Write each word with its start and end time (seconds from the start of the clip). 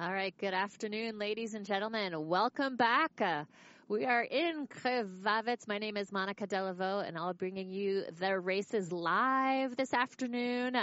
All 0.00 0.12
right, 0.12 0.32
good 0.38 0.54
afternoon, 0.54 1.18
ladies 1.18 1.54
and 1.54 1.66
gentlemen. 1.66 2.28
Welcome 2.28 2.76
back. 2.76 3.20
Uh, 3.20 3.42
we 3.88 4.04
are 4.04 4.22
in 4.22 4.66
Krvavec. 4.66 5.66
My 5.66 5.78
name 5.78 5.96
is 5.96 6.12
Monica 6.12 6.46
Delaveau, 6.46 7.06
and 7.06 7.16
I'll 7.16 7.32
be 7.32 7.38
bringing 7.38 7.70
you 7.70 8.04
the 8.20 8.38
races 8.38 8.92
live 8.92 9.76
this 9.76 9.94
afternoon. 9.94 10.76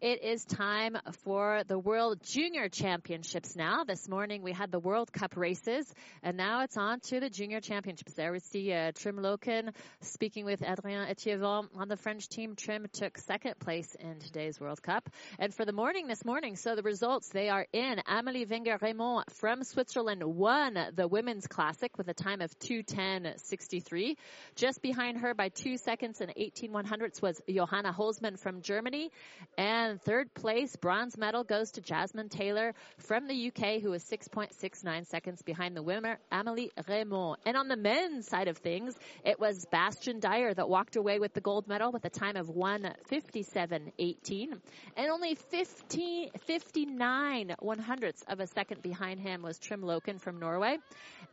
It 0.00 0.22
is 0.22 0.44
time 0.44 0.96
for 1.24 1.64
the 1.66 1.76
World 1.76 2.20
Junior 2.22 2.68
Championships 2.68 3.56
now. 3.56 3.82
This 3.82 4.08
morning 4.08 4.42
we 4.42 4.52
had 4.52 4.70
the 4.70 4.78
World 4.78 5.12
Cup 5.12 5.36
races, 5.36 5.92
and 6.22 6.36
now 6.36 6.62
it's 6.62 6.76
on 6.76 7.00
to 7.00 7.18
the 7.18 7.28
Junior 7.28 7.60
Championships. 7.60 8.12
There 8.12 8.30
we 8.30 8.38
see 8.38 8.72
uh, 8.72 8.92
Trym 8.94 9.16
Loken 9.16 9.74
speaking 10.02 10.44
with 10.44 10.62
Adrien 10.62 11.08
Etievant 11.08 11.70
on 11.76 11.88
the 11.88 11.96
French 11.96 12.28
team. 12.28 12.54
Trym 12.54 12.86
took 12.92 13.18
second 13.18 13.58
place 13.58 13.96
in 13.98 14.20
today's 14.20 14.60
World 14.60 14.80
Cup. 14.80 15.10
And 15.40 15.52
for 15.52 15.64
the 15.64 15.72
morning 15.72 16.06
this 16.06 16.24
morning, 16.24 16.54
so 16.54 16.76
the 16.76 16.82
results, 16.82 17.28
they 17.30 17.48
are 17.48 17.66
in. 17.72 18.00
Amelie 18.06 18.46
Wenger-Reymond 18.46 19.30
from 19.32 19.64
Switzerland 19.64 20.22
won 20.22 20.78
the 20.94 21.08
Women's 21.08 21.48
Classic 21.48 21.98
with 21.98 22.06
a 22.06 22.14
time 22.14 22.40
of 22.40 22.51
210.63. 22.60 24.16
Just 24.56 24.82
behind 24.82 25.18
her 25.18 25.34
by 25.34 25.48
two 25.48 25.76
seconds 25.76 26.20
and 26.20 26.32
18 26.36 26.72
one 26.72 26.84
hundredths 26.84 27.22
was 27.22 27.40
Johanna 27.48 27.92
Holzmann 27.92 28.38
from 28.38 28.62
Germany. 28.62 29.10
And 29.56 30.00
third 30.00 30.32
place, 30.34 30.74
bronze 30.76 31.16
medal 31.16 31.44
goes 31.44 31.70
to 31.72 31.80
Jasmine 31.80 32.28
Taylor 32.28 32.74
from 32.98 33.26
the 33.26 33.48
UK, 33.48 33.80
who 33.80 33.90
was 33.90 34.04
6.69 34.04 35.06
seconds 35.06 35.40
behind 35.42 35.76
the 35.76 35.82
winner, 35.82 36.18
Amelie 36.30 36.70
Reymond. 36.88 37.36
And 37.44 37.56
on 37.56 37.66
the 37.68 37.76
men's 37.76 38.28
side 38.28 38.48
of 38.48 38.58
things, 38.58 38.94
it 39.24 39.40
was 39.40 39.66
Bastian 39.70 40.20
Dayer 40.20 40.54
that 40.54 40.68
walked 40.68 40.96
away 40.96 41.18
with 41.18 41.32
the 41.34 41.40
gold 41.40 41.66
medal 41.68 41.92
with 41.92 42.04
a 42.04 42.10
time 42.10 42.36
of 42.36 42.48
157.18. 42.48 44.58
And 44.96 45.10
only 45.10 45.34
15, 45.34 46.30
59 46.46 47.54
one 47.60 47.78
hundredths 47.78 48.22
of 48.28 48.40
a 48.40 48.46
second 48.46 48.82
behind 48.82 49.20
him 49.20 49.42
was 49.42 49.58
Trym 49.58 49.82
Loken 49.82 50.20
from 50.20 50.38
Norway. 50.38 50.78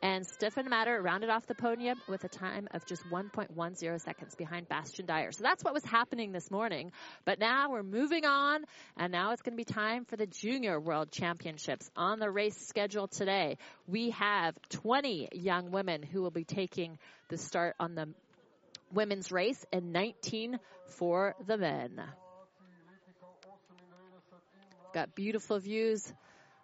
And 0.01 0.25
Stefan 0.25 0.69
Matter 0.69 1.01
rounded 1.09 1.31
off 1.31 1.47
the 1.47 1.55
podium 1.55 1.99
with 2.07 2.23
a 2.23 2.27
time 2.27 2.67
of 2.69 2.85
just 2.85 3.03
1.10 3.09 3.99
seconds 3.99 4.35
behind 4.35 4.69
Bastian 4.69 5.07
Dayer. 5.07 5.33
So 5.33 5.41
that's 5.41 5.63
what 5.63 5.73
was 5.73 5.83
happening 5.83 6.31
this 6.31 6.51
morning. 6.51 6.91
But 7.25 7.39
now 7.39 7.71
we're 7.71 7.81
moving 7.81 8.25
on, 8.25 8.63
and 8.95 9.11
now 9.11 9.31
it's 9.31 9.41
going 9.41 9.53
to 9.53 9.57
be 9.57 9.63
time 9.63 10.05
for 10.05 10.17
the 10.17 10.27
Junior 10.27 10.79
World 10.79 11.09
Championships. 11.11 11.89
On 11.95 12.19
the 12.19 12.29
race 12.29 12.55
schedule 12.67 13.07
today, 13.07 13.57
we 13.87 14.11
have 14.11 14.53
20 14.69 15.29
young 15.31 15.71
women 15.71 16.03
who 16.03 16.21
will 16.21 16.29
be 16.29 16.43
taking 16.43 16.99
the 17.29 17.39
start 17.39 17.75
on 17.79 17.95
the 17.95 18.09
women's 18.93 19.31
race 19.31 19.65
and 19.73 19.91
19 19.91 20.59
for 20.89 21.33
the 21.47 21.57
men. 21.57 22.03
Got 24.93 25.15
beautiful 25.15 25.57
views 25.57 26.13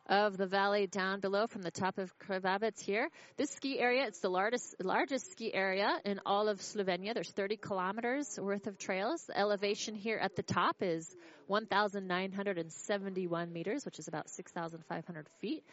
of 0.08 0.38
the 0.38 0.46
valley 0.46 0.88
down 0.88 1.20
below 1.20 1.48
from 1.48 1.62
the 1.62 1.72
top 1.72 1.98
of 1.98 2.18
Krvavec 2.20 2.80
here. 2.80 3.10
This 3.38 3.50
ski 3.52 3.80
area, 3.80 4.06
it's 4.06 4.20
the 4.20 4.30
largest, 4.30 4.76
largest 4.84 5.32
ski 5.32 5.54
area 5.54 6.00
in 6.06 6.20
all 6.26 6.48
of 6.48 6.60
Slovenia. 6.60 7.14
There's 7.14 7.32
30 7.32 7.58
kilometers 7.58 8.40
worth 8.40 8.68
of 8.68 8.78
trails. 8.78 9.30
Elevation 9.34 9.96
here 9.96 10.18
at 10.18 10.36
the 10.36 10.44
top 10.44 10.78
is 10.82 11.14
1,971 11.48 13.54
meters, 13.54 13.86
which 13.86 14.00
is 14.00 14.08
about 14.08 14.30
6,500 14.30 15.28
feet. 15.42 15.64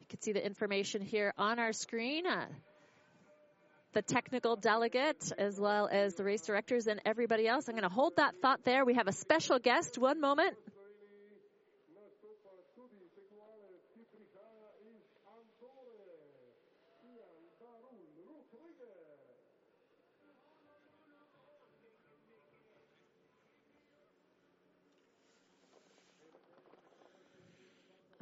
You 0.00 0.06
can 0.08 0.22
see 0.22 0.32
the 0.32 0.44
information 0.44 1.02
here 1.02 1.32
on 1.38 1.58
our 1.58 1.72
screen. 1.72 2.26
Uh, 2.26 2.46
the 3.94 4.02
technical 4.02 4.56
delegate 4.56 5.32
as 5.38 5.58
well 5.58 5.88
as 5.90 6.16
the 6.16 6.24
race 6.24 6.42
directors 6.42 6.88
and 6.88 7.00
everybody 7.06 7.46
else. 7.46 7.68
I'm 7.68 7.74
going 7.74 7.88
to 7.88 7.94
hold 7.94 8.16
that 8.16 8.34
thought 8.42 8.64
there. 8.64 8.84
We 8.84 8.94
have 8.94 9.06
a 9.06 9.12
special 9.12 9.60
guest. 9.60 9.98
One 9.98 10.20
moment. 10.20 10.56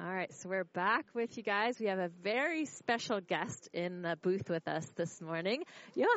All 0.05 0.13
right, 0.13 0.33
so 0.33 0.49
we're 0.49 0.65
back 0.65 1.07
with 1.15 1.37
you 1.37 1.45
guys. 1.45 1.79
We 1.79 1.87
have 1.87 2.01
a 2.01 2.09
very 2.25 2.65
special 2.65 3.21
guest 3.21 3.69
in 3.73 4.03
the 4.03 4.19
booth 4.21 4.51
with 4.51 4.67
us 4.67 4.85
this 4.97 5.21
morning. 5.21 5.63
Johanna! 5.95 6.09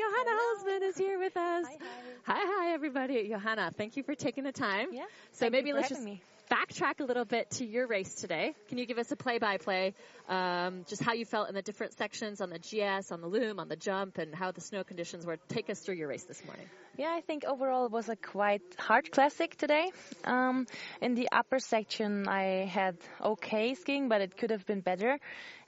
Johanna 0.00 0.38
Holzmann 0.38 0.88
is 0.88 0.96
here 0.96 1.18
with 1.18 1.36
us. 1.36 1.66
Hi, 1.66 1.76
hi. 2.24 2.34
Hi, 2.34 2.40
hi, 2.40 2.72
everybody. 2.72 3.28
Johanna, 3.28 3.72
thank 3.76 3.96
you 3.96 4.04
for 4.04 4.14
taking 4.14 4.44
the 4.44 4.52
time. 4.52 4.90
Yeah. 4.92 5.06
So 5.32 5.50
maybe 5.50 5.72
let's 5.72 5.88
just 5.88 6.04
me. 6.04 6.22
Backtrack 6.50 7.00
a 7.00 7.04
little 7.04 7.24
bit 7.24 7.48
to 7.50 7.64
your 7.64 7.86
race 7.86 8.12
today. 8.14 8.54
Can 8.68 8.78
you 8.78 8.84
give 8.84 8.98
us 8.98 9.10
a 9.12 9.16
play-by-play, 9.16 9.94
um, 10.28 10.84
just 10.88 11.02
how 11.02 11.12
you 11.12 11.24
felt 11.24 11.48
in 11.48 11.54
the 11.54 11.62
different 11.62 11.96
sections 11.96 12.40
on 12.40 12.50
the 12.50 12.58
GS, 12.58 13.12
on 13.12 13.20
the 13.20 13.28
loom, 13.28 13.60
on 13.60 13.68
the 13.68 13.76
jump, 13.76 14.18
and 14.18 14.34
how 14.34 14.50
the 14.50 14.60
snow 14.60 14.82
conditions 14.82 15.24
were? 15.24 15.36
Take 15.48 15.70
us 15.70 15.78
through 15.78 15.94
your 15.94 16.08
race 16.08 16.24
this 16.24 16.44
morning. 16.44 16.66
Yeah, 16.96 17.14
I 17.16 17.20
think 17.20 17.44
overall 17.44 17.86
it 17.86 17.92
was 17.92 18.08
a 18.08 18.16
quite 18.16 18.62
hard 18.78 19.12
classic 19.12 19.56
today. 19.56 19.92
Um, 20.24 20.66
in 21.00 21.14
the 21.14 21.28
upper 21.30 21.60
section, 21.60 22.26
I 22.26 22.66
had 22.66 22.96
okay 23.22 23.74
skiing, 23.74 24.08
but 24.08 24.20
it 24.20 24.36
could 24.36 24.50
have 24.50 24.66
been 24.66 24.80
better. 24.80 25.18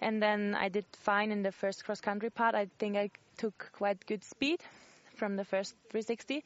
And 0.00 0.20
then 0.20 0.56
I 0.58 0.68
did 0.68 0.84
fine 1.02 1.30
in 1.30 1.42
the 1.42 1.52
first 1.52 1.84
cross 1.84 2.00
country 2.00 2.30
part. 2.30 2.56
I 2.56 2.66
think 2.78 2.96
I 2.96 3.10
took 3.38 3.70
quite 3.72 4.04
good 4.04 4.24
speed 4.24 4.60
from 5.14 5.36
the 5.36 5.44
first 5.44 5.74
360. 5.90 6.42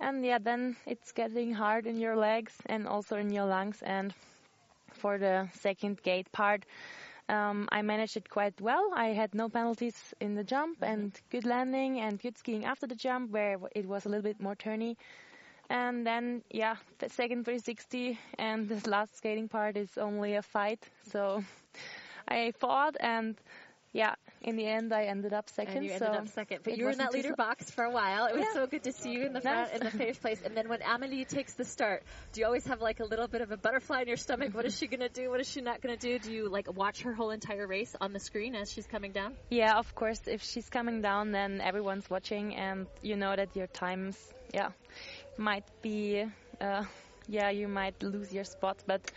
And 0.00 0.24
yeah, 0.24 0.38
then 0.38 0.76
it's 0.86 1.12
getting 1.12 1.52
hard 1.54 1.86
in 1.86 1.96
your 1.96 2.16
legs 2.16 2.56
and 2.66 2.86
also 2.88 3.16
in 3.16 3.30
your 3.30 3.44
lungs. 3.46 3.82
And 3.82 4.14
for 4.92 5.18
the 5.18 5.48
second 5.54 6.02
gate 6.02 6.30
part, 6.32 6.64
um, 7.28 7.68
I 7.72 7.82
managed 7.82 8.16
it 8.16 8.28
quite 8.30 8.60
well. 8.60 8.90
I 8.94 9.08
had 9.08 9.34
no 9.34 9.48
penalties 9.48 10.14
in 10.20 10.34
the 10.34 10.44
jump 10.44 10.78
and 10.82 11.18
good 11.30 11.44
landing 11.46 12.00
and 12.00 12.18
good 12.20 12.38
skiing 12.38 12.64
after 12.64 12.86
the 12.86 12.94
jump 12.96 13.30
where 13.30 13.58
it 13.74 13.86
was 13.86 14.06
a 14.06 14.08
little 14.08 14.22
bit 14.24 14.40
more 14.40 14.56
turny. 14.56 14.96
And 15.70 16.06
then, 16.06 16.42
yeah, 16.50 16.76
the 16.98 17.08
second 17.08 17.44
360 17.44 18.18
and 18.38 18.68
this 18.68 18.86
last 18.86 19.16
skating 19.16 19.48
part 19.48 19.76
is 19.76 19.98
only 19.98 20.34
a 20.34 20.42
fight. 20.42 20.88
So 21.02 21.44
I 22.28 22.52
fought 22.52 22.96
and 23.00 23.36
yeah, 23.92 24.14
in 24.42 24.56
the 24.56 24.66
end 24.66 24.92
I 24.92 25.04
ended 25.04 25.32
up 25.32 25.50
second. 25.50 25.76
And 25.78 25.84
you 25.84 25.92
ended 25.92 26.08
so 26.08 26.14
up 26.14 26.28
second, 26.28 26.60
but 26.64 26.76
you 26.76 26.84
were 26.84 26.90
in 26.90 26.98
that 26.98 27.12
leader 27.12 27.34
box 27.34 27.70
for 27.70 27.84
a 27.84 27.90
while. 27.90 28.26
It 28.26 28.34
was 28.36 28.44
Yeah. 28.46 28.52
so 28.54 28.66
good 28.66 28.84
to 28.84 28.92
see 28.92 29.12
you 29.12 29.26
in 29.26 29.32
the 29.32 29.40
front 29.40 29.72
Nice. 29.72 29.78
in 29.80 29.84
the 29.84 29.90
first 29.90 30.20
place. 30.22 30.40
And 30.42 30.56
then 30.56 30.68
when 30.68 30.80
Amelie 30.82 31.24
takes 31.24 31.54
the 31.54 31.64
start, 31.64 32.02
do 32.32 32.40
you 32.40 32.46
always 32.46 32.66
have 32.66 32.80
like 32.80 33.00
a 33.00 33.04
little 33.04 33.28
bit 33.28 33.42
of 33.42 33.50
a 33.50 33.56
butterfly 33.56 34.02
in 34.02 34.08
your 34.08 34.16
stomach? 34.16 34.54
What 34.54 34.64
is 34.64 34.76
she 34.76 34.86
gonna 34.86 35.08
do? 35.08 35.28
What 35.30 35.40
is 35.40 35.48
she 35.48 35.60
not 35.60 35.80
gonna 35.82 35.96
do? 35.96 36.18
Do 36.18 36.32
you 36.32 36.48
like 36.48 36.72
watch 36.74 37.02
her 37.02 37.12
whole 37.12 37.30
entire 37.30 37.66
race 37.66 37.94
on 38.00 38.12
the 38.12 38.20
screen 38.20 38.54
as 38.54 38.72
she's 38.72 38.86
coming 38.86 39.12
down? 39.12 39.36
Yeah, 39.50 39.78
of 39.78 39.94
course. 39.94 40.20
If 40.26 40.42
she's 40.42 40.68
coming 40.68 41.02
down, 41.02 41.32
then 41.32 41.60
everyone's 41.60 42.08
watching, 42.08 42.54
and 42.56 42.86
you 43.02 43.16
know 43.16 43.34
that 43.36 43.54
your 43.54 43.66
times, 43.66 44.16
yeah, 44.54 44.70
might 45.36 45.64
be, 45.82 46.24
uh, 46.60 46.84
yeah, 47.28 47.50
you 47.50 47.68
might 47.68 48.02
lose 48.02 48.32
your 48.32 48.44
spot. 48.44 48.78
But 48.86 49.10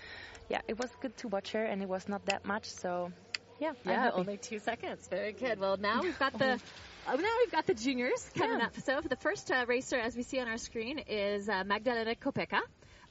yeah, 0.50 0.62
it 0.68 0.78
was 0.78 0.90
good 1.02 1.16
to 1.18 1.28
watch 1.30 1.54
her, 1.54 1.64
and 1.64 1.82
it 1.82 1.88
was 1.88 2.08
not 2.10 2.26
that 2.26 2.46
much. 2.46 2.66
So 2.66 3.12
yeah, 3.60 3.72
Yeah, 3.86 4.12
only 4.14 4.38
two 4.38 4.60
seconds. 4.60 5.08
Very 5.10 5.32
good. 5.34 5.60
Well, 5.60 5.78
now 5.78 6.02
we've 6.02 6.18
got 6.20 6.38
the. 6.38 6.60
Oh, 7.06 7.16
now 7.18 7.28
we've 7.44 7.52
got 7.52 7.66
the 7.68 7.74
juniors 7.74 8.30
coming 8.34 8.60
Yeah. 8.60 8.68
up. 8.68 8.78
So 8.78 9.02
the 9.02 9.18
first 9.18 9.52
uh, 9.52 9.66
racer, 9.68 9.98
as 9.98 10.16
we 10.16 10.24
see 10.24 10.40
on 10.40 10.48
our 10.48 10.58
screen, 10.58 11.00
is 11.00 11.50
uh, 11.50 11.66
Magdalena 11.66 12.16
Kopeka. 12.16 12.62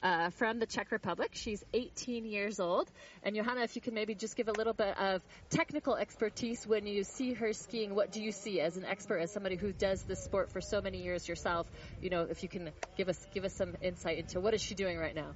Uh, 0.01 0.31
from 0.31 0.59
the 0.59 0.65
Czech 0.65 0.91
Republic. 0.91 1.29
She's 1.33 1.63
18 1.73 2.25
years 2.25 2.59
old. 2.59 2.91
And 3.21 3.35
Johanna, 3.37 3.61
if 3.61 3.75
you 3.77 3.81
can 3.81 3.93
maybe 3.93 4.15
just 4.15 4.35
give 4.35 4.49
a 4.49 4.51
little 4.51 4.73
bit 4.73 4.97
of 4.99 5.21
technical 5.49 5.95
expertise 5.95 6.67
when 6.67 6.85
you 6.85 7.05
see 7.05 7.31
her 7.35 7.53
skiing, 7.53 7.95
what 7.95 8.11
do 8.11 8.21
you 8.21 8.33
see 8.33 8.59
as 8.59 8.75
an 8.75 8.83
expert, 8.83 9.19
as 9.19 9.31
somebody 9.31 9.55
who 9.55 9.71
does 9.71 10.03
this 10.03 10.21
sport 10.21 10.51
for 10.51 10.59
so 10.59 10.81
many 10.81 11.03
years 11.03 11.25
yourself? 11.29 11.67
You 12.01 12.09
know, 12.09 12.23
if 12.29 12.43
you 12.43 12.49
can 12.49 12.71
give 12.97 13.07
us 13.07 13.27
give 13.33 13.45
us 13.45 13.53
some 13.53 13.77
insight 13.81 14.17
into 14.17 14.41
what 14.41 14.53
is 14.53 14.61
she 14.61 14.75
doing 14.75 14.97
right 14.97 15.15
now? 15.15 15.35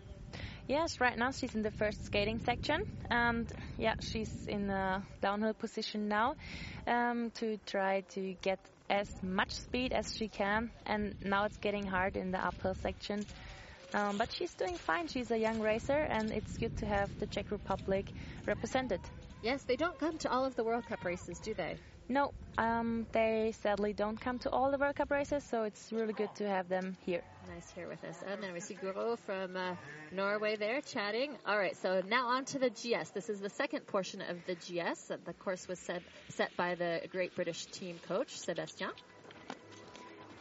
Yes, 0.68 1.00
right 1.00 1.18
now 1.18 1.32
she's 1.32 1.56
in 1.56 1.62
the 1.62 1.72
first 1.72 2.04
skating 2.04 2.40
section, 2.40 2.82
and 3.10 3.50
yeah, 3.78 3.94
she's 4.02 4.32
in 4.48 4.70
a 4.70 5.06
downhill 5.22 5.54
position 5.54 6.10
now 6.10 6.36
um, 6.86 7.32
to 7.36 7.58
try 7.66 8.02
to 8.16 8.36
get 8.42 8.60
as 8.90 9.10
much 9.24 9.52
speed 9.52 9.94
as 9.94 10.14
she 10.14 10.28
can. 10.28 10.70
And 10.86 11.16
now 11.24 11.46
it's 11.46 11.56
getting 11.58 11.88
hard 11.88 12.18
in 12.18 12.32
the 12.32 12.46
uphill 12.46 12.76
section. 12.76 13.26
Um, 13.94 14.18
but 14.18 14.34
she's 14.34 14.54
doing 14.56 14.76
fine. 14.76 15.08
She's 15.08 15.32
a 15.32 15.38
young 15.38 15.62
racer, 15.62 16.02
and 16.02 16.34
it's 16.34 16.58
good 16.58 16.76
to 16.78 16.86
have 16.86 17.10
the 17.20 17.28
Czech 17.28 17.50
Republic 17.50 18.12
represented. 18.46 19.00
Yes, 19.42 19.64
they 19.64 19.78
don't 19.78 19.98
come 19.98 20.18
to 20.20 20.30
all 20.30 20.44
of 20.44 20.56
the 20.56 20.66
World 20.66 20.86
Cup 20.86 21.06
races, 21.06 21.40
do 21.40 21.54
they? 21.54 21.78
No, 22.10 22.32
um, 22.58 23.06
they 23.12 23.54
sadly 23.62 23.92
don't 23.92 24.20
come 24.20 24.40
to 24.40 24.50
all 24.50 24.72
the 24.72 24.78
World 24.78 24.96
Cup 24.96 25.12
races, 25.12 25.44
so 25.44 25.64
it's 25.64 25.92
really 25.92 26.14
good 26.14 26.34
to 26.36 26.48
have 26.48 26.70
them 26.70 26.96
here. 27.06 27.22
Nice 27.54 27.70
here 27.76 27.88
with 27.90 28.02
us. 28.06 28.24
And 28.26 28.42
then 28.42 28.54
we 28.54 28.62
see 28.62 28.76
Guro 28.76 29.18
from 29.20 29.58
uh, 29.58 29.76
Norway 30.14 30.56
there 30.56 30.80
chatting. 30.80 31.38
All 31.46 31.58
right, 31.58 31.76
so 31.76 32.02
now 32.08 32.28
on 32.28 32.46
to 32.46 32.60
the 32.60 32.70
GS. 32.70 33.10
This 33.10 33.30
is 33.30 33.42
the 33.42 33.50
second 33.50 33.88
portion 33.88 34.22
of 34.22 34.38
the 34.46 34.56
GS. 34.56 35.12
The 35.26 35.34
course 35.34 35.68
was 35.68 35.80
set, 35.80 36.02
set 36.30 36.56
by 36.56 36.76
the 36.76 37.02
great 37.12 37.36
British 37.36 37.66
team 37.66 38.00
coach, 38.08 38.38
Sebastian. 38.38 38.92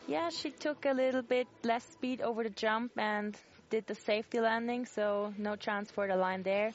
Yeah, 0.06 0.30
she 0.30 0.52
took 0.52 0.86
a 0.86 0.92
little 0.92 1.22
bit 1.22 1.48
less 1.64 1.82
speed 1.84 2.20
over 2.20 2.44
the 2.44 2.50
jump 2.50 2.92
and 2.96 3.36
did 3.70 3.88
the 3.88 3.96
safety 3.96 4.38
landing, 4.38 4.86
so 4.86 5.34
no 5.36 5.56
chance 5.56 5.90
for 5.90 6.06
the 6.06 6.14
line 6.14 6.44
there. 6.44 6.70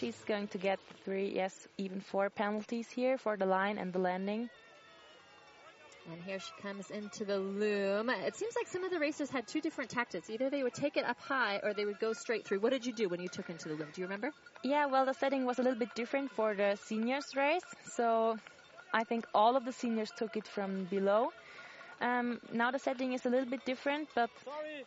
She's 0.00 0.16
going 0.26 0.48
to 0.48 0.58
get 0.58 0.78
three, 1.04 1.30
yes, 1.34 1.68
even 1.76 2.00
four 2.00 2.30
penalties 2.30 2.88
here 2.90 3.18
for 3.18 3.36
the 3.36 3.46
line 3.46 3.76
and 3.76 3.92
the 3.92 3.98
landing. 3.98 4.48
And 6.10 6.20
here 6.22 6.40
she 6.40 6.50
comes 6.62 6.90
into 6.90 7.24
the 7.24 7.38
loom. 7.38 8.08
It 8.08 8.34
seems 8.34 8.54
like 8.56 8.66
some 8.66 8.82
of 8.82 8.90
the 8.90 8.98
racers 8.98 9.30
had 9.30 9.46
two 9.46 9.60
different 9.60 9.90
tactics. 9.90 10.30
Either 10.30 10.48
they 10.48 10.62
would 10.62 10.74
take 10.74 10.96
it 10.96 11.04
up 11.04 11.20
high 11.20 11.60
or 11.62 11.74
they 11.74 11.84
would 11.84 12.00
go 12.00 12.12
straight 12.14 12.44
through. 12.46 12.60
What 12.60 12.72
did 12.72 12.84
you 12.86 12.92
do 12.92 13.08
when 13.08 13.20
you 13.20 13.28
took 13.28 13.50
into 13.50 13.68
the 13.68 13.74
loom? 13.74 13.88
Do 13.92 14.00
you 14.00 14.06
remember? 14.06 14.32
Yeah, 14.64 14.86
well, 14.86 15.04
the 15.04 15.12
setting 15.12 15.44
was 15.44 15.58
a 15.58 15.62
little 15.62 15.78
bit 15.78 15.94
different 15.94 16.30
for 16.30 16.54
the 16.54 16.76
seniors 16.82 17.36
race. 17.36 17.68
So 17.84 18.38
I 18.92 19.04
think 19.04 19.26
all 19.34 19.56
of 19.56 19.64
the 19.64 19.72
seniors 19.72 20.10
took 20.16 20.36
it 20.36 20.46
from 20.48 20.84
below. 20.84 21.32
Um, 22.00 22.40
now 22.52 22.70
the 22.70 22.78
setting 22.78 23.12
is 23.12 23.26
a 23.26 23.28
little 23.28 23.48
bit 23.48 23.64
different, 23.66 24.08
but 24.14 24.30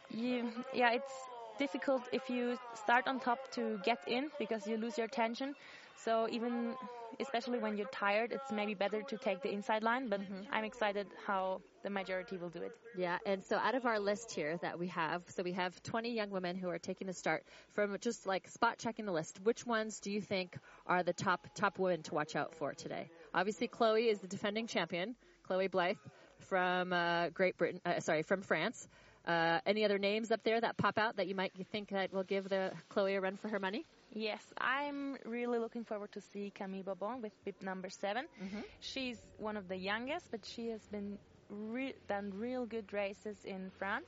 you, 0.09 0.49
yeah, 0.73 0.93
it's 0.93 1.13
difficult 1.57 2.03
if 2.11 2.29
you 2.29 2.57
start 2.73 3.07
on 3.07 3.19
top 3.19 3.51
to 3.51 3.79
get 3.83 3.99
in 4.07 4.29
because 4.39 4.67
you 4.67 4.77
lose 4.77 4.97
your 4.97 5.07
tension. 5.07 5.55
So 5.95 6.27
even, 6.29 6.75
especially 7.19 7.59
when 7.59 7.77
you're 7.77 7.87
tired, 7.87 8.31
it's 8.31 8.51
maybe 8.51 8.73
better 8.73 9.01
to 9.01 9.17
take 9.17 9.41
the 9.41 9.51
inside 9.51 9.83
line. 9.83 10.09
But 10.09 10.21
mm-hmm. 10.21 10.51
I'm 10.51 10.63
excited 10.63 11.07
how 11.25 11.61
the 11.83 11.89
majority 11.89 12.37
will 12.37 12.49
do 12.49 12.61
it. 12.61 12.71
Yeah, 12.97 13.17
and 13.25 13.43
so 13.43 13.57
out 13.57 13.75
of 13.75 13.85
our 13.85 13.99
list 13.99 14.31
here 14.31 14.57
that 14.61 14.79
we 14.79 14.87
have, 14.87 15.23
so 15.29 15.43
we 15.43 15.53
have 15.53 15.81
20 15.83 16.11
young 16.11 16.29
women 16.29 16.55
who 16.55 16.69
are 16.69 16.79
taking 16.79 17.07
the 17.07 17.13
start. 17.13 17.43
From 17.73 17.97
just 17.99 18.25
like 18.25 18.47
spot 18.49 18.77
checking 18.77 19.05
the 19.05 19.11
list, 19.11 19.39
which 19.43 19.65
ones 19.65 19.99
do 19.99 20.11
you 20.11 20.21
think 20.21 20.57
are 20.87 21.03
the 21.03 21.13
top 21.13 21.47
top 21.55 21.79
women 21.79 22.03
to 22.03 22.15
watch 22.15 22.35
out 22.35 22.55
for 22.55 22.73
today? 22.73 23.09
Obviously, 23.33 23.67
Chloe 23.67 24.09
is 24.09 24.19
the 24.19 24.27
defending 24.27 24.67
champion, 24.67 25.15
Chloe 25.43 25.67
Blythe 25.67 25.97
from 26.39 26.93
uh, 26.93 27.29
Great 27.29 27.57
Britain, 27.57 27.81
uh, 27.85 27.99
sorry, 27.99 28.23
from 28.23 28.41
France. 28.41 28.87
Uh, 29.25 29.59
any 29.65 29.85
other 29.85 29.97
names 29.97 30.31
up 30.31 30.43
there 30.43 30.59
that 30.59 30.77
pop 30.77 30.97
out 30.97 31.15
that 31.15 31.27
you 31.27 31.35
might 31.35 31.53
think 31.71 31.89
that 31.89 32.11
will 32.11 32.23
give 32.23 32.49
the 32.49 32.71
Chloe 32.89 33.15
a 33.15 33.21
run 33.21 33.37
for 33.37 33.47
her 33.47 33.59
money? 33.59 33.85
Yes, 34.11 34.43
I'm 34.57 35.17
really 35.25 35.59
looking 35.59 35.83
forward 35.83 36.11
to 36.11 36.21
see 36.21 36.51
Camille 36.53 36.83
Bourbon 36.83 37.21
with 37.21 37.31
bib 37.45 37.55
number 37.61 37.89
7 37.89 38.25
mm-hmm. 38.43 38.59
She's 38.79 39.19
one 39.37 39.57
of 39.57 39.67
the 39.69 39.77
youngest, 39.77 40.29
but 40.29 40.45
she 40.45 40.67
has 40.67 40.81
been 40.91 41.17
re- 41.49 41.95
done 42.07 42.31
real 42.35 42.65
good 42.65 42.91
races 42.93 43.37
in 43.45 43.71
France, 43.77 44.07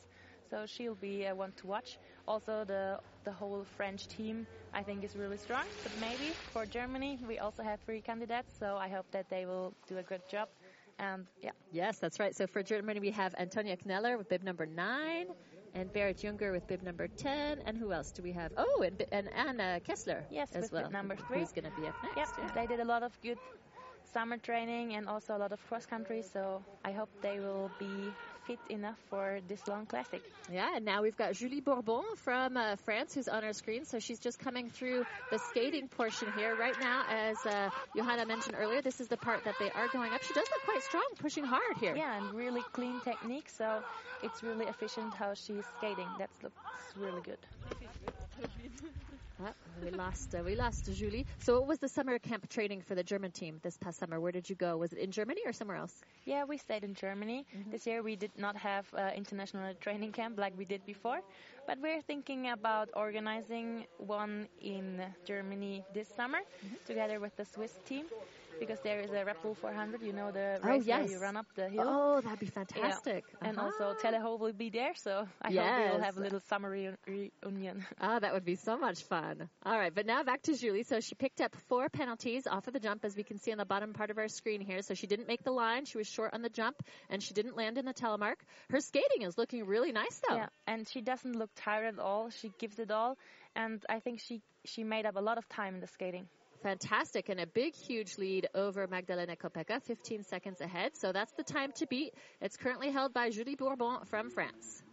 so 0.50 0.66
she'll 0.66 0.96
be 0.96 1.26
a 1.26 1.34
one 1.34 1.54
to 1.54 1.68
watch. 1.68 1.98
Also, 2.28 2.66
the 2.66 3.00
the 3.24 3.32
whole 3.32 3.66
French 3.78 4.08
team 4.08 4.46
I 4.74 4.84
think 4.84 5.04
is 5.04 5.16
really 5.16 5.38
strong, 5.38 5.66
but 5.82 5.94
maybe 6.00 6.34
for 6.54 6.66
Germany 6.66 7.20
we 7.28 7.40
also 7.40 7.64
have 7.64 7.80
three 7.82 8.02
candidates, 8.02 8.54
so 8.60 8.76
I 8.78 8.90
hope 8.90 9.10
that 9.12 9.30
they 9.30 9.46
will 9.46 9.74
do 9.88 9.98
a 9.98 10.04
good 10.04 10.22
job. 10.30 10.50
And 11.00 11.26
yeah. 11.42 11.52
Yes, 11.72 12.00
that's 12.00 12.20
right. 12.20 12.36
So 12.36 12.48
for 12.48 12.64
Germany, 12.64 13.00
we 13.00 13.12
have 13.12 13.36
Antonia 13.38 13.78
Kneller 13.86 14.18
with 14.18 14.30
bib 14.30 14.44
number 14.44 14.66
nine, 14.66 15.28
and 15.74 15.92
Berit 15.92 16.22
Junger 16.22 16.52
with 16.52 16.66
bib 16.68 16.82
number 16.82 17.08
10. 17.08 17.60
And 17.66 17.78
who 17.78 17.92
else 17.92 18.12
do 18.12 18.24
we 18.24 18.32
have? 18.32 18.52
Oh, 18.58 18.82
and, 18.82 19.04
and 19.12 19.30
Anna 19.34 19.80
Kessler 19.82 20.24
yes, 20.32 20.50
as 20.54 20.72
well. 20.72 20.90
number 20.90 21.16
three. 21.16 21.40
Who's 21.40 21.52
going 21.52 21.66
to 21.66 21.82
be 21.82 21.88
up 21.88 21.96
next. 22.02 22.18
Yep, 22.18 22.28
yeah. 22.38 22.52
they 22.62 22.68
did 22.68 22.80
a 22.80 22.86
lot 22.86 23.04
of 23.04 23.20
good 23.22 23.38
summer 24.14 24.38
training 24.38 24.96
and 24.96 25.08
also 25.08 25.36
a 25.36 25.40
lot 25.40 25.52
of 25.52 25.60
cross 25.68 25.86
country, 25.86 26.22
so 26.22 26.64
I 26.86 26.92
hope 26.92 27.10
they 27.22 27.40
will 27.40 27.70
be 27.78 28.16
fit 28.46 28.60
enough 28.70 28.98
for 29.10 29.40
this 29.48 29.68
long 29.68 29.86
classic. 29.86 30.22
Yeah, 30.52 30.76
and 30.76 30.86
now 30.86 31.02
we've 31.02 31.18
got 31.18 31.34
Julie 31.34 31.62
Bourbon 31.62 32.04
from 32.18 32.58
uh, 32.58 32.76
France 32.86 33.16
who's 33.16 33.28
on 33.28 33.44
our 33.44 33.54
screen. 33.54 33.86
So 33.86 34.00
she's 34.00 34.20
just 34.20 34.40
coming 34.40 34.70
through 34.70 35.06
the 35.32 35.40
skating 35.50 35.88
portion 35.88 36.32
here 36.38 36.56
right 36.56 36.76
now. 36.80 37.04
As 37.10 37.38
uh, 37.46 37.70
Johanna 37.96 38.26
mentioned 38.26 38.56
earlier, 38.58 38.82
this 38.82 39.00
is 39.02 39.08
the 39.08 39.18
part 39.18 39.44
that 39.46 39.56
they 39.60 39.70
are 39.72 39.88
going 39.88 40.14
up. 40.14 40.24
She 40.24 40.34
does 40.34 40.48
look 40.50 40.64
quite 40.66 40.84
strong, 40.84 41.06
pushing 41.20 41.44
hard 41.44 41.78
here. 41.80 41.96
Yeah, 41.96 42.18
and 42.18 42.34
really 42.34 42.62
clean 42.74 43.00
technique. 43.02 43.50
So 43.50 43.82
it's 44.22 44.44
really 44.44 44.66
efficient 44.66 45.14
how 45.14 45.34
she's 45.34 45.64
skating. 45.78 46.08
That 46.20 46.30
looks 46.44 46.56
really 46.96 47.22
good. 47.22 47.40
Oh, 49.44 49.52
we 49.84 49.90
lost 49.92 50.34
uh, 50.34 50.42
we 50.44 50.56
lost 50.56 50.90
Julie. 50.94 51.26
So 51.40 51.60
what 51.60 51.68
was 51.68 51.80
the 51.80 51.90
summer 51.90 52.18
camp 52.20 52.48
training 52.48 52.82
for 52.82 52.96
the 52.96 53.04
German 53.04 53.32
team 53.32 53.60
this 53.64 53.78
past 53.78 54.00
summer? 54.00 54.20
Where 54.22 54.32
did 54.32 54.50
you 54.50 54.56
go? 54.56 54.78
Was 54.78 54.94
it 54.94 55.00
in 55.00 55.12
Germany 55.12 55.42
or 55.46 55.52
somewhere 55.52 55.76
else? 55.76 56.02
Yeah, 56.24 56.46
we 56.46 56.58
stayed 56.58 56.86
in 56.86 56.94
Germany. 56.94 57.46
Mm-hmm. 57.54 57.72
This 57.72 57.86
year 57.86 58.02
we 58.02 58.16
did 58.16 58.32
not 58.38 58.56
have 58.56 58.86
uh, 58.94 59.12
international 59.16 59.74
training 59.82 60.14
camp 60.14 60.40
like 60.40 60.58
we 60.58 60.64
did 60.64 60.86
before, 60.86 61.20
but 61.68 61.78
we're 61.82 62.02
thinking 62.02 62.50
about 62.50 62.90
organizing 62.96 63.86
one 63.98 64.48
in 64.62 65.02
Germany 65.26 65.84
this 65.94 66.08
summer 66.08 66.40
mm-hmm. 66.40 66.76
together 66.86 67.20
with 67.20 67.36
the 67.36 67.44
Swiss 67.46 67.74
team 67.86 68.06
because 68.60 68.80
there 68.84 69.00
is 69.00 69.12
a 69.12 69.26
Red 69.26 69.38
Bull 69.42 69.56
400, 69.56 70.02
you 70.02 70.14
know, 70.14 70.32
the 70.32 70.60
race 70.64 70.84
oh, 70.84 70.86
yes. 70.86 71.04
where 71.04 71.12
you 71.12 71.20
run 71.20 71.38
up 71.38 71.46
the 71.56 71.70
hill. 71.70 71.86
Oh, 71.88 72.22
that'd 72.22 72.40
be 72.40 72.46
fantastic. 72.46 73.24
Yeah. 73.28 73.50
Uh-huh. 73.50 73.50
And 73.50 73.60
also 73.60 73.96
Teleho 74.02 74.40
will 74.40 74.54
be 74.54 74.70
there, 74.70 74.94
so 74.96 75.28
I 75.42 75.50
yes. 75.50 75.66
hope 75.68 75.86
we 75.86 75.92
will 75.98 76.04
have 76.04 76.18
a 76.18 76.20
little 76.20 76.42
summer 76.48 76.70
reunion. 76.70 77.86
Ah, 78.02 78.20
that 78.20 78.34
would 78.34 78.46
be 78.46 78.56
so 78.56 78.78
much 78.78 79.04
fun. 79.04 79.50
All 79.66 79.78
right, 79.78 79.94
but 79.94 80.06
now 80.06 80.22
back 80.24 80.42
to 80.44 80.56
Julie. 80.56 80.84
So 80.84 81.00
she 81.00 81.16
picked 81.16 81.42
up 81.42 81.56
four 81.68 81.90
penalties 81.90 82.46
off 82.46 82.68
of 82.68 82.74
the 82.74 82.80
jump, 82.80 83.06
as 83.06 83.16
we 83.16 83.24
can 83.24 83.40
see 83.40 83.52
on 83.52 83.58
the 83.58 83.66
bottom 83.66 83.94
part 83.94 84.12
of 84.12 84.18
our 84.18 84.28
screen 84.28 84.62
here. 84.62 84.82
So 84.82 84.94
she 84.94 85.08
didn't 85.08 85.28
make 85.28 85.44
the 85.44 85.52
line, 85.52 85.86
she 85.86 85.98
was 85.98 86.08
short 86.08 86.34
on 86.34 86.42
the 86.42 86.50
jump, 86.50 86.84
and 87.10 87.24
she 87.24 87.34
didn't 87.34 87.56
land 87.56 87.78
in 87.78 87.86
the 87.86 87.94
telemark. 87.94 88.36
Her 88.70 88.80
skating 88.80 89.22
is 89.22 89.38
looking 89.38 89.66
really 89.66 89.92
nice, 89.92 90.22
though. 90.28 90.36
Yeah, 90.36 90.48
and 90.68 90.88
she 90.88 91.02
doesn't 91.02 91.36
look 91.36 91.50
tired 91.56 91.86
at 91.86 92.00
all. 92.00 92.30
She 92.30 92.52
gives 92.60 92.80
it 92.80 92.92
all, 92.92 93.18
and 93.56 93.84
I 93.90 94.00
think 94.00 94.20
she 94.20 94.42
she 94.66 94.84
made 94.84 95.06
up 95.06 95.16
a 95.16 95.22
lot 95.22 95.38
of 95.38 95.48
time 95.48 95.76
in 95.76 95.82
the 95.82 95.88
skating 95.88 96.28
fantastic 96.64 97.30
and 97.30 97.40
a 97.40 97.48
big, 97.48 97.76
huge 97.76 98.18
lead 98.18 98.48
over 98.56 98.88
Magdalena 98.88 99.36
Kopeka, 99.36 99.82
15 99.82 100.24
seconds 100.24 100.62
ahead. 100.62 100.98
So 100.98 101.12
that's 101.12 101.32
the 101.34 101.44
time 101.44 101.72
to 101.78 101.88
beat. 101.88 102.14
It's 102.42 102.58
currently 102.58 102.92
held 102.92 103.14
by 103.14 103.30
Julie 103.30 103.56
Bourbon 103.56 104.06
from 104.06 104.30
France. 104.30 104.84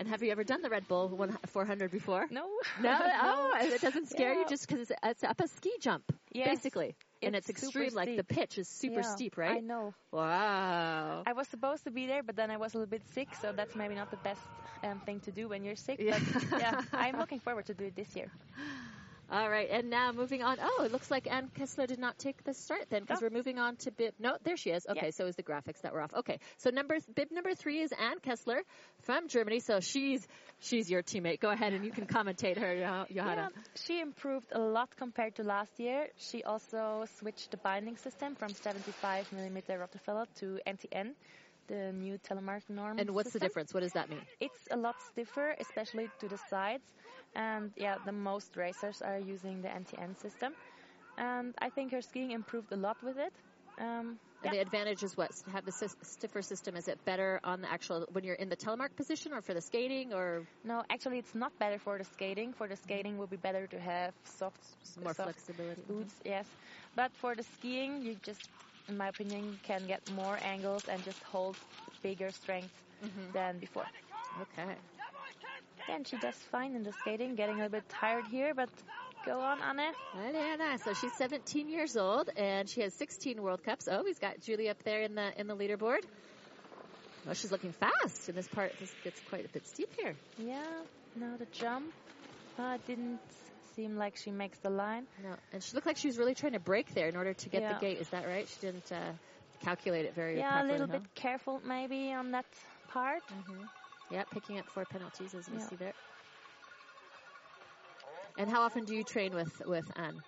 And 0.00 0.08
have 0.08 0.22
you 0.22 0.30
ever 0.32 0.44
done 0.44 0.62
the 0.62 0.70
Red 0.70 0.88
Bull 0.88 1.28
400 1.48 1.90
before? 1.90 2.26
No. 2.30 2.46
No? 2.80 2.98
Oh, 3.22 3.52
it 3.60 3.82
doesn't 3.82 4.08
scare 4.10 4.32
yeah. 4.32 4.40
you 4.40 4.46
just 4.48 4.66
because 4.66 4.90
it's, 4.90 4.98
it's, 5.02 5.24
up 5.24 5.40
a 5.40 5.48
ski 5.48 5.72
jump, 5.78 6.10
yes. 6.32 6.48
basically. 6.48 6.96
It's 7.20 7.26
and 7.26 7.36
it's 7.36 7.50
extreme, 7.50 7.92
like 7.92 8.16
the 8.16 8.24
pitch 8.24 8.56
is 8.56 8.66
super 8.66 9.00
yeah, 9.00 9.14
steep, 9.14 9.36
right? 9.36 9.58
I 9.58 9.60
know. 9.60 9.92
Wow. 10.10 11.22
I 11.26 11.34
was 11.34 11.48
supposed 11.48 11.84
to 11.84 11.90
be 11.90 12.06
there, 12.06 12.22
but 12.22 12.34
then 12.34 12.50
I 12.50 12.56
was 12.56 12.72
a 12.72 12.78
little 12.78 12.90
bit 12.90 13.02
sick, 13.12 13.28
so 13.42 13.52
that's 13.52 13.76
maybe 13.76 13.94
not 13.94 14.10
the 14.10 14.16
best 14.16 14.40
um, 14.82 15.00
thing 15.00 15.20
to 15.20 15.32
do 15.32 15.48
when 15.48 15.64
you're 15.64 15.76
sick. 15.76 15.98
But 15.98 16.22
yeah, 16.58 16.80
I'm 16.94 17.18
looking 17.18 17.40
forward 17.40 17.66
to 17.66 17.74
do 17.74 17.84
it 17.84 17.94
this 17.94 18.16
year. 18.16 18.32
All 19.32 19.48
right, 19.48 19.68
and 19.70 19.90
now 19.90 20.10
moving 20.10 20.42
on. 20.42 20.56
Oh, 20.60 20.82
it 20.84 20.90
looks 20.90 21.08
like 21.08 21.30
Ann 21.30 21.50
Kessler 21.54 21.86
did 21.86 22.00
not 22.00 22.18
take 22.18 22.42
the 22.42 22.52
start 22.52 22.86
then 22.90 23.02
because 23.02 23.18
oh. 23.22 23.26
we're 23.26 23.30
moving 23.30 23.60
on 23.60 23.76
to 23.76 23.92
bib. 23.92 24.14
No, 24.18 24.36
there 24.42 24.56
she 24.56 24.70
is. 24.70 24.84
Okay, 24.88 25.06
yeah. 25.06 25.10
so 25.10 25.26
is 25.26 25.36
the 25.36 25.44
graphics 25.44 25.82
that 25.82 25.92
were 25.92 26.00
off. 26.00 26.12
Okay, 26.12 26.40
so 26.56 26.70
number 26.70 26.98
bib 27.14 27.30
number 27.30 27.54
three 27.54 27.80
is 27.80 27.92
Ann 27.92 28.18
Kessler 28.18 28.62
from 29.02 29.28
Germany. 29.28 29.60
So 29.60 29.78
she's 29.78 30.26
she's 30.58 30.90
your 30.90 31.04
teammate. 31.04 31.38
Go 31.38 31.50
ahead 31.50 31.72
and 31.74 31.84
you 31.84 31.92
can 31.92 32.06
commentate 32.06 32.58
her, 32.58 33.04
Johanna. 33.08 33.50
Yeah, 33.54 33.62
she 33.76 34.00
improved 34.00 34.50
a 34.52 34.58
lot 34.58 34.96
compared 34.96 35.36
to 35.36 35.44
last 35.44 35.78
year. 35.78 36.08
She 36.16 36.42
also 36.42 37.04
switched 37.20 37.52
the 37.52 37.56
binding 37.58 37.96
system 37.98 38.34
from 38.34 38.50
75 38.52 39.32
millimeter 39.32 39.78
Rottefella 39.78 40.26
to 40.40 40.58
NTN 40.66 41.12
the 41.70 41.92
new 41.92 42.18
telemark 42.18 42.62
norm. 42.68 42.98
And 42.98 43.10
what's 43.10 43.28
system. 43.28 43.40
the 43.40 43.46
difference? 43.46 43.72
What 43.72 43.80
does 43.80 43.92
that 43.92 44.10
mean? 44.10 44.22
It's 44.40 44.62
a 44.70 44.76
lot 44.76 44.96
stiffer, 45.10 45.54
especially 45.60 46.08
to 46.20 46.28
the 46.28 46.38
sides. 46.50 46.84
And 47.34 47.70
yeah, 47.76 47.96
the 48.04 48.12
most 48.12 48.56
racers 48.56 49.00
are 49.02 49.18
using 49.18 49.62
the 49.62 49.68
NTN 49.68 50.20
system. 50.20 50.52
And 51.16 51.54
I 51.60 51.68
think 51.70 51.92
her 51.92 52.02
skiing 52.02 52.32
improved 52.32 52.72
a 52.72 52.76
lot 52.76 52.96
with 53.02 53.18
it. 53.18 53.32
Um, 53.80 54.18
and 54.42 54.44
yeah. 54.44 54.50
the 54.52 54.60
advantage 54.60 55.02
is 55.02 55.16
what? 55.16 55.30
To 55.44 55.50
have 55.50 55.64
the 55.66 55.72
stiffer 56.02 56.42
system, 56.42 56.74
is 56.74 56.88
it 56.88 56.98
better 57.04 57.40
on 57.44 57.60
the 57.60 57.70
actual, 57.70 58.06
when 58.12 58.24
you're 58.24 58.40
in 58.44 58.48
the 58.48 58.56
telemark 58.56 58.96
position 58.96 59.32
or 59.32 59.42
for 59.42 59.54
the 59.54 59.60
skating 59.60 60.12
or? 60.14 60.42
No, 60.64 60.82
actually 60.90 61.18
it's 61.18 61.34
not 61.34 61.52
better 61.58 61.78
for 61.78 61.98
the 61.98 62.04
skating. 62.04 62.52
For 62.54 62.66
the 62.66 62.76
skating 62.76 63.18
would 63.18 63.30
be 63.30 63.36
better 63.36 63.66
to 63.66 63.78
have 63.78 64.14
soft, 64.24 64.58
more 65.02 65.12
soft 65.14 65.32
flexibility. 65.32 65.82
Boots, 65.86 66.14
yes. 66.24 66.46
But 66.96 67.12
for 67.12 67.34
the 67.34 67.42
skiing, 67.42 68.02
you 68.02 68.16
just, 68.22 68.48
in 68.90 68.98
my 68.98 69.08
opinion, 69.08 69.58
can 69.62 69.86
get 69.86 70.02
more 70.12 70.38
angles 70.42 70.84
and 70.88 71.02
just 71.04 71.22
hold 71.24 71.56
bigger 72.02 72.30
strength 72.30 72.74
mm-hmm. 73.04 73.32
than 73.32 73.58
before. 73.58 73.86
Okay. 74.42 74.74
And 75.88 76.06
she 76.06 76.16
does 76.18 76.34
fine 76.50 76.74
in 76.74 76.82
the 76.82 76.92
skating, 76.92 77.36
getting 77.36 77.54
a 77.54 77.58
little 77.58 77.70
bit 77.70 77.88
tired 77.88 78.24
here, 78.26 78.52
but 78.54 78.68
go 79.24 79.40
on, 79.40 79.58
Anne. 79.62 79.94
Anna. 80.34 80.78
So 80.84 80.92
she's 80.94 81.12
17 81.16 81.68
years 81.68 81.96
old 81.96 82.30
and 82.36 82.68
she 82.68 82.82
has 82.82 82.92
16 82.94 83.40
World 83.42 83.62
Cups. 83.64 83.88
Oh, 83.90 84.04
he's 84.04 84.18
got 84.18 84.40
Julie 84.40 84.68
up 84.68 84.82
there 84.84 85.02
in 85.02 85.14
the 85.14 85.40
in 85.40 85.46
the 85.46 85.56
leaderboard. 85.56 86.02
Oh, 87.28 87.34
she's 87.34 87.52
looking 87.52 87.72
fast 87.72 88.28
in 88.28 88.34
this 88.34 88.48
part. 88.48 88.72
This 88.78 88.92
gets 89.04 89.20
quite 89.28 89.44
a 89.44 89.48
bit 89.48 89.66
steep 89.66 89.90
here. 89.98 90.14
Yeah. 90.38 90.64
Now 91.16 91.36
the 91.38 91.46
jump. 91.52 91.92
Uh, 92.58 92.78
didn't 92.86 93.20
seem 93.80 93.96
like 93.96 94.16
she 94.16 94.30
makes 94.30 94.58
the 94.58 94.70
line. 94.70 95.06
No, 95.22 95.34
and 95.52 95.62
she 95.62 95.74
looked 95.74 95.86
like 95.86 95.96
she 95.96 96.08
was 96.08 96.18
really 96.18 96.34
trying 96.34 96.52
to 96.52 96.60
brake 96.60 96.92
there 96.94 97.08
in 97.08 97.16
order 97.16 97.32
to 97.32 97.48
get 97.48 97.62
yeah. 97.62 97.74
the 97.74 97.80
gate. 97.80 97.98
Is 97.98 98.08
that 98.10 98.26
right? 98.26 98.46
She 98.46 98.66
didn't 98.66 98.92
uh, 98.92 99.12
calculate 99.64 100.04
it 100.04 100.14
very. 100.14 100.36
Yeah, 100.38 100.50
properly, 100.50 100.68
a 100.68 100.72
little 100.72 100.86
huh? 100.86 100.98
bit 100.98 101.14
careful 101.14 101.60
maybe 101.64 102.12
on 102.12 102.32
that 102.32 102.46
part. 102.88 103.22
Mm-hmm. 103.28 103.64
Yeah, 104.10 104.24
picking 104.32 104.58
up 104.58 104.66
four 104.66 104.84
penalties 104.84 105.34
as 105.34 105.48
we 105.48 105.58
yeah. 105.58 105.68
see 105.68 105.76
there. 105.76 105.94
And 108.38 108.50
how 108.50 108.62
often 108.62 108.84
do 108.84 108.94
you 108.94 109.04
train 109.04 109.34
with 109.34 109.62
with 109.66 109.90
Anne? 109.96 110.20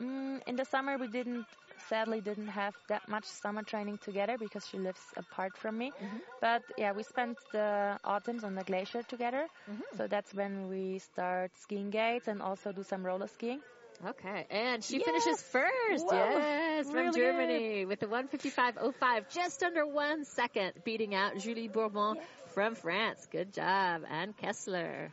Mm, 0.00 0.40
in 0.46 0.56
the 0.56 0.64
summer 0.64 0.96
we 0.96 1.08
didn't 1.08 1.46
sadly 1.88 2.20
didn't 2.20 2.48
have 2.48 2.74
that 2.88 3.08
much 3.08 3.24
summer 3.24 3.62
training 3.62 3.98
together 3.98 4.36
because 4.38 4.66
she 4.66 4.78
lives 4.78 5.00
apart 5.16 5.56
from 5.56 5.78
me. 5.78 5.92
Mm-hmm. 6.02 6.18
But 6.40 6.62
yeah, 6.76 6.92
we 6.92 7.02
spent 7.02 7.38
the 7.52 7.98
autumns 8.04 8.44
on 8.44 8.54
the 8.54 8.64
glacier 8.64 9.02
together. 9.02 9.48
Mm-hmm. 9.70 9.96
So 9.96 10.06
that's 10.08 10.32
when 10.34 10.68
we 10.68 10.98
start 10.98 11.52
skiing 11.56 11.90
gates 11.90 12.28
and 12.28 12.42
also 12.42 12.72
do 12.72 12.82
some 12.82 13.04
roller 13.04 13.28
skiing. 13.28 13.60
Okay, 14.06 14.46
and 14.50 14.84
she 14.84 14.98
Yes! 14.98 15.06
finishes 15.06 15.42
first. 15.42 16.06
Whoa. 16.06 16.12
Yes, 16.14 16.90
from 16.90 17.10
Really 17.10 17.12
Germany 17.12 17.84
with 17.86 18.00
the 18.00 18.06
155.05, 18.06 19.28
just 19.28 19.62
under 19.62 19.86
one 19.86 20.24
second, 20.24 20.72
beating 20.84 21.14
out 21.14 21.36
Julie 21.38 21.68
Bourbon 21.68 22.16
Yes. 22.16 22.26
from 22.54 22.74
France. 22.74 23.26
Good 23.30 23.52
job, 23.52 24.02
Anne 24.08 24.34
Kessler. 24.34 25.12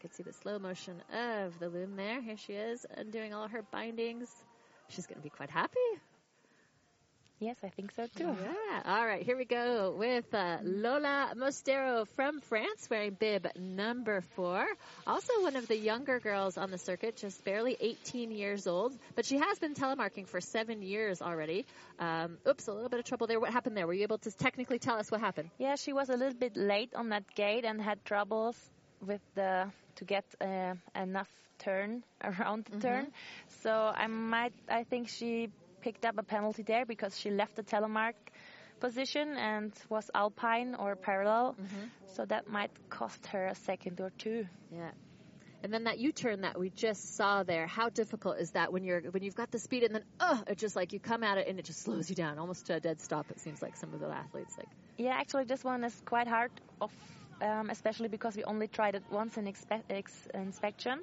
You 0.00 0.08
can 0.08 0.16
see 0.16 0.22
the 0.22 0.32
slow 0.32 0.58
motion 0.58 1.02
of 1.12 1.58
the 1.58 1.68
loom 1.68 1.94
there. 1.94 2.22
Here 2.22 2.38
she 2.38 2.54
is, 2.54 2.86
undoing 2.96 3.34
all 3.34 3.48
her 3.48 3.62
bindings. 3.70 4.30
She's 4.88 5.06
going 5.06 5.18
to 5.18 5.22
be 5.22 5.28
quite 5.28 5.50
happy. 5.50 5.78
Yes, 7.38 7.56
I 7.62 7.68
think 7.68 7.92
so 7.92 8.06
too. 8.16 8.24
Yeah. 8.24 8.82
All 8.86 9.06
right. 9.06 9.22
Here 9.22 9.36
we 9.36 9.44
go 9.44 9.94
with 9.98 10.32
uh, 10.32 10.56
Lola 10.62 11.34
Mostero 11.36 12.08
from 12.16 12.40
France, 12.40 12.88
wearing 12.90 13.12
bib 13.12 13.46
number 13.58 14.22
four. 14.36 14.66
Also, 15.06 15.42
one 15.42 15.56
of 15.56 15.68
the 15.68 15.76
younger 15.76 16.18
girls 16.18 16.56
on 16.56 16.70
the 16.70 16.78
circuit, 16.78 17.16
just 17.16 17.44
barely 17.44 17.76
18 17.78 18.30
years 18.30 18.66
old, 18.66 18.96
but 19.14 19.26
she 19.26 19.36
has 19.36 19.58
been 19.58 19.74
telemarking 19.74 20.26
for 20.26 20.40
seven 20.40 20.80
years 20.80 21.20
already. 21.20 21.66
Um, 21.98 22.38
oops, 22.48 22.68
a 22.68 22.72
little 22.72 22.88
bit 22.88 23.00
of 23.00 23.04
trouble 23.04 23.26
there. 23.26 23.38
What 23.38 23.52
happened 23.52 23.76
there? 23.76 23.86
Were 23.86 23.92
you 23.92 24.04
able 24.04 24.18
to 24.18 24.30
technically 24.30 24.78
tell 24.78 24.96
us 24.96 25.10
what 25.10 25.20
happened? 25.20 25.50
Yeah, 25.58 25.76
she 25.76 25.92
was 25.92 26.08
a 26.08 26.16
little 26.16 26.38
bit 26.38 26.56
late 26.56 26.94
on 26.94 27.10
that 27.10 27.34
gate 27.34 27.66
and 27.66 27.82
had 27.82 28.02
troubles 28.06 28.56
with 29.06 29.20
the 29.34 29.70
to 29.96 30.04
get 30.04 30.24
uh, 30.40 30.74
enough 30.94 31.30
turn 31.58 32.02
around 32.24 32.66
the 32.66 32.78
turn. 32.78 33.08
So 33.62 33.70
I 33.70 34.06
might, 34.06 34.54
I 34.68 34.84
think 34.84 35.08
she 35.08 35.50
picked 35.80 36.04
up 36.04 36.18
a 36.18 36.22
penalty 36.22 36.62
there 36.62 36.84
because 36.84 37.18
she 37.18 37.30
left 37.30 37.56
the 37.56 37.62
telemark 37.62 38.14
position 38.80 39.36
and 39.36 39.72
was 39.88 40.10
alpine 40.14 40.74
or 40.74 40.96
parallel. 40.96 41.56
So 42.14 42.24
that 42.24 42.48
might 42.48 42.70
cost 42.88 43.26
her 43.26 43.46
a 43.46 43.54
second 43.54 44.00
or 44.00 44.10
two. 44.18 44.46
Yeah. 44.74 44.90
And 45.62 45.72
then 45.74 45.84
that 45.84 45.98
U-turn 45.98 46.40
that 46.40 46.58
we 46.58 46.70
just 46.70 47.16
saw 47.16 47.42
there, 47.42 47.66
how 47.66 47.90
difficult 47.90 48.38
is 48.38 48.52
that 48.52 48.72
when 48.72 48.82
you're 48.82 49.02
when 49.02 49.22
you've 49.22 49.34
got 49.34 49.50
the 49.50 49.58
speed 49.58 49.82
and 49.82 49.94
then 49.94 50.04
oh, 50.18 50.42
it 50.46 50.56
just 50.56 50.74
like 50.74 50.94
you 50.94 51.00
come 51.00 51.22
at 51.22 51.36
it 51.36 51.48
and 51.48 51.58
it 51.58 51.66
just 51.66 51.82
slows 51.82 52.08
you 52.08 52.16
down 52.16 52.38
almost 52.38 52.66
to 52.66 52.74
a 52.74 52.80
dead 52.80 53.00
stop. 53.02 53.30
It 53.30 53.40
seems 53.40 53.60
like 53.60 53.76
some 53.76 53.92
of 53.92 54.00
the 54.00 54.08
athletes 54.08 54.56
like. 54.56 54.68
Yeah, 54.96 55.12
actually, 55.12 55.44
this 55.44 55.62
one 55.62 55.84
is 55.84 56.02
quite 56.06 56.26
hard, 56.26 56.50
of, 56.80 56.90
um, 57.40 57.70
especially 57.70 58.08
because 58.08 58.36
we 58.36 58.44
only 58.44 58.68
tried 58.68 58.94
it 58.94 59.04
once 59.10 59.36
in 59.36 59.46
inspection. 59.46 61.00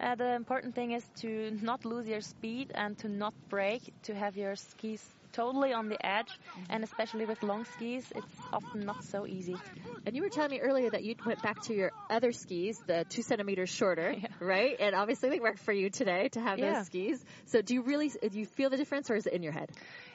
Uh, 0.00 0.14
the 0.14 0.34
important 0.34 0.74
thing 0.74 0.92
is 0.92 1.04
to 1.16 1.50
not 1.62 1.84
lose 1.84 2.06
your 2.06 2.20
speed 2.20 2.70
and 2.74 2.98
to 2.98 3.08
not 3.08 3.34
brake, 3.48 3.92
to 4.02 4.14
have 4.14 4.36
your 4.36 4.54
skis 4.56 5.02
totally 5.32 5.72
on 5.72 5.88
the 5.88 6.04
edge, 6.04 6.38
and 6.70 6.82
especially 6.84 7.24
with 7.26 7.42
long 7.42 7.64
skis, 7.64 8.12
it's 8.14 8.46
often 8.52 8.84
not 8.84 9.02
so 9.02 9.26
easy. 9.26 9.60
And 10.06 10.14
you 10.16 10.22
were 10.22 10.28
telling 10.28 10.50
me 10.50 10.60
earlier 10.60 10.90
that 10.90 11.02
you 11.04 11.14
went 11.24 11.42
back 11.42 11.60
to 11.62 11.74
your 11.74 11.92
other 12.08 12.32
skis, 12.32 12.78
the 12.86 13.04
two 13.08 13.22
centimeters 13.22 13.70
shorter, 13.70 14.12
Yeah. 14.20 14.28
right? 14.40 14.76
And 14.78 14.94
obviously 14.94 15.30
they 15.30 15.40
worked 15.40 15.58
for 15.60 15.72
you 15.72 15.90
today 15.90 16.28
to 16.30 16.40
have 16.40 16.58
Yeah. 16.58 16.72
those 16.74 16.86
skis. 16.86 17.24
So 17.46 17.62
do 17.62 17.74
you 17.74 17.82
really 17.82 18.08
do 18.08 18.38
you 18.38 18.46
feel 18.46 18.70
the 18.70 18.76
difference, 18.76 19.10
or 19.10 19.16
is 19.16 19.26
it 19.26 19.32
in 19.32 19.42
your 19.42 19.52
head? 19.52 19.70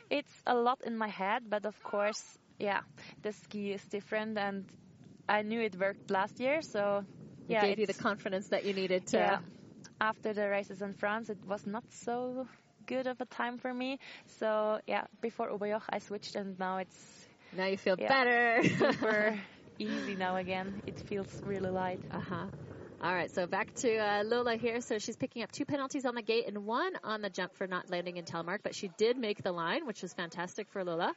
It's 0.10 0.42
a 0.46 0.56
lot 0.56 0.82
in 0.84 0.98
my 0.98 1.08
head, 1.08 1.50
but 1.50 1.66
of 1.66 1.82
course, 1.84 2.38
yeah, 2.60 2.82
the 3.24 3.32
ski 3.34 3.72
is 3.74 3.84
different, 3.88 4.38
and 4.38 4.66
I 5.28 5.42
knew 5.44 5.62
it 5.62 5.76
worked 5.80 6.10
last 6.12 6.40
year, 6.40 6.62
so 6.62 7.06
It 7.50 7.60
gave 7.60 7.80
you 7.80 7.86
the 7.88 7.94
confidence 7.94 8.48
that 8.50 8.66
you 8.66 8.74
needed 8.74 9.06
to. 9.08 9.18
Yeah. 9.18 9.40
After 10.00 10.34
the 10.34 10.50
races 10.50 10.82
in 10.82 10.94
France, 10.94 11.30
it 11.30 11.38
was 11.46 11.66
not 11.66 11.84
so 11.92 12.48
good 12.86 13.08
of 13.08 13.20
a 13.22 13.26
time 13.26 13.58
for 13.58 13.74
me. 13.74 14.00
So 14.28 14.80
yeah, 14.88 15.06
before 15.22 15.50
Oberjoch, 15.50 15.84
I 15.90 16.00
switched, 16.00 16.36
and 16.36 16.58
now 16.60 16.78
it's 16.78 17.28
Now 17.52 17.66
you 17.66 17.78
feel 17.78 17.98
Yeah. 17.98 18.08
better. 18.08 18.62
super 18.64 19.40
easy 19.80 20.16
now 20.16 20.36
again. 20.38 20.82
It 20.86 21.00
feels 21.00 21.42
really 21.44 21.70
light. 21.70 22.02
Uh 22.12 22.20
huh. 22.20 22.46
All 23.02 23.14
right, 23.14 23.32
so 23.32 23.48
back 23.48 23.74
to 23.76 23.98
uh, 23.98 24.24
Lola 24.24 24.56
here. 24.58 24.82
So 24.82 25.00
she's 25.00 25.16
picking 25.18 25.42
up 25.44 25.52
two 25.52 25.66
penalties 25.66 26.06
on 26.06 26.16
the 26.16 26.22
gate 26.22 26.46
and 26.48 26.66
one 26.66 26.94
on 27.04 27.22
the 27.22 27.30
jump 27.30 27.56
for 27.56 27.68
not 27.68 27.90
landing 27.90 28.18
in 28.18 28.26
telemark, 28.26 28.60
but 28.64 28.76
she 28.76 28.90
did 28.98 29.18
make 29.18 29.42
the 29.44 29.52
line, 29.52 29.86
which 29.88 30.04
is 30.04 30.14
fantastic 30.14 30.68
for 30.70 30.84
Lola. 30.84 31.14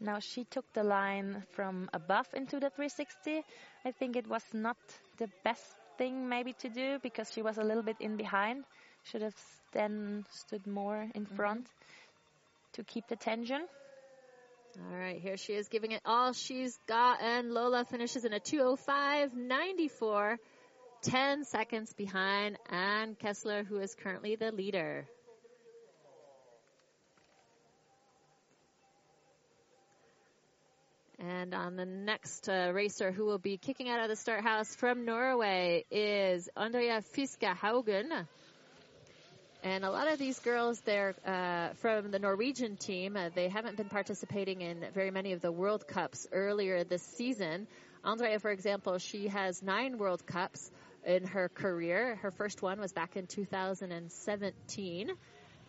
Now 0.00 0.18
she 0.18 0.44
took 0.44 0.70
the 0.72 0.84
line 0.84 1.44
from 1.52 1.88
above 1.92 2.26
into 2.34 2.60
the 2.60 2.70
360. 2.70 3.42
I 3.84 3.90
think 3.92 4.16
it 4.16 4.26
was 4.26 4.44
not 4.52 4.76
the 5.18 5.28
best 5.44 5.64
thing 5.96 6.28
maybe 6.28 6.52
to 6.60 6.68
do 6.68 6.98
because 7.02 7.32
she 7.32 7.42
was 7.42 7.56
a 7.58 7.64
little 7.64 7.82
bit 7.82 7.96
in 8.00 8.16
behind. 8.16 8.64
Should 9.04 9.22
have 9.22 9.36
then 9.72 10.26
stood 10.30 10.66
more 10.66 11.06
in 11.14 11.24
mm-hmm. 11.24 11.34
front 11.34 11.66
to 12.74 12.84
keep 12.84 13.08
the 13.08 13.16
tension. 13.16 13.66
All 14.78 14.98
right, 14.98 15.18
here 15.18 15.38
she 15.38 15.54
is 15.54 15.68
giving 15.68 15.92
it 15.92 16.02
all 16.04 16.34
she's 16.34 16.78
got, 16.86 17.22
and 17.22 17.50
Lola 17.50 17.86
finishes 17.86 18.26
in 18.26 18.34
a 18.34 18.40
205.94, 18.40 20.36
10 21.02 21.44
seconds 21.44 21.94
behind 21.94 22.58
Anne 22.68 23.14
Kessler, 23.14 23.64
who 23.64 23.78
is 23.78 23.94
currently 23.94 24.36
the 24.36 24.52
leader. 24.52 25.06
And 31.18 31.54
on 31.54 31.76
the 31.76 31.86
next 31.86 32.46
uh, 32.46 32.72
racer 32.74 33.10
who 33.10 33.24
will 33.24 33.38
be 33.38 33.56
kicking 33.56 33.88
out 33.88 34.00
of 34.00 34.08
the 34.08 34.16
start 34.16 34.42
house 34.44 34.74
from 34.76 35.06
Norway 35.06 35.86
is 35.90 36.50
Andrea 36.54 37.00
Fiska 37.16 37.56
Haugen. 37.56 38.26
And 39.62 39.84
a 39.84 39.90
lot 39.90 40.12
of 40.12 40.18
these 40.18 40.38
girls, 40.40 40.78
they're 40.82 41.14
uh, 41.26 41.74
from 41.76 42.10
the 42.10 42.18
Norwegian 42.18 42.76
team. 42.76 43.16
Uh, 43.16 43.30
they 43.34 43.48
haven't 43.48 43.78
been 43.78 43.88
participating 43.88 44.60
in 44.60 44.84
very 44.92 45.10
many 45.10 45.32
of 45.32 45.40
the 45.40 45.50
World 45.50 45.88
Cups 45.88 46.26
earlier 46.32 46.84
this 46.84 47.02
season. 47.02 47.66
Andrea, 48.04 48.38
for 48.38 48.50
example, 48.50 48.98
she 48.98 49.28
has 49.28 49.62
nine 49.62 49.96
World 49.96 50.26
Cups 50.26 50.70
in 51.04 51.26
her 51.28 51.48
career. 51.48 52.16
Her 52.16 52.30
first 52.30 52.60
one 52.60 52.78
was 52.78 52.92
back 52.92 53.16
in 53.16 53.26
2017. 53.26 55.12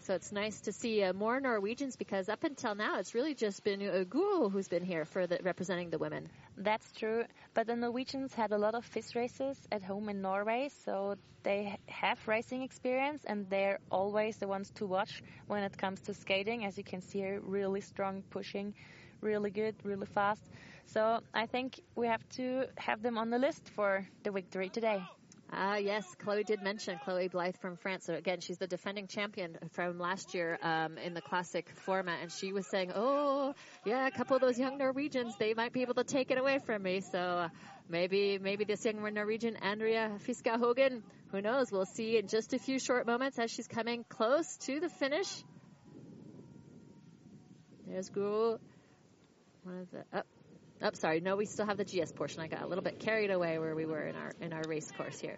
So 0.07 0.13
it's 0.13 0.31
nice 0.31 0.61
to 0.61 0.71
see 0.71 1.03
uh, 1.03 1.11
more 1.11 1.41
Norwegians 1.41 1.97
because 1.97 2.29
up 2.29 2.45
until 2.45 2.73
now, 2.75 2.97
it's 2.97 3.13
really 3.13 3.35
just 3.35 3.61
been 3.65 3.81
Guro 3.81 4.49
who's 4.49 4.69
been 4.69 4.85
here 4.85 5.03
for 5.03 5.27
the, 5.27 5.37
representing 5.43 5.89
the 5.89 5.97
women. 5.97 6.29
That's 6.55 6.93
true. 6.93 7.25
But 7.53 7.67
the 7.67 7.75
Norwegians 7.75 8.33
had 8.33 8.53
a 8.53 8.57
lot 8.57 8.73
of 8.73 8.85
FIS 8.85 9.17
races 9.17 9.57
at 9.69 9.83
home 9.83 10.07
in 10.07 10.21
Norway, 10.21 10.69
so 10.85 11.15
they 11.43 11.77
have 11.87 12.25
racing 12.25 12.61
experience 12.61 13.25
and 13.25 13.49
they're 13.49 13.79
always 13.91 14.37
the 14.37 14.47
ones 14.47 14.71
to 14.75 14.85
watch 14.85 15.21
when 15.47 15.61
it 15.61 15.77
comes 15.77 15.99
to 16.03 16.13
skating. 16.13 16.63
As 16.63 16.77
you 16.77 16.85
can 16.85 17.01
see 17.01 17.19
here, 17.19 17.41
really 17.41 17.81
strong 17.81 18.23
pushing, 18.29 18.73
really 19.19 19.49
good, 19.49 19.75
really 19.83 20.07
fast. 20.07 20.43
So 20.85 21.19
I 21.33 21.47
think 21.47 21.81
we 21.95 22.07
have 22.07 22.23
to 22.37 22.67
have 22.77 23.01
them 23.01 23.17
on 23.17 23.29
the 23.29 23.39
list 23.39 23.71
for 23.75 24.07
the 24.23 24.31
victory 24.31 24.69
today. 24.69 25.03
Ah, 25.51 25.77
yes, 25.77 26.05
Chloe 26.19 26.43
did 26.43 26.61
mention 26.61 26.99
Chloe 27.05 27.29
Blythe 27.29 27.55
from 27.57 27.77
France. 27.77 28.05
So 28.05 28.13
again, 28.13 28.41
she's 28.41 28.57
the 28.57 28.67
defending 28.67 29.07
champion 29.07 29.57
from 29.71 29.97
last 29.97 30.33
year 30.33 30.57
um, 30.61 30.97
in 30.97 31.13
the 31.13 31.21
classic 31.21 31.69
format, 31.85 32.19
and 32.21 32.31
she 32.31 32.51
was 32.51 32.67
saying, 32.67 32.91
"Oh, 32.93 33.53
yeah, 33.85 34.07
a 34.07 34.11
couple 34.11 34.35
of 34.35 34.41
those 34.41 34.59
young 34.59 34.77
Norwegians, 34.77 35.35
they 35.39 35.53
might 35.53 35.71
be 35.71 35.83
able 35.83 35.93
to 35.93 36.03
take 36.03 36.31
it 36.31 36.37
away 36.37 36.59
from 36.59 36.83
me." 36.83 36.99
So 36.99 37.19
uh, 37.19 37.49
maybe, 37.87 38.37
maybe 38.39 38.65
this 38.65 38.83
young 38.83 39.01
Norwegian, 39.13 39.55
Andrea 39.55 40.11
Fiska 40.27 40.59
Haugen, 40.59 41.01
who 41.31 41.41
knows? 41.41 41.71
We'll 41.71 41.85
see 41.85 42.17
in 42.17 42.27
just 42.27 42.53
a 42.53 42.59
few 42.59 42.77
short 42.77 43.07
moments 43.07 43.39
as 43.39 43.49
she's 43.49 43.67
coming 43.67 44.03
close 44.09 44.57
to 44.65 44.81
the 44.81 44.89
finish. 44.89 45.43
There's 47.87 48.09
Guro. 48.09 48.59
One 49.63 49.79
of 49.79 49.91
the. 49.91 50.03
Oh, 50.13 50.21
Oh, 50.81 50.89
sorry. 50.93 51.21
No, 51.21 51.35
we 51.35 51.45
still 51.45 51.65
have 51.65 51.77
the 51.77 51.85
GS 51.85 52.11
portion. 52.11 52.41
I 52.41 52.47
got 52.47 52.61
a 52.61 52.67
little 52.67 52.83
bit 52.83 52.99
carried 52.99 53.31
away 53.31 53.57
where 53.57 53.75
we 53.75 53.85
were 53.85 54.05
in 54.05 54.15
our 54.15 54.31
in 54.41 54.53
our 54.53 54.63
race 54.67 54.89
course 54.95 55.19
here. 55.19 55.37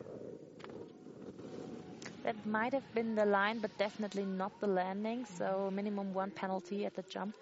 That 2.24 2.46
might 2.46 2.74
have 2.74 2.93
been 2.93 3.15
the 3.15 3.25
line, 3.25 3.60
but 3.60 3.77
definitely 3.77 4.25
not 4.25 4.60
the 4.60 4.67
landing. 4.67 5.25
So 5.38 5.72
minimum 5.74 6.13
one 6.13 6.31
penalty 6.31 6.86
at 6.86 6.96
the 6.96 7.03
jump. 7.03 7.36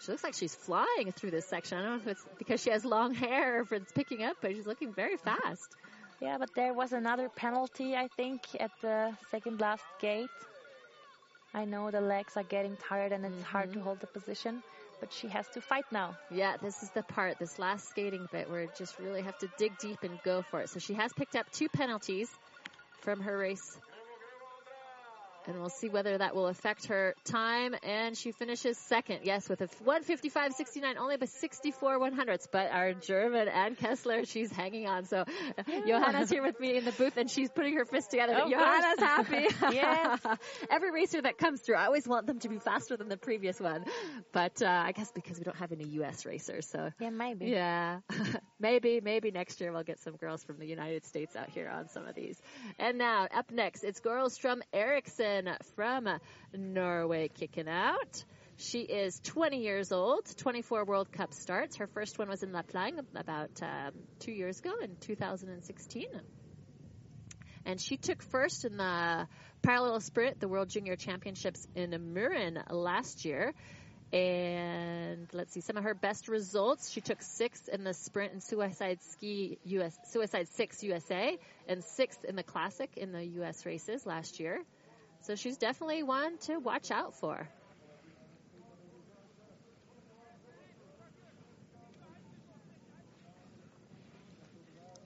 She 0.00 0.12
looks 0.12 0.24
like 0.24 0.34
she's 0.34 0.54
flying 0.54 1.12
through 1.12 1.30
this 1.32 1.46
section. 1.46 1.78
I 1.78 1.82
don't 1.82 1.90
know 1.90 2.00
if 2.02 2.06
it's 2.06 2.24
because 2.38 2.62
she 2.62 2.70
has 2.70 2.84
long 2.84 3.14
hair 3.14 3.58
or 3.58 3.60
if 3.62 3.72
it's 3.72 3.92
picking 3.92 4.22
up, 4.22 4.36
but 4.40 4.52
she's 4.52 4.66
looking 4.66 4.92
very 4.92 5.16
fast. 5.16 5.74
Yeah, 6.20 6.38
but 6.38 6.50
there 6.54 6.72
was 6.72 6.92
another 6.92 7.28
penalty, 7.28 7.94
I 7.94 8.08
think, 8.16 8.42
at 8.58 8.70
the 8.80 9.16
second 9.30 9.60
last 9.60 9.84
gate. 10.00 10.28
I 11.54 11.64
know 11.64 11.90
the 11.90 12.00
legs 12.00 12.36
are 12.36 12.42
getting 12.42 12.76
tired 12.76 13.12
and 13.12 13.24
it's 13.24 13.42
hard 13.42 13.70
to 13.70 13.78
mm-hmm. 13.78 13.84
hold 13.84 14.00
the 14.00 14.06
position, 14.06 14.62
but 15.00 15.12
she 15.12 15.28
has 15.28 15.46
to 15.48 15.60
fight 15.60 15.84
now. 15.92 16.14
Yeah, 16.30 16.56
this 16.60 16.82
is 16.82 16.90
the 16.90 17.02
part, 17.02 17.38
this 17.38 17.58
last 17.58 17.88
skating 17.88 18.26
bit 18.32 18.48
where 18.50 18.66
just 18.76 18.98
really 18.98 19.22
have 19.22 19.38
to 19.38 19.48
dig 19.58 19.78
deep 19.78 20.02
and 20.02 20.22
go 20.22 20.42
for 20.42 20.60
it. 20.60 20.70
So 20.70 20.78
she 20.78 20.94
has 20.94 21.12
picked 21.12 21.36
up 21.36 21.50
two 21.52 21.68
penalties 21.68 22.28
from 23.02 23.20
her 23.20 23.38
race 23.38 23.78
and 25.48 25.58
we'll 25.58 25.70
see 25.70 25.88
whether 25.88 26.18
that 26.18 26.34
will 26.34 26.46
affect 26.46 26.86
her 26.86 27.14
time. 27.24 27.74
And 27.82 28.16
she 28.16 28.32
finishes 28.32 28.76
second, 28.78 29.20
yes, 29.24 29.48
with 29.48 29.62
a 29.62 29.68
155.69, 29.84 30.96
only 30.98 31.16
by 31.16 31.26
64 31.26 31.98
one 31.98 32.12
hundredths. 32.12 32.46
But 32.50 32.70
our 32.70 32.92
German 32.92 33.48
Ann 33.48 33.74
Kessler, 33.74 34.24
she's 34.24 34.52
hanging 34.52 34.86
on. 34.86 35.06
So 35.06 35.24
yeah. 35.66 35.80
Johanna's 35.86 36.30
here 36.30 36.42
with 36.42 36.60
me 36.60 36.76
in 36.76 36.84
the 36.84 36.92
booth, 36.92 37.16
and 37.16 37.30
she's 37.30 37.50
putting 37.50 37.76
her 37.76 37.84
fist 37.84 38.10
together. 38.10 38.34
Of 38.34 38.50
Johanna's 38.50 39.00
happy. 39.00 39.46
yes. 39.74 40.20
Every 40.70 40.90
racer 40.92 41.22
that 41.22 41.38
comes 41.38 41.60
through, 41.62 41.76
I 41.76 41.86
always 41.86 42.06
want 42.06 42.26
them 42.26 42.38
to 42.40 42.48
be 42.48 42.58
faster 42.58 42.96
than 42.96 43.08
the 43.08 43.16
previous 43.16 43.58
one. 43.58 43.84
But 44.32 44.62
uh, 44.62 44.66
I 44.66 44.92
guess 44.92 45.10
because 45.12 45.38
we 45.38 45.44
don't 45.44 45.56
have 45.56 45.72
any 45.72 45.84
U.S. 45.84 46.26
racers, 46.26 46.66
so 46.66 46.90
yeah, 47.00 47.10
maybe. 47.10 47.46
Yeah, 47.46 48.00
maybe, 48.58 49.00
maybe 49.02 49.30
next 49.30 49.60
year 49.60 49.72
we'll 49.72 49.82
get 49.82 50.00
some 50.00 50.16
girls 50.16 50.44
from 50.44 50.58
the 50.58 50.66
United 50.66 51.04
States 51.06 51.36
out 51.36 51.50
here 51.50 51.68
on 51.68 51.88
some 51.88 52.06
of 52.06 52.14
these. 52.14 52.40
And 52.78 52.98
now 52.98 53.28
up 53.34 53.50
next, 53.50 53.84
it's 53.84 54.00
Gorlström 54.00 54.60
Eriksson 54.72 55.50
from 55.76 56.08
Norway 56.52 57.28
kicking 57.28 57.68
out. 57.68 58.24
She 58.56 58.80
is 58.80 59.20
20 59.20 59.58
years 59.62 59.92
old, 59.92 60.26
24 60.36 60.84
World 60.84 61.12
Cup 61.12 61.32
starts. 61.32 61.76
Her 61.76 61.86
first 61.86 62.18
one 62.18 62.28
was 62.28 62.42
in 62.42 62.52
Lapland 62.52 63.00
about 63.14 63.50
um, 63.62 63.92
two 64.18 64.32
years 64.32 64.58
ago 64.58 64.72
in 64.82 64.96
2016. 65.00 66.06
And 67.64 67.80
she 67.80 67.98
took 67.98 68.22
first 68.22 68.64
in 68.64 68.76
the 68.76 69.28
parallel 69.62 70.00
sprint, 70.00 70.40
the 70.40 70.48
World 70.48 70.70
Junior 70.70 70.96
Championships 70.96 71.68
in 71.74 71.90
Mürren 71.90 72.60
last 72.70 73.24
year. 73.24 73.52
And 74.12 75.28
let's 75.34 75.52
see 75.52 75.60
some 75.60 75.76
of 75.76 75.84
her 75.84 75.94
best 75.94 76.28
results. 76.28 76.90
She 76.90 77.02
took 77.02 77.20
sixth 77.20 77.68
in 77.68 77.84
the 77.84 77.92
sprint 77.92 78.32
and 78.32 78.42
suicide 78.42 79.00
ski 79.02 79.58
US, 79.64 79.94
suicide 80.10 80.48
six 80.48 80.82
USA, 80.82 81.36
and 81.68 81.84
sixth 81.84 82.24
in 82.24 82.34
the 82.34 82.42
classic 82.42 82.96
in 82.96 83.12
the 83.12 83.24
US 83.42 83.66
races 83.66 84.06
last 84.06 84.40
year. 84.40 84.62
So 85.22 85.34
she's 85.34 85.58
definitely 85.58 86.02
one 86.02 86.38
to 86.46 86.58
watch 86.58 86.90
out 86.90 87.14
for. 87.16 87.48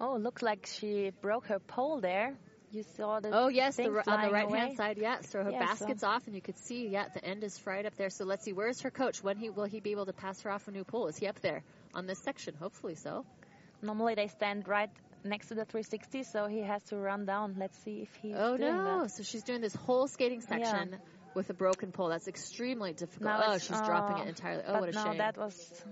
Oh, 0.00 0.16
looks 0.16 0.42
like 0.42 0.66
she 0.66 1.12
broke 1.20 1.46
her 1.46 1.58
pole 1.60 2.00
there. 2.00 2.36
You 2.72 2.84
saw 2.96 3.20
the 3.20 3.30
oh 3.32 3.48
yes, 3.48 3.76
the, 3.76 3.84
on 3.84 4.22
the 4.22 4.30
right 4.32 4.46
away. 4.46 4.58
hand 4.58 4.76
side, 4.78 4.96
yeah. 4.96 5.20
So 5.20 5.44
her 5.44 5.50
Yeah, 5.50 5.58
basket's 5.58 6.00
so- 6.00 6.08
off, 6.08 6.26
and 6.26 6.34
you 6.34 6.40
could 6.40 6.58
see, 6.58 6.88
yeah, 6.88 7.06
the 7.12 7.22
end 7.22 7.44
is 7.44 7.58
fried 7.58 7.84
up 7.84 7.94
there. 7.96 8.08
So 8.08 8.24
let's 8.24 8.44
see, 8.44 8.54
where's 8.54 8.80
her 8.80 8.90
coach? 8.90 9.22
When 9.22 9.36
he 9.36 9.50
will 9.50 9.64
he 9.64 9.80
be 9.80 9.90
able 9.90 10.06
to 10.06 10.14
pass 10.14 10.40
her 10.42 10.50
off 10.50 10.66
a 10.68 10.70
new 10.70 10.84
pole? 10.84 11.08
Is 11.08 11.18
he 11.18 11.26
up 11.26 11.38
there 11.40 11.62
on 11.94 12.06
this 12.06 12.18
section? 12.20 12.54
Hopefully 12.58 12.94
so. 12.94 13.26
Normally 13.82 14.14
they 14.14 14.28
stand 14.28 14.66
right 14.68 14.88
next 15.22 15.48
to 15.48 15.54
the 15.54 15.64
360, 15.66 16.22
so 16.24 16.46
he 16.46 16.60
has 16.60 16.82
to 16.84 16.96
run 16.96 17.26
down. 17.26 17.56
Let's 17.58 17.76
see 17.84 18.00
if 18.00 18.14
he 18.22 18.32
Oh 18.34 18.56
no! 18.56 19.02
that. 19.02 19.10
So 19.10 19.22
she's 19.22 19.42
doing 19.42 19.60
this 19.60 19.74
whole 19.74 20.08
skating 20.08 20.40
section 20.40 20.96
with 21.34 21.50
a 21.50 21.54
broken 21.54 21.92
pole. 21.92 22.08
That's 22.08 22.28
extremely 22.28 22.94
difficult. 22.94 23.24
Now 23.24 23.42
oh, 23.48 23.58
she's 23.58 23.80
dropping 23.80 24.16
oh, 24.16 24.22
it 24.22 24.26
uh, 24.26 24.28
entirely. 24.28 24.62
Oh, 24.66 24.80
what 24.80 24.88
a 24.88 24.92
no, 24.92 25.04
shame. 25.04 25.18
that 25.18 25.36
was 25.36 25.84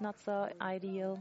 not 0.00 0.14
so 0.24 0.48
ideal. 0.60 1.18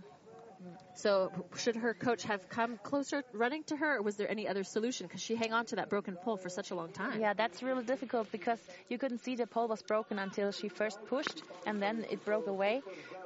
So 0.95 1.32
should 1.58 1.76
her 1.78 1.93
coach 1.93 2.23
have 2.23 2.47
come 2.49 2.78
closer 2.84 3.23
running 3.34 3.63
to 3.65 3.76
her, 3.76 3.97
or 3.97 4.02
was 4.02 4.15
there 4.15 4.30
any 4.30 4.47
other 4.47 4.63
solution? 4.63 5.08
Because 5.08 5.21
she 5.21 5.36
hang 5.36 5.54
on 5.54 5.65
to 5.67 5.76
that 5.78 5.89
broken 5.89 6.15
pole 6.15 6.38
for 6.38 6.49
such 6.49 6.71
a 6.71 6.76
long 6.76 6.91
time. 6.91 7.19
Yeah, 7.19 7.34
that's 7.34 7.63
really 7.63 7.84
difficult 7.84 8.32
because 8.32 8.60
you 8.89 8.97
couldn't 8.97 9.23
see 9.23 9.36
the 9.36 9.47
pole 9.47 9.67
was 9.67 9.82
broken 9.82 10.19
until 10.19 10.52
she 10.52 10.69
first 10.69 10.99
pushed 11.06 11.43
and 11.65 11.82
then 11.82 12.06
it 12.10 12.23
broke 12.26 12.47
away. 12.47 12.82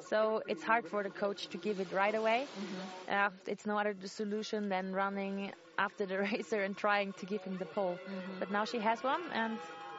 So 0.09 0.41
it's 0.47 0.63
hard 0.63 0.87
for 0.87 1.03
the 1.03 1.09
coach 1.09 1.47
to 1.49 1.57
give 1.57 1.79
it 1.79 1.91
right 1.91 2.15
away. 2.15 2.47
Mm-hmm. 2.47 3.13
Uh, 3.13 3.29
it's 3.47 3.65
no 3.65 3.77
other 3.77 3.95
solution 4.05 4.69
than 4.69 4.93
running 4.93 5.51
after 5.77 6.05
the 6.05 6.19
racer 6.31 6.63
and 6.63 6.75
trying 6.75 7.13
to 7.13 7.25
give 7.25 7.43
him 7.43 7.57
the 7.57 7.65
pole. 7.65 7.99
Mm-hmm. 8.03 8.39
But 8.39 8.51
now 8.51 8.65
she 8.65 8.79
has 8.79 9.03
one 9.03 9.21
and 9.33 9.57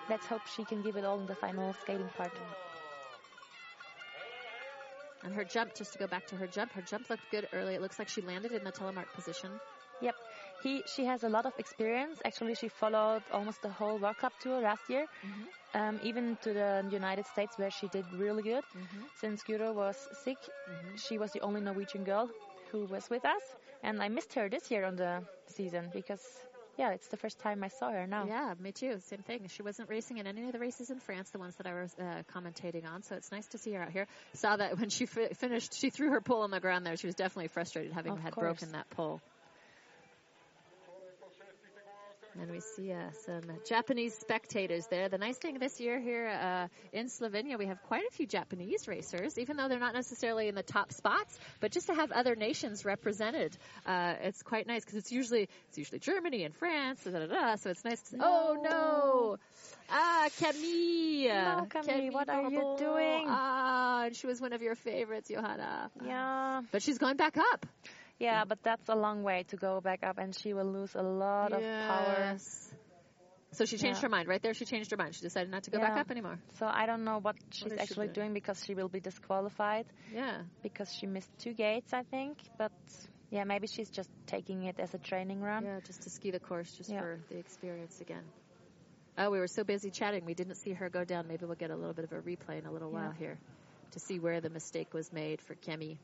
let's 0.08 0.26
hope 0.26 0.46
she 0.56 0.64
can 0.64 0.82
give 0.82 0.96
it 0.96 1.04
all 1.04 1.20
in 1.20 1.26
the 1.26 1.34
final 1.34 1.74
skating 1.82 2.08
part. 2.16 2.32
And 5.24 5.34
her 5.34 5.44
jump, 5.44 5.74
just 5.74 5.92
to 5.94 5.98
go 5.98 6.06
back 6.06 6.26
to 6.28 6.36
her 6.36 6.46
jump, 6.46 6.72
her 6.72 6.82
jump 6.82 7.10
looked 7.10 7.30
good 7.30 7.48
early. 7.52 7.74
It 7.74 7.82
looks 7.82 7.98
like 7.98 8.08
she 8.08 8.20
landed 8.22 8.52
in 8.52 8.64
the 8.64 8.72
telemark 8.72 9.12
position. 9.14 9.50
Yep. 10.00 10.14
He, 10.62 10.82
she 10.86 11.04
has 11.04 11.24
a 11.24 11.28
lot 11.28 11.46
of 11.46 11.52
experience. 11.58 12.18
Actually, 12.24 12.54
she 12.54 12.68
followed 12.68 13.22
almost 13.32 13.62
the 13.62 13.68
whole 13.68 13.98
World 13.98 14.16
Cup 14.18 14.32
tour 14.40 14.60
last 14.60 14.82
year, 14.88 15.06
mm-hmm. 15.06 15.80
um, 15.80 16.00
even 16.02 16.36
to 16.42 16.52
the 16.52 16.88
United 16.90 17.26
States 17.26 17.58
where 17.58 17.70
she 17.70 17.88
did 17.88 18.04
really 18.12 18.42
good. 18.42 18.64
Mm-hmm. 18.76 19.02
Since 19.20 19.42
Guro 19.42 19.74
was 19.74 19.96
sick, 20.24 20.38
mm-hmm. 20.38 20.96
she 20.96 21.18
was 21.18 21.32
the 21.32 21.40
only 21.40 21.60
Norwegian 21.60 22.04
girl 22.04 22.28
who 22.70 22.86
was 22.86 23.08
with 23.08 23.24
us, 23.24 23.42
and 23.82 24.02
I 24.02 24.08
missed 24.08 24.34
her 24.34 24.48
this 24.48 24.70
year 24.70 24.84
on 24.84 24.96
the 24.96 25.22
season 25.46 25.90
because, 25.92 26.22
yeah, 26.78 26.92
it's 26.92 27.08
the 27.08 27.16
first 27.16 27.38
time 27.40 27.64
I 27.64 27.68
saw 27.68 27.90
her 27.90 28.06
now. 28.06 28.24
Yeah, 28.26 28.54
me 28.60 28.72
too. 28.72 28.98
Same 29.06 29.18
thing. 29.22 29.48
She 29.48 29.62
wasn't 29.62 29.90
racing 29.90 30.18
in 30.18 30.26
any 30.26 30.46
of 30.46 30.52
the 30.52 30.58
races 30.60 30.90
in 30.90 31.00
France, 31.00 31.28
the 31.30 31.38
ones 31.38 31.56
that 31.56 31.66
I 31.66 31.74
was 31.74 31.94
uh, 31.98 32.22
commentating 32.34 32.88
on. 32.88 33.02
So 33.02 33.16
it's 33.16 33.32
nice 33.32 33.46
to 33.48 33.58
see 33.58 33.72
her 33.72 33.82
out 33.82 33.90
here. 33.90 34.06
Saw 34.34 34.56
that 34.56 34.78
when 34.78 34.88
she 34.88 35.06
fi- 35.06 35.28
finished, 35.34 35.74
she 35.74 35.90
threw 35.90 36.10
her 36.10 36.20
pole 36.20 36.42
on 36.42 36.50
the 36.52 36.60
ground 36.60 36.86
there. 36.86 36.96
She 36.96 37.06
was 37.08 37.16
definitely 37.16 37.48
frustrated 37.48 37.92
having 37.92 38.12
Of 38.12 38.20
had 38.20 38.32
course. 38.32 38.44
broken 38.44 38.72
that 38.72 38.88
pole. 38.90 39.20
And 42.40 42.50
we 42.52 42.60
see 42.60 42.92
uh, 42.92 43.10
some 43.26 43.42
Japanese 43.68 44.14
spectators 44.14 44.86
there. 44.86 45.08
The 45.08 45.18
nice 45.18 45.38
thing 45.38 45.58
this 45.58 45.80
year 45.80 45.98
here 45.98 46.28
uh, 46.28 46.68
in 46.92 47.06
Slovenia, 47.06 47.58
we 47.58 47.66
have 47.66 47.82
quite 47.82 48.04
a 48.08 48.12
few 48.12 48.26
Japanese 48.26 48.86
racers, 48.86 49.38
even 49.38 49.56
though 49.56 49.66
they're 49.68 49.80
not 49.80 49.94
necessarily 49.94 50.46
in 50.48 50.54
the 50.54 50.62
top 50.62 50.92
spots. 50.92 51.36
But 51.60 51.72
just 51.72 51.88
to 51.88 51.94
have 51.94 52.12
other 52.12 52.36
nations 52.36 52.84
represented, 52.84 53.56
uh, 53.86 54.14
it's 54.22 54.42
quite 54.42 54.68
nice 54.68 54.84
because 54.84 54.98
it's 54.98 55.10
usually 55.10 55.48
it's 55.68 55.78
usually 55.78 55.98
Germany 55.98 56.44
and 56.44 56.54
France, 56.54 57.00
da, 57.04 57.10
da, 57.10 57.26
da, 57.26 57.56
so 57.56 57.70
it's 57.70 57.84
nice. 57.84 58.00
To, 58.10 58.18
Oh 58.20 58.56
no! 58.62 59.36
Ah, 59.90 60.28
Camille. 60.38 61.28
No, 61.28 61.66
Camille, 61.68 62.12
what 62.12 62.28
are 62.28 62.50
you 62.50 62.76
doing? 62.78 63.24
Ah, 63.26 64.04
and 64.04 64.14
she 64.14 64.26
was 64.26 64.40
one 64.40 64.52
of 64.52 64.62
your 64.62 64.74
favorites, 64.74 65.28
Johanna. 65.28 65.90
Yeah, 66.04 66.62
But 66.70 66.82
she's 66.82 66.98
going 66.98 67.16
back 67.16 67.36
up. 67.36 67.66
Yeah, 68.18 68.44
mm. 68.44 68.48
but 68.48 68.58
that's 68.62 68.88
a 68.88 68.94
long 68.94 69.22
way 69.22 69.44
to 69.48 69.56
go 69.56 69.80
back 69.80 70.00
up, 70.02 70.18
and 70.18 70.34
she 70.34 70.52
will 70.54 70.70
lose 70.70 70.94
a 70.94 71.02
lot 71.02 71.52
of 71.52 71.60
power. 71.60 72.16
Yes. 72.18 72.74
So 73.52 73.64
she 73.64 73.78
changed 73.78 73.98
Yeah. 73.98 74.02
her 74.02 74.08
mind 74.10 74.28
right 74.28 74.42
there. 74.42 74.52
She 74.52 74.66
changed 74.66 74.90
her 74.90 74.98
mind. 74.98 75.14
She 75.14 75.22
decided 75.22 75.50
not 75.50 75.62
to 75.64 75.70
go 75.70 75.78
back 75.78 75.96
up 75.96 76.10
anymore. 76.10 76.38
So 76.58 76.66
I 76.66 76.84
don't 76.84 77.04
know 77.04 77.18
what 77.18 77.36
she's 77.50 77.72
she 77.72 77.78
actually 77.78 78.08
doing? 78.08 78.14
doing 78.28 78.34
because 78.34 78.62
she 78.62 78.74
will 78.74 78.88
be 78.88 79.00
disqualified. 79.00 79.86
Yeah. 80.12 80.42
because 80.62 80.92
she 80.92 81.06
missed 81.06 81.30
two 81.38 81.54
gates, 81.54 81.92
I 81.94 82.02
think. 82.02 82.36
But 82.58 82.72
yeah, 83.30 83.44
maybe 83.44 83.66
she's 83.66 83.88
just 83.88 84.10
taking 84.26 84.64
it 84.64 84.78
as 84.78 84.92
a 84.92 84.98
training 84.98 85.40
run. 85.40 85.64
Yeah, 85.64 85.80
just 85.80 86.02
to 86.02 86.10
ski 86.10 86.30
the 86.30 86.40
course, 86.40 86.70
just 86.76 86.90
Yeah. 86.90 87.00
for 87.00 87.20
the 87.30 87.38
experience 87.38 88.00
again. 88.02 88.24
Oh, 89.16 89.30
we 89.30 89.38
were 89.38 89.48
so 89.48 89.64
busy 89.64 89.90
chatting, 89.90 90.26
we 90.26 90.34
didn't 90.34 90.56
see 90.56 90.74
her 90.74 90.90
go 90.90 91.04
down. 91.04 91.26
Maybe 91.26 91.46
we'll 91.46 91.56
get 91.56 91.70
a 91.70 91.76
little 91.76 91.94
bit 91.94 92.04
of 92.04 92.12
a 92.12 92.20
replay 92.20 92.58
in 92.58 92.66
a 92.66 92.70
little 92.70 92.92
Yeah. 92.92 93.04
while 93.04 93.12
here 93.12 93.38
to 93.92 93.98
see 93.98 94.18
where 94.18 94.40
the 94.42 94.50
mistake 94.50 94.92
was 94.92 95.10
made 95.12 95.40
for 95.40 95.54
Kemi. 95.54 95.96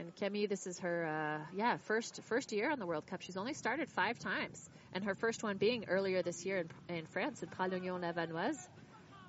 And 0.00 0.16
Kemi, 0.16 0.48
this 0.48 0.66
is 0.66 0.78
her, 0.78 1.04
uh, 1.04 1.44
yeah, 1.54 1.76
first 1.76 2.20
first 2.22 2.52
year 2.52 2.70
on 2.70 2.78
the 2.78 2.86
World 2.86 3.06
Cup. 3.06 3.20
She's 3.20 3.36
only 3.36 3.52
started 3.52 3.90
five 3.90 4.18
times, 4.18 4.66
and 4.94 5.04
her 5.04 5.14
first 5.14 5.42
one 5.42 5.58
being 5.58 5.84
earlier 5.88 6.22
this 6.22 6.46
year 6.46 6.64
in, 6.88 6.96
in 6.96 7.04
France 7.04 7.42
in 7.42 7.50
Pralognan-la-Vanoise. 7.50 8.66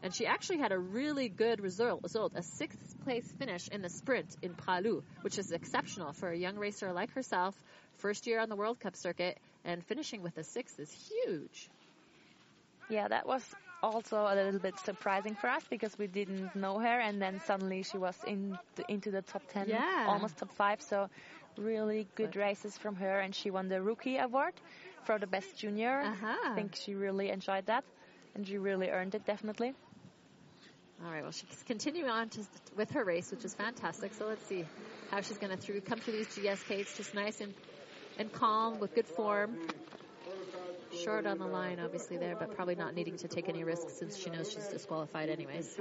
And 0.02 0.16
she 0.16 0.26
actually 0.26 0.60
had 0.60 0.72
a 0.72 0.80
really 0.80 1.28
good 1.28 1.60
result, 1.60 2.02
result, 2.04 2.32
a 2.36 2.42
sixth 2.42 3.04
place 3.04 3.30
finish 3.38 3.68
in 3.68 3.82
the 3.82 3.90
sprint 3.90 4.38
in 4.42 4.54
Pralou, 4.54 5.04
which 5.24 5.38
is 5.38 5.52
exceptional 5.52 6.14
for 6.14 6.30
a 6.30 6.38
young 6.38 6.56
racer 6.56 6.94
like 6.94 7.12
herself. 7.12 7.54
First 7.98 8.26
year 8.26 8.40
on 8.40 8.48
the 8.48 8.56
World 8.56 8.80
Cup 8.80 8.96
circuit, 8.96 9.38
and 9.66 9.84
finishing 9.84 10.22
with 10.22 10.38
a 10.38 10.44
sixth 10.46 10.80
is 10.80 10.90
huge. 10.90 11.70
Yeah, 12.90 13.10
that 13.10 13.28
was 13.28 13.44
also 13.84 14.18
a 14.26 14.36
little 14.36 14.60
bit 14.60 14.78
surprising 14.80 15.36
for 15.36 15.50
us 15.50 15.64
because 15.70 15.98
we 15.98 16.08
didn't 16.08 16.56
know 16.56 16.80
her, 16.80 17.00
and 17.00 17.22
then 17.22 17.40
suddenly 17.40 17.84
she 17.84 17.98
was 17.98 18.18
in 18.26 18.58
the, 18.76 18.84
into 18.92 19.12
the 19.12 19.22
top 19.22 19.44
ten, 19.48 19.68
Yeah. 19.70 20.06
almost 20.08 20.38
top 20.38 20.52
five. 20.54 20.82
So 20.82 21.10
really 21.58 22.08
good 22.16 22.36
races 22.36 22.78
from 22.78 22.96
her, 22.96 23.20
and 23.20 23.34
she 23.36 23.50
won 23.52 23.68
the 23.70 23.82
rookie 23.82 24.18
award 24.18 24.54
for 25.04 25.18
the 25.20 25.28
best 25.28 25.58
junior. 25.58 26.02
Uh-huh. 26.02 26.36
I 26.52 26.56
think 26.56 26.76
she 26.76 26.94
really 26.96 27.30
enjoyed 27.30 27.66
that, 27.68 27.84
and 28.36 28.48
she 28.48 28.58
really 28.58 28.90
earned 28.90 29.16
it 29.16 29.26
definitely. 29.26 29.74
All 31.04 31.12
right, 31.12 31.24
well, 31.24 31.32
she's 31.32 31.64
continuing 31.66 32.10
on 32.10 32.30
to, 32.30 32.42
with 32.76 32.92
her 32.92 33.04
race, 33.04 33.32
which 33.32 33.44
is 33.44 33.56
fantastic. 33.56 34.14
So 34.14 34.28
let's 34.28 34.44
see 34.46 34.66
how 35.10 35.22
she's 35.22 35.38
going 35.38 35.56
to 35.56 35.58
through 35.58 35.82
come 35.82 36.00
through 36.00 36.14
these 36.14 36.28
GSKs, 36.28 36.96
just 36.96 37.14
nice 37.16 37.42
and 37.42 37.54
and 38.20 38.32
calm 38.32 38.80
with 38.80 38.94
good 38.94 39.08
form. 39.08 39.58
Short 40.94 41.26
on 41.26 41.38
the 41.38 41.46
line, 41.46 41.80
obviously 41.80 42.18
there, 42.18 42.36
but 42.36 42.56
probably 42.56 42.76
not 42.76 42.94
needing 42.94 43.18
to 43.18 43.28
take 43.28 43.50
any 43.50 43.64
risks 43.64 43.94
since 43.94 44.18
she 44.18 44.30
knows 44.30 44.52
she's 44.52 44.68
disqualified 44.68 45.30
anyways. 45.30 45.78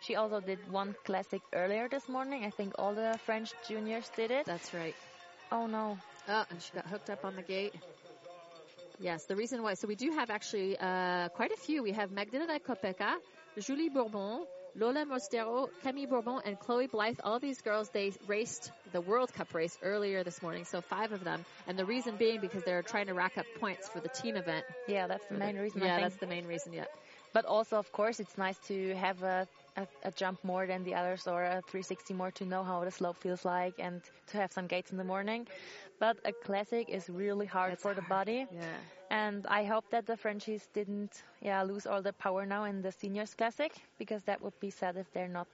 She 0.00 0.16
also 0.16 0.40
did 0.40 0.58
one 0.70 0.94
classic 1.04 1.42
earlier 1.52 1.88
this 1.88 2.08
morning. 2.08 2.44
I 2.44 2.50
think 2.50 2.74
all 2.78 2.94
the 2.94 3.18
French 3.24 3.52
juniors 3.68 4.10
did 4.16 4.32
it. 4.32 4.46
That's 4.46 4.74
right. 4.74 4.94
Oh 5.52 5.66
no. 5.66 5.96
Oh, 6.28 6.44
and 6.50 6.60
she 6.60 6.72
got 6.72 6.86
hooked 6.86 7.10
up 7.10 7.24
on 7.24 7.36
the 7.36 7.42
gate. 7.42 7.74
Yes, 8.98 9.24
the 9.26 9.36
reason 9.36 9.62
why. 9.62 9.74
So 9.74 9.86
we 9.86 9.94
do 9.94 10.10
have 10.12 10.30
actually 10.30 10.76
uh, 10.78 11.28
quite 11.30 11.52
a 11.52 11.56
few. 11.56 11.82
We 11.82 11.92
have 11.92 12.10
Magdalena 12.10 12.58
Kopeka, 12.58 13.14
Julie 13.60 13.88
Bourbon, 13.88 14.44
Lola 14.74 15.04
Mostero, 15.04 15.68
Camille 15.82 16.06
Bourbon, 16.06 16.40
and 16.44 16.58
Chloe 16.58 16.86
Blythe, 16.86 17.18
all 17.22 17.38
these 17.38 17.60
girls, 17.60 17.90
they 17.90 18.12
raced 18.26 18.72
the 18.92 19.00
World 19.00 19.32
Cup 19.34 19.52
race 19.54 19.76
earlier 19.82 20.24
this 20.24 20.42
morning, 20.42 20.64
so 20.64 20.80
five 20.80 21.12
of 21.12 21.24
them. 21.24 21.44
And 21.66 21.78
the 21.78 21.84
reason 21.84 22.16
being 22.16 22.40
because 22.40 22.62
they're 22.64 22.82
trying 22.82 23.06
to 23.06 23.14
rack 23.14 23.36
up 23.36 23.46
points 23.60 23.88
for 23.88 24.00
the 24.00 24.08
team 24.08 24.36
event. 24.36 24.64
Yeah, 24.88 25.06
that's 25.06 25.26
the 25.26 25.34
main 25.34 25.56
reason. 25.56 25.82
Yeah, 25.82 26.00
that's 26.00 26.16
the 26.16 26.26
main 26.26 26.46
reason, 26.46 26.72
yeah. 26.72 26.86
But 27.32 27.44
also, 27.44 27.76
of 27.76 27.92
course, 27.92 28.20
it's 28.20 28.36
nice 28.36 28.58
to 28.68 28.94
have 28.94 29.22
a, 29.22 29.46
a, 29.76 29.86
a, 30.04 30.10
jump 30.10 30.44
more 30.44 30.66
than 30.66 30.84
the 30.84 30.94
others 30.94 31.26
or 31.26 31.42
a 31.42 31.62
360 31.68 32.14
more 32.14 32.30
to 32.32 32.44
know 32.44 32.62
how 32.62 32.84
the 32.84 32.90
slope 32.90 33.16
feels 33.18 33.44
like 33.44 33.74
and 33.78 34.02
to 34.28 34.36
have 34.36 34.52
some 34.52 34.66
gates 34.66 34.90
in 34.92 34.98
the 34.98 35.04
morning. 35.04 35.46
But 36.02 36.16
a 36.24 36.32
classic 36.32 36.88
is 36.88 37.08
really 37.08 37.46
hard 37.46 37.74
It's 37.74 37.82
for 37.82 37.94
the 37.94 38.02
body. 38.02 38.44
Yeah. 38.52 38.62
And 39.08 39.46
I 39.46 39.62
hope 39.62 39.84
that 39.90 40.04
the 40.04 40.16
Frenchies 40.16 40.66
didn't 40.74 41.12
yeah, 41.40 41.62
lose 41.62 41.86
all 41.86 42.02
the 42.02 42.12
power 42.12 42.44
now 42.44 42.64
in 42.64 42.82
the 42.82 42.90
seniors 42.90 43.32
classic 43.34 43.70
because 43.98 44.20
that 44.24 44.42
would 44.42 44.58
be 44.58 44.70
sad 44.70 44.96
if 44.96 45.06
they're 45.12 45.28
not 45.28 45.46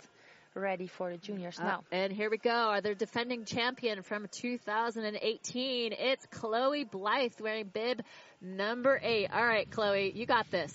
ready 0.55 0.87
for 0.87 1.11
the 1.11 1.19
juniors 1.19 1.59
Uh, 1.61 1.65
now. 1.65 1.85
and 1.93 2.11
here 2.15 2.31
we 2.31 2.39
go. 2.39 2.51
Are 2.73 2.81
their 2.81 2.95
defending 2.95 3.45
champion 3.45 4.03
from 4.03 4.27
2018? 4.31 5.93
It's 5.93 6.25
Chloe 6.31 6.85
Blythe 6.85 7.39
wearing 7.41 7.67
bib 7.69 8.01
number 8.41 8.99
eight. 9.03 9.29
All 9.31 9.45
right, 9.45 9.71
Chloe, 9.71 10.13
you 10.15 10.25
got 10.25 10.51
this. 10.51 10.73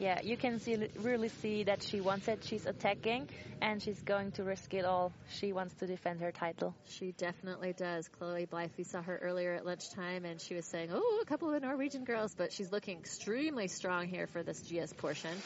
Yeah, 0.00 0.18
you 0.22 0.38
can 0.38 0.60
see 0.60 0.78
really 0.96 1.28
see 1.28 1.64
that 1.64 1.82
she 1.82 2.00
wants 2.00 2.26
it. 2.26 2.42
She's 2.42 2.64
attacking 2.64 3.28
and 3.60 3.82
she's 3.82 4.00
going 4.00 4.32
to 4.32 4.44
risk 4.44 4.72
it 4.72 4.86
all. 4.86 5.12
She 5.28 5.52
wants 5.52 5.74
to 5.74 5.86
defend 5.86 6.20
her 6.22 6.32
title. 6.32 6.74
She 6.88 7.12
definitely 7.12 7.74
does. 7.74 8.08
Chloe 8.08 8.46
Blythe, 8.46 8.70
we 8.78 8.84
saw 8.84 9.02
her 9.02 9.18
earlier 9.22 9.52
at 9.52 9.66
lunchtime 9.66 10.24
and 10.24 10.40
she 10.40 10.54
was 10.54 10.64
saying, 10.64 10.88
oh, 10.90 11.20
a 11.22 11.26
couple 11.26 11.48
of 11.48 11.60
the 11.60 11.60
Norwegian 11.66 12.04
girls, 12.04 12.34
but 12.34 12.50
she's 12.50 12.72
looking 12.72 12.96
extremely 12.98 13.68
strong 13.68 14.08
here 14.08 14.26
for 14.26 14.42
this 14.42 14.62
GS 14.62 14.94
portion. 14.94 15.36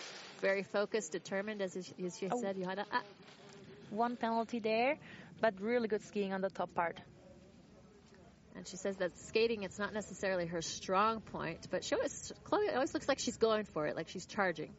Very 0.40 0.62
focused, 0.62 1.10
determined, 1.10 1.60
as, 1.60 1.76
as 1.76 2.22
you 2.22 2.28
Oh. 2.32 2.40
said, 2.40 2.56
Johanna. 2.56 2.86
Ah, 2.92 3.02
One 3.90 4.16
penalty 4.16 4.60
there, 4.60 4.96
but 5.40 5.60
really 5.60 5.88
good 5.88 6.02
skiing 6.02 6.32
on 6.32 6.42
the 6.42 6.50
top 6.50 6.72
part. 6.74 7.00
And 8.54 8.66
she 8.66 8.76
says 8.76 8.96
that 8.98 9.18
skating, 9.18 9.64
it's 9.64 9.78
not 9.78 9.92
necessarily 9.92 10.46
her 10.46 10.62
strong 10.62 11.20
point, 11.20 11.66
but 11.70 11.84
she 11.84 11.94
always, 11.94 12.32
Chloe 12.44 12.70
always 12.70 12.94
looks 12.94 13.08
like 13.08 13.18
she's 13.18 13.36
going 13.36 13.64
for 13.64 13.86
it, 13.86 13.96
like 13.96 14.08
she's 14.08 14.26
charging. 14.26 14.74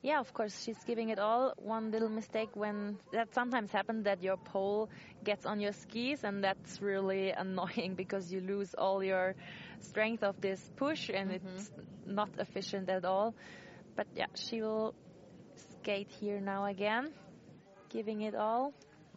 Yeah, 0.00 0.20
of 0.20 0.32
course, 0.32 0.62
she's 0.62 0.78
giving 0.84 1.08
it 1.08 1.18
all. 1.18 1.54
One 1.56 1.90
little 1.90 2.08
mistake 2.08 2.50
when 2.54 2.98
that 3.12 3.34
sometimes 3.34 3.72
happens 3.72 4.04
that 4.04 4.22
your 4.22 4.36
pole 4.36 4.90
gets 5.24 5.44
on 5.44 5.58
your 5.60 5.72
skis, 5.72 6.22
and 6.22 6.44
that's 6.44 6.80
really 6.80 7.30
annoying 7.36 7.94
because 7.96 8.32
you 8.32 8.40
lose 8.40 8.74
all 8.74 9.02
your 9.02 9.34
strength 9.80 10.22
of 10.22 10.40
this 10.40 10.60
push, 10.76 11.08
and 11.08 11.30
mm-hmm. 11.30 11.48
it's 11.56 11.70
not 12.06 12.28
efficient 12.38 12.88
at 12.88 13.04
all. 13.04 13.34
But 13.96 14.06
yeah, 14.14 14.26
she 14.34 14.62
will 14.62 14.94
skate 15.82 16.10
here 16.20 16.40
now 16.40 16.66
again, 16.66 17.12
giving 17.88 18.20
it 18.20 18.36
all. 18.36 18.72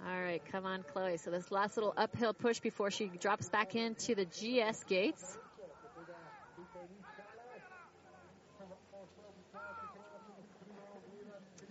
All 0.07 0.19
right, 0.19 0.41
come 0.51 0.65
on, 0.65 0.83
Chloe. 0.83 1.17
So 1.17 1.29
this 1.29 1.51
last 1.51 1.77
little 1.77 1.93
uphill 1.95 2.33
push 2.33 2.59
before 2.59 2.89
she 2.89 3.05
drops 3.19 3.49
back 3.49 3.75
into 3.75 4.15
the 4.15 4.25
GS 4.25 4.83
gates. 4.85 5.37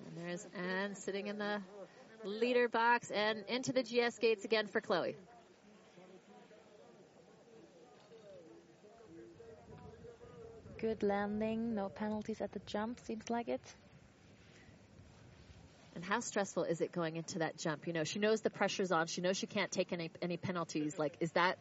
And 0.07 0.17
there's 0.17 0.47
Anne 0.55 0.95
sitting 0.95 1.27
in 1.27 1.39
the 1.39 1.61
leader 2.25 2.69
box 2.69 3.11
and 3.11 3.45
into 3.49 3.73
the 3.73 3.83
GS 3.83 4.19
gates 4.19 4.45
again 4.45 4.69
for 4.69 4.81
Chloe. 4.81 5.17
Good 10.79 11.03
landing, 11.03 11.75
no 11.75 11.89
penalties 11.89 12.41
at 12.41 12.53
the 12.53 12.61
jump, 12.61 13.01
seems 13.01 13.29
like 13.29 13.49
it. 13.49 13.61
And 15.95 16.05
how 16.05 16.21
stressful 16.21 16.65
is 16.65 16.81
it 16.81 16.93
going 16.93 17.17
into 17.17 17.41
that 17.41 17.57
jump? 17.57 17.87
You 17.87 17.93
know, 17.93 18.05
she 18.05 18.19
knows 18.19 18.41
the 18.41 18.51
pressure's 18.51 18.93
on. 18.93 19.07
She 19.07 19.21
knows 19.21 19.37
she 19.37 19.47
can't 19.47 19.71
take 19.71 19.93
any 19.93 20.11
any 20.23 20.37
penalties. 20.37 20.99
Like, 20.99 21.17
is 21.21 21.33
that? 21.33 21.59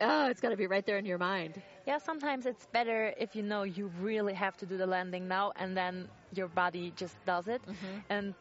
Oh, 0.00 0.28
it's 0.30 0.40
got 0.40 0.48
to 0.48 0.56
be 0.56 0.66
right 0.66 0.84
there 0.86 0.96
in 0.96 1.04
your 1.04 1.18
mind. 1.18 1.60
Yeah, 1.86 1.98
sometimes 1.98 2.46
it's 2.46 2.64
better 2.72 3.12
if 3.18 3.36
you 3.36 3.42
know 3.42 3.64
you 3.64 3.90
really 4.00 4.32
have 4.32 4.56
to 4.58 4.66
do 4.66 4.78
the 4.78 4.86
landing 4.86 5.28
now 5.28 5.52
and 5.56 5.76
then 5.76 6.08
your 6.34 6.48
body 6.48 6.90
just 6.96 7.14
does 7.26 7.48
it. 7.48 7.60
And 8.08 8.34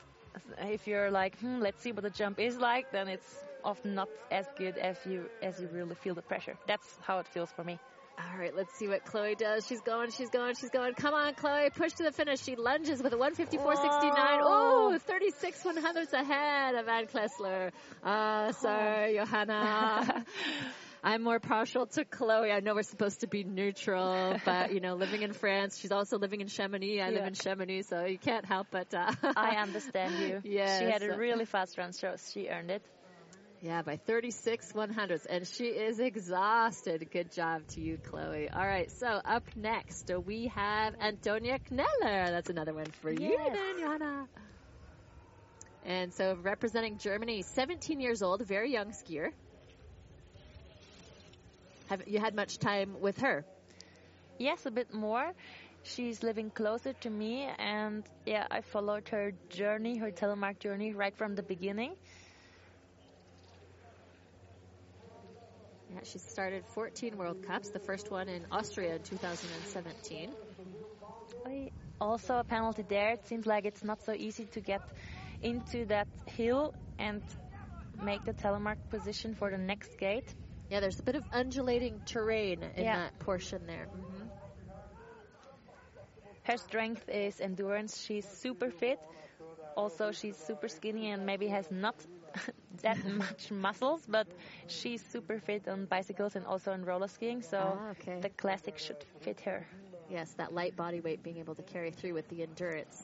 if 0.60 0.88
you're 0.88 1.12
like, 1.12 1.38
hmm, 1.39 1.60
let's 1.60 1.82
see 1.82 1.91
what 1.91 2.03
the 2.03 2.10
jump 2.10 2.39
is 2.39 2.58
like, 2.58 2.89
then 2.93 3.10
it's 3.10 3.43
often 3.63 3.95
not 3.95 4.08
as 4.32 4.47
good 4.55 4.77
as 4.77 4.95
you 5.05 5.29
as 5.41 5.60
you 5.60 5.67
really 5.73 5.95
feel 5.95 6.15
the 6.15 6.21
pressure. 6.21 6.55
That's 6.65 6.88
how 7.01 7.19
it 7.19 7.27
feels 7.27 7.51
for 7.51 7.63
me. 7.63 7.77
All 8.19 8.38
right, 8.38 8.53
let's 8.53 8.73
see 8.75 8.88
what 8.88 9.05
Chloe 9.05 9.36
does. 9.36 9.65
She's 9.65 9.79
going, 9.82 10.12
she's 10.12 10.29
going, 10.29 10.55
she's 10.60 10.69
going. 10.69 10.93
Come 10.93 11.13
on, 11.13 11.36
Chloe, 11.36 11.69
push 11.69 11.93
to 11.93 12.03
the 12.03 12.12
finish. 12.12 12.41
She 12.43 12.55
lunges 12.58 13.01
with 13.01 13.13
a 13.13 13.15
154.69. 13.15 13.60
Whoa. 13.63 14.93
Oh, 14.93 14.97
36 14.97 15.63
one 15.63 15.77
hundredths 15.77 16.12
ahead 16.13 16.75
of 16.75 16.88
Ann 16.88 17.08
Kessler. 17.08 17.71
Uh, 18.03 18.51
sorry, 18.53 19.15
Johanna. 19.15 20.25
I'm 21.03 21.23
more 21.23 21.39
partial 21.39 21.86
to 21.88 22.03
Chloe. 22.03 22.51
I 22.51 22.60
know 22.60 22.75
we're 22.75 22.84
supposed 22.84 23.21
to 23.21 23.27
be 23.27 23.45
neutral, 23.45 24.36
but 24.43 24.73
you 24.73 24.82
know, 24.82 24.95
living 24.95 25.21
in 25.21 25.32
France, 25.32 25.79
she's 25.79 25.93
also 25.93 26.17
living 26.17 26.41
in 26.41 26.47
Chamonix. 26.47 27.01
I 27.01 27.12
live 27.12 27.25
in 27.25 27.36
Chamonix, 27.36 27.88
so 27.88 28.03
you 28.03 28.17
can't 28.17 28.43
help 28.45 28.67
but. 28.69 28.93
Uh, 28.93 29.13
I 29.23 29.55
understand 29.62 30.19
you. 30.19 30.41
Yes. 30.49 30.79
She 30.79 30.86
had 30.86 31.03
a 31.03 31.17
really 31.17 31.45
fast 31.45 31.77
run, 31.77 31.93
so 31.93 32.15
she 32.34 32.49
earned 32.49 32.71
it. 32.71 32.82
Yeah, 33.62 33.82
by 33.82 33.98
36 33.98 34.74
one 34.74 34.89
hundredths. 34.89 35.26
And 35.26 35.45
she 35.45 35.65
is 35.65 36.00
exhausted. 36.00 37.10
Good 37.12 37.32
job 37.34 37.67
to 37.69 37.82
you, 37.82 37.98
Chloe. 37.98 38.50
All 38.50 38.65
right, 38.65 38.89
so 38.91 39.08
up 39.08 39.43
next, 39.56 40.10
we 40.26 40.48
have 40.48 40.95
Antonia 41.02 41.60
Kneller. 41.69 41.86
That's 42.32 42.50
another 42.50 42.74
one 42.74 42.91
for 43.02 43.12
you 43.12 43.38
Yes. 43.38 43.58
then, 43.58 43.80
Johanna. 43.80 44.28
And 45.86 46.13
so 46.13 46.36
representing 46.41 46.98
Germany, 47.00 47.41
17 47.41 48.00
years 48.00 48.22
old, 48.22 48.45
very 48.48 48.72
young 48.72 48.91
skier. 48.91 49.30
Have 51.88 52.04
you 52.08 52.19
had 52.19 52.36
much 52.36 52.60
time 52.60 53.02
with 53.02 53.17
her? 53.19 53.43
Yes, 54.38 54.65
a 54.65 54.72
bit 54.72 54.93
more. 54.93 55.32
She's 55.84 56.24
living 56.24 56.52
closer 56.52 56.93
to 56.93 57.10
me, 57.10 57.48
and 57.58 58.04
yeah, 58.26 58.45
I 58.52 58.62
followed 58.62 59.08
her 59.10 59.32
journey, 59.50 59.98
her 59.98 60.12
telemark 60.12 60.60
journey, 60.60 60.93
right 60.93 61.15
from 61.17 61.36
the 61.36 61.43
beginning. 61.43 61.95
Yeah, 65.89 65.99
she 66.04 66.19
started 66.19 66.65
14 66.67 67.17
World 67.17 67.41
Cups, 67.41 67.69
the 67.69 67.80
first 67.80 68.10
one 68.12 68.30
in 68.30 68.45
Austria 68.52 68.95
in 68.95 69.02
2017. 69.04 70.36
Also, 71.99 72.38
a 72.38 72.43
penalty 72.43 72.84
there. 72.84 73.12
It 73.13 73.25
seems 73.28 73.45
like 73.45 73.65
it's 73.65 73.84
not 73.84 74.02
so 74.02 74.13
easy 74.13 74.45
to 74.54 74.62
get 74.62 74.82
into 75.41 75.86
that 75.86 76.08
hill 76.28 76.73
and 76.97 77.21
make 78.02 78.23
the 78.23 78.34
telemark 78.34 78.78
position 78.89 79.34
for 79.36 79.49
the 79.49 79.58
next 79.58 79.97
gate. 79.97 80.34
Yeah, 80.69 80.80
there's 80.80 80.99
a 80.99 81.04
bit 81.04 81.15
of 81.15 81.23
undulating 81.32 82.02
terrain 82.06 82.63
in 82.63 82.86
Yeah. 82.86 82.95
that 82.95 83.19
portion 83.19 83.65
there. 83.67 83.88
hmm 83.88 84.28
Her 86.43 86.58
strength 86.58 87.08
is 87.10 87.39
endurance. 87.41 87.99
She's 88.02 88.25
super 88.25 88.69
fit. 88.71 88.99
Also, 89.75 90.12
she's 90.12 90.38
super 90.38 90.67
skinny 90.67 91.12
and 91.12 91.25
maybe 91.25 91.47
has 91.47 91.69
not 91.69 91.95
that 92.82 93.04
much 93.06 93.52
muscles, 93.52 94.02
but 94.08 94.28
she's 94.68 95.02
super 95.04 95.39
fit 95.39 95.68
on 95.68 95.86
bicycles 95.86 96.36
and 96.36 96.46
also 96.46 96.72
on 96.72 96.84
roller 96.86 97.08
skiing. 97.08 97.42
So 97.42 97.58
Ah, 97.58 97.89
okay. 97.92 98.20
the 98.22 98.30
classic 98.30 98.78
should 98.78 99.04
fit 99.22 99.39
her. 99.42 99.68
Yes, 100.10 100.34
that 100.36 100.54
light 100.54 100.76
body 100.76 101.02
weight 101.02 101.24
being 101.24 101.38
able 101.38 101.56
to 101.56 101.63
carry 101.63 101.92
through 101.92 102.13
with 102.13 102.28
the 102.30 102.42
endurance. 102.44 103.04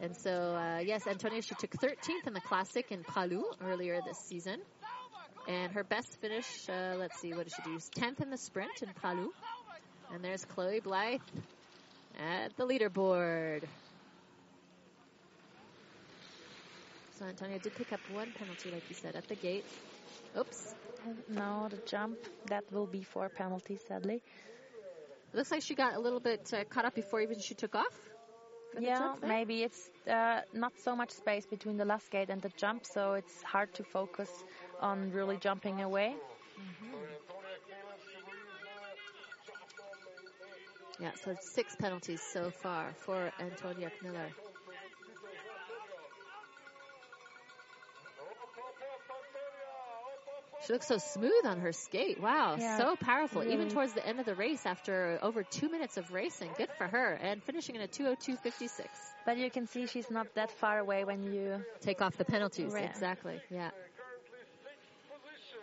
And 0.00 0.16
so, 0.16 0.54
uh, 0.54 0.78
yes, 0.78 1.06
Antonia, 1.06 1.42
she 1.42 1.54
took 1.54 1.70
13th 1.74 2.26
in 2.26 2.32
the 2.32 2.40
Classic 2.40 2.90
in 2.90 3.04
Palu 3.04 3.44
earlier 3.60 4.00
this 4.02 4.18
season. 4.18 4.60
And 5.46 5.72
her 5.72 5.84
best 5.84 6.16
finish, 6.20 6.68
uh, 6.68 6.94
let's 6.98 7.20
see, 7.20 7.32
what 7.34 7.44
did 7.44 7.52
she 7.54 7.62
do? 7.62 7.78
10th 7.94 8.20
in 8.20 8.30
the 8.30 8.36
sprint 8.36 8.82
in 8.82 8.92
Palu. 8.94 9.32
And 10.12 10.24
there's 10.24 10.44
Chloe 10.44 10.80
Blythe 10.80 11.20
at 12.18 12.56
the 12.56 12.66
leaderboard. 12.66 13.64
So 17.22 17.28
Antonia 17.28 17.60
did 17.60 17.76
pick 17.76 17.92
up 17.92 18.00
one 18.10 18.32
penalty, 18.32 18.68
like 18.72 18.82
you 18.88 18.96
said, 18.96 19.14
at 19.14 19.28
the 19.28 19.36
gate. 19.36 19.64
Oops. 20.36 20.74
Now 21.28 21.68
the 21.68 21.76
jump, 21.86 22.18
that 22.46 22.64
will 22.72 22.88
be 22.88 23.04
four 23.04 23.28
penalties, 23.28 23.80
sadly. 23.86 24.20
Looks 25.32 25.52
like 25.52 25.62
she 25.62 25.76
got 25.76 25.94
a 25.94 26.00
little 26.00 26.18
bit 26.18 26.52
uh, 26.52 26.64
caught 26.64 26.84
up 26.84 26.96
before 26.96 27.20
even 27.20 27.38
she 27.38 27.54
took 27.54 27.76
off. 27.76 27.96
Yeah, 28.76 28.98
jump 28.98 29.22
maybe 29.22 29.62
it's 29.62 29.88
uh, 30.08 30.40
not 30.52 30.72
so 30.78 30.96
much 30.96 31.10
space 31.12 31.46
between 31.46 31.76
the 31.76 31.84
last 31.84 32.10
gate 32.10 32.28
and 32.28 32.42
the 32.42 32.50
jump, 32.56 32.84
so 32.84 33.12
it's 33.12 33.40
hard 33.42 33.72
to 33.74 33.84
focus 33.84 34.42
on 34.80 35.12
really 35.12 35.36
jumping 35.36 35.80
away. 35.80 36.16
Yeah, 40.98 41.12
so 41.14 41.36
six 41.40 41.76
penalties 41.76 42.20
so 42.20 42.50
far 42.50 42.94
for 42.94 43.30
Antonia 43.38 43.92
Kneller. 44.02 44.30
She 50.66 50.72
looks 50.72 50.86
so 50.86 50.98
smooth 50.98 51.44
on 51.44 51.60
her 51.60 51.72
skate. 51.72 52.20
Wow, 52.20 52.56
Yeah, 52.58 52.78
so 52.78 52.94
powerful. 52.94 53.42
Even 53.42 53.68
towards 53.68 53.94
the 53.94 54.06
end 54.06 54.20
of 54.20 54.26
the 54.26 54.34
race, 54.34 54.64
after 54.64 55.18
over 55.20 55.42
two 55.42 55.68
minutes 55.68 55.96
of 55.96 56.12
racing, 56.12 56.50
good 56.56 56.70
for 56.78 56.86
her. 56.86 57.18
And 57.20 57.42
finishing 57.42 57.74
in 57.74 57.82
a 57.82 57.88
202.56. 57.88 58.86
But 59.26 59.38
you 59.38 59.50
can 59.50 59.66
see 59.66 59.86
she's 59.86 60.10
not 60.10 60.34
that 60.34 60.52
far 60.52 60.78
away 60.78 61.04
when 61.04 61.24
you. 61.24 61.64
Take 61.80 62.00
off 62.00 62.16
the 62.16 62.24
penalties. 62.24 62.72
Right. 62.72 62.84
Exactly. 62.84 63.40
Yeah. 63.50 63.70
Currently 63.70 64.44
sixth 64.62 64.92
position. 65.10 65.60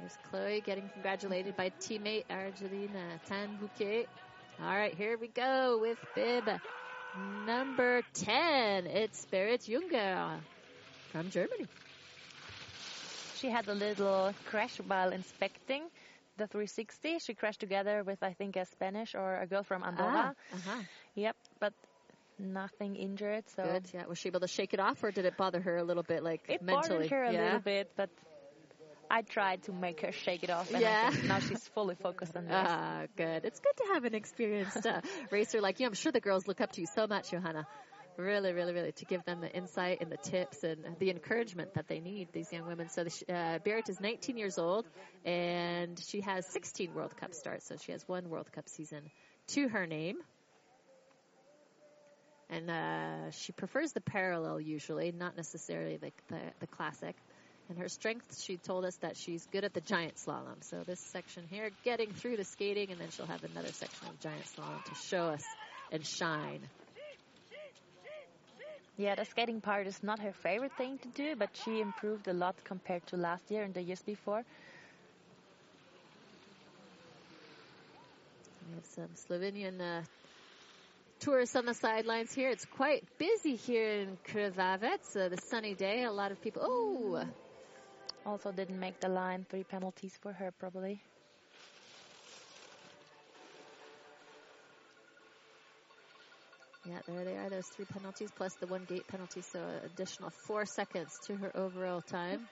There's 0.00 0.18
Chloe 0.30 0.60
getting 0.64 0.88
congratulated 0.94 1.56
by 1.56 1.70
teammate 1.80 2.24
Argelina 2.30 3.20
Tanbouquet. 3.28 4.06
All 4.62 4.76
right, 4.76 4.94
here 4.94 5.16
we 5.18 5.28
go 5.28 5.78
with 5.80 5.98
bib 6.14 6.44
number 7.46 8.02
10. 8.14 8.86
It's 8.86 9.26
Berit 9.32 9.68
Junger 9.68 10.38
from 11.12 11.30
Germany. 11.30 11.66
She 13.36 13.50
had 13.50 13.68
a 13.68 13.74
little 13.74 14.34
crash 14.46 14.76
while 14.86 15.12
inspecting 15.12 15.82
the 16.36 16.46
360. 16.46 17.18
She 17.18 17.34
crashed 17.34 17.60
together 17.60 18.02
with, 18.04 18.22
I 18.22 18.32
think, 18.34 18.56
a 18.56 18.66
Spanish 18.66 19.14
or 19.14 19.40
a 19.40 19.46
girl 19.46 19.62
from 19.62 19.82
Andorra. 19.82 20.34
Ah, 20.52 20.56
uh-huh. 20.56 20.82
Yep, 21.14 21.36
but 21.58 21.72
nothing 22.38 22.96
injured. 22.96 23.44
So 23.56 23.62
Good. 23.62 23.84
Yeah. 23.92 24.06
Was 24.06 24.18
she 24.18 24.28
able 24.28 24.40
to 24.40 24.48
shake 24.48 24.74
it 24.74 24.80
off 24.80 25.02
or 25.02 25.10
did 25.10 25.24
it 25.24 25.36
bother 25.36 25.60
her 25.60 25.76
a 25.76 25.84
little 25.84 26.02
bit, 26.02 26.22
like 26.22 26.42
it 26.48 26.62
mentally? 26.62 27.08
bothered 27.08 27.10
her 27.10 27.24
a 27.24 27.32
yeah? 27.32 27.44
little 27.44 27.60
bit, 27.60 27.90
but 27.96 28.10
I 29.10 29.22
tried 29.22 29.64
to 29.64 29.72
make 29.72 30.02
her 30.02 30.12
shake 30.12 30.44
it 30.44 30.50
off. 30.50 30.70
And 30.72 30.80
Yeah. 30.80 31.12
Now 31.26 31.40
she's 31.40 31.66
fully 31.68 31.96
focused 31.96 32.36
on 32.36 32.44
this. 32.46 32.54
Ah, 32.56 33.06
good. 33.16 33.44
It's 33.44 33.58
good 33.58 33.76
to 33.78 33.94
have 33.94 34.04
an 34.04 34.14
experienced 34.14 34.86
uh, 34.86 35.00
racer 35.30 35.60
like 35.60 35.80
you. 35.80 35.86
I'm 35.86 35.94
sure 35.94 36.12
the 36.12 36.20
girls 36.20 36.46
look 36.46 36.60
up 36.60 36.72
to 36.72 36.80
you 36.80 36.86
so 36.86 37.06
much, 37.06 37.30
Johanna. 37.30 37.66
Really, 38.16 38.52
really, 38.52 38.72
really, 38.72 38.92
to 38.92 39.04
give 39.06 39.24
them 39.24 39.40
the 39.40 39.50
insight 39.50 39.98
and 40.02 40.12
the 40.12 40.16
tips 40.16 40.62
and 40.62 40.84
the 40.98 41.10
encouragement 41.10 41.74
that 41.74 41.88
they 41.88 42.00
need, 42.00 42.28
these 42.32 42.52
young 42.52 42.66
women. 42.66 42.88
So, 42.90 43.04
the, 43.04 43.10
uh, 43.28 43.58
Berit 43.60 43.88
is 43.88 43.98
19 44.00 44.36
years 44.36 44.58
old 44.58 44.86
and 45.24 45.98
she 45.98 46.20
has 46.20 46.46
16 46.46 46.92
World 46.92 47.16
Cup 47.16 47.34
starts. 47.34 47.66
So, 47.66 47.76
she 47.82 47.92
has 47.92 48.06
one 48.06 48.28
World 48.28 48.52
Cup 48.52 48.68
season 48.68 49.10
to 49.48 49.68
her 49.68 49.86
name. 49.86 50.16
And 52.50 52.68
uh, 52.68 53.30
she 53.30 53.52
prefers 53.52 53.92
the 53.92 54.00
parallel 54.00 54.60
usually, 54.60 55.12
not 55.12 55.36
necessarily 55.36 55.96
the, 55.96 56.10
the, 56.28 56.40
the 56.58 56.66
classic. 56.66 57.16
And 57.70 57.78
her 57.78 57.88
strength, 57.88 58.36
she 58.42 58.56
told 58.56 58.84
us 58.84 58.96
that 58.96 59.16
she's 59.16 59.46
good 59.52 59.64
at 59.64 59.72
the 59.72 59.80
giant 59.80 60.16
slalom. 60.16 60.62
So 60.62 60.82
this 60.84 60.98
section 61.12 61.44
here, 61.48 61.70
getting 61.84 62.12
through 62.12 62.36
the 62.36 62.44
skating, 62.44 62.90
and 62.90 63.00
then 63.00 63.08
she'll 63.10 63.26
have 63.26 63.44
another 63.44 63.70
section 63.70 64.08
of 64.08 64.20
giant 64.20 64.44
slalom 64.44 64.82
to 64.82 64.94
show 64.96 65.28
us 65.28 65.44
and 65.92 66.04
shine. 66.04 66.66
Yeah, 68.98 69.14
the 69.14 69.24
skating 69.24 69.60
part 69.60 69.86
is 69.86 70.02
not 70.02 70.18
her 70.18 70.32
favorite 70.42 70.72
thing 70.76 70.98
to 70.98 71.08
do, 71.10 71.36
but 71.36 71.48
she 71.64 71.80
improved 71.80 72.26
a 72.26 72.32
lot 72.32 72.56
compared 72.64 73.06
to 73.06 73.16
last 73.16 73.48
year 73.52 73.62
and 73.62 73.72
the 73.72 73.82
years 73.82 74.02
before. 74.02 74.42
We 78.68 78.74
have 78.74 78.84
some 78.84 79.10
Slovenian 79.14 79.80
uh, 79.80 80.02
tourists 81.20 81.54
on 81.54 81.66
the 81.66 81.74
sidelines 81.74 82.34
here. 82.34 82.50
It's 82.50 82.66
quite 82.66 83.04
busy 83.16 83.54
here 83.54 83.90
in 84.00 84.18
Krvavec. 84.26 85.16
Uh, 85.16 85.28
the 85.28 85.38
sunny 85.48 85.74
day, 85.74 86.02
a 86.02 86.10
lot 86.10 86.32
of 86.32 86.40
people. 86.42 86.62
Oh, 86.64 87.22
Also 88.26 88.52
didn't 88.52 88.78
make 88.78 89.00
the 89.00 89.08
line. 89.08 89.44
Three 89.50 89.64
penalties 89.64 90.16
for 90.22 90.32
her, 90.32 90.52
probably. 90.58 91.02
yeah, 96.84 97.00
there 97.06 97.24
they 97.24 97.36
are. 97.36 97.50
Those 97.50 97.68
three 97.68 97.84
penalties 97.84 98.30
plus 98.34 98.54
the 98.56 98.66
one 98.66 98.84
gate 98.84 99.06
penalty, 99.06 99.42
so 99.42 99.60
an 99.60 99.84
additional 99.84 100.30
four 100.30 100.64
seconds 100.64 101.10
to 101.26 101.36
her 101.36 101.56
overall 101.56 102.00
time. 102.00 102.48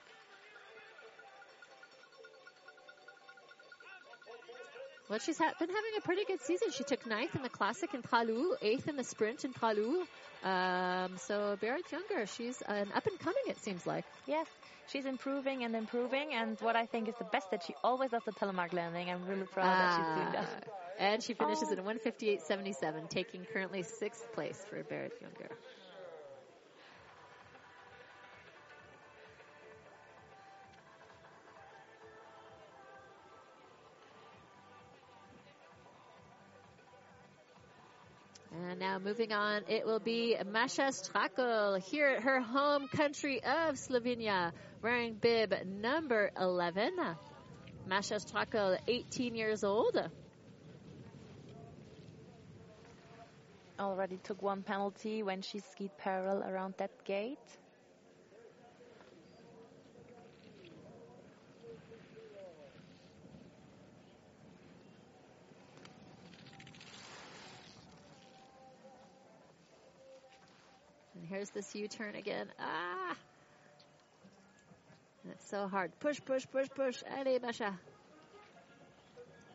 Well, 5.09 5.17
she's 5.19 5.39
ha- 5.39 5.53
been 5.59 5.69
having 5.69 5.91
a 5.97 6.01
pretty 6.01 6.23
good 6.25 6.39
season. 6.41 6.69
She 6.71 6.83
took 6.83 7.05
ninth 7.07 7.35
in 7.35 7.41
the 7.41 7.49
classic 7.49 7.95
in 7.95 8.03
Pralu, 8.03 8.55
eighth 8.61 8.87
in 8.87 8.95
the 8.95 9.03
sprint 9.03 9.43
in 9.43 9.53
Pralu. 9.53 10.05
Um, 10.43 11.17
so 11.17 11.57
Berit 11.59 11.81
Junger, 11.91 12.29
she's 12.29 12.61
an 12.61 12.91
up 12.93 13.07
and 13.07 13.19
coming. 13.19 13.43
It 13.47 13.57
seems 13.59 13.87
like. 13.87 14.05
Yes, 14.27 14.47
she's 14.89 15.05
improving 15.05 15.63
and 15.63 15.75
improving. 15.75 16.33
And 16.33 16.59
what 16.61 16.75
I 16.75 16.85
think 16.85 17.07
is 17.09 17.15
the 17.15 17.23
best 17.25 17.51
that 17.51 17.63
she 17.63 17.75
always 17.83 18.11
does 18.11 18.23
the 18.25 18.31
telemark 18.31 18.73
landing. 18.73 19.09
I'm 19.09 19.25
really 19.25 19.45
proud 19.47 19.79
that 19.79 19.97
she's 19.97 20.07
doing 20.15 20.31
that. 20.33 20.67
Ah, 20.67 20.71
And 20.97 21.23
she 21.23 21.33
finishes 21.33 21.69
Oh. 21.69 21.73
in 21.73 21.79
158.77, 21.83 23.07
taking 23.09 23.45
currently 23.45 23.83
sixth 23.83 24.31
place 24.33 24.65
for 24.69 24.83
Berit 24.83 25.11
Junger. 25.21 25.49
Now 38.89 38.97
moving 38.97 39.31
on, 39.31 39.61
it 39.67 39.85
will 39.85 39.99
be 39.99 40.35
Masha 40.51 40.89
Strakel 40.89 41.79
here 41.79 42.07
at 42.07 42.23
her 42.23 42.41
home 42.41 42.87
country 42.87 43.37
of 43.43 43.75
Slovenia, 43.75 44.51
wearing 44.81 45.13
bib 45.13 45.53
number 45.63 46.31
11. 46.39 46.97
Masha 47.85 48.15
Strakel, 48.15 48.79
18 48.87 49.35
years 49.35 49.63
old. 49.63 49.95
Already 53.79 54.17
took 54.17 54.41
one 54.41 54.63
penalty 54.63 55.21
when 55.21 55.43
she 55.43 55.59
skied 55.59 55.95
parallel 55.99 56.49
around 56.49 56.73
that 56.77 57.03
gate. 57.03 57.37
Here's 71.29 71.49
this 71.51 71.73
U-turn 71.75 72.15
again. 72.15 72.47
Ah! 72.59 73.15
That's 75.25 75.49
so 75.49 75.67
hard. 75.67 75.91
Push, 75.99 76.19
push, 76.25 76.45
push, 76.51 76.67
push. 76.75 77.03
Allez, 77.17 77.41
Masha. 77.41 77.77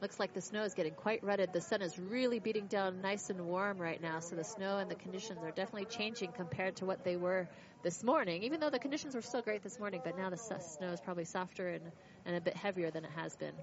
Looks 0.01 0.21
like 0.21 0.35
the 0.35 0.41
snow 0.41 0.65
is 0.65 0.75
getting 0.75 0.93
quite 0.93 1.25
rutted. 1.25 1.53
The 1.53 1.61
sun 1.61 1.81
is 1.81 1.99
really 1.99 2.39
beating 2.39 2.67
down 2.67 3.01
nice 3.01 3.31
and 3.31 3.47
warm 3.47 3.79
right 3.79 4.01
now, 4.03 4.21
so 4.21 4.37
the 4.37 4.45
snow 4.45 4.79
and 4.79 4.91
the 4.91 4.95
conditions 4.95 5.39
are 5.43 5.51
definitely 5.51 5.87
changing 5.87 6.33
compared 6.33 6.77
to 6.77 6.85
what 6.85 7.05
they 7.05 7.17
were 7.17 7.49
this 7.83 8.05
morning, 8.05 8.43
even 8.43 8.61
though 8.61 8.71
the 8.71 8.79
conditions 8.79 9.15
were 9.15 9.23
still 9.23 9.41
great 9.43 9.63
this 9.63 9.79
morning, 9.79 10.01
but 10.05 10.17
now 10.17 10.31
the 10.31 10.37
snow 10.37 10.89
is 10.93 11.01
probably 11.01 11.25
softer 11.25 11.69
and, 11.69 11.83
and 12.27 12.37
a 12.37 12.41
bit 12.41 12.57
heavier 12.57 12.91
than 12.91 13.05
it 13.05 13.11
has 13.17 13.35
been. 13.37 13.55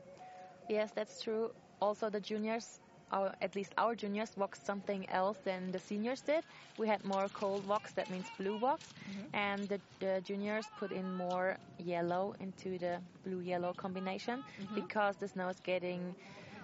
Yes, 0.70 0.90
that's 0.96 1.22
true. 1.22 1.52
Also, 1.80 2.10
the 2.10 2.20
juniors, 2.20 2.80
our, 3.12 3.34
at 3.42 3.56
least 3.56 3.74
our 3.78 3.96
juniors, 3.96 4.32
waxed 4.38 4.66
something 4.66 5.10
else 5.10 5.38
than 5.44 5.72
the 5.72 5.80
seniors 5.80 6.22
did. 6.22 6.44
We 6.78 6.88
had 6.88 7.04
more 7.06 7.28
cold 7.30 7.68
wax, 7.68 7.94
that 7.94 8.10
means 8.10 8.26
blue 8.38 8.58
wax, 8.58 8.86
mm-hmm. 8.86 9.36
and 9.36 9.68
the, 9.70 9.80
the 10.00 10.22
juniors 10.24 10.66
put 10.80 10.92
in 10.92 11.14
more 11.16 11.58
yellow 11.78 12.34
into 12.40 12.78
the 12.78 13.00
blue-yellow 13.26 13.74
combination 13.74 14.44
mm-hmm. 14.62 14.76
because 14.76 15.18
the 15.18 15.28
snow 15.28 15.50
is 15.50 15.60
getting 15.64 16.16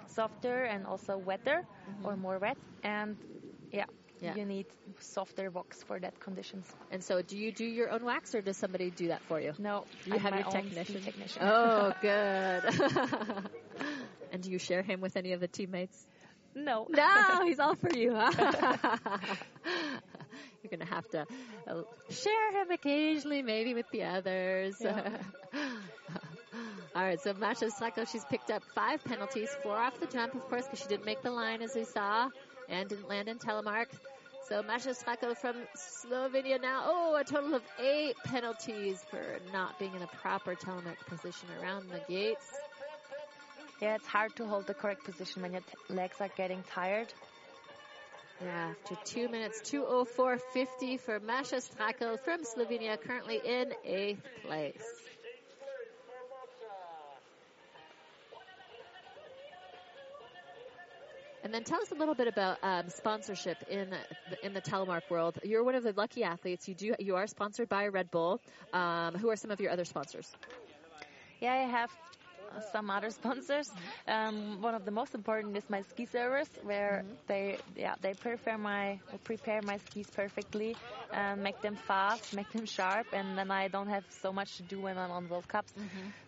softer 0.08 0.64
and 0.64 0.86
also 0.86 1.18
wetter 1.18 1.62
mm-hmm. 1.90 2.06
or 2.06 2.16
more 2.16 2.40
wet, 2.40 2.58
and 2.84 3.18
yeah, 3.72 3.86
Yeah. 4.22 4.34
you 4.36 4.46
need 4.46 4.66
softer 5.00 5.52
wax 5.52 5.84
for 5.84 6.00
that 6.00 6.20
conditions. 6.20 6.66
And 6.92 7.04
so, 7.04 7.22
do 7.22 7.38
you 7.38 7.52
do 7.52 7.66
your 7.66 7.92
own 7.92 8.04
wax, 8.04 8.34
or 8.34 8.42
does 8.42 8.58
somebody 8.58 8.90
do 8.90 9.10
that 9.10 9.22
for 9.28 9.40
you? 9.40 9.54
No, 9.60 9.86
You 10.06 10.16
I 10.16 10.18
have 10.18 10.34
your 10.34 10.50
technician. 10.50 11.04
technician. 11.04 11.42
Oh, 11.44 11.94
good. 12.02 12.64
and 14.32 14.42
do 14.42 14.50
you 14.50 14.58
share 14.58 14.82
him 14.82 15.02
with 15.02 15.18
any 15.18 15.34
of 15.34 15.40
the 15.40 15.48
teammates? 15.48 16.07
No, 16.58 16.88
No, 16.96 17.46
he's 17.46 17.60
all 17.60 17.76
for 17.76 17.92
you. 17.94 18.12
You're 20.64 20.72
gonna 20.72 20.86
have 20.86 21.08
to 21.12 21.26
uh, 21.68 21.82
share 22.10 22.52
him 22.62 22.72
occasionally, 22.72 23.42
maybe 23.42 23.74
with 23.74 23.90
the 23.92 24.04
others. 24.04 24.82
all 24.86 25.02
right, 26.96 27.20
so 27.22 27.34
Masha 27.34 27.70
Sacco, 27.70 28.06
she's 28.06 28.26
picked 28.26 28.52
up 28.52 28.64
five 28.76 29.04
penalties, 29.04 29.50
four 29.64 29.78
off 29.78 30.00
the 30.00 30.08
jump, 30.08 30.36
of 30.36 30.42
course, 30.50 30.66
because 30.66 30.80
she 30.80 30.88
didn't 30.88 31.06
make 31.06 31.22
the 31.22 31.32
line 31.32 31.62
as 31.62 31.76
we 31.76 31.86
saw, 31.86 32.30
and 32.70 32.90
didn't 32.90 33.08
land 33.08 33.30
in 33.30 33.38
telemark. 33.38 33.88
So 34.48 34.64
Masha 34.64 34.94
Sacco 34.94 35.34
from 35.36 35.56
Slovenia 35.76 36.62
now. 36.62 36.84
Oh, 36.86 37.16
a 37.20 37.24
total 37.24 37.56
of 37.56 37.64
eight 37.80 38.16
penalties 38.26 39.04
for 39.10 39.40
not 39.52 39.78
being 39.78 39.94
in 39.94 40.00
the 40.00 40.08
proper 40.08 40.56
telemark 40.56 40.98
position 41.08 41.50
around 41.62 41.90
the 41.90 42.00
gates. 42.08 42.50
Yeah, 43.82 43.96
it's 43.96 44.08
hard 44.08 44.36
to 44.38 44.48
hold 44.48 44.66
the 44.66 44.74
correct 44.74 45.04
position 45.04 45.44
when 45.44 45.52
your 45.52 45.62
t- 45.62 45.94
legs 45.94 46.16
are 46.20 46.30
getting 46.36 46.64
tired. 46.64 47.14
Yeah, 48.42 48.74
after 48.84 48.96
two 49.06 49.30
minutes, 49.30 49.62
204.50 49.72 51.00
for 51.00 51.20
Masha 51.20 51.58
Strakel 51.58 52.20
from 52.20 52.42
Slovenia, 52.44 53.00
currently 53.00 53.40
in 53.44 53.74
eighth 53.86 54.24
place. 54.44 54.76
Eighth 54.76 54.84
place 55.60 55.94
for 56.06 56.20
Masha. 56.30 56.74
And 61.44 61.54
then 61.54 61.64
tell 61.64 61.82
us 61.82 61.92
a 61.92 61.96
little 61.96 62.16
bit 62.16 62.28
about 62.28 62.58
um, 62.64 62.90
sponsorship 62.90 63.58
in 63.70 63.92
the, 63.92 64.46
in 64.46 64.54
the 64.54 64.62
telemark 64.62 65.02
world. 65.10 65.38
You're 65.44 65.64
one 65.64 65.76
of 65.76 65.84
the 65.84 65.94
lucky 65.96 66.24
athletes. 66.24 66.68
You 66.68 66.74
do 66.74 66.96
you 67.00 67.16
are 67.16 67.28
sponsored 67.28 67.70
by 67.70 67.88
Red 67.88 68.10
Bull. 68.10 68.42
Um, 68.74 69.16
who 69.16 69.30
are 69.30 69.36
some 69.36 69.52
of 69.52 69.60
your 69.60 69.72
other 69.72 69.86
sponsors? 69.86 70.28
Yeah, 71.40 71.54
I 71.54 71.58
have 71.58 71.92
some 72.72 72.90
other 72.90 73.10
sponsors. 73.10 73.70
Um, 74.08 74.62
one 74.62 74.76
of 74.76 74.86
the 74.86 74.92
most 74.92 75.14
important 75.16 75.56
is 75.58 75.64
my 75.70 75.82
ski 75.90 76.06
service, 76.06 76.50
where 76.64 77.04
they 77.28 77.58
yeah 77.76 77.96
they 78.02 78.14
prepare 78.14 78.58
my 78.58 79.00
prepare 79.24 79.62
my 79.62 79.78
skis 79.78 80.10
perfectly, 80.10 80.76
and 81.12 81.44
make 81.44 81.62
them 81.62 81.76
fast, 81.76 82.36
make 82.36 82.52
them 82.52 82.66
sharp, 82.66 83.08
and 83.14 83.38
then 83.38 83.52
I 83.52 83.68
don't 83.68 83.90
have 83.90 84.06
so 84.22 84.32
much 84.32 84.58
to 84.58 84.64
do 84.64 84.82
when 84.82 84.98
I'm 84.98 85.12
on 85.12 85.30
World 85.30 85.48
Cups. 85.48 85.72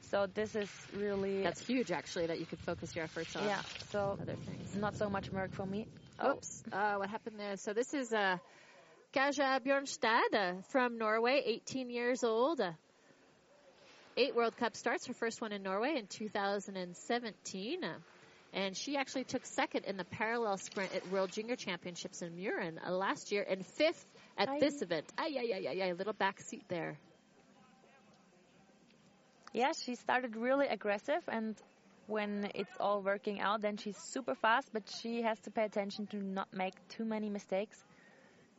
So 0.09 0.25
this 0.33 0.55
is 0.55 0.69
really 0.95 1.43
That's 1.43 1.65
huge, 1.65 1.91
actually, 1.91 2.27
that 2.27 2.39
you 2.39 2.45
could 2.47 2.59
focus 2.59 2.95
your 2.95 3.05
efforts 3.05 3.35
on 3.35 3.45
yeah. 3.45 3.61
So 3.91 4.17
other 4.19 4.35
things. 4.35 4.75
not 4.75 4.95
so 4.95 5.09
much 5.09 5.31
work 5.31 5.53
for 5.53 5.65
me. 5.65 5.87
Oops, 6.25 6.63
uh, 6.73 6.95
what 6.95 7.09
happened 7.09 7.39
there? 7.39 7.57
So 7.57 7.73
this 7.73 7.93
is 7.93 8.11
uh, 8.11 8.37
Kaja 9.13 9.59
Bjornstad 9.59 10.33
uh, 10.33 10.61
from 10.69 10.97
Norway, 10.97 11.41
18 11.45 11.89
years 11.89 12.23
old. 12.23 12.59
Uh, 12.59 12.71
eight 14.19 14.35
World 14.35 14.57
Cup 14.57 14.75
starts, 14.75 15.07
her 15.07 15.13
first 15.13 15.39
one 15.39 15.53
in 15.53 15.63
Norway 15.63 15.95
in 15.97 16.05
2017. 16.07 17.83
Uh, 17.83 17.93
and 18.51 18.75
she 18.75 18.97
actually 18.97 19.23
took 19.23 19.45
second 19.45 19.85
in 19.85 19.95
the 19.95 20.03
parallel 20.03 20.57
sprint 20.57 20.93
at 20.93 21.09
World 21.09 21.31
Junior 21.31 21.55
Championships 21.55 22.21
in 22.21 22.35
Murin 22.35 22.77
uh, 22.85 22.91
last 22.91 23.31
year 23.31 23.45
and 23.49 23.65
fifth 23.65 24.05
at 24.37 24.49
Aye. 24.49 24.59
this 24.59 24.81
event. 24.81 25.05
Ay, 25.17 25.37
ay, 25.39 25.51
ay, 25.55 25.67
ay, 25.69 25.81
ay, 25.83 25.93
little 25.93 26.13
back 26.13 26.41
seat 26.41 26.63
there. 26.67 26.97
Yeah, 29.53 29.71
she 29.71 29.95
started 29.95 30.35
really 30.35 30.67
aggressive 30.67 31.23
and 31.27 31.55
when 32.07 32.49
it's 32.55 32.75
all 32.79 33.01
working 33.01 33.39
out 33.39 33.61
then 33.61 33.77
she's 33.77 33.97
super 33.97 34.33
fast 34.33 34.67
but 34.73 34.83
she 35.01 35.21
has 35.21 35.39
to 35.41 35.51
pay 35.51 35.63
attention 35.63 36.07
to 36.07 36.17
not 36.17 36.47
make 36.51 36.73
too 36.89 37.05
many 37.05 37.29
mistakes. 37.29 37.77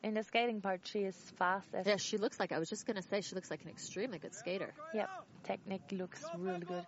In 0.03 0.15
the 0.15 0.23
skating 0.23 0.61
part 0.61 0.81
she 0.87 1.01
is 1.01 1.17
fast 1.37 1.69
Yeah, 1.85 1.97
she 1.97 2.17
looks 2.17 2.41
like, 2.41 2.53
I 2.53 2.59
was 2.59 2.69
just 2.71 2.87
going 2.87 2.97
to 2.97 3.03
say, 3.03 3.21
she 3.21 3.35
looks 3.35 3.51
like 3.51 3.63
an 3.65 3.71
extremely 3.71 4.19
good 4.19 4.35
skater. 4.35 4.73
yeah, 4.95 5.07
technique 5.45 5.83
looks 5.93 6.25
really 6.39 6.61
good. 6.61 6.87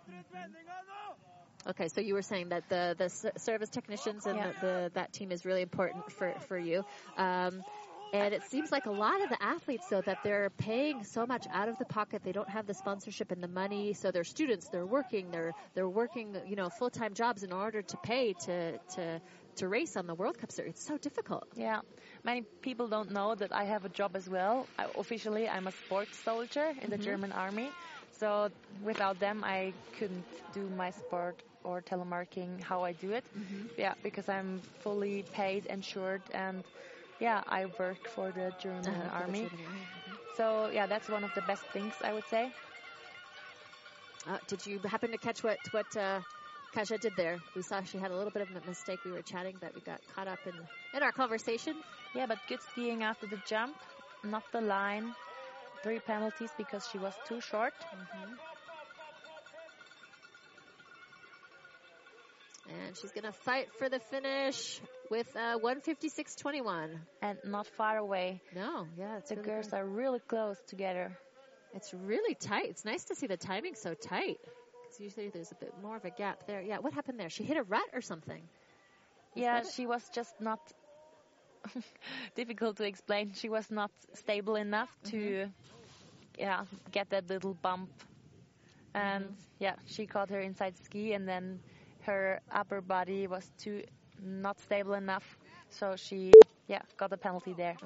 Okay, 1.65 1.87
so 1.87 2.01
you 2.01 2.13
were 2.13 2.21
saying 2.21 2.49
that 2.49 2.67
the 2.67 2.93
the 2.97 3.39
service 3.39 3.69
technicians 3.69 4.25
and 4.25 4.35
Yeah. 4.35 4.51
the, 4.59 4.59
the 4.59 4.91
that 4.95 5.13
team 5.13 5.31
is 5.31 5.45
really 5.45 5.61
important 5.61 6.11
for 6.11 6.33
for 6.47 6.57
you. 6.57 6.83
Um, 7.15 7.63
and 8.11 8.31
it 8.33 8.43
seems 8.43 8.71
like 8.71 8.85
a 8.85 8.91
lot 8.91 9.23
of 9.23 9.29
the 9.29 9.41
athletes, 9.41 9.87
though, 9.89 10.01
that 10.01 10.19
they're 10.23 10.51
paying 10.51 11.03
so 11.03 11.25
much 11.25 11.47
out 11.51 11.67
of 11.67 11.79
the 11.79 11.85
pocket. 11.85 12.21
They 12.23 12.31
don't 12.31 12.49
have 12.49 12.67
the 12.67 12.75
sponsorship 12.75 13.31
and 13.31 13.41
the 13.41 13.47
money. 13.47 13.93
So 13.93 14.11
they're 14.11 14.23
students. 14.23 14.67
They're 14.69 14.85
working. 14.85 15.31
They're 15.31 15.53
they're 15.73 15.89
working. 15.89 16.35
You 16.45 16.55
know, 16.55 16.69
full 16.69 16.89
time 16.91 17.13
jobs 17.15 17.43
in 17.43 17.51
order 17.53 17.81
to 17.81 17.97
pay 17.97 18.33
to 18.45 18.77
to 18.95 19.21
to 19.55 19.67
race 19.69 19.95
on 19.95 20.07
the 20.07 20.15
World 20.15 20.37
Cups. 20.37 20.59
It's 20.59 20.83
so 20.83 20.97
difficult. 20.97 21.47
Yeah, 21.55 21.81
many 22.23 22.43
people 22.61 22.87
don't 22.87 23.11
know 23.11 23.35
that 23.35 23.51
I 23.53 23.63
have 23.65 23.85
a 23.85 23.89
job 23.89 24.15
as 24.15 24.29
well. 24.29 24.69
I, 24.77 24.87
officially, 24.95 25.47
I'm 25.47 25.67
a 25.67 25.71
sports 25.71 26.17
soldier 26.17 26.73
in 26.81 26.89
the 26.89 26.97
German 26.97 27.31
army. 27.31 27.73
So 28.11 28.49
without 28.81 29.19
them, 29.19 29.43
I 29.43 29.75
couldn't 29.93 30.27
do 30.51 30.69
my 30.69 30.89
sport 30.91 31.43
or 31.63 31.81
telemarking 31.81 32.61
how 32.61 32.83
I 32.83 32.93
do 32.93 33.11
it. 33.11 33.29
Yeah, 33.77 33.93
because 34.01 34.29
I'm 34.29 34.61
fully 34.79 35.23
paid, 35.23 35.65
insured, 35.65 36.23
and 36.33 36.63
yeah, 37.19 37.41
I 37.47 37.65
work 37.77 38.07
for 38.07 38.31
the 38.31 38.53
German 38.57 39.05
Uh, 39.05 39.09
for 39.09 39.23
the 39.23 39.33
army. 39.33 39.33
German 39.33 39.61
army. 39.65 39.87
So 40.35 40.69
yeah, 40.69 40.87
that's 40.87 41.09
one 41.09 41.23
of 41.23 41.33
the 41.33 41.41
best 41.41 41.65
things 41.71 42.01
I 42.03 42.13
would 42.13 42.27
say. 42.27 42.53
Uh, 44.27 44.37
did 44.47 44.65
you 44.65 44.79
happen 44.85 45.11
to 45.11 45.17
catch 45.17 45.43
what 45.43 45.59
what 45.71 45.95
uh, 45.95 46.21
Kaja 46.75 46.99
did 46.99 47.15
there? 47.15 47.39
We 47.55 47.61
saw 47.61 47.81
she 47.83 47.97
had 47.99 48.11
a 48.11 48.15
little 48.15 48.31
bit 48.31 48.41
of 48.41 48.49
a 48.49 48.67
mistake. 48.67 48.99
We 49.05 49.11
were 49.11 49.21
chatting, 49.21 49.55
but 49.61 49.73
we 49.75 49.81
got 49.81 50.01
caught 50.15 50.27
up 50.27 50.39
in 50.45 50.53
in 50.95 51.03
our 51.03 51.11
conversation. 51.11 51.75
Yeah, 52.15 52.25
but 52.25 52.39
good 52.47 52.61
skiing 52.71 53.03
after 53.03 53.27
the 53.27 53.39
jump, 53.47 53.75
not 54.23 54.43
the 54.51 54.61
line. 54.61 55.13
Three 55.83 55.99
penalties 55.99 56.51
because 56.57 56.87
she 56.91 56.97
was 56.97 57.13
too 57.27 57.41
short. 57.41 57.73
And 62.69 62.95
she's 62.97 63.11
going 63.11 63.25
to 63.25 63.31
fight 63.31 63.67
for 63.77 63.89
the 63.89 63.99
finish 63.99 64.79
with 65.11 65.27
uh, 65.35 65.59
156.21. 65.59 66.89
and 67.21 67.37
not 67.45 67.67
far 67.77 67.97
away. 67.97 68.41
No, 68.55 68.87
yeah, 68.97 69.17
it's 69.17 69.29
The 69.29 69.35
really 69.35 69.47
girls 69.49 69.67
good. 69.67 69.77
are 69.77 69.85
really 69.85 70.19
close 70.19 70.57
together. 70.67 71.17
It's 71.73 71.93
really 71.93 72.35
tight. 72.35 72.69
It's 72.69 72.85
nice 72.85 73.03
to 73.05 73.15
see 73.15 73.27
the 73.27 73.37
timing 73.37 73.75
so 73.75 73.93
tight. 73.95 74.37
Because 74.93 75.17
usually 75.17 75.29
there's 75.29 75.51
a 75.51 75.55
bit 75.55 75.77
more 75.81 75.97
of 75.97 76.05
a 76.05 76.11
gap 76.11 76.45
there. 76.45 76.61
Yeah, 76.61 76.79
what 76.79 76.93
happened 76.93 77.19
there? 77.19 77.29
She 77.29 77.43
hit 77.43 77.57
a 77.57 77.63
rut 77.63 77.89
or 77.93 78.01
something. 78.01 78.49
yeah, 79.35 79.63
she 79.63 79.85
was 79.87 80.09
just 80.09 80.41
not 80.41 80.73
difficult 82.35 82.77
to 82.77 82.85
explain. 82.85 83.33
She 83.33 83.49
was 83.49 83.71
not 83.71 83.91
stable 84.13 84.55
enough 84.55 84.97
to 85.05 85.51
Mm-hmm. 85.61 86.37
yeah, 86.37 86.65
get 86.91 87.09
that 87.11 87.27
little 87.29 87.53
bump. 87.53 87.91
And 88.93 89.33
Mm-hmm. 89.33 89.59
yeah, 89.59 89.75
she 89.85 90.07
caught 90.07 90.29
her 90.29 90.39
inside 90.41 90.77
ski 90.77 91.13
and 91.13 91.27
then 91.27 91.61
her 92.01 92.41
upper 92.51 92.81
body 92.81 93.27
was 93.27 93.51
too 93.57 93.83
not 94.19 94.59
stable 94.59 94.93
enough. 94.93 95.37
So 95.69 95.95
she 95.95 96.45
yeah, 96.67 96.81
got 96.97 97.13
a 97.13 97.17
penalty 97.17 97.53
there. 97.53 97.79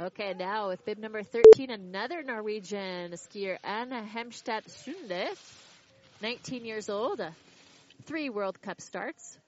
Okay, 0.00 0.34
now 0.36 0.70
with 0.70 0.84
bib 0.84 0.98
number 0.98 1.22
13, 1.22 1.70
another 1.70 2.24
Norwegian 2.24 3.12
skier, 3.12 3.58
Anna 3.62 4.02
Hemstad 4.02 4.66
Sunde, 4.66 5.28
19 6.20 6.64
years 6.64 6.90
old, 6.90 7.20
uh, 7.20 7.30
three 8.02 8.28
World 8.28 8.60
Cup 8.60 8.80
starts. 8.80 9.38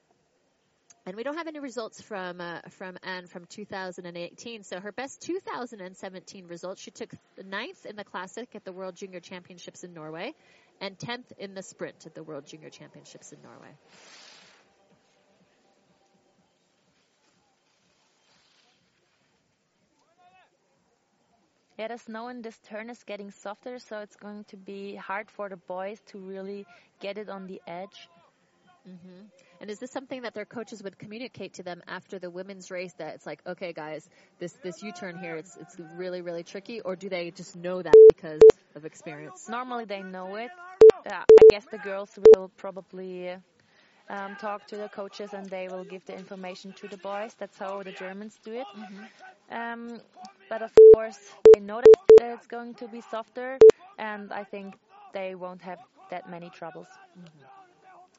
And 1.05 1.17
we 1.17 1.23
don't 1.23 1.35
have 1.35 1.47
any 1.47 1.59
results 1.59 2.01
from 2.01 2.39
uh, 2.39 2.61
from 2.69 2.97
Anne 3.03 3.27
from 3.27 3.43
2018. 3.49 4.63
So 4.63 4.79
her 4.79 4.93
best 4.93 5.21
2017 5.23 6.47
results, 6.47 6.81
she 6.81 6.91
took 6.91 7.11
ninth 7.45 7.85
in 7.85 7.97
the 7.97 8.05
classic 8.05 8.55
at 8.55 8.63
the 8.63 8.71
World 8.71 8.95
Junior 8.95 9.19
Championships 9.19 9.83
in 9.83 9.93
Norway, 9.93 10.33
and 10.79 10.97
10th 10.97 11.29
in 11.37 11.55
the 11.55 11.63
sprint 11.63 12.05
at 12.05 12.15
the 12.15 12.23
World 12.23 12.45
Junior 12.45 12.69
Championships 12.69 13.33
in 13.33 13.41
Norway. 13.41 13.75
Yeah, 21.77 21.89
the 21.89 21.97
snow 21.99 22.27
in 22.29 22.41
this 22.41 22.57
turn 22.69 22.89
is 22.89 23.03
getting 23.03 23.29
softer, 23.29 23.77
so 23.77 23.99
it's 23.99 24.15
going 24.15 24.45
to 24.45 24.57
be 24.57 24.95
hard 24.95 25.29
for 25.29 25.47
the 25.47 25.57
boys 25.57 25.99
to 26.07 26.17
really 26.17 26.65
get 26.99 27.19
it 27.19 27.29
on 27.29 27.45
the 27.45 27.61
edge. 27.67 28.09
Mm-hmm. 28.87 29.25
And 29.61 29.69
is 29.69 29.79
this 29.79 29.91
something 29.91 30.21
that 30.21 30.33
their 30.33 30.45
coaches 30.45 30.81
would 30.81 30.97
communicate 30.97 31.55
to 31.55 31.63
them 31.63 31.83
after 31.87 32.19
the 32.19 32.29
women's 32.29 32.71
race 32.71 32.93
that 32.97 33.15
it's 33.15 33.25
like, 33.25 33.41
okay, 33.45 33.73
guys, 33.73 34.09
this 34.39 34.53
this 34.63 34.81
U-turn 34.81 35.17
here, 35.19 35.35
it's 35.35 35.57
it's 35.57 35.75
really 35.95 36.21
really 36.21 36.43
tricky, 36.43 36.81
or 36.81 36.95
do 36.95 37.09
they 37.09 37.31
just 37.31 37.55
know 37.55 37.81
that 37.81 37.93
because 38.15 38.41
of 38.75 38.85
experience? 38.85 39.47
Normally 39.49 39.85
they 39.85 40.01
know 40.01 40.35
it. 40.35 40.49
Yeah, 41.05 41.23
I 41.29 41.43
guess 41.51 41.65
the 41.69 41.77
girls 41.77 42.09
will 42.35 42.49
probably 42.57 43.35
um, 44.09 44.35
talk 44.35 44.67
to 44.67 44.77
the 44.77 44.89
coaches 44.89 45.33
and 45.33 45.49
they 45.49 45.67
will 45.67 45.83
give 45.83 46.05
the 46.05 46.15
information 46.15 46.73
to 46.73 46.87
the 46.87 46.97
boys. 46.97 47.33
That's 47.37 47.57
how 47.57 47.83
the 47.83 47.91
Germans 47.91 48.39
do 48.43 48.53
it. 48.53 48.67
Um, 49.51 49.99
but 50.49 50.61
of 50.61 50.71
course, 50.93 51.19
they 51.53 51.59
know 51.59 51.81
that 52.17 52.33
it's 52.33 52.47
going 52.47 52.75
to 52.75 52.87
be 52.87 53.01
softer, 53.11 53.57
and 53.97 54.31
I 54.31 54.43
think 54.43 54.75
they 55.13 55.35
won't 55.35 55.61
have 55.61 55.79
that 56.09 56.29
many 56.29 56.49
troubles. 56.49 56.87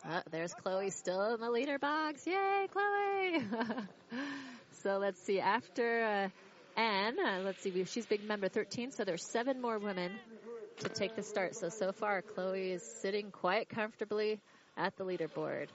Uh, 0.08 0.20
there's 0.30 0.54
Chloe 0.54 0.90
still 0.90 1.34
in 1.34 1.40
the 1.40 1.50
leader 1.50 1.78
box. 1.78 2.26
Yay, 2.26 2.66
Chloe! 2.72 3.42
so 4.82 4.98
let's 4.98 5.20
see. 5.22 5.40
After 5.40 6.04
uh, 6.04 6.80
Anne, 6.80 7.18
uh, 7.18 7.40
let's 7.44 7.62
see. 7.62 7.84
She's 7.84 8.06
big 8.06 8.24
member 8.24 8.48
13, 8.48 8.92
so 8.92 9.04
there's 9.04 9.24
seven 9.24 9.60
more 9.60 9.78
women 9.78 10.12
to 10.80 10.88
take 10.88 11.16
the 11.16 11.22
start. 11.22 11.56
So 11.56 11.68
so 11.70 11.92
far, 11.92 12.22
Chloe 12.22 12.72
is 12.72 12.82
sitting 12.82 13.30
quite 13.30 13.68
comfortably 13.68 14.40
at 14.78 14.96
the 14.96 15.04
leaderboard. 15.04 15.68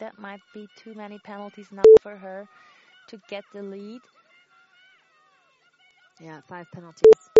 That 0.00 0.18
might 0.18 0.40
be 0.52 0.68
too 0.76 0.94
many 0.94 1.18
penalties 1.18 1.70
now 1.70 1.82
for 2.02 2.16
her 2.16 2.48
to 3.08 3.20
get 3.28 3.44
the 3.52 3.62
lead. 3.62 4.02
Yeah, 6.20 6.40
five 6.48 6.70
penalties. 6.72 7.30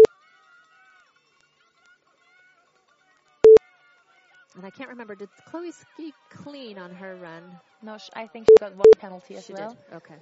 And 4.57 4.65
I 4.65 4.71
can't 4.71 4.91
remember, 4.91 5.15
did 5.17 5.29
Chloe 5.47 5.73
ski 5.73 6.15
clean 6.31 6.79
on 6.79 6.93
her 6.95 7.17
run? 7.17 7.59
No, 7.83 7.99
sh- 7.99 8.11
I 8.15 8.27
think 8.29 8.47
she 8.47 8.55
got 8.61 8.75
one 8.77 8.87
penalty 8.99 9.37
as 9.37 9.47
she 9.47 9.53
well. 9.53 9.77
did. 9.91 9.97
Okay. 9.97 10.17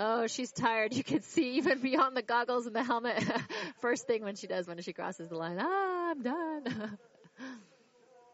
Oh, 0.00 0.26
she's 0.26 0.50
tired. 0.50 0.94
You 1.00 1.04
can 1.04 1.20
see 1.22 1.56
even 1.58 1.80
beyond 1.80 2.16
the 2.16 2.22
goggles 2.22 2.66
and 2.66 2.74
the 2.74 2.82
helmet. 2.82 3.22
First 3.80 4.06
thing 4.06 4.24
when 4.24 4.34
she 4.34 4.46
does 4.46 4.66
when 4.66 4.80
she 4.80 4.92
crosses 4.92 5.28
the 5.28 5.36
line, 5.36 5.58
ah, 5.60 6.10
I'm 6.10 6.22
done. 6.22 6.98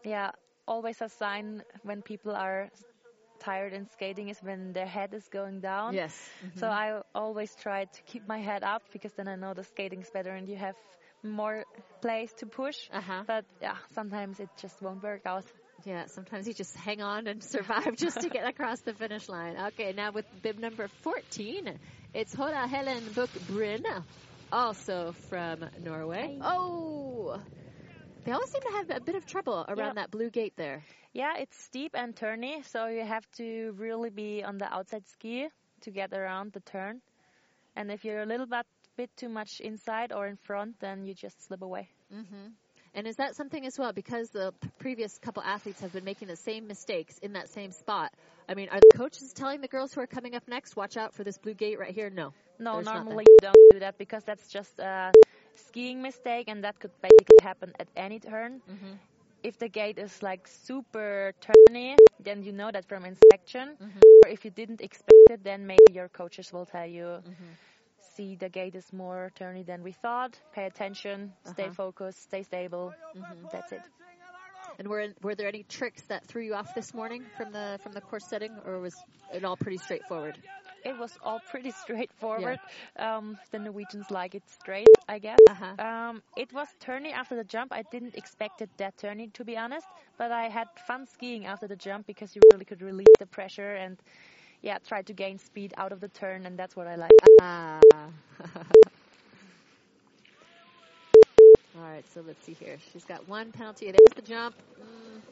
Yeah, 0.04 0.30
always 0.68 1.00
a 1.00 1.08
sign 1.08 1.64
when 1.82 2.00
people 2.00 2.30
are 2.30 2.70
tired 3.40 3.72
in 3.72 3.88
skating 3.90 4.28
is 4.28 4.38
when 4.40 4.72
their 4.72 4.86
head 4.86 5.12
is 5.14 5.26
going 5.28 5.58
down. 5.60 5.94
Yes. 5.94 6.14
So 6.60 6.68
I 6.68 7.02
always 7.12 7.52
try 7.56 7.86
to 7.86 8.02
keep 8.02 8.28
my 8.28 8.38
head 8.38 8.62
up 8.62 8.82
because 8.92 9.12
then 9.14 9.26
I 9.26 9.34
know 9.34 9.52
the 9.52 9.64
skating's 9.64 10.08
better 10.10 10.30
and 10.30 10.48
you 10.48 10.54
have 10.54 10.76
more 11.24 11.64
place 12.00 12.32
to 12.34 12.46
push. 12.46 12.76
Uh-huh. 12.92 13.24
But 13.26 13.44
yeah, 13.60 13.76
sometimes 13.96 14.38
it 14.38 14.48
just 14.62 14.80
won't 14.80 15.02
work 15.02 15.22
out. 15.26 15.44
Yeah, 15.86 16.06
sometimes 16.06 16.48
you 16.48 16.52
just 16.52 16.76
hang 16.76 17.00
on 17.00 17.28
and 17.28 17.42
survive 17.44 17.96
just 17.96 18.20
to 18.20 18.28
get 18.28 18.44
across 18.44 18.80
the 18.80 18.92
finish 18.92 19.28
line. 19.28 19.56
Okay, 19.68 19.92
now 19.96 20.10
with 20.10 20.24
bib 20.42 20.58
number 20.58 20.88
14, 21.02 21.78
it's 22.12 22.34
Hora 22.34 22.66
Helen 22.66 23.04
Book 23.14 23.30
Bryn, 23.46 23.84
also 24.50 25.14
from 25.30 25.64
Norway. 25.84 26.40
Oh! 26.42 27.40
They 28.24 28.32
always 28.32 28.50
seem 28.50 28.62
to 28.62 28.72
have 28.72 28.90
a 28.90 29.00
bit 29.00 29.14
of 29.14 29.26
trouble 29.26 29.64
around 29.68 29.78
Yeah. 29.78 30.02
that 30.02 30.10
blue 30.10 30.28
gate 30.30 30.54
there. 30.56 30.82
Yeah, 31.12 31.34
it's 31.38 31.56
steep 31.62 31.92
and 31.94 32.16
turny, 32.16 32.64
so 32.66 32.86
you 32.88 33.04
have 33.04 33.24
to 33.36 33.72
really 33.78 34.10
be 34.10 34.42
on 34.42 34.58
the 34.58 34.66
outside 34.66 35.06
ski 35.06 35.46
to 35.82 35.90
get 35.92 36.12
around 36.12 36.52
the 36.52 36.60
turn. 36.60 37.00
And 37.76 37.92
if 37.92 38.04
you're 38.04 38.22
a 38.22 38.26
little 38.26 38.46
bit, 38.46 38.66
bit 38.96 39.16
too 39.16 39.28
much 39.28 39.60
inside 39.60 40.10
or 40.12 40.26
in 40.26 40.36
front, 40.36 40.80
then 40.80 41.04
you 41.06 41.14
just 41.14 41.46
slip 41.46 41.62
away. 41.62 41.90
Mm-hmm. 42.12 42.48
And 42.96 43.06
is 43.06 43.16
that 43.16 43.36
something 43.36 43.66
as 43.66 43.78
well? 43.78 43.92
Because 43.92 44.30
the 44.30 44.54
previous 44.78 45.18
couple 45.18 45.42
athletes 45.42 45.80
have 45.82 45.92
been 45.92 46.04
making 46.04 46.28
the 46.28 46.36
same 46.36 46.66
mistakes 46.66 47.18
in 47.18 47.34
that 47.34 47.50
same 47.50 47.70
spot. 47.70 48.10
I 48.48 48.54
mean, 48.54 48.70
are 48.70 48.80
the 48.80 48.96
coaches 48.96 49.34
telling 49.34 49.60
the 49.60 49.68
girls 49.68 49.92
who 49.92 50.00
are 50.00 50.06
coming 50.06 50.34
up 50.34 50.48
next, 50.48 50.76
watch 50.76 50.96
out 50.96 51.12
for 51.12 51.22
this 51.22 51.36
blue 51.36 51.52
gate 51.54 51.78
right 51.78 51.94
here? 51.94 52.08
No. 52.08 52.32
No, 52.58 52.74
There's 52.74 52.86
not 52.86 52.94
that. 52.94 53.04
normally 53.04 53.26
you 53.28 53.36
don't 53.42 53.56
do 53.72 53.80
that 53.80 53.98
because 53.98 54.24
that's 54.24 54.48
just 54.48 54.78
a 54.80 55.12
skiing 55.54 56.00
mistake 56.00 56.48
and 56.48 56.64
that 56.64 56.80
could 56.80 56.90
basically 57.02 57.36
happen 57.42 57.74
at 57.78 57.88
any 57.96 58.18
turn. 58.18 58.62
Mm-hmm. 58.70 58.92
If 59.42 59.58
the 59.58 59.68
gate 59.68 59.98
is 59.98 60.22
like 60.22 60.48
super 60.48 61.34
turny, 61.42 61.96
then 62.18 62.42
you 62.42 62.52
know 62.52 62.70
that 62.72 62.86
from 62.88 63.04
inspection. 63.04 63.76
Mm-hmm. 63.76 63.98
Or 64.24 64.30
if 64.30 64.44
you 64.44 64.50
didn't 64.50 64.80
expect 64.80 65.12
it, 65.30 65.44
then 65.44 65.66
maybe 65.66 65.92
your 65.92 66.08
coaches 66.08 66.50
will 66.52 66.64
tell 66.64 66.86
you, 66.86 67.20
Mm-hmm. 67.28 67.52
See, 68.16 68.36
the 68.36 68.48
gate 68.50 68.74
is 68.76 68.92
more 68.92 69.30
turny 69.34 69.64
than 69.64 69.82
we 69.82 69.92
thought. 69.92 70.40
Pay 70.52 70.66
attention, 70.66 71.34
stay 71.44 71.68
Uh-huh. 71.68 71.70
focused, 71.70 72.22
stay 72.22 72.42
stable. 72.42 72.94
That's 73.50 73.72
it. 73.72 73.82
And 74.78 74.88
were 74.88 75.08
were 75.22 75.34
there 75.34 75.48
any 75.48 75.64
tricks 75.64 76.06
that 76.06 76.24
threw 76.26 76.42
you 76.42 76.54
off 76.54 76.74
this 76.74 76.94
morning 76.94 77.30
from 77.36 77.52
the 77.52 77.78
from 77.82 77.92
the 77.92 78.00
course 78.00 78.26
setting, 78.26 78.58
or 78.64 78.80
was 78.80 79.04
it 79.32 79.44
all 79.44 79.56
pretty 79.56 79.78
straightforward? 79.78 80.38
It 80.84 80.96
was 80.96 81.16
all 81.22 81.40
pretty 81.40 81.70
straightforward. 81.70 82.60
Um, 82.96 83.38
the 83.50 83.58
Norwegians 83.58 84.10
like 84.10 84.34
it 84.34 84.48
straight, 84.48 84.96
I 85.08 85.18
guess. 85.18 85.40
Uh-huh. 85.48 85.76
Um, 85.78 86.22
it 86.36 86.52
was 86.52 86.74
turny 86.80 87.12
after 87.12 87.36
the 87.36 87.44
jump. 87.44 87.72
I 87.72 87.82
didn't 87.82 88.16
expect 88.16 88.60
it 88.62 88.70
that 88.78 88.96
turny, 88.96 89.32
to 89.34 89.44
be 89.44 89.56
honest. 89.56 89.88
But 90.16 90.30
I 90.32 90.48
had 90.48 90.68
fun 90.78 91.06
skiing 91.06 91.44
after 91.46 91.66
the 91.66 91.76
jump 91.76 92.06
because 92.06 92.34
you 92.36 92.42
really 92.52 92.64
could 92.64 92.82
release 92.82 93.16
the 93.18 93.26
pressure 93.26 93.74
and, 93.74 94.00
yeah, 94.62 94.78
try 94.78 95.02
to 95.02 95.12
gain 95.12 95.38
speed 95.38 95.74
out 95.76 95.92
of 95.92 96.00
the 96.00 96.08
turn, 96.08 96.46
and 96.46 96.58
that's 96.58 96.76
what 96.76 96.86
I 96.86 96.96
like. 96.96 97.10
Ah. 97.40 97.80
all 101.76 101.82
right, 101.82 102.04
so 102.12 102.22
let's 102.26 102.44
see 102.44 102.54
here. 102.54 102.78
She's 102.92 103.04
got 103.04 103.28
one 103.28 103.52
penalty. 103.52 103.86
There's 103.92 104.14
the 104.14 104.22
jump. 104.22 104.56
Mm, 104.80 105.22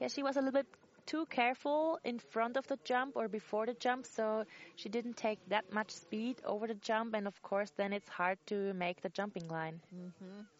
Yeah, 0.00 0.08
she 0.08 0.22
was 0.22 0.36
a 0.36 0.40
little 0.40 0.52
bit 0.52 0.66
too 1.06 1.26
careful 1.26 1.98
in 2.04 2.18
front 2.18 2.56
of 2.56 2.66
the 2.68 2.78
jump 2.84 3.16
or 3.16 3.28
before 3.28 3.66
the 3.66 3.74
jump, 3.74 4.06
so 4.06 4.44
she 4.76 4.88
didn't 4.88 5.16
take 5.16 5.38
that 5.48 5.72
much 5.72 5.90
speed 5.90 6.40
over 6.44 6.66
the 6.66 6.74
jump, 6.74 7.14
and 7.14 7.26
of 7.26 7.42
course, 7.42 7.70
then 7.76 7.92
it's 7.92 8.08
hard 8.08 8.38
to 8.46 8.72
make 8.74 9.02
the 9.02 9.08
jumping 9.10 9.48
line. 9.48 9.80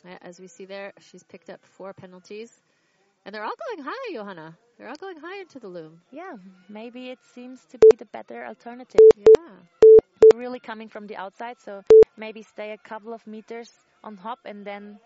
yeah, 0.05 0.19
as 0.23 0.41
we 0.41 0.49
see 0.49 0.65
there, 0.67 0.93
she's 1.01 1.23
picked 1.23 1.51
up 1.51 1.61
four 1.65 1.93
penalties, 1.95 2.62
and 3.25 3.35
they're 3.35 3.45
all 3.45 3.55
going 3.69 3.85
high, 3.89 4.13
Johanna. 4.15 4.57
They're 4.79 4.89
all 4.89 4.97
going 4.97 5.17
high 5.19 5.41
into 5.41 5.59
the 5.61 5.69
loom. 5.69 6.01
Yeah, 6.11 6.37
maybe 6.69 7.11
it 7.11 7.19
seems 7.35 7.65
to 7.67 7.79
be 7.79 7.97
the 7.99 8.07
better 8.07 8.45
alternative. 8.45 9.01
Yeah. 9.17 9.57
Really 10.35 10.61
coming 10.61 10.89
from 10.89 11.07
the 11.07 11.17
outside, 11.17 11.57
so 11.61 11.83
maybe 12.17 12.43
stay 12.43 12.73
a 12.73 12.79
couple 12.79 13.13
of 13.13 13.27
meters 13.27 13.71
on 14.03 14.17
hop 14.17 14.39
and 14.45 14.65
then 14.65 14.99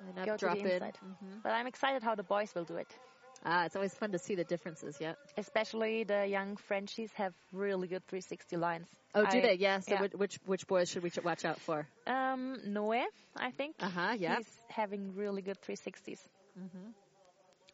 And 0.00 0.18
up, 0.18 0.26
go 0.26 0.32
to 0.32 0.38
drop 0.38 0.54
the 0.54 0.60
in. 0.60 0.70
inside. 0.70 0.98
Mhm. 1.02 1.42
But 1.42 1.52
I'm 1.52 1.66
excited 1.66 2.02
how 2.02 2.14
the 2.14 2.22
boys 2.22 2.54
will 2.54 2.64
do 2.64 2.76
it. 2.76 2.88
Ah, 3.46 3.64
it's 3.66 3.76
always 3.76 3.94
fun 3.94 4.12
to 4.12 4.18
see 4.18 4.34
the 4.36 4.44
differences. 4.44 4.96
Yeah. 5.00 5.14
Especially 5.36 6.04
the 6.04 6.26
young 6.26 6.56
Frenchies 6.56 7.12
have 7.14 7.34
really 7.52 7.88
good 7.88 8.02
360 8.06 8.56
lines. 8.56 8.88
Oh, 9.14 9.24
do 9.26 9.38
I- 9.38 9.40
they? 9.40 9.54
Yeah. 9.54 9.80
So 9.80 9.94
yeah. 9.94 10.00
Which, 10.02 10.12
which 10.14 10.38
which 10.46 10.66
boys 10.66 10.88
should 10.90 11.02
we 11.02 11.10
ch- 11.10 11.22
watch 11.24 11.44
out 11.44 11.60
for? 11.60 11.86
Um, 12.06 12.60
Noé, 12.66 13.04
I 13.36 13.50
think. 13.50 13.76
Uh 13.80 13.88
huh. 13.90 14.14
Yeah. 14.18 14.36
He's 14.36 14.58
having 14.68 15.14
really 15.14 15.42
good 15.42 15.60
360s. 15.60 16.20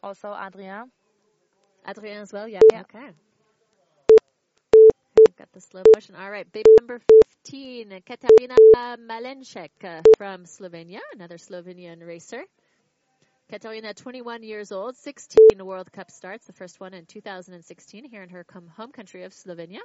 Also, 0.03 0.33
Adrien. 0.33 0.91
Adrien 1.87 2.17
as 2.17 2.33
well. 2.33 2.47
Yeah. 2.47 2.59
Yeah. 2.71 2.81
Okay. 2.81 3.09
We've 5.17 5.35
got 5.37 5.51
the 5.53 5.61
slow 5.61 5.83
motion. 5.93 6.15
All 6.15 6.29
right. 6.29 6.51
Baby 6.51 6.69
number 6.79 7.01
15, 7.45 8.01
Katarina 8.05 8.55
Malenchek 8.75 9.69
uh, 9.83 10.01
from 10.17 10.45
Slovenia, 10.45 10.99
another 11.13 11.37
Slovenian 11.37 12.05
racer. 12.05 12.43
Katarina, 13.49 13.93
21 13.93 14.43
years 14.43 14.71
old, 14.71 14.95
16 14.95 15.65
World 15.65 15.91
Cup 15.91 16.09
starts, 16.09 16.45
the 16.45 16.53
first 16.53 16.79
one 16.79 16.93
in 16.93 17.05
2016 17.05 18.05
here 18.05 18.23
in 18.23 18.29
her 18.29 18.45
home 18.77 18.91
country 18.91 19.23
of 19.23 19.33
Slovenia. 19.33 19.81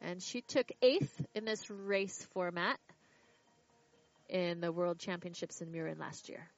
And 0.00 0.20
she 0.20 0.40
took 0.40 0.70
eighth 0.82 1.24
in 1.34 1.44
this 1.44 1.70
race 1.70 2.26
format 2.32 2.78
in 4.28 4.60
the 4.60 4.72
World 4.72 4.98
Championships 4.98 5.60
in 5.60 5.70
Murin 5.70 6.00
last 6.00 6.28
year. 6.28 6.50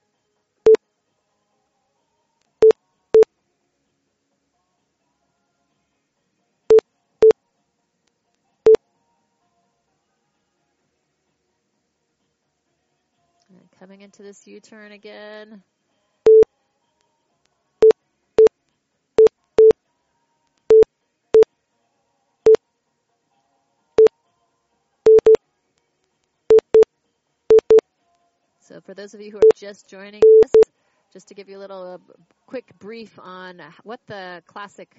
Coming 13.78 14.00
into 14.00 14.22
this 14.22 14.46
U-turn 14.46 14.92
again. 14.92 15.62
So 28.60 28.80
for 28.80 28.94
those 28.94 29.12
of 29.14 29.20
you 29.20 29.30
who 29.30 29.36
are 29.36 29.40
just 29.54 29.88
joining 29.88 30.22
us, 30.44 30.52
just 31.12 31.28
to 31.28 31.34
give 31.34 31.48
you 31.48 31.58
a 31.58 31.60
little 31.60 31.92
uh, 31.94 32.12
quick 32.46 32.72
brief 32.78 33.18
on 33.18 33.60
what 33.82 34.00
the 34.06 34.42
classic 34.46 34.96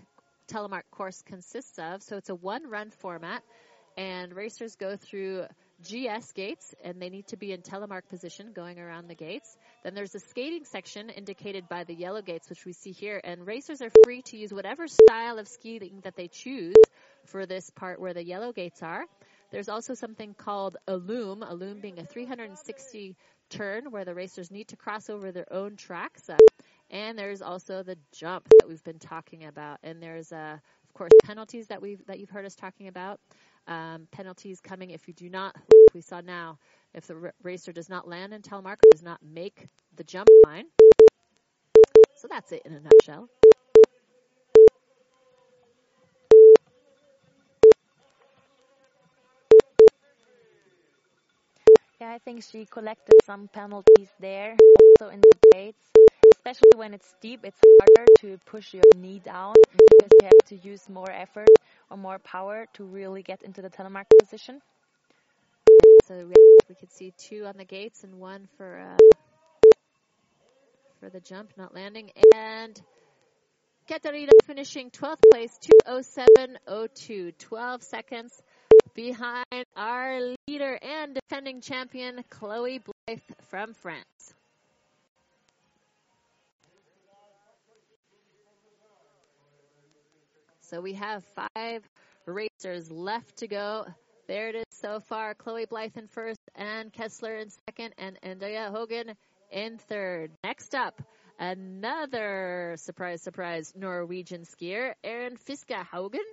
telemark 0.47 0.83
course 0.91 1.23
consists 1.25 1.79
of. 1.79 2.03
So 2.03 2.15
it's 2.15 2.29
a 2.29 2.35
one-run 2.35 2.91
format, 2.91 3.41
and 3.97 4.33
racers 4.33 4.75
go 4.75 4.95
through 4.95 5.45
GS 5.85 6.31
gates, 6.33 6.73
and 6.83 7.01
they 7.01 7.09
need 7.09 7.27
to 7.27 7.37
be 7.37 7.51
in 7.51 7.61
telemark 7.61 8.07
position 8.09 8.51
going 8.53 8.79
around 8.79 9.07
the 9.07 9.15
gates. 9.15 9.55
Then 9.83 9.93
there's 9.93 10.15
a 10.15 10.19
skating 10.19 10.65
section 10.65 11.09
indicated 11.09 11.69
by 11.69 11.83
the 11.83 11.93
yellow 11.93 12.21
gates, 12.21 12.49
which 12.49 12.65
we 12.65 12.73
see 12.73 12.91
here, 12.91 13.21
and 13.23 13.45
racers 13.45 13.81
are 13.81 13.91
free 14.03 14.21
to 14.23 14.37
use 14.37 14.51
whatever 14.51 14.87
style 14.87 15.37
of 15.37 15.47
skiing 15.47 16.01
that 16.03 16.15
they 16.15 16.27
choose 16.27 16.75
for 17.25 17.45
this 17.45 17.69
part 17.69 17.99
where 17.99 18.13
the 18.13 18.23
yellow 18.23 18.51
gates 18.51 18.81
are. 18.81 19.05
There's 19.51 19.69
also 19.69 19.93
something 19.93 20.33
called 20.33 20.77
a 20.87 20.97
loom, 20.97 21.43
a 21.43 21.53
loom 21.53 21.79
being 21.79 21.99
a 21.99 22.05
360 22.05 23.15
turn 23.49 23.91
where 23.91 24.05
the 24.05 24.13
racers 24.13 24.51
need 24.51 24.69
to 24.69 24.75
cross 24.75 25.09
over 25.09 25.31
their 25.31 25.51
own 25.51 25.75
tracks. 25.75 26.29
Uh, 26.29 26.37
and 26.89 27.17
there's 27.17 27.41
also 27.41 27.83
the 27.83 27.97
jump 28.11 28.47
that 28.59 28.67
we've 28.67 28.83
been 28.83 28.99
talking 28.99 29.45
about. 29.45 29.79
And 29.83 30.01
there's, 30.01 30.31
uh, 30.31 30.57
of 30.83 30.93
course, 30.93 31.11
penalties 31.23 31.67
that 31.67 31.81
we've 31.81 32.03
that 32.07 32.19
you've 32.19 32.29
heard 32.29 32.45
us 32.45 32.55
talking 32.55 32.87
about. 32.87 33.19
Um, 33.67 34.07
penalties 34.11 34.61
coming 34.61 34.91
if 34.91 35.07
you 35.07 35.13
do 35.13 35.29
not. 35.29 35.55
We 35.93 36.01
saw 36.01 36.21
now 36.21 36.59
if 36.93 37.07
the 37.07 37.31
racer 37.41 37.71
does 37.71 37.89
not 37.89 38.07
land 38.07 38.33
in 38.33 38.41
telemark, 38.41 38.77
does 38.91 39.01
not 39.01 39.19
make 39.23 39.67
the 39.95 40.03
jump 40.03 40.27
line. 40.45 40.65
So 42.15 42.27
that's 42.29 42.51
it 42.51 42.61
in 42.65 42.73
a 42.73 42.79
nutshell. 42.79 43.27
Yeah, 52.01 52.11
I 52.11 52.19
think 52.19 52.43
she 52.43 52.65
collected 52.65 53.15
some 53.23 53.47
penalties 53.47 54.09
there, 54.19 54.57
also 54.99 55.11
in 55.11 55.21
the 55.21 55.33
gates. 55.53 55.79
Especially 56.31 56.75
when 56.75 56.93
it's 56.93 57.07
steep, 57.07 57.39
it's 57.43 57.59
harder 57.79 58.05
to 58.19 58.37
push 58.45 58.73
your 58.73 58.83
knee 58.97 59.19
down 59.19 59.53
because 59.71 60.09
you 60.19 60.25
have 60.25 60.45
to 60.49 60.55
use 60.67 60.89
more 60.89 61.09
effort 61.09 61.47
or 61.89 61.97
more 61.97 62.19
power 62.19 62.67
to 62.73 62.83
really 62.83 63.23
get 63.23 63.43
into 63.43 63.61
the 63.61 63.69
telemark 63.69 64.05
position. 64.19 64.61
So 66.05 66.27
we, 66.27 66.75
could 66.75 66.91
see 66.91 67.13
two 67.17 67.45
on 67.45 67.55
the 67.57 67.65
gates 67.65 68.03
and 68.03 68.19
one 68.19 68.47
for 68.57 68.79
uh, 68.79 68.97
for 70.99 71.09
the 71.09 71.19
jump, 71.19 71.51
not 71.57 71.73
landing. 71.73 72.11
And 72.35 72.79
Katarina 73.87 74.31
finishing 74.45 74.91
12th 74.91 75.21
place, 75.31 75.57
207.02, 75.87 77.37
12 77.37 77.83
seconds 77.83 78.41
behind 78.93 79.65
our 79.75 80.19
leader 80.47 80.77
and 80.81 81.15
defending 81.15 81.61
champion, 81.61 82.23
Chloe 82.29 82.79
Blythe 82.79 83.19
from 83.49 83.73
France. 83.73 84.34
So 90.69 90.81
we 90.81 90.93
have 90.93 91.23
five 91.55 91.87
racers 92.25 92.91
left 92.91 93.37
to 93.37 93.47
go. 93.47 93.85
There 94.27 94.49
it 94.49 94.55
is 94.55 94.65
so 94.71 94.99
far. 94.99 95.35
Chloe 95.35 95.65
Blythe 95.65 95.95
in 95.95 96.07
first, 96.07 96.39
and 96.55 96.91
Kessler 96.91 97.35
in 97.35 97.49
second, 97.67 97.93
and 97.99 98.17
Andrea 98.23 98.71
Hogan 98.71 99.13
in 99.51 99.77
third. 99.77 100.31
Next 100.43 100.73
up, 100.73 100.99
another 101.37 102.75
surprise, 102.77 103.21
surprise 103.21 103.73
Norwegian 103.75 104.41
skier, 104.41 104.93
Erin 105.03 105.37
Fiska 105.37 105.85
Haugen 105.85 106.25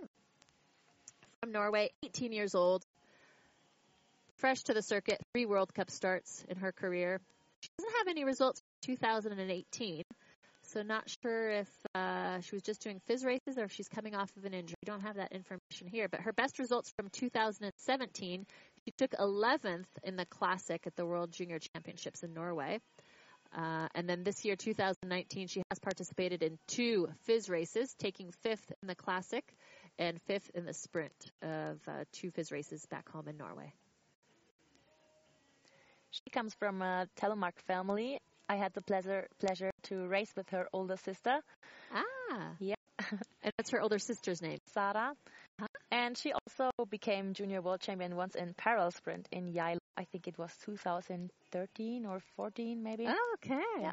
from 1.41 1.53
Norway, 1.53 1.91
18 2.03 2.33
years 2.33 2.55
old, 2.55 2.87
fresh 4.37 4.63
to 4.63 4.73
the 4.73 4.83
circuit, 4.83 5.21
three 5.33 5.45
World 5.45 5.75
Cup 5.75 5.91
starts 5.91 6.43
in 6.49 6.57
her 6.57 6.73
career. 6.73 7.21
She 7.61 7.69
doesn't 7.77 7.99
have 7.99 8.09
any 8.09 8.25
results 8.25 8.61
from 8.61 8.97
2018. 8.97 10.05
So 10.73 10.81
not 10.83 11.05
sure 11.23 11.51
if 11.51 11.69
uh, 11.95 12.41
she 12.41 12.55
was 12.55 12.63
just 12.63 12.83
doing 12.83 12.99
FIS 13.07 13.25
races 13.25 13.59
or 13.59 13.65
if 13.65 13.73
she's 13.73 13.89
coming 13.89 14.15
off 14.15 14.31
of 14.39 14.47
an 14.47 14.55
injury. 14.55 14.75
We 14.83 14.91
don't 14.91 15.03
have 15.03 15.17
that 15.17 15.33
information 15.33 15.87
here. 15.87 16.09
But 16.09 16.23
her 16.23 16.33
best 16.33 16.59
results 16.59 16.91
from 16.97 17.11
2017, 17.11 18.47
she 18.85 18.91
took 18.97 19.11
11th 19.11 19.85
in 20.03 20.17
the 20.17 20.25
Classic 20.25 20.83
at 20.87 20.97
the 20.97 21.05
World 21.05 21.31
Junior 21.31 21.59
Championships 21.59 22.23
in 22.23 22.33
Norway. 22.33 22.81
Uh, 23.55 23.89
and 23.95 24.09
then 24.09 24.25
this 24.25 24.47
year, 24.47 24.57
2019, 24.57 25.49
she 25.49 25.63
has 25.71 25.79
participated 25.79 26.43
in 26.43 26.59
two 26.69 27.07
FIS 27.25 27.51
races, 27.51 27.95
taking 27.99 28.33
fifth 28.43 28.73
in 28.81 28.89
the 28.89 28.95
Classic 28.95 29.45
and 29.99 30.19
fifth 30.23 30.51
in 30.55 30.65
the 30.65 30.73
sprint 30.73 31.31
of 31.43 31.81
uh, 31.87 32.05
two 32.13 32.31
FIS 32.31 32.51
races 32.51 32.87
back 32.87 33.11
home 33.11 33.29
in 33.29 33.37
Norway. 33.37 33.75
She 36.13 36.31
comes 36.31 36.55
from 36.55 36.81
a 36.81 37.09
Telemark 37.21 37.59
family. 37.67 38.19
I 38.49 38.57
had 38.57 38.73
the 38.73 38.83
pleasure 38.83 39.29
pleasure 39.39 39.72
to 39.93 40.07
race 40.09 40.33
with 40.37 40.49
her 40.51 40.67
older 40.73 40.97
sister, 40.97 41.41
Ah. 41.93 42.55
Yeah. 42.59 42.75
and 43.43 43.53
that's 43.57 43.71
her 43.71 43.81
older 43.81 43.99
sister's 43.99 44.41
name? 44.41 44.59
Sara. 44.73 45.13
Huh? 45.61 45.67
And 45.91 46.17
she 46.17 46.33
also 46.33 46.71
became 46.91 47.35
junior 47.35 47.61
world 47.61 47.81
champion 47.81 48.17
once 48.17 48.35
in 48.35 48.55
parallel 48.55 48.91
sprint 48.93 49.29
in 49.31 49.49
Yale. 49.49 49.79
I 49.97 50.05
think 50.05 50.27
it 50.27 50.39
was 50.39 50.51
2013 50.65 52.07
or 52.07 52.21
14 52.37 52.83
maybe. 52.83 53.07
Oh, 53.09 53.37
okay. 53.37 53.61
Yeah. 53.81 53.93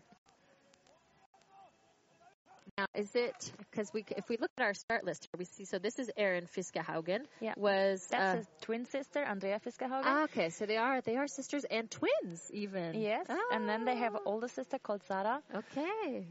Now, 2.79 2.85
is 2.95 3.13
it 3.13 3.51
because 3.57 3.91
we, 3.93 4.05
if 4.15 4.29
we 4.29 4.37
look 4.37 4.51
at 4.57 4.63
our 4.63 4.73
start 4.73 5.03
list 5.03 5.23
here, 5.29 5.37
we 5.37 5.43
see 5.43 5.65
so 5.65 5.79
this 5.79 5.99
is 5.99 6.09
Erin 6.15 6.45
Fiskehaugen. 6.45 7.25
Yeah. 7.41 7.53
Was 7.57 8.07
That's 8.09 8.23
uh, 8.23 8.37
his 8.37 8.47
twin 8.61 8.85
sister, 8.85 9.21
Andrea 9.21 9.59
Fiskehaugen. 9.59 10.03
ah, 10.05 10.23
okay, 10.23 10.49
so 10.49 10.65
they 10.65 10.77
are 10.77 11.01
they 11.01 11.17
are 11.17 11.27
sisters 11.27 11.65
and 11.69 11.91
twins 11.91 12.49
even. 12.53 12.93
yes. 13.01 13.25
oh. 13.27 13.49
And 13.51 13.67
then 13.67 13.83
they 13.83 13.97
have 13.97 14.13
an 14.15 14.21
Oh, 14.25 14.31
older 14.31 14.47
sister 14.47 14.77
called 14.79 15.03
Sara. 15.09 15.41
Okay. 15.53 16.25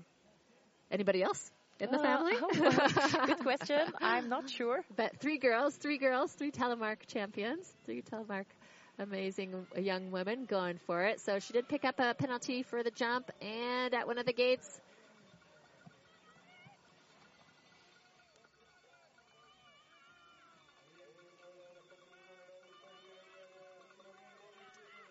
Anybody 0.91 1.23
else 1.23 1.51
in 1.81 1.91
the 1.91 1.99
Uh, 1.99 2.03
family? 2.03 2.33
oh, 2.41 3.27
Good 3.27 3.41
question. 3.41 3.81
I'm 4.01 4.31
not 4.31 4.49
sure. 4.49 4.81
But 4.97 5.21
three 5.21 5.37
girls, 5.37 5.77
three 5.77 5.99
girls, 5.99 6.33
three 6.33 6.51
telemark 6.51 7.05
champions, 7.09 7.71
three 7.85 8.01
telemark 8.01 8.47
amazing 8.99 9.67
young 9.77 10.11
women 10.11 10.47
going 10.47 10.79
for 10.87 11.05
it. 11.05 11.21
So 11.21 11.39
she 11.41 11.53
did 11.53 11.69
pick 11.69 11.85
up 11.85 12.01
a 12.01 12.15
penalty 12.15 12.63
for 12.63 12.83
the 12.83 12.91
jump 12.91 13.31
and 13.43 13.93
at 13.95 14.07
one 14.07 14.17
of 14.17 14.25
the 14.25 14.33
gates. 14.33 14.81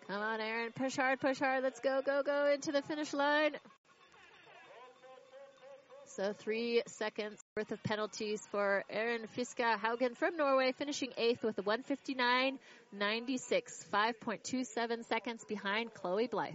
Come 0.08 0.22
on, 0.22 0.40
Aaron. 0.40 0.72
Push 0.72 0.96
hard, 0.96 1.20
push 1.20 1.38
hard. 1.38 1.62
Let's 1.62 1.80
go, 1.80 2.00
go, 2.04 2.22
go 2.22 2.50
into 2.50 2.72
the 2.72 2.80
finish 2.80 3.12
line. 3.12 3.52
So 6.06 6.32
three 6.32 6.82
seconds 6.86 7.38
worth 7.54 7.70
of 7.72 7.82
penalties 7.82 8.40
for 8.50 8.84
Aaron 8.88 9.26
Fiska 9.36 9.78
Haugen 9.78 10.16
from 10.16 10.38
Norway, 10.38 10.72
finishing 10.72 11.10
eighth 11.18 11.44
with 11.44 11.58
a 11.58 11.62
159.96, 11.62 12.58
5.27 13.92 15.04
seconds 15.04 15.44
behind 15.44 15.92
Chloe 15.92 16.26
Blythe. 16.26 16.54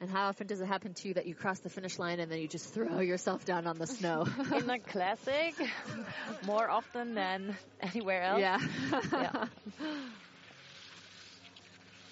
And 0.00 0.08
how 0.08 0.28
often 0.28 0.46
does 0.46 0.60
it 0.60 0.66
happen 0.66 0.94
to 0.94 1.08
you 1.08 1.14
that 1.14 1.26
you 1.26 1.34
cross 1.34 1.58
the 1.58 1.70
finish 1.70 1.98
line 1.98 2.20
and 2.20 2.30
then 2.30 2.38
you 2.38 2.46
just 2.46 2.72
throw 2.72 3.00
yourself 3.00 3.44
down 3.44 3.66
on 3.66 3.78
the 3.78 3.86
snow? 3.86 4.26
In 4.56 4.70
a 4.70 4.78
classic, 4.78 5.54
more 6.46 6.70
often 6.70 7.14
than 7.14 7.56
anywhere 7.80 8.22
else. 8.22 8.40
Yeah. 8.40 8.58
Yeah. 9.12 9.46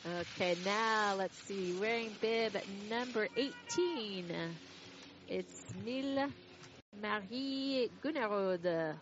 okay, 0.20 0.56
now 0.64 1.14
let's 1.16 1.38
see. 1.46 1.74
Wearing 1.80 2.10
bib 2.20 2.56
number 2.90 3.28
18. 3.36 4.34
It's 5.28 5.64
Nil 5.84 6.28
Marie 7.00 7.88
Gunnerud, 8.02 8.96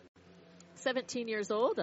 17 0.75 1.27
years 1.27 1.49
old. 1.49 1.79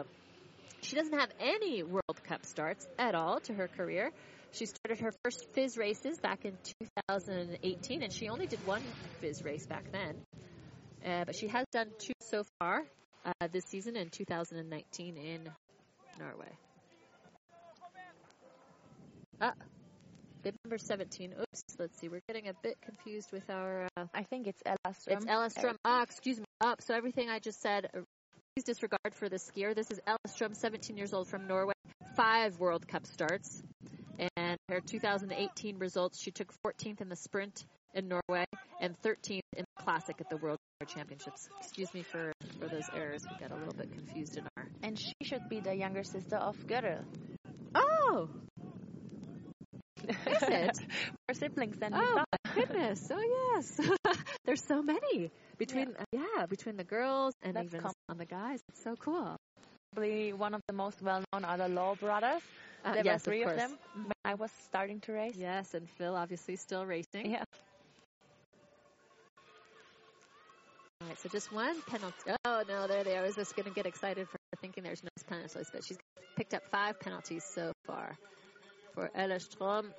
She 0.83 0.97
doesn't 0.97 1.19
have 1.19 1.31
any 1.41 1.83
World 1.83 2.23
Cup 2.25 2.45
starts 2.45 2.87
at 2.99 3.15
all 3.15 3.41
to 3.41 3.55
her 3.55 3.69
career. 3.69 4.13
She 4.53 4.67
started 4.67 5.01
her 5.01 5.13
first 5.25 5.47
FIS 5.55 5.79
races 5.79 6.19
back 6.19 6.45
in 6.45 6.53
2018, 6.81 8.03
and 8.03 8.13
she 8.13 8.29
only 8.29 8.47
did 8.47 8.65
one 8.67 8.83
FIS 9.21 9.43
race 9.43 9.67
back 9.67 9.91
then. 9.93 10.17
Uh, 11.05 11.25
but 11.25 11.35
she 11.35 11.49
has 11.49 11.65
done 11.73 11.89
two 11.99 12.13
so 12.21 12.45
far 12.59 12.83
uh, 13.25 13.49
this 13.51 13.65
season 13.65 13.97
in 13.97 14.11
2019 14.11 15.17
in 15.17 15.51
Norway. 16.19 16.53
Ah, 19.41 19.55
bib 20.43 20.55
number 20.65 20.79
17. 20.79 21.33
Oops, 21.33 21.63
let's 21.79 21.99
see. 21.99 22.09
We're 22.09 22.21
getting 22.29 22.49
a 22.49 22.55
bit 22.63 22.77
confused 22.83 23.33
with 23.33 23.49
our. 23.49 23.89
Uh, 23.97 24.05
I 24.15 24.23
think 24.25 24.47
it's 24.47 24.63
Ella 24.67 24.95
Strum. 24.95 25.17
it's 25.17 25.27
Ella 25.27 25.51
Strum. 25.51 25.77
Ah, 25.85 26.03
excuse 26.03 26.39
me. 26.39 26.45
Up. 26.61 26.81
so 26.83 26.95
everything 26.95 27.29
I 27.29 27.39
just 27.39 27.61
said, 27.61 27.87
uh, 27.87 28.01
please 28.55 28.65
disregard 28.65 29.15
for 29.15 29.29
the 29.29 29.37
skier. 29.37 29.75
This 29.75 29.91
is 29.91 30.01
Ella 30.07 30.19
Strum, 30.29 30.55
17 30.55 30.97
years 30.97 31.13
old 31.15 31.27
from 31.27 31.49
Norway. 31.49 31.73
Five 32.15 32.59
World 32.59 32.87
Cup 32.87 33.07
starts. 33.07 33.63
Her 34.73 34.81
2018 34.81 35.77
results, 35.77 36.19
she 36.19 36.31
took 36.31 36.51
14th 36.65 37.03
in 37.03 37.11
the 37.11 37.17
sprint 37.17 37.67
in 37.93 38.09
Norway 38.09 38.47
and 38.81 38.97
13th 39.03 39.43
in 39.55 39.67
the 39.77 39.83
classic 39.83 40.17
at 40.19 40.31
the 40.31 40.39
World 40.39 40.57
Championships. 40.87 41.51
Excuse 41.61 41.93
me 41.93 42.03
for, 42.03 42.33
for 42.59 42.69
those 42.69 42.89
errors. 42.97 43.23
We 43.31 43.37
got 43.39 43.55
a 43.55 43.59
little 43.59 43.75
bit 43.75 43.93
confused 43.93 44.39
in 44.39 44.45
our. 44.57 44.67
And 44.83 44.99
she 44.99 45.13
should 45.25 45.47
be 45.51 45.61
the 45.61 45.75
younger 45.75 46.03
sister 46.05 46.37
of 46.37 46.57
Guro. 46.67 47.05
Oh! 47.75 48.31
Is 50.09 50.17
it? 50.27 50.79
More 51.29 51.35
siblings 51.35 51.77
than 51.77 51.93
we 51.93 51.99
Oh 52.01 52.15
thought. 52.15 52.55
goodness! 52.55 53.11
Oh 53.13 53.53
yes, 53.55 53.79
there's 54.47 54.65
so 54.65 54.83
many 54.83 55.31
between 55.59 55.89
uh, 55.99 56.05
yeah 56.13 56.47
between 56.47 56.79
the 56.79 56.85
girls 56.85 57.35
and 57.43 57.57
That's 57.57 57.67
even 57.67 57.85
on 58.09 58.17
the 58.17 58.25
guys. 58.25 58.61
It's 58.71 58.83
so 58.83 58.97
cool. 58.97 59.37
Probably 59.93 60.33
one 60.33 60.55
of 60.55 60.63
the 60.67 60.73
most 60.73 61.03
well-known 61.03 61.45
are 61.45 61.59
the 61.59 61.69
Lau 61.69 61.95
brothers. 61.95 62.41
Uh, 62.85 62.95
there 62.95 63.05
yes, 63.05 63.27
were 63.27 63.31
three 63.31 63.43
of, 63.43 63.51
of, 63.51 63.57
them 63.57 63.79
when 63.95 64.13
I 64.25 64.35
was 64.35 64.51
starting 64.65 65.01
to 65.01 65.13
race. 65.13 65.37
Yes, 65.37 65.75
and 65.75 65.89
Phil 65.89 66.17
obviously 66.17 66.57
still 66.57 66.85
racing. 66.85 67.31
Yeah. 67.33 67.45
All 71.01 71.09
right, 71.09 71.19
so 71.19 71.29
just 71.29 71.53
one 71.53 71.81
penalty. 71.83 72.33
Oh 72.45 72.63
no, 72.69 72.87
there 72.87 73.05
they 73.05 73.17
are. 73.17 73.23
I 73.23 73.27
was 73.27 73.37
just 73.37 73.57
going 73.57 73.67
to 73.67 73.75
get 73.75 73.87
excited 73.87 74.29
for 74.29 74.39
thinking 74.61 74.85
there's 74.85 75.03
no 75.03 75.09
penalties, 75.29 75.69
but 75.73 75.85
she's 75.85 75.99
picked 76.37 76.55
up 76.55 76.63
five 76.71 76.99
penalties 77.01 77.45
so 77.45 77.73
far 77.87 78.17
for 78.95 79.11
Ella 79.15 79.41
Strom. 79.41 79.93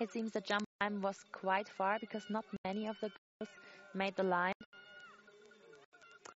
It 0.00 0.12
seems 0.12 0.32
the 0.32 0.40
jump 0.40 0.64
time 0.80 1.02
was 1.02 1.16
quite 1.32 1.68
far 1.68 1.98
because 2.00 2.22
not 2.30 2.44
many 2.64 2.86
of 2.86 2.96
the 3.00 3.08
girls 3.08 3.50
made 3.94 4.14
the 4.16 4.22
line. 4.22 4.52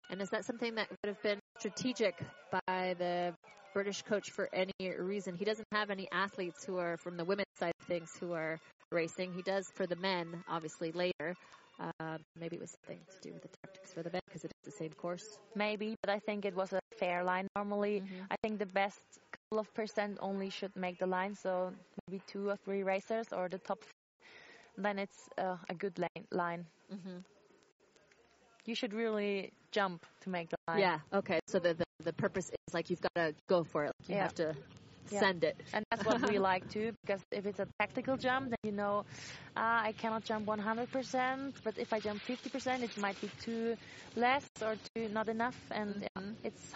And 0.10 0.22
is 0.22 0.30
that 0.32 0.46
something 0.46 0.76
that 0.76 0.90
would 0.90 1.08
have 1.08 1.22
been 1.22 1.40
strategic 1.60 2.16
by 2.52 2.96
the 2.98 3.34
British 3.74 4.02
coach 4.04 4.32
for 4.32 4.50
any 4.54 4.72
reason? 5.00 5.36
He 5.36 5.46
doesn't 5.46 5.68
have 5.72 5.90
any 5.90 6.08
athletes 6.12 6.64
who 6.66 6.78
are 6.78 6.98
from 6.98 7.18
the 7.18 7.26
women's 7.26 7.48
side 7.60 7.74
of 7.80 7.88
things 7.88 8.10
who 8.20 8.34
are 8.34 8.60
racing. 8.92 9.34
He 9.34 9.42
does 9.42 9.68
for 9.76 9.86
the 9.88 9.96
men, 9.98 10.44
obviously, 10.48 10.92
later. 10.92 11.36
Um, 12.00 12.20
maybe 12.40 12.58
it 12.58 12.62
was 12.62 12.76
something 12.86 13.00
to 13.10 13.28
do 13.30 13.34
with 13.34 13.42
the 13.44 13.50
tactics 13.64 13.94
for 13.94 14.04
the 14.04 14.12
men 14.12 14.22
because 14.28 14.44
it 14.46 14.52
is 14.64 14.74
the 14.74 14.78
same 14.78 14.92
course. 14.94 15.38
Maybe, 15.56 15.96
but 16.04 16.10
I 16.12 16.20
think 16.20 16.46
it 16.46 16.56
was 16.56 16.74
a 16.74 16.80
fair 16.98 17.24
line. 17.24 17.48
Normally, 17.56 18.02
Mhm. 18.02 18.28
I 18.30 18.36
think 18.44 18.60
the 18.60 18.66
best 18.68 19.00
couple 19.32 19.60
of 19.60 19.74
percent 19.74 20.18
only 20.22 20.50
should 20.50 20.76
make 20.76 21.00
the 21.00 21.08
line, 21.08 21.36
so 21.36 21.74
maybe 22.08 22.22
two 22.28 22.50
or 22.50 22.58
three 22.66 22.84
racers 22.84 23.28
or 23.34 23.50
the 23.50 23.58
top. 23.60 23.80
Then 24.78 25.00
it's 25.00 25.30
uh, 25.38 25.58
a 25.70 25.74
good 25.76 25.98
lane, 26.00 26.26
line. 26.32 26.66
hmm 26.90 27.20
You 28.66 28.76
should 28.76 28.94
really 28.94 29.52
jump 29.72 30.06
to 30.22 30.30
make 30.30 30.50
the 30.50 30.58
line. 30.68 30.80
Yeah. 30.82 31.00
Okay. 31.14 31.40
So 31.48 31.60
the, 31.60 31.74
the 31.74 31.86
the 32.02 32.14
purpose 32.14 32.50
is 32.50 32.74
like 32.74 32.90
you've 32.90 33.02
got 33.02 33.16
to 33.16 33.34
go 33.48 33.64
for 33.64 33.86
it. 33.86 33.92
Like 34.00 34.10
you 34.10 34.16
Yeah. 34.16 34.24
have 34.24 34.36
to 34.36 34.56
Yeah. 35.12 35.20
send 35.20 35.44
it. 35.44 35.58
And 35.74 35.84
that's 35.92 36.06
what 36.06 36.22
we 36.22 36.38
like 36.40 36.70
too, 36.70 36.94
because 37.06 37.22
if 37.32 37.46
it's 37.46 37.60
a 37.60 37.68
tactical 37.80 38.18
jump, 38.18 38.50
then 38.50 38.58
you 38.64 38.72
know, 38.72 39.06
uh, 39.56 39.90
I 39.90 39.94
cannot 39.98 40.24
jump 40.24 40.46
100%, 40.48 41.54
but 41.64 41.78
if 41.78 41.94
I 41.94 42.00
jump 42.00 42.22
50%, 42.24 42.84
it 42.84 42.98
might 42.98 43.20
be 43.22 43.30
too 43.42 43.76
less 44.16 44.46
or 44.62 44.76
too 44.96 45.10
not 45.10 45.30
enough, 45.30 45.58
and 45.72 46.02
yeah, 46.02 46.22
Mhm. 46.22 46.36
it's 46.44 46.74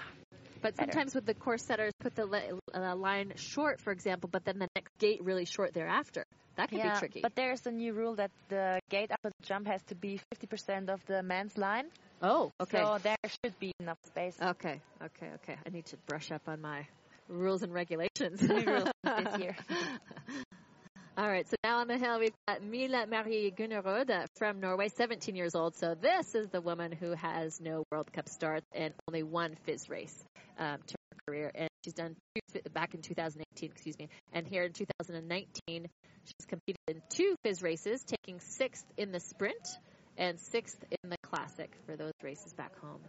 But 0.62 0.76
better. 0.78 0.92
sometimes 0.92 1.14
with 1.16 1.26
the 1.26 1.34
course 1.34 1.64
setters, 1.64 1.94
put 2.00 2.16
the 2.16 2.26
li- 2.26 2.52
uh, 2.74 2.96
line 2.96 3.34
short, 3.36 3.80
for 3.82 3.92
example, 3.92 4.30
but 4.32 4.44
then 4.46 4.60
the 4.60 4.68
next 4.76 4.98
gate 4.98 5.24
really 5.24 5.46
short 5.46 5.74
thereafter. 5.74 6.24
That 6.56 6.70
can 6.70 6.80
yeah, 6.80 6.94
be 6.94 7.00
tricky. 7.00 7.22
but 7.22 7.36
there's 7.36 7.66
a 7.66 7.72
new 7.72 7.94
rule 7.94 8.16
that 8.16 8.32
the 8.50 8.80
gate 8.90 9.12
after 9.12 9.30
the 9.30 9.48
jump 9.48 9.68
has 9.68 9.82
to 9.84 9.96
be 9.96 10.18
50% 10.34 10.90
of 10.90 11.06
the 11.06 11.22
man's 11.22 11.58
line. 11.58 11.90
Oh, 12.22 12.51
okay. 12.61 12.78
So 12.78 12.97
there 13.01 13.18
should 13.43 13.57
be 13.59 13.72
enough 13.80 13.97
space. 14.05 14.36
Okay, 14.41 14.82
okay, 15.03 15.30
okay. 15.36 15.57
I 15.66 15.70
need 15.70 15.86
to 15.88 15.97
brush 16.07 16.32
up 16.32 16.43
on 16.47 16.61
my 16.61 16.88
rules 17.28 17.63
and 17.63 17.74
regulations. 17.74 18.41
This 19.05 19.39
year. 19.39 19.55
All 21.18 21.30
right, 21.30 21.47
so 21.47 21.55
now 21.63 21.78
on 21.78 21.88
the 21.88 21.97
hill 21.97 22.20
we've 22.20 22.34
got 22.45 22.61
Mila 22.61 23.05
Marie 23.07 23.53
Gunnerud 23.55 24.09
uh, 24.09 24.26
from 24.36 24.59
Norway, 24.59 24.89
17 24.89 25.34
years 25.34 25.55
old. 25.55 25.76
So 25.76 25.95
this 25.95 26.36
is 26.36 26.49
the 26.49 26.59
woman 26.59 26.91
who 26.91 27.11
has 27.13 27.61
no 27.61 27.86
World 27.89 28.11
Cup 28.11 28.28
starts 28.28 28.66
and 28.74 28.93
only 29.07 29.24
one 29.24 29.55
FIS 29.63 29.89
race 29.89 30.13
um, 30.59 30.80
to 30.88 30.95
her 31.11 31.18
career, 31.26 31.51
and 31.55 31.70
she's 31.86 31.93
done 31.93 32.18
two 32.36 32.59
back 32.74 32.95
in 32.95 33.01
2018, 33.01 33.70
excuse 33.72 33.97
me, 33.97 34.09
and 34.34 34.45
here 34.45 34.63
in 34.63 34.74
2019 34.74 35.53
she's 35.68 36.45
competed 36.47 36.82
in 36.89 37.01
two 37.09 37.36
FIS 37.43 37.61
races, 37.61 38.03
taking 38.03 38.41
sixth 38.41 38.86
in 38.97 39.13
the 39.13 39.22
sprint 39.22 39.78
and 40.18 40.39
sixth 40.39 40.84
in 40.89 41.09
the 41.09 41.18
classic 41.22 41.72
for 41.86 41.95
those 41.95 42.13
races 42.24 42.53
back 42.53 42.78
home 42.80 43.01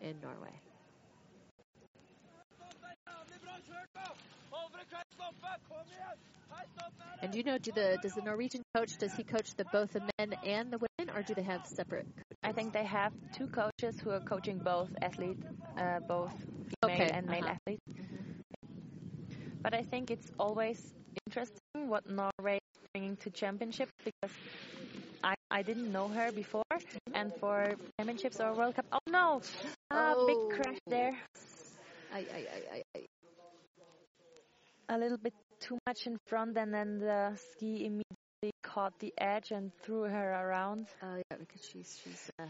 in 0.00 0.14
Norway. 0.20 0.60
And 7.22 7.30
do 7.30 7.38
you 7.38 7.44
know, 7.44 7.56
do 7.56 7.70
the 7.70 7.98
does 8.02 8.14
the 8.14 8.22
Norwegian 8.22 8.62
coach 8.74 8.98
does 8.98 9.14
he 9.14 9.22
coach 9.22 9.54
the 9.56 9.64
both 9.72 9.92
the 9.92 10.02
men 10.18 10.34
and 10.44 10.72
the 10.72 10.78
women, 10.78 11.14
or 11.16 11.22
do 11.22 11.34
they 11.34 11.42
have 11.42 11.64
separate? 11.66 12.04
Coaches? 12.04 12.38
I 12.42 12.50
think 12.50 12.72
they 12.72 12.84
have 12.84 13.12
two 13.32 13.46
coaches 13.46 14.00
who 14.02 14.10
are 14.10 14.20
coaching 14.20 14.58
both 14.58 14.88
athletes, 15.00 15.46
uh, 15.78 16.00
both 16.00 16.32
female 16.82 16.96
Okay, 17.02 17.10
and 17.12 17.26
male 17.28 17.44
uh-huh. 17.44 17.54
athletes. 17.54 17.82
But 19.62 19.74
I 19.74 19.82
think 19.82 20.10
it's 20.10 20.28
always 20.38 20.94
interesting 21.26 21.88
what 21.88 22.10
Norway 22.10 22.56
is 22.56 22.80
bringing 22.92 23.16
to 23.18 23.30
championships 23.30 23.92
because 24.04 24.34
I, 25.22 25.34
I 25.50 25.62
didn't 25.62 25.92
know 25.92 26.08
her 26.08 26.32
before, 26.32 26.62
and 27.14 27.32
for 27.40 27.74
championships 27.98 28.40
or 28.40 28.54
World 28.54 28.74
Cup, 28.76 28.86
oh 28.92 28.98
no, 29.10 29.40
ah, 29.90 30.14
Oh. 30.16 30.26
big 30.26 30.38
crash 30.56 30.78
there, 30.88 31.16
I, 32.12 32.18
I, 32.18 32.22
I, 32.22 32.76
I, 32.76 32.82
I. 32.96 34.94
a 34.94 34.98
little 34.98 35.18
bit 35.18 35.34
too 35.60 35.78
much 35.86 36.06
in 36.06 36.16
front, 36.26 36.56
and 36.56 36.72
then 36.74 36.98
the 36.98 37.32
ski 37.52 37.86
immediately 37.86 38.52
caught 38.62 38.98
the 38.98 39.12
edge 39.18 39.50
and 39.52 39.70
threw 39.82 40.02
her 40.02 40.32
around. 40.32 40.86
Oh 41.02 41.16
yeah, 41.16 41.36
because 41.38 41.62
she's 41.64 41.98
she's 42.02 42.30
uh, 42.40 42.46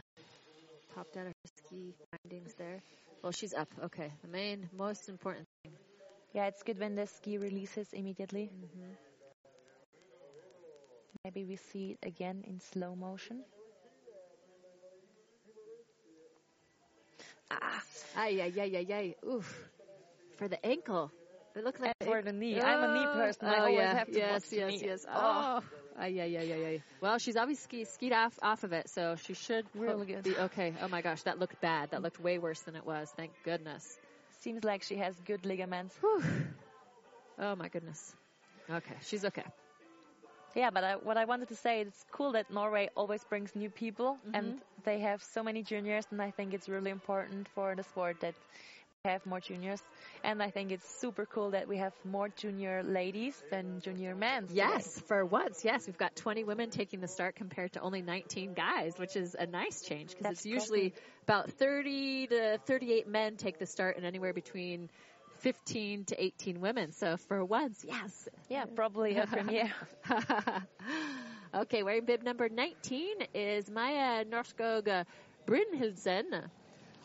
popped 0.95 1.16
out 1.16 1.27
of 1.27 1.33
her 1.33 1.51
ski 1.64 1.95
findings 2.11 2.55
there. 2.55 2.81
Well, 3.23 3.33
she's 3.33 3.55
up. 3.55 3.68
Okay, 3.85 4.11
the 4.23 4.29
main 4.29 4.68
most 4.77 5.09
important 5.09 5.47
thing. 5.62 5.73
Yeah, 6.33 6.47
it's 6.47 6.62
good 6.62 6.79
when 6.81 6.95
the 6.95 7.07
ski 7.07 7.37
releases 7.39 7.89
immediately. 7.93 8.51
Mm-hmm. 8.55 9.11
Maybe 11.25 11.45
we 11.45 11.57
see 11.57 11.93
it 11.93 11.99
again 12.07 12.43
in 12.47 12.59
slow 12.61 12.95
motion. 12.97 13.45
Ah, 17.51 17.83
Ay 18.16 18.41
ay 18.41 18.53
ay 18.61 18.77
ay 18.77 18.93
ay. 18.93 19.14
Oof, 19.27 19.49
for 20.37 20.49
the 20.49 20.59
ankle. 20.66 21.11
It 21.55 21.64
looked 21.64 21.81
like 21.81 21.95
And 22.01 22.09
for 22.09 22.23
the 22.23 22.33
knee. 22.33 22.61
I'm 22.61 22.83
a 22.83 22.89
knee 22.89 23.07
Oh, 23.07 23.18
person. 23.18 23.49
I 23.49 23.59
Oh 23.59 23.66
always 23.66 23.91
yeah, 23.91 23.93
have 23.93 24.11
to 24.12 24.20
yes, 24.20 24.20
watch 24.20 24.45
yes, 24.53 24.81
knee. 24.81 24.83
yes. 24.83 25.05
Oh. 25.12 25.47
Oh, 25.57 25.61
ay 25.99 26.18
ay 26.20 26.37
ay 26.37 26.53
ay 26.53 26.64
ay. 26.66 26.83
Well, 27.01 27.18
she's 27.18 27.37
obviously 27.37 27.85
skied 27.85 28.12
off 28.12 28.39
off 28.43 28.64
of 28.64 28.73
it, 28.73 28.89
so 28.89 29.16
she 29.16 29.35
should 29.35 29.66
Really 29.75 30.07
good. 30.07 30.25
be 30.25 30.37
okay. 30.39 30.75
Oh 30.81 30.89
my 30.89 31.03
gosh, 31.03 31.23
that 31.23 31.39
looked 31.39 31.61
bad. 31.61 31.91
That 31.91 32.03
looked 32.03 32.20
way 32.20 32.39
worse 32.39 32.61
than 32.61 32.77
it 32.77 32.85
was. 32.87 33.11
Thank 33.16 33.33
goodness. 33.45 33.99
Seems 34.41 34.64
like 34.64 34.83
she 34.83 34.97
has 34.97 35.14
good 35.25 35.45
ligaments. 35.47 35.97
Whew. 36.01 36.23
Oh 37.39 37.55
my 37.57 37.68
goodness. 37.68 38.14
Okay, 38.70 38.97
she's 39.03 39.25
okay. 39.25 39.45
Yeah, 40.55 40.70
but 40.70 40.84
I, 40.84 40.96
what 40.96 41.16
I 41.16 41.24
wanted 41.24 41.48
to 41.48 41.57
say, 41.57 41.80
it's 41.80 42.05
cool 42.12 42.32
that 42.32 42.50
Norway 42.50 42.90
always 42.94 43.24
brings 43.24 43.55
new 43.55 43.70
people, 43.70 44.18
mm-hmm. 44.26 44.34
and 44.34 44.61
they 44.84 45.00
have 45.00 45.22
so 45.22 45.42
many 45.42 45.62
juniors, 45.62 46.05
and 46.11 46.20
I 46.20 46.30
think 46.30 46.53
it's 46.53 46.68
really 46.68 46.90
important 46.90 47.48
for 47.55 47.74
the 47.74 47.82
sport 47.84 48.20
that 48.20 48.34
we 49.05 49.11
have 49.11 49.26
more 49.26 49.40
juniors. 49.40 49.82
And 50.22 50.40
I 50.40 50.50
think 50.50 50.70
it's 50.70 51.00
super 51.00 51.26
cool 51.26 51.50
that 51.50 51.66
we 51.66 51.78
have 51.78 51.92
more 52.05 52.28
junior 52.28 52.84
ladies 52.84 53.34
than 53.50 53.80
junior 53.80 54.14
men. 54.14 54.42
today. 54.42 54.55
Yes, 54.59 55.00
for 55.09 55.24
once, 55.24 55.64
yes, 55.64 55.88
we've 55.88 55.98
got 55.98 56.14
20 56.14 56.44
women 56.44 56.70
taking 56.70 57.00
the 57.00 57.09
start 57.09 57.34
compared 57.34 57.72
to 57.72 57.80
only 57.80 58.00
19 58.00 58.55
guys, 58.55 58.92
which 58.98 59.16
is 59.16 59.34
a 59.36 59.46
nice 59.46 59.82
change 59.82 60.14
because 60.16 60.36
it's 60.36 60.46
usually 60.46 60.94
about 61.24 61.50
30 61.50 62.28
to 62.28 62.59
38 62.66 63.09
men 63.09 63.36
take 63.36 63.59
the 63.59 63.66
start 63.66 63.96
and 63.96 64.07
anywhere 64.07 64.32
between 64.32 64.88
15 65.43 66.05
to 66.07 66.22
18 66.22 66.61
women. 66.61 66.93
So 66.93 67.16
for 67.28 67.45
once, 67.45 67.84
yes. 67.86 68.28
Yeah, 68.49 68.64
probably 68.64 69.16
a 69.16 69.26
premiere. 69.26 69.72
okay, 71.55 71.82
wearing 71.82 72.05
bib 72.05 72.22
number 72.22 72.49
19 72.49 73.16
is 73.34 73.68
Maya 73.68 74.24
Norskog 74.24 75.05
Brynhildsen, 75.47 76.49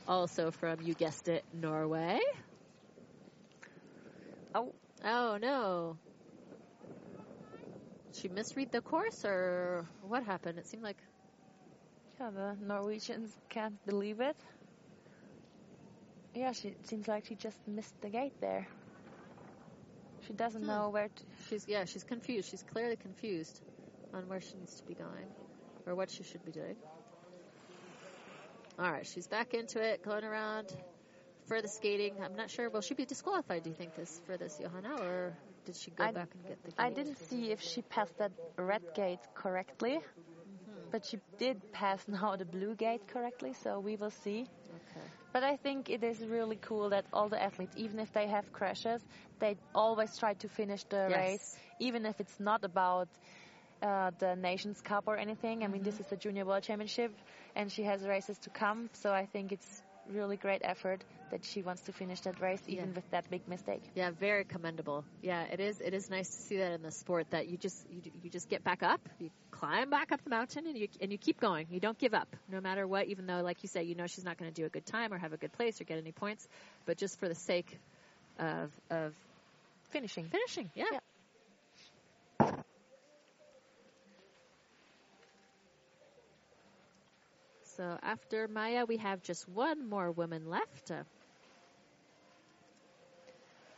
also 0.08 0.52
from, 0.52 0.82
you 0.82 0.94
guessed 0.94 1.28
it, 1.28 1.44
Norway. 1.54 2.20
Oh. 4.54 4.72
Oh, 5.04 5.38
no. 5.42 5.98
She 8.14 8.28
misread 8.28 8.72
the 8.72 8.82
course, 8.82 9.26
or 9.26 9.86
what 10.02 10.24
happened? 10.24 10.58
It 10.60 10.68
seemed 10.68 10.84
like. 10.84 10.98
Yeah, 12.20 12.32
the 12.32 12.58
Norwegians 12.66 13.36
can't 13.50 13.84
believe 13.86 14.22
it. 14.22 14.36
Yeah, 16.38 16.52
she 16.52 16.76
seems 16.84 17.08
like 17.08 17.26
she 17.26 17.36
just 17.36 17.58
missed 17.68 18.00
the 18.02 18.10
gate 18.10 18.34
there. 18.42 18.68
She 20.28 20.34
doesn't 20.34 20.62
Hmm. 20.62 20.68
know 20.68 20.90
where 20.90 21.08
to. 21.08 21.24
She's 21.50 21.68
yeah, 21.68 21.86
she's 21.86 22.04
confused. 22.04 22.50
She's 22.50 22.62
clearly 22.64 22.96
confused 22.96 23.62
on 24.14 24.28
where 24.30 24.40
she 24.40 24.58
needs 24.58 24.76
to 24.80 24.86
be 24.86 24.94
going 24.94 25.28
or 25.88 25.96
what 25.96 26.12
she 26.12 26.24
should 26.24 26.46
be 26.46 26.52
doing. 26.52 26.76
All 28.78 28.92
right, 28.92 29.08
she's 29.08 29.28
back 29.28 29.56
into 29.56 29.82
it, 29.82 30.04
going 30.04 30.24
around 30.24 30.72
for 31.48 31.60
the 31.62 31.68
skating. 31.68 32.14
I'm 32.24 32.36
not 32.36 32.52
sure. 32.52 32.70
Will 32.70 32.82
she 32.82 32.94
be 32.94 33.06
disqualified? 33.06 33.64
Do 33.64 33.70
you 33.70 33.76
think 33.76 33.96
this 33.96 34.22
for 34.28 34.38
this, 34.38 34.60
Johanna, 34.60 34.96
or 35.02 35.34
did 35.66 35.76
she 35.76 35.90
go 35.92 36.04
I- 36.04 36.12
back 36.12 36.30
and 36.36 36.46
get 36.46 36.62
the? 36.64 36.70
Gate? 36.72 36.80
I 36.80 36.90
didn't 36.92 37.18
see 37.18 37.52
if 37.52 37.62
she 37.62 37.82
passed 37.82 38.16
that 38.20 38.32
red 38.58 38.84
gate 38.94 39.26
correctly, 39.34 40.00
but 40.92 41.04
she 41.04 41.18
did 41.40 41.72
pass 41.72 42.08
now 42.08 42.36
the 42.36 42.46
blue 42.46 42.76
gate 42.76 43.08
correctly, 43.08 43.54
so 43.54 43.80
we 43.80 43.96
will 43.96 44.12
see. 44.12 44.46
Okay. 44.92 45.08
But 45.38 45.44
I 45.44 45.56
think 45.58 45.92
it 45.92 46.04
is 46.04 46.26
really 46.26 46.58
cool 46.64 46.90
that 46.90 47.06
all 47.14 47.30
the 47.30 47.40
athletes, 47.40 47.76
even 47.78 48.00
if 48.00 48.12
they 48.12 48.28
have 48.28 48.52
crashes, 48.52 49.06
they 49.38 49.56
always 49.76 50.18
try 50.18 50.34
to 50.34 50.50
finish 50.50 50.84
the 50.86 51.10
Yes. 51.10 51.14
race, 51.14 51.56
even 51.78 52.08
if 52.08 52.20
it's 52.20 52.40
not 52.40 52.64
about 52.66 53.08
uh, 53.84 54.10
the 54.18 54.36
Nations 54.36 54.82
Cup 54.82 55.04
or 55.06 55.16
anything. 55.16 55.64
I 55.64 55.68
mean, 55.68 55.84
this 55.84 56.00
is 56.00 56.08
the 56.08 56.18
Junior 56.18 56.44
World 56.44 56.64
Championship, 56.64 57.14
and 57.56 57.72
she 57.72 57.84
has 57.84 58.02
races 58.08 58.40
to 58.40 58.50
come, 58.50 58.90
so 58.94 59.14
I 59.14 59.28
think 59.28 59.52
it's 59.52 59.84
really 60.12 60.38
great 60.38 60.62
effort 60.64 61.04
that 61.32 61.44
she 61.44 61.62
wants 61.62 61.82
to 61.84 61.92
finish 61.92 62.22
that 62.22 62.40
race, 62.42 62.62
even 62.68 62.90
Yeah. 62.90 62.96
with 62.96 63.12
that 63.12 63.30
big 63.30 63.48
mistake. 63.48 63.82
Yeah, 63.96 64.12
very 64.12 64.46
commendable. 64.46 65.04
Yeah, 65.22 65.44
it 65.44 65.60
is. 65.60 65.82
It 65.82 65.94
is 65.94 66.10
nice 66.10 66.30
to 66.30 66.42
see 66.42 66.58
that 66.58 66.72
in 66.72 66.82
the 66.82 66.92
sport 66.92 67.30
that 67.32 67.48
you 67.48 67.58
just 67.58 67.78
you, 67.90 68.02
you 68.24 68.30
just 68.30 68.50
get 68.50 68.64
back 68.64 68.84
up, 68.84 69.02
you 69.20 69.30
climb 69.52 69.90
back 69.90 70.12
up 70.12 70.24
the 70.24 70.30
mountain, 70.30 70.68
and 70.68 70.78
you 70.78 70.88
and 71.02 71.12
you 71.12 71.18
keep 71.18 71.40
going. 71.40 71.68
You 71.70 71.80
don't 71.80 71.98
give 71.98 72.14
up, 72.14 72.34
no 72.50 72.62
matter 72.62 72.88
what. 72.88 73.08
Even 73.08 73.26
though, 73.28 73.42
like 73.42 73.64
you 73.64 73.70
say, 73.70 73.84
you 73.84 73.96
know 73.96 74.08
she's 74.08 74.24
not 74.26 74.38
going 74.38 74.52
to 74.52 74.56
do 74.62 74.66
a 74.66 74.70
good 74.70 74.86
time 74.86 75.14
or 75.14 75.18
have 75.18 75.34
a 75.34 75.38
good 75.38 75.52
place 75.54 75.82
or 75.82 75.84
get 75.84 75.98
any 75.98 76.12
points, 76.14 76.48
but 76.86 76.98
just 76.98 77.20
for 77.20 77.28
the 77.28 77.36
sake 77.36 77.78
of 78.40 78.72
of 78.90 79.14
Finishing. 79.90 80.26
finishing. 80.30 80.70
Yeah. 80.76 80.86
Yeah. 80.92 81.00
So 87.78 88.00
after 88.04 88.48
Maya, 88.48 88.86
we 88.86 88.98
have 88.98 89.24
just 89.24 89.48
one 89.48 89.88
more 89.90 90.12
woman 90.12 90.50
left. 90.50 90.92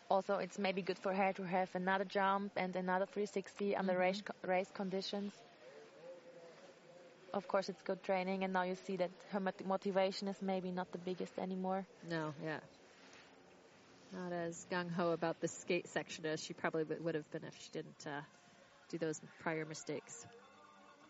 Also, 0.09 0.37
it's 0.37 0.59
maybe 0.59 0.81
good 0.81 0.99
for 0.99 1.13
her 1.13 1.33
to 1.33 1.43
have 1.43 1.75
another 1.75 2.05
jump 2.05 2.53
and 2.57 2.75
another 2.75 3.05
360 3.05 3.75
under 3.75 3.97
Mm-hmm. 3.97 3.97
race, 3.97 4.21
co- 4.21 4.33
race 4.47 4.71
conditions. 4.71 5.41
Of 7.33 7.47
course, 7.47 7.69
it's 7.69 7.81
good 7.83 8.03
training, 8.03 8.43
and 8.43 8.53
now 8.53 8.63
you 8.63 8.75
see 8.75 8.97
that 8.97 9.11
her 9.29 9.39
motivation 9.65 10.27
is 10.27 10.41
maybe 10.41 10.71
not 10.71 10.91
the 10.91 10.99
biggest 10.99 11.37
anymore. 11.39 11.85
no, 12.03 12.33
yeah. 12.43 12.59
Not 14.11 14.31
as 14.33 14.65
gung 14.69 14.89
ho 14.91 15.11
about 15.11 15.39
the 15.41 15.47
skate 15.47 15.87
section 15.87 16.25
as 16.25 16.41
she 16.43 16.53
probably 16.53 16.83
would 16.99 17.15
have 17.15 17.29
been 17.31 17.43
if 17.43 17.55
she 17.55 17.69
didn't 17.71 18.05
uh, 18.07 18.21
do 18.89 18.97
those 18.97 19.21
prior 19.39 19.65
mistakes. 19.65 20.27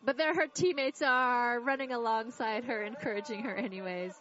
But 0.04 0.18
there 0.18 0.34
her 0.34 0.48
teammates 0.48 1.02
are 1.02 1.60
running 1.60 1.92
alongside 1.92 2.66
her, 2.66 2.84
encouraging 2.84 3.44
her 3.44 3.56
anyways. 3.56 4.14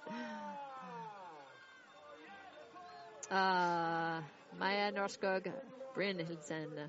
Uh, 3.31 4.21
Maya 4.59 4.93
Norskog 4.93 5.53
Brynhildsen. 5.95 6.89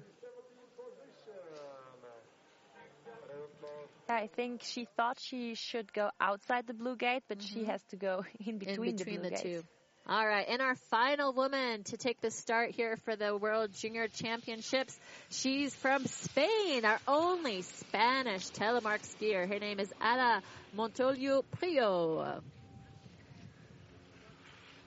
I 4.10 4.28
think 4.36 4.64
she 4.64 4.88
thought 4.98 5.20
she 5.20 5.54
should 5.54 5.94
go 5.94 6.10
outside 6.20 6.66
the 6.66 6.74
blue 6.74 6.96
gate, 6.96 7.24
but 7.28 7.42
she 7.44 7.66
has 7.66 7.82
to 7.90 7.96
go 7.96 8.26
in 8.46 8.58
between, 8.58 8.90
in 8.90 8.96
between 8.96 9.22
the, 9.22 9.30
the, 9.30 9.38
two. 9.38 9.50
gates. 9.50 9.68
All 10.12 10.26
right, 10.26 10.48
and 10.50 10.60
our 10.60 10.74
final 10.90 11.34
woman 11.34 11.84
to 11.84 11.98
take 11.98 12.20
the 12.20 12.32
start 12.32 12.72
here 12.72 12.98
for 13.06 13.16
the 13.16 13.38
World 13.38 13.70
Junior 13.76 14.08
Championships. 14.08 15.00
She's 15.30 15.76
from 15.76 16.08
Spain, 16.08 16.84
our 16.84 17.00
only 17.08 17.62
Spanish 17.62 18.48
telemark 18.48 19.02
skier. 19.04 19.48
Her 19.48 19.60
name 19.60 19.80
is 19.80 19.94
Ada 20.02 20.42
Montolio 20.76 21.44
Prio. 21.62 22.42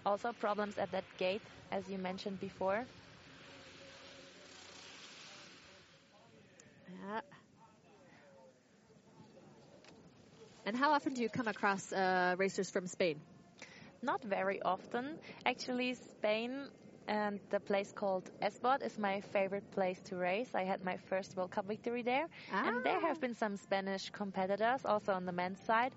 Also 0.04 0.32
problems 0.32 0.76
at 0.76 0.90
that 0.90 1.04
gate, 1.18 1.42
as 1.70 1.88
you 1.88 1.98
mentioned 1.98 2.40
before. 2.40 2.84
Yeah. 6.90 7.20
And 10.66 10.76
how 10.76 10.90
often 10.90 11.14
do 11.14 11.22
you 11.22 11.28
come 11.28 11.46
across 11.46 11.92
uh, 11.92 12.34
racers 12.36 12.72
from 12.72 12.88
Spain? 12.88 13.20
Not 14.02 14.22
very 14.24 14.60
often. 14.62 15.18
Actually, 15.46 15.94
Spain 15.94 16.68
and 17.08 17.40
the 17.50 17.60
place 17.60 17.92
called 17.92 18.30
Espot 18.42 18.82
is 18.82 18.98
my 18.98 19.20
favorite 19.20 19.64
place 19.70 20.00
to 20.02 20.16
race. 20.16 20.54
I 20.54 20.64
had 20.64 20.82
my 20.84 20.96
first 20.96 21.36
World 21.36 21.50
Cup 21.50 21.66
victory 21.66 22.02
there. 22.02 22.26
And 22.64 22.84
there 22.84 22.98
Ah. 22.98 23.00
have 23.00 23.20
been 23.20 23.34
some 23.34 23.56
Spanish 23.56 24.10
competitors 24.10 24.84
also 24.84 25.12
on 25.14 25.26
the 25.26 25.32
men's 25.32 25.60
side. 25.60 25.94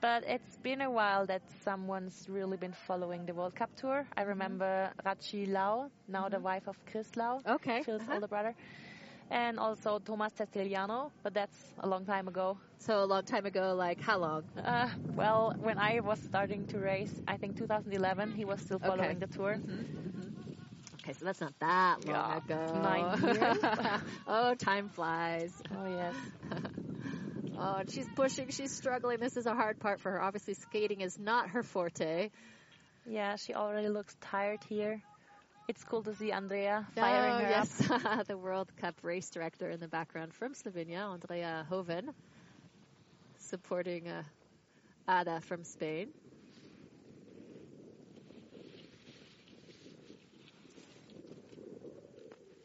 But 0.00 0.24
it's 0.26 0.56
been 0.58 0.80
a 0.80 0.90
while 0.90 1.26
that 1.26 1.42
someone's 1.48 2.28
really 2.28 2.56
been 2.56 2.72
following 2.72 3.26
the 3.26 3.34
World 3.34 3.54
Cup 3.54 3.70
tour. 3.76 4.06
I 4.16 4.22
remember 4.22 4.92
Rachi 5.04 5.46
Lau, 5.46 5.90
now 6.08 6.28
the 6.28 6.40
wife 6.40 6.66
of 6.68 6.84
Chris 6.86 7.16
Lau, 7.16 7.42
Okay. 7.46 7.82
Phil's 7.84 8.02
uh-huh. 8.02 8.14
older 8.14 8.28
brother. 8.28 8.54
And 9.30 9.58
also 9.58 9.98
Thomas 9.98 10.32
Testiliano, 10.32 11.10
but 11.22 11.34
that's 11.34 11.56
a 11.78 11.86
long 11.88 12.04
time 12.04 12.28
ago. 12.28 12.58
So 12.78 13.02
a 13.02 13.06
long 13.06 13.22
time 13.24 13.46
ago, 13.46 13.74
like 13.76 14.00
how 14.00 14.18
long? 14.18 14.44
Uh, 14.56 14.88
well, 15.16 15.54
when 15.58 15.78
I 15.78 16.00
was 16.00 16.18
starting 16.20 16.66
to 16.66 16.78
race, 16.78 17.12
I 17.26 17.36
think 17.36 17.56
2011, 17.56 18.32
he 18.32 18.44
was 18.44 18.60
still 18.60 18.78
following 18.78 19.18
Okay. 19.18 19.20
the 19.20 19.26
tour. 19.26 19.58
Okay, 21.02 21.12
so 21.14 21.24
that's 21.24 21.40
not 21.40 21.54
that 21.60 22.04
long 22.04 22.30
Yeah, 22.30 22.36
ago. 22.36 22.80
nine 22.82 23.18
years. 23.34 23.56
oh, 24.26 24.54
time 24.54 24.88
flies. 24.88 25.62
Oh 25.74 25.86
yes. 25.86 26.14
Oh, 27.58 27.76
and 27.76 27.90
she's 27.90 28.08
pushing, 28.14 28.50
she's 28.50 28.72
struggling. 28.72 29.18
This 29.20 29.36
is 29.36 29.46
a 29.46 29.54
hard 29.54 29.78
part 29.78 30.00
for 30.00 30.12
her. 30.12 30.22
Obviously, 30.22 30.54
skating 30.54 31.00
is 31.00 31.18
not 31.18 31.50
her 31.50 31.62
forte. 31.62 32.30
Yeah, 33.06 33.36
she 33.36 33.54
already 33.54 33.88
looks 33.88 34.14
tired 34.20 34.62
here. 34.64 35.02
It's 35.70 35.84
cool 35.84 36.02
to 36.02 36.12
see 36.16 36.32
Andrea 36.32 36.84
firing 36.96 37.34
oh, 37.34 37.38
her 37.38 37.48
yes, 37.48 37.90
up. 37.92 38.26
the 38.26 38.36
World 38.36 38.72
Cup 38.76 38.96
race 39.04 39.30
director 39.30 39.70
in 39.70 39.78
the 39.78 39.86
background 39.86 40.34
from 40.34 40.52
Slovenia, 40.52 41.12
Andrea 41.12 41.64
Hoven, 41.68 42.10
supporting 43.38 44.08
uh, 44.08 44.24
Ada 45.08 45.40
from 45.40 45.62
Spain. 45.62 46.08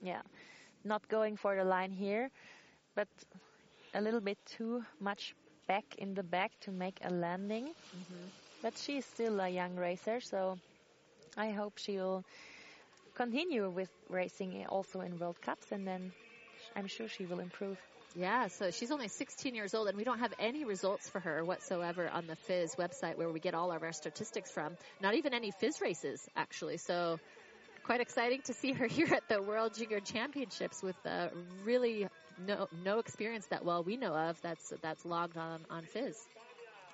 Yeah, 0.01 0.23
not 0.83 1.07
going 1.07 1.37
for 1.37 1.55
the 1.55 1.63
line 1.63 1.91
here, 1.91 2.31
but 2.95 3.07
a 3.93 4.01
little 4.01 4.19
bit 4.19 4.39
too 4.47 4.83
much 4.99 5.35
back 5.67 5.85
in 5.99 6.15
the 6.15 6.23
back 6.23 6.53
to 6.61 6.71
make 6.71 6.97
a 7.05 7.13
landing. 7.13 7.69
But 8.63 8.79
she's 8.79 9.05
still 9.05 9.39
a 9.41 9.49
young 9.49 9.75
racer, 9.75 10.19
so 10.19 10.57
I 11.37 11.51
hope 11.51 11.77
she'll 11.77 12.25
continue 13.15 13.69
with 13.69 13.89
racing 14.09 14.65
also 14.67 15.01
in 15.01 15.17
World 15.19 15.41
Cups, 15.41 15.71
and 15.71 15.87
then 15.87 16.11
I'm 16.75 16.87
sure 16.87 17.07
she 17.07 17.25
will 17.25 17.39
improve. 17.39 17.77
Yeah, 18.15 18.47
so 18.47 18.71
she's 18.71 18.91
only 18.91 19.09
16 19.09 19.55
years 19.55 19.73
old, 19.73 19.89
and 19.89 19.97
we 19.97 20.05
don't 20.05 20.19
have 20.19 20.33
any 20.39 20.63
results 20.63 21.09
for 21.09 21.19
her 21.19 21.43
whatsoever 21.43 22.09
on 22.09 22.27
the 22.27 22.35
FIS 22.35 22.75
website 22.75 23.17
where 23.17 23.29
we 23.29 23.41
get 23.41 23.53
all 23.53 23.71
of 23.71 23.83
our 23.83 23.91
statistics 23.91 24.51
from. 24.51 24.77
Not 25.01 25.15
even 25.15 25.33
any 25.33 25.51
FIS 25.51 25.81
races, 25.81 26.25
actually. 26.35 26.77
So 26.77 27.19
quite 27.83 28.01
exciting 28.01 28.41
to 28.43 28.53
see 28.53 28.71
her 28.73 28.87
here 28.97 29.13
at 29.13 29.27
the 29.27 29.41
World 29.41 29.73
Junior 29.75 29.99
Championships 29.99 30.81
with 30.81 30.95
uh, 31.05 31.27
really 31.63 32.07
no 32.47 32.67
no 32.83 32.99
experience 32.99 33.45
that 33.47 33.63
well 33.63 33.81
we 33.81 33.95
know 33.95 34.13
of 34.13 34.41
that's 34.41 34.73
that's 34.81 35.05
logged 35.05 35.37
on 35.37 35.61
on 35.69 35.83
FIS. 35.83 36.17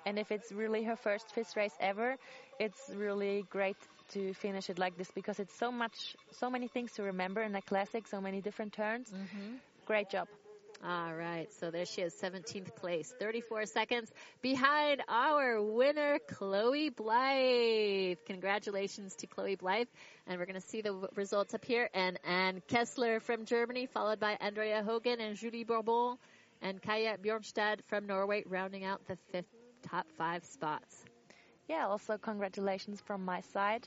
And 0.04 0.18
if 0.18 0.32
it's 0.32 0.50
really 0.50 0.82
her 0.84 0.96
first 0.96 1.32
FIS 1.32 1.56
race 1.56 1.74
ever, 1.80 2.16
it's 2.58 2.80
really 2.94 3.44
great 3.50 3.76
to 4.14 4.34
finish 4.34 4.70
it 4.70 4.78
like 4.78 4.96
this 4.96 5.10
because 5.14 5.38
it's 5.38 5.56
so 5.58 5.70
much, 5.70 6.16
so 6.32 6.50
many 6.50 6.68
things 6.68 6.92
to 6.92 7.02
remember 7.02 7.42
in 7.42 7.54
a 7.54 7.62
classic, 7.62 8.06
so 8.08 8.20
many 8.20 8.40
different 8.40 8.72
turns. 8.72 9.08
Mm-hmm. 9.08 9.56
Great 9.86 10.10
job. 10.10 10.28
All 10.84 11.14
right, 11.14 11.46
so 11.60 11.70
there 11.70 11.86
she 11.86 12.00
is, 12.00 12.12
17th 12.20 12.74
place, 12.74 13.14
34 13.20 13.66
seconds 13.66 14.10
behind 14.40 15.00
our 15.08 15.62
winner, 15.62 16.18
Chloe 16.26 16.88
Blythe. 16.88 18.18
Congratulations 18.26 19.14
to 19.16 19.28
Chloe 19.28 19.54
Blythe. 19.54 19.86
And 20.26 20.40
we're 20.40 20.46
going 20.46 20.60
to 20.60 20.66
see 20.66 20.80
the 20.80 20.88
w- 20.88 21.08
results 21.14 21.54
up 21.54 21.64
here. 21.64 21.88
And 21.94 22.18
Anne 22.24 22.62
Kessler 22.66 23.20
from 23.20 23.44
Germany, 23.44 23.86
followed 23.86 24.18
by 24.18 24.36
Andrea 24.40 24.82
Hogan 24.82 25.20
and 25.20 25.36
Julie 25.36 25.62
Bourbon, 25.62 26.16
and 26.60 26.82
Kaya 26.82 27.16
Bjornstad 27.16 27.78
from 27.86 28.08
Norway, 28.08 28.42
rounding 28.48 28.84
out 28.84 29.06
the 29.06 29.16
fifth 29.30 29.46
top 29.88 30.06
five 30.18 30.44
spots. 30.46 31.04
Yeah, 31.68 31.86
also 31.86 32.18
congratulations 32.18 33.00
from 33.06 33.24
my 33.24 33.42
side. 33.52 33.86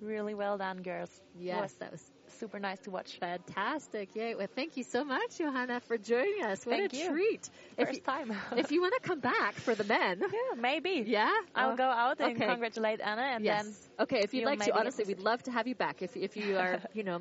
Really 0.00 0.34
well 0.34 0.58
done, 0.58 0.82
girls. 0.82 1.10
Yes, 1.38 1.60
Was 1.60 1.72
that 1.80 1.90
was 1.92 2.10
super 2.38 2.60
nice 2.60 2.78
to 2.80 2.90
watch. 2.90 3.18
fantastic. 3.18 4.14
Yay. 4.14 4.34
Well, 4.36 4.46
thank 4.54 4.76
you 4.76 4.84
so 4.84 5.04
much, 5.04 5.38
Johanna, 5.38 5.80
for 5.80 5.98
joining 5.98 6.42
us. 6.44 6.64
What 6.64 6.76
Thank 6.78 6.92
a 6.92 6.96
you. 6.96 7.08
treat. 7.10 7.50
If 7.76 7.88
First 7.88 7.98
you, 7.98 8.04
time. 8.04 8.32
if 8.56 8.70
you 8.70 8.80
want 8.80 8.94
to 8.94 9.00
come 9.08 9.20
back 9.20 9.54
for 9.54 9.74
the 9.74 9.84
men. 9.84 10.20
yeah, 10.20 10.60
maybe. 10.60 11.02
Yeah? 11.06 11.32
I'll 11.54 11.72
Oh, 11.72 11.76
go 11.76 11.82
out 11.84 12.20
and 12.20 12.36
okay. 12.36 12.46
congratulate 12.46 13.00
Anna, 13.00 13.22
and 13.22 13.44
yes. 13.44 13.64
then 13.64 13.74
okay, 14.00 14.20
if 14.22 14.34
you'd 14.34 14.44
like 14.44 14.60
to, 14.60 14.72
honestly, 14.76 15.04
we'd 15.06 15.20
love 15.20 15.42
to 15.44 15.50
have 15.50 15.66
you 15.66 15.74
back. 15.74 16.02
If 16.02 16.16
if 16.16 16.36
you 16.36 16.56
are, 16.56 16.80
you 16.94 17.02
know, 17.02 17.20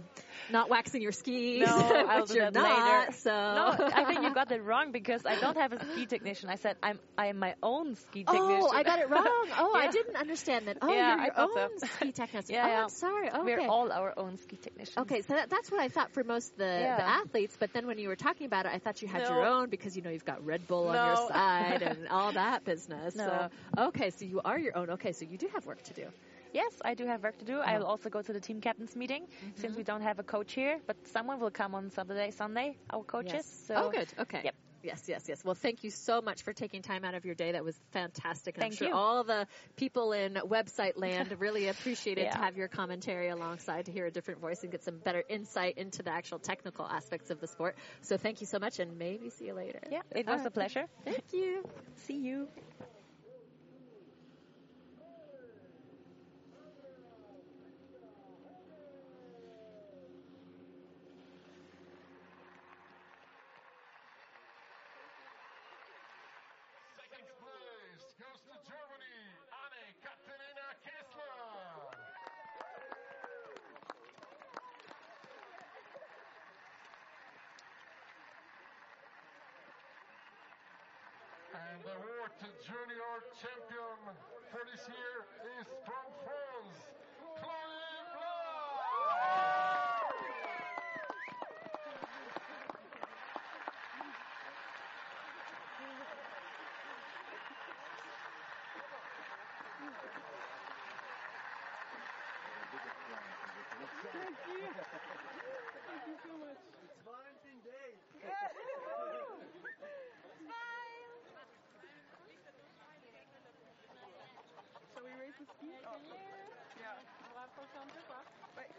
not 0.52 0.70
waxing 0.70 1.02
your 1.02 1.12
skis, 1.12 1.66
No, 1.68 1.68
I'll 2.10 2.26
do 2.26 2.36
you're 2.36 2.52
that 2.52 2.54
not. 2.54 3.08
later. 3.08 3.18
So 3.20 3.30
no, 3.32 3.90
I 3.94 4.06
think 4.06 4.24
you 4.24 4.34
got 4.34 4.52
it 4.52 4.64
wrong 4.64 4.92
because 4.92 5.22
I 5.26 5.40
don't 5.40 5.58
have 5.58 5.74
a 5.74 5.80
ski 5.94 6.06
technician. 6.06 6.50
I 6.50 6.56
said 6.56 6.76
I'm 6.84 7.00
I 7.18 7.28
am 7.28 7.40
my 7.40 7.56
own 7.64 7.96
ski 7.96 8.24
oh, 8.28 8.32
technician. 8.34 8.64
Oh, 8.64 8.70
I 8.74 8.84
got 8.84 9.00
it 9.00 9.10
wrong. 9.10 9.24
Oh, 9.60 9.74
I 9.76 9.90
didn't 9.90 10.16
understand 10.16 10.68
that. 10.68 10.78
Oh, 10.82 10.92
Yeah, 10.92 11.10
you're 11.16 11.20
I 11.22 11.26
your 11.26 11.34
thought 11.34 11.50
so. 11.54 11.62
own 11.62 11.80
ski 11.80 12.12
technician. 12.22 12.54
Yeah, 12.54 12.64
oh, 12.66 12.68
yeah. 12.70 12.84
I'm 12.84 12.90
sorry. 12.90 13.30
Okay. 13.30 13.44
We're 13.44 13.68
all 13.68 13.92
our 13.92 14.14
own 14.18 14.38
ski 14.38 14.58
technicians. 14.58 14.98
Okay, 14.98 15.22
so 15.22 15.34
that, 15.34 15.50
that's 15.50 15.72
what 15.72 15.80
I 15.80 15.88
thought 15.88 16.12
for 16.14 16.24
most 16.24 16.52
of 16.54 16.58
the, 16.60 16.66
Yeah. 16.66 16.98
the 16.98 17.08
athletes, 17.08 17.56
but 17.60 17.74
then 17.74 17.88
when 17.88 17.98
you 17.98 18.08
were 18.08 18.16
talking 18.16 18.46
about 18.46 18.66
it, 18.66 18.72
I 18.74 18.80
thought 18.80 19.02
you 19.02 19.08
had 19.08 19.24
No. 19.24 19.30
your 19.30 19.46
own 19.46 19.70
because 19.70 19.96
you 19.96 20.02
know 20.04 20.10
you've 20.10 20.26
got 20.26 20.46
Red 20.46 20.68
Bull 20.68 20.88
on 20.90 20.96
your 20.96 21.28
side 21.28 21.82
and 21.82 22.08
all 22.10 22.32
that 22.34 22.64
business. 22.66 23.16
No. 23.16 23.50
So 23.78 23.84
okay, 23.88 24.12
so 24.12 24.26
you 24.26 24.42
are 24.44 24.60
your 24.60 24.78
own. 24.78 24.90
Okay, 24.92 25.12
so 25.14 25.26
you 25.26 25.38
do 25.38 25.48
have 25.54 25.66
work 25.66 25.82
to 25.84 25.94
do. 25.94 26.08
Yes, 26.54 26.74
I 26.84 26.94
do 26.94 27.06
have 27.06 27.24
work 27.24 27.38
to 27.40 27.46
do. 27.46 27.60
I'll 27.60 27.84
also 27.86 28.10
go 28.10 28.22
to 28.22 28.34
the 28.34 28.40
team 28.40 28.62
captains 28.62 28.96
meeting 28.96 29.26
Mm-hmm. 29.28 29.62
since 29.62 29.76
we 29.76 29.84
don't 29.84 30.02
have 30.02 30.20
a 30.20 30.24
coach 30.24 30.54
here, 30.54 30.80
but 30.88 30.96
someone 31.08 31.40
will 31.40 31.52
come 31.52 31.76
on 31.76 31.90
Saturday, 31.92 32.32
Sunday, 32.32 32.78
our 32.92 33.04
coaches. 33.04 33.34
Yes. 33.34 33.64
So 33.68 33.74
oh, 33.78 33.92
good. 33.92 34.08
Okay. 34.20 34.42
Yep. 34.44 34.56
Yes, 34.84 35.04
yes, 35.08 35.26
yes. 35.28 35.44
Well, 35.44 35.56
thank 35.56 35.84
you 35.84 35.90
so 35.90 36.22
much 36.22 36.44
for 36.44 36.54
taking 36.54 36.82
time 36.82 37.04
out 37.04 37.14
of 37.16 37.26
your 37.26 37.36
day. 37.36 37.52
That 37.52 37.64
was 37.64 37.76
fantastic. 37.92 38.56
And 38.56 38.64
I'm 38.64 38.70
Thank 38.70 38.80
sure 38.80 38.88
you. 38.90 38.94
all 38.94 39.24
the 39.24 39.48
people 39.76 40.14
in 40.14 40.36
website 40.36 40.94
land 40.96 41.36
really 41.40 41.68
appreciated 41.68 42.32
to 42.32 42.38
Yeah. 42.38 42.46
have 42.46 42.56
your 42.58 42.68
commentary 42.68 43.30
alongside 43.30 43.86
to 43.88 43.92
hear 43.92 44.06
a 44.06 44.12
different 44.12 44.40
voice 44.40 44.62
and 44.64 44.72
get 44.72 44.84
some 44.84 45.00
better 45.00 45.24
insight 45.30 45.78
into 45.78 46.04
the 46.04 46.12
actual 46.12 46.40
technical 46.40 46.86
aspects 46.86 47.32
of 47.32 47.40
the 47.42 47.48
sport. 47.48 47.76
So 48.02 48.18
thank 48.18 48.40
you 48.40 48.48
so 48.48 48.60
much 48.60 48.80
and 48.80 48.98
maybe 48.98 49.30
see 49.30 49.46
you 49.48 49.54
later. 49.56 49.82
Yeah, 49.92 50.02
it 50.16 50.28
All 50.28 50.36
was 50.38 50.46
a 50.46 50.52
pleasure. 50.52 50.86
Thank 51.04 51.34
you. 51.34 51.64
See 51.96 52.18
you. 52.18 52.48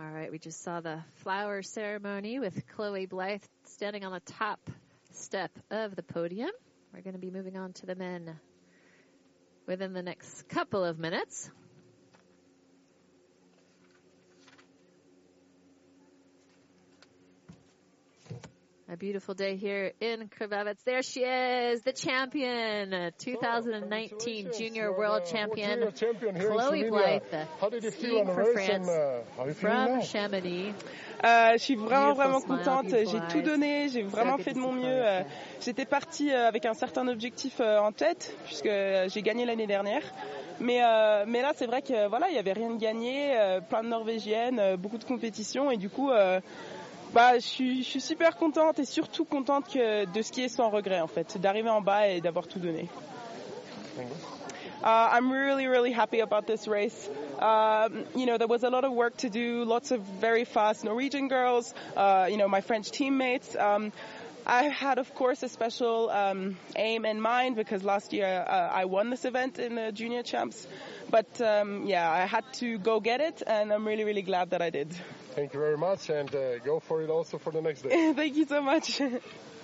All 0.00 0.12
right, 0.12 0.30
we 0.30 0.38
just 0.38 0.62
saw 0.62 0.80
the 0.80 1.02
flower 1.24 1.60
ceremony 1.60 2.38
with 2.38 2.68
Chloe 2.68 3.06
Blythe 3.06 3.42
standing 3.64 4.04
on 4.04 4.12
the 4.12 4.20
top 4.20 4.70
step 5.10 5.50
of 5.72 5.96
the 5.96 6.04
podium. 6.04 6.52
We're 6.94 7.00
going 7.00 7.14
to 7.14 7.18
be 7.18 7.32
moving 7.32 7.56
on 7.56 7.72
to 7.74 7.86
the 7.86 7.96
men 7.96 8.38
within 9.66 9.94
the 9.94 10.02
next 10.02 10.48
couple 10.48 10.84
of 10.84 11.00
minutes. 11.00 11.50
Beautiful 18.98 19.34
day 19.34 19.56
here 19.56 19.92
in 20.00 20.28
Krvavec. 20.28 20.76
There 20.84 21.02
she 21.02 21.20
is, 21.20 21.82
the 21.82 21.92
champion, 21.92 23.12
2019 23.18 24.50
Junior 24.56 24.92
World 24.96 25.24
Champion, 25.24 25.70
Junior 25.70 25.90
champion 25.92 26.36
in 26.36 26.42
Chloe. 26.42 26.90
Blythe, 26.90 27.46
How 27.60 27.68
did 27.68 27.84
you 27.84 27.90
feel 27.92 28.18
on 28.18 28.34
race 28.34 28.52
France 28.54 28.88
and 29.38 29.48
uh, 29.48 29.52
from 29.54 29.70
now? 29.70 30.00
Chamonix. 30.00 30.74
Euh, 31.24 31.52
je 31.52 31.58
suis 31.58 31.76
vraiment 31.76 32.14
vraiment 32.14 32.40
contente. 32.40 32.88
J'ai 32.90 33.20
tout 33.30 33.42
donné. 33.42 33.88
J'ai 33.88 34.02
vraiment 34.02 34.38
fait 34.38 34.52
de 34.54 34.58
mon 34.58 34.72
mieux. 34.72 34.84
Euh, 34.86 35.22
J'étais 35.60 35.84
partie 35.84 36.32
euh, 36.32 36.46
avec 36.46 36.66
un 36.66 36.74
certain 36.74 37.08
objectif 37.08 37.60
euh, 37.60 37.78
en 37.78 37.90
tête 37.92 38.34
puisque 38.44 38.68
j'ai 38.68 39.22
gagné 39.22 39.44
l'année 39.44 39.66
dernière. 39.66 40.02
Mais 40.60 40.82
euh, 40.82 41.24
mais 41.26 41.42
là 41.42 41.52
c'est 41.54 41.66
vrai 41.66 41.82
que 41.82 42.08
voilà 42.08 42.28
il 42.30 42.34
y 42.34 42.38
avait 42.38 42.52
rien 42.52 42.70
de 42.70 42.78
gagné, 42.80 43.58
plein 43.68 43.82
de 43.84 43.88
Norvégiennes, 43.88 44.76
beaucoup 44.76 44.98
de 44.98 45.04
compétitions 45.04 45.70
et 45.70 45.76
du 45.76 45.88
coup 45.88 46.10
euh, 46.10 46.40
bah 47.12 47.34
je 47.34 47.46
suis 47.46 47.82
je 47.82 47.88
suis 47.88 48.00
super 48.00 48.36
contente 48.36 48.78
et 48.78 48.84
surtout 48.84 49.24
contente 49.24 49.68
que 49.72 50.04
de 50.04 50.22
skier 50.22 50.48
sans 50.48 50.70
regret 50.70 51.00
en 51.00 51.06
fait, 51.06 51.38
d'arriver 51.38 51.70
en 51.70 51.80
bas 51.80 52.08
et 52.08 52.20
d'avoir 52.20 52.46
tout 52.46 52.58
donné. 52.58 52.88
Uh, 54.80 55.08
I'm 55.10 55.32
really, 55.32 55.66
really 55.66 55.90
happy 55.90 56.20
about 56.20 56.46
this 56.46 56.68
race. 56.68 57.10
Um, 57.40 58.04
you 58.14 58.26
know, 58.26 58.38
there 58.38 58.46
was 58.46 58.62
a 58.62 58.70
lot 58.70 58.84
of 58.84 58.92
work 58.92 59.16
to 59.18 59.28
do, 59.28 59.64
lots 59.64 59.90
of 59.90 60.02
very 60.02 60.44
fast 60.44 60.84
Norwegian 60.84 61.26
girls, 61.26 61.74
uh, 61.96 62.28
you 62.30 62.36
know, 62.36 62.46
my 62.46 62.60
French 62.60 62.92
teammates. 62.92 63.56
Um, 63.56 63.92
I 64.46 64.68
had, 64.68 64.98
of 64.98 65.12
course, 65.16 65.42
a 65.42 65.48
special 65.48 66.08
um, 66.10 66.56
aim 66.76 67.04
in 67.04 67.20
mind 67.20 67.56
because 67.56 67.82
last 67.82 68.12
year 68.12 68.26
uh, 68.26 68.70
I 68.72 68.84
won 68.84 69.10
this 69.10 69.24
event 69.24 69.58
in 69.58 69.74
the 69.74 69.90
junior 69.90 70.22
champs. 70.22 70.64
But 71.10 71.40
um, 71.40 71.86
yeah, 71.86 72.08
I 72.08 72.26
had 72.26 72.44
to 72.54 72.78
go 72.78 73.00
get 73.00 73.20
it, 73.20 73.42
and 73.44 73.72
I'm 73.72 73.84
really, 73.84 74.04
really 74.04 74.22
glad 74.22 74.50
that 74.50 74.62
I 74.62 74.70
did. 74.70 74.94
Thank 75.38 75.54
you 75.54 75.60
very 75.60 75.78
much 75.78 76.10
and 76.10 76.34
uh, 76.34 76.58
go 76.58 76.80
for 76.80 77.00
it 77.00 77.10
also 77.10 77.38
for 77.38 77.52
the 77.52 77.62
next 77.62 77.82
day. 77.82 78.12
Thank 78.16 78.34
you 78.34 78.44
so 78.44 78.60
much. 78.60 79.00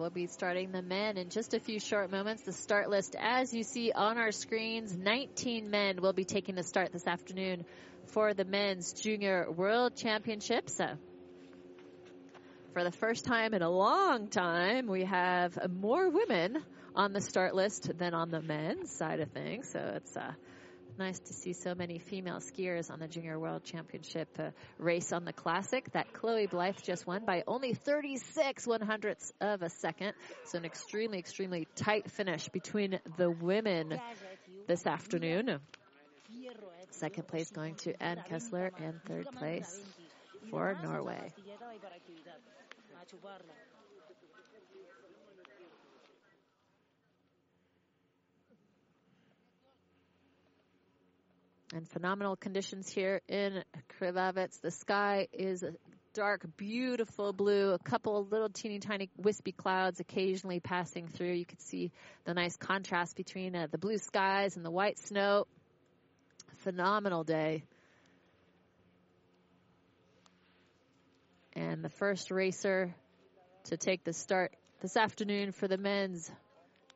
We'll 0.00 0.08
be 0.08 0.28
starting 0.28 0.72
the 0.72 0.80
men 0.80 1.18
in 1.18 1.28
just 1.28 1.52
a 1.52 1.60
few 1.60 1.78
short 1.78 2.10
moments. 2.10 2.44
The 2.44 2.54
start 2.54 2.88
list, 2.88 3.14
as 3.20 3.52
you 3.52 3.62
see 3.62 3.92
on 3.92 4.16
our 4.16 4.32
screens, 4.32 4.96
19 4.96 5.68
men 5.68 6.00
will 6.00 6.14
be 6.14 6.24
taking 6.24 6.54
the 6.54 6.62
start 6.62 6.90
this 6.90 7.06
afternoon 7.06 7.66
for 8.06 8.32
the 8.32 8.46
men's 8.46 8.94
junior 8.94 9.50
world 9.50 9.96
championships. 9.96 10.80
Uh, 10.80 10.94
for 12.72 12.82
the 12.82 12.90
first 12.90 13.26
time 13.26 13.52
in 13.52 13.60
a 13.60 13.68
long 13.68 14.28
time, 14.28 14.86
we 14.86 15.04
have 15.04 15.58
more 15.70 16.08
women 16.08 16.64
on 16.94 17.12
the 17.12 17.20
start 17.20 17.54
list 17.54 17.90
than 17.98 18.14
on 18.14 18.30
the 18.30 18.40
men's 18.40 18.90
side 18.90 19.20
of 19.20 19.30
things. 19.32 19.68
So 19.68 19.80
it's 19.96 20.16
uh, 20.16 20.32
nice 21.00 21.18
to 21.18 21.32
see 21.32 21.54
so 21.54 21.74
many 21.74 21.98
female 21.98 22.40
skiers 22.40 22.90
on 22.90 23.00
the 23.00 23.08
Junior 23.08 23.38
World 23.38 23.64
Championship 23.64 24.28
uh, 24.38 24.50
race 24.78 25.12
on 25.12 25.24
the 25.24 25.32
Classic 25.32 25.90
that 25.92 26.12
Chloe 26.12 26.46
Blythe 26.46 26.76
just 26.82 27.06
won 27.06 27.24
by 27.24 27.42
only 27.46 27.72
36 27.72 28.66
one 28.66 28.82
hundredths 28.82 29.32
of 29.40 29.62
a 29.62 29.70
second. 29.70 30.12
So 30.44 30.58
an 30.58 30.66
extremely, 30.66 31.18
extremely 31.18 31.66
tight 31.74 32.10
finish 32.10 32.50
between 32.50 33.00
the 33.16 33.30
women 33.30 33.98
this 34.66 34.86
afternoon. 34.86 35.60
Second 36.90 37.26
place 37.28 37.50
going 37.50 37.76
to 37.76 38.00
Ann 38.02 38.22
Kessler 38.28 38.70
and 38.78 39.00
third 39.06 39.26
place 39.32 39.80
for 40.50 40.78
Norway. 40.84 41.32
And 51.72 51.88
phenomenal 51.88 52.34
conditions 52.34 52.88
here 52.88 53.20
in 53.28 53.62
Krvavec. 54.00 54.60
The 54.60 54.72
sky 54.72 55.28
is 55.32 55.62
a 55.62 55.72
dark, 56.14 56.44
beautiful 56.56 57.32
blue, 57.32 57.70
a 57.70 57.78
couple 57.78 58.18
of 58.18 58.32
little 58.32 58.48
teeny 58.48 58.80
tiny 58.80 59.08
wispy 59.16 59.52
clouds 59.52 60.00
occasionally 60.00 60.58
passing 60.58 61.06
through. 61.06 61.32
You 61.32 61.46
can 61.46 61.60
see 61.60 61.92
the 62.24 62.34
nice 62.34 62.56
contrast 62.56 63.14
between 63.14 63.54
uh, 63.54 63.68
the 63.70 63.78
blue 63.78 63.98
skies 63.98 64.56
and 64.56 64.64
the 64.64 64.70
white 64.70 64.98
snow. 64.98 65.46
Phenomenal 66.56 67.22
day. 67.22 67.62
And 71.54 71.84
the 71.84 71.88
first 71.88 72.32
racer 72.32 72.92
to 73.66 73.76
take 73.76 74.02
the 74.02 74.12
start 74.12 74.52
this 74.80 74.96
afternoon 74.96 75.52
for 75.52 75.68
the 75.68 75.78
men's 75.78 76.32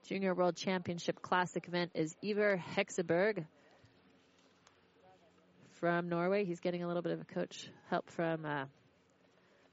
Junior 0.09 0.35
World 0.35 0.57
Championship 0.57 1.23
Classic 1.23 1.65
event 1.69 1.93
is 1.95 2.17
Iver 2.25 2.61
Hexeberg 2.77 3.47
from 5.85 6.09
Norway. 6.09 6.47
He's 6.47 6.61
getting 6.61 6.83
a 6.83 6.87
little 6.87 7.03
bit 7.03 7.13
of 7.13 7.21
a 7.21 7.27
coach 7.27 7.69
help 7.91 8.09
from 8.09 8.47
uh, 8.47 8.65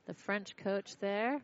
the 0.07 0.13
French 0.13 0.57
coach 0.57 0.97
there. 0.99 1.39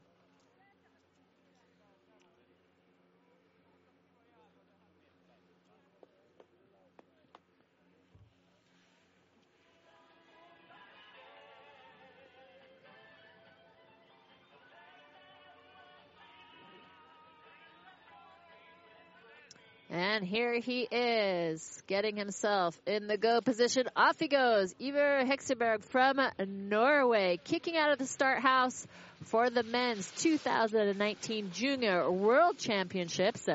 And 20.18 20.26
here 20.26 20.60
he 20.60 20.82
is, 20.82 21.84
getting 21.86 22.18
himself 22.18 22.76
in 22.88 23.06
the 23.06 23.20
go 23.20 23.40
position. 23.40 23.84
Off 23.96 24.18
he 24.18 24.28
goes. 24.28 24.74
Iver 24.82 25.24
Hekseberg 25.26 25.84
from 25.84 26.20
Norway, 26.48 27.40
kicking 27.44 27.78
out 27.78 27.92
of 27.92 28.00
the 28.00 28.08
start 28.08 28.42
house 28.42 28.88
for 29.26 29.52
the 29.52 29.62
men's 29.62 30.10
2019 30.18 31.52
Junior 31.54 32.10
World 32.10 32.58
Championships. 32.58 33.48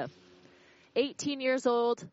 18 0.95 1.41
years 1.41 1.67
old. 1.67 2.07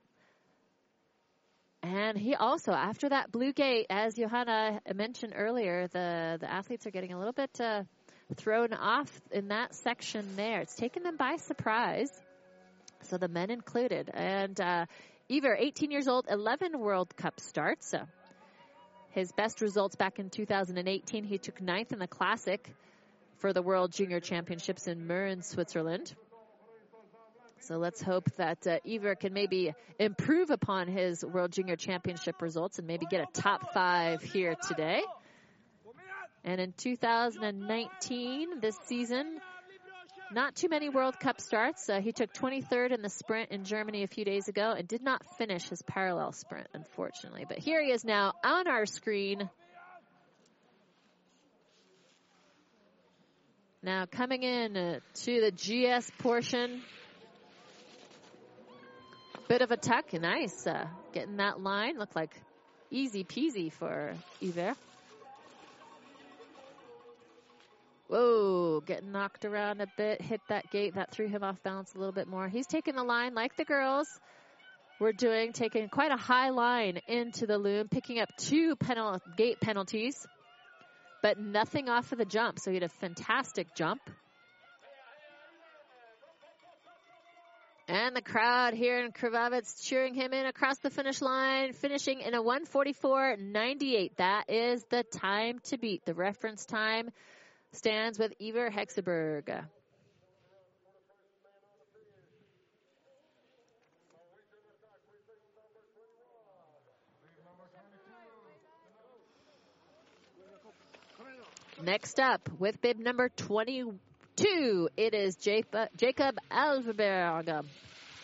And 1.84 2.18
he 2.18 2.34
also, 2.34 2.72
after 2.72 3.08
that 3.08 3.32
blue 3.32 3.54
gate, 3.54 3.86
as 3.92 4.16
Johanna 4.16 4.82
mentioned 4.96 5.34
earlier, 5.36 5.86
the, 5.90 6.38
the 6.40 6.52
athletes 6.52 6.88
are 6.88 6.92
getting 6.92 7.14
a 7.14 7.20
little 7.20 7.34
bit 7.34 7.52
uh, 7.62 7.84
thrown 8.36 8.74
off 8.74 9.12
in 9.30 9.50
that 9.50 9.76
section 9.76 10.36
there. 10.38 10.62
It's 10.62 10.76
taken 10.76 11.04
them 11.04 11.18
by 11.18 11.36
surprise. 11.36 12.10
So 13.04 13.18
the 13.18 13.28
men 13.28 13.50
included. 13.50 14.10
And 14.14 14.60
uh, 14.60 14.86
Iver, 15.32 15.56
18 15.56 15.92
years 15.92 16.08
old, 16.08 16.26
11 16.30 16.80
World 16.80 17.16
Cup 17.16 17.40
starts. 17.40 17.94
his 19.12 19.32
best 19.32 19.62
results 19.62 19.96
back 19.96 20.20
in 20.20 20.30
2018, 20.30 21.24
he 21.24 21.38
took 21.38 21.62
ninth 21.62 21.92
in 21.92 22.00
the 22.00 22.08
Classic 22.08 22.68
for 23.38 23.54
the 23.54 23.62
World 23.62 23.92
Junior 23.92 24.20
Championships 24.20 24.88
in 24.88 25.08
Mürren, 25.08 25.44
Switzerland. 25.44 26.14
So 27.62 27.78
let's 27.78 28.02
hope 28.02 28.30
that 28.38 28.66
uh, 28.66 29.16
can 29.20 29.34
maybe 29.34 29.74
improve 30.00 30.50
upon 30.50 30.88
his 30.88 31.24
World 31.24 31.52
Junior 31.52 31.76
Championship 31.76 32.42
results 32.42 32.80
and 32.80 32.88
maybe 32.88 33.06
get 33.06 33.22
a 33.22 33.42
top 33.42 33.74
five 33.74 34.22
here 34.22 34.56
today. 34.68 35.02
And 36.44 36.60
in 36.62 36.74
2019, 36.78 38.60
this 38.62 38.78
season, 38.86 39.40
not 40.32 40.56
too 40.56 40.70
many 40.70 40.90
World 40.90 41.20
Cup 41.20 41.42
starts. 41.42 41.90
Uh, 41.90 42.02
he 42.02 42.12
took 42.12 42.34
23rd 42.34 42.94
in 42.94 43.02
the 43.02 43.10
sprint 43.10 43.52
in 43.52 43.64
Germany 43.64 44.04
a 44.04 44.08
few 44.08 44.26
days 44.26 44.48
ago 44.48 44.74
and 44.78 44.88
did 44.88 45.02
not 45.02 45.24
finish 45.38 45.68
his 45.70 45.82
parallel 45.82 46.32
sprint, 46.32 46.68
unfortunately. 46.74 47.46
But 47.48 47.58
here 47.58 47.84
he 47.84 47.92
is 47.92 48.04
now 48.04 48.34
on 48.44 48.68
our 48.68 48.86
screen. 48.86 49.50
Now 53.82 54.06
coming 54.06 54.44
in 54.44 54.78
uh, 54.78 55.00
to 55.24 55.42
the 55.42 55.52
GS 55.52 56.12
portion. 56.20 56.82
Bit 59.48 59.62
of 59.62 59.72
a 59.72 59.78
tuck, 59.78 60.14
nice. 60.14 60.68
Uh, 60.68 60.86
getting 61.12 61.38
that 61.38 61.60
line, 61.60 61.98
looked 61.98 62.16
like 62.16 62.40
easy 62.92 63.24
peasy 63.24 63.72
for 63.72 64.14
Iver. 64.44 64.76
Whoa, 68.10 68.82
getting 68.88 69.12
knocked 69.12 69.46
around 69.46 69.82
a 69.82 69.88
bit, 69.96 70.20
hit 70.20 70.42
that 70.50 70.72
gate, 70.72 70.96
that 70.96 71.12
threw 71.12 71.28
him 71.28 71.44
off 71.44 71.62
balance 71.62 71.94
a 71.94 72.00
little 72.00 72.12
bit 72.12 72.28
more. 72.28 72.48
He's 72.48 72.66
taking 72.66 72.96
the 72.96 73.04
line 73.04 73.36
like 73.36 73.56
the 73.56 73.66
girls 73.66 74.08
were 75.00 75.14
doing, 75.14 75.54
taking 75.54 75.88
quite 75.90 76.12
a 76.12 76.18
high 76.18 76.50
line 76.50 77.00
into 77.08 77.46
the 77.46 77.60
loom, 77.60 77.88
picking 77.88 78.20
up 78.20 78.30
two 78.36 78.76
penal- 78.76 79.22
gate 79.38 79.62
penalties, 79.62 80.26
but 81.22 81.40
nothing 81.40 81.88
off 81.88 82.12
of 82.12 82.18
the 82.18 82.26
jump. 82.26 82.58
So 82.58 82.72
he 82.72 82.78
had 82.78 82.84
a 82.84 82.90
fantastic 82.90 83.76
jump. 83.76 84.02
And 87.88 88.16
the 88.16 88.22
crowd 88.24 88.74
here 88.74 89.04
in 89.04 89.12
Krvavec 89.12 89.84
cheering 89.84 90.16
him 90.16 90.34
in 90.34 90.48
across 90.48 90.80
the 90.80 90.90
finish 90.90 91.22
line, 91.22 91.74
finishing 91.74 92.22
in 92.22 92.34
a 92.34 92.42
144.98. 92.42 94.18
That 94.18 94.50
is 94.50 94.84
the 94.90 95.04
time 95.04 95.60
to 95.66 95.78
beat, 95.78 96.06
the 96.06 96.16
reference 96.16 96.66
time 96.66 97.12
stands 97.74 98.18
with 98.20 98.34
Iver 98.42 98.70
Hekseberg. 98.72 99.66
Next 111.82 112.20
up, 112.20 112.50
with 112.60 112.82
bib 112.82 113.00
number 113.00 113.30
22, 113.30 114.90
it 114.98 115.14
is 115.14 115.38
Jacob 115.38 116.38
Alverberg, 116.52 117.66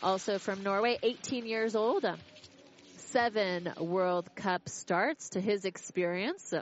also 0.03 0.39
from 0.39 0.61
Norway, 0.61 0.99
18 1.01 1.45
years 1.45 1.73
old. 1.73 2.05
Seven 2.97 3.71
World 3.79 4.35
Cup 4.35 4.67
starts 4.67 5.29
to 5.29 5.39
his 5.39 5.63
experience. 5.63 6.53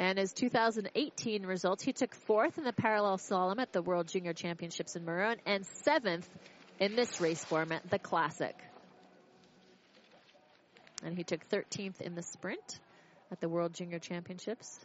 And 0.00 0.18
his 0.18 0.32
2018 0.32 1.44
results, 1.44 1.82
he 1.82 1.92
took 1.92 2.14
fourth 2.14 2.56
in 2.56 2.64
the 2.64 2.72
parallel 2.72 3.18
slalom 3.18 3.60
at 3.60 3.70
the 3.70 3.82
World 3.82 4.08
Junior 4.08 4.32
Championships 4.32 4.96
in 4.96 5.04
Mürren 5.04 5.36
and 5.44 5.66
seventh 5.84 6.26
in 6.78 6.96
this 6.96 7.20
race 7.20 7.44
format, 7.44 7.82
the 7.90 7.98
Classic. 7.98 8.56
And 11.04 11.18
he 11.18 11.22
took 11.22 11.46
13th 11.50 12.00
in 12.00 12.14
the 12.14 12.22
sprint 12.22 12.80
at 13.30 13.40
the 13.40 13.48
World 13.50 13.74
Junior 13.74 13.98
Championships. 13.98 14.80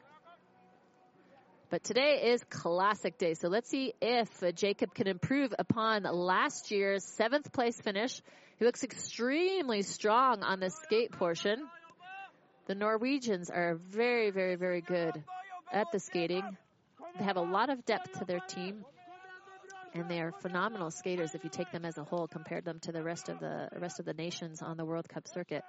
But 1.70 1.86
today 1.86 2.32
is 2.34 2.44
Classic 2.50 3.18
Day, 3.18 3.36
so 3.36 3.48
let's 3.48 3.70
see 3.70 3.94
if 4.02 4.44
Jacob 4.54 4.94
can 4.94 5.08
improve 5.08 5.54
upon 5.58 6.04
last 6.04 6.72
year's 6.72 7.06
seventh 7.06 7.54
place 7.54 7.80
finish. 7.80 8.22
He 8.60 8.66
looks 8.66 8.84
extremely 8.84 9.82
strong 9.82 10.44
on 10.44 10.60
the 10.60 10.72
skate 10.72 11.14
portion. 11.14 11.66
The 12.68 12.74
Norwegians 12.76 13.52
are 13.52 13.76
very, 13.76 14.32
very, 14.32 14.56
very 14.56 14.82
good 14.82 15.24
at 15.72 15.92
the 15.92 16.00
skating. 16.00 16.44
They 17.20 17.24
have 17.24 17.38
a 17.38 17.42
lot 17.42 17.70
of 17.70 17.86
depth 17.86 18.18
to 18.20 18.26
their 18.26 18.40
team, 18.40 18.84
and 19.94 20.10
they 20.10 20.20
are 20.20 20.32
phenomenal 20.42 20.90
skaters 20.90 21.36
if 21.36 21.44
you 21.44 21.50
take 21.52 21.72
them 21.72 21.86
as 21.86 22.00
a 22.00 22.04
whole, 22.04 22.28
compared 22.28 22.66
them 22.66 22.80
to 22.82 22.92
the 22.92 23.04
rest 23.04 23.30
of 23.30 23.40
the 23.40 23.70
rest 23.80 24.00
of 24.00 24.06
the 24.06 24.14
nations 24.14 24.64
on 24.64 24.78
the 24.78 24.86
World 24.86 25.08
Cup 25.08 25.28
circuit. 25.28 25.64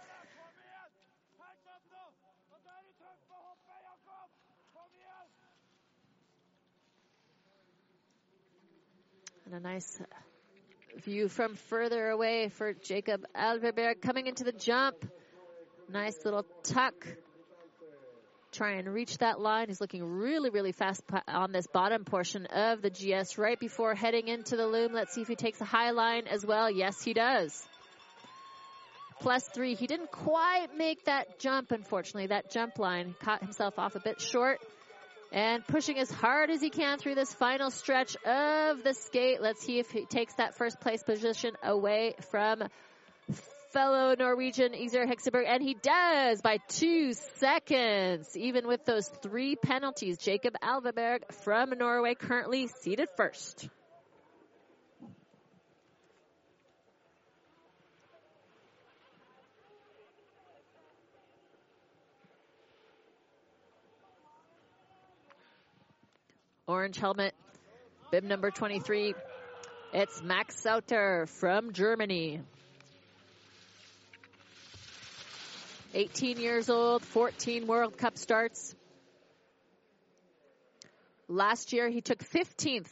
And 9.45 9.55
a 9.55 9.61
nice 9.61 10.01
view 11.05 11.29
from 11.29 11.55
further 11.55 12.09
away 12.09 12.49
for 12.49 12.73
Jacob 12.73 13.25
Alverberg 13.37 14.01
coming 14.01 14.27
into 14.27 14.45
the 14.45 14.53
jump. 14.53 15.05
Nice 15.89 16.25
little 16.25 16.45
tuck. 16.65 16.95
Try 18.53 18.73
and 18.73 18.93
reach 18.93 19.19
that 19.19 19.41
line. 19.41 19.69
He's 19.69 19.81
looking 19.81 20.03
really, 20.03 20.51
really 20.51 20.73
fast 20.73 21.03
on 21.29 21.53
this 21.53 21.67
bottom 21.67 22.05
portion 22.05 22.47
of 22.47 22.83
the 22.83 22.91
GS 22.91 23.39
right 23.39 23.59
before 23.59 23.95
heading 23.95 24.29
into 24.29 24.57
the 24.57 24.67
loom. 24.67 24.93
Let's 24.93 25.15
see 25.15 25.21
if 25.21 25.29
he 25.29 25.37
takes 25.37 25.61
a 25.61 25.65
high 25.65 25.91
line 25.91 26.27
as 26.27 26.45
well. 26.45 26.71
Yes, 26.71 27.03
he 27.03 27.13
does. 27.13 27.67
Plus 29.21 29.45
three. 29.55 29.75
He 29.75 29.87
didn't 29.87 30.11
quite 30.11 30.69
make 30.77 31.05
that 31.05 31.39
jump, 31.39 31.71
unfortunately. 31.71 32.29
That 32.29 32.51
jump 32.51 32.79
line 32.79 33.15
caught 33.21 33.43
himself 33.43 33.79
off 33.79 33.95
a 33.95 34.01
bit 34.01 34.21
short 34.21 34.59
and 35.33 35.67
pushing 35.67 35.99
as 35.99 36.11
hard 36.11 36.51
as 36.51 36.61
he 36.61 36.71
can 36.71 36.99
through 36.99 37.15
this 37.15 37.33
final 37.33 37.71
stretch 37.71 38.17
of 38.25 38.83
the 38.83 38.95
skate. 38.95 39.41
Let's 39.41 39.63
see 39.65 39.79
if 39.79 39.91
he 39.91 40.05
takes 40.07 40.35
that 40.35 40.57
first 40.57 40.81
place 40.81 41.03
position 41.03 41.55
away 41.63 42.15
from 42.31 42.63
fellow 43.73 44.15
Norwegian 44.19 44.75
Iver 44.75 45.07
Hekseberg, 45.07 45.45
and 45.47 45.63
he 45.63 45.75
does 45.75 46.41
by 46.41 46.59
two 46.69 47.13
seconds, 47.39 48.37
even 48.37 48.67
with 48.67 48.85
those 48.85 49.09
three 49.23 49.57
penalties. 49.57 50.19
Jacob 50.19 50.55
Alverberg 50.63 51.33
from 51.43 51.71
Norway 51.71 52.15
currently 52.15 52.69
seated 52.69 53.09
first. 53.17 53.69
Orange 66.69 66.99
helmet, 66.99 67.33
bib 68.11 68.25
number 68.25 68.51
23. 68.51 69.15
It's 69.93 70.21
Max 70.21 70.61
Sauter 70.61 71.27
from 71.27 71.73
Germany. 71.73 72.41
18 75.97 76.39
years 76.39 76.69
old, 76.69 77.03
14 77.03 77.67
World 77.67 77.97
Cup 77.97 78.19
starts. 78.19 78.75
Last 81.27 81.73
year, 81.73 81.89
he 81.89 82.03
took 82.03 82.19
15th 82.19 82.91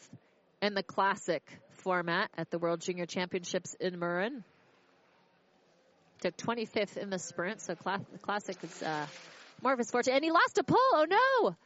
in 0.63 0.73
the 0.73 0.83
classic 0.83 1.43
format 1.83 2.31
at 2.39 2.51
the 2.51 2.59
World 2.59 2.81
Junior 2.81 3.05
Championships 3.05 3.75
in 3.79 4.01
Mürren. 4.01 4.43
Took 6.23 6.35
25th 6.39 6.97
in 6.97 7.11
the 7.11 7.19
sprint, 7.19 7.61
so 7.61 7.75
the 7.75 8.19
classic 8.23 8.57
is 8.63 8.83
uh, 8.83 9.07
more 9.63 9.75
of 9.75 9.79
his 9.79 9.91
forte. 9.91 10.11
And 10.11 10.25
he 10.25 10.31
lost 10.31 10.57
a 10.57 10.65
pole. 10.65 10.79
Oh 10.81 11.07
no! 11.07 11.57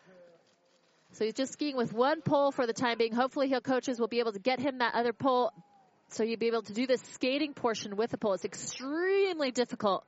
So 1.12 1.24
he's 1.24 1.34
just 1.34 1.52
skiing 1.52 1.76
with 1.76 1.92
one 1.92 2.20
pole 2.20 2.50
for 2.50 2.66
the 2.66 2.72
time 2.72 2.98
being. 2.98 3.14
Hopefully, 3.14 3.46
he'll 3.46 3.60
coaches 3.60 4.00
will 4.00 4.08
be 4.08 4.18
able 4.18 4.32
to 4.32 4.40
get 4.40 4.58
him 4.58 4.78
that 4.78 4.96
other 4.96 5.12
pole, 5.12 5.52
so 6.08 6.24
you'll 6.24 6.40
be 6.40 6.48
able 6.48 6.62
to 6.62 6.72
do 6.72 6.88
the 6.88 6.98
skating 7.12 7.54
portion 7.54 7.94
with 7.94 8.12
a 8.12 8.16
pole. 8.16 8.32
It's 8.32 8.44
extremely 8.44 9.52
difficult 9.52 10.04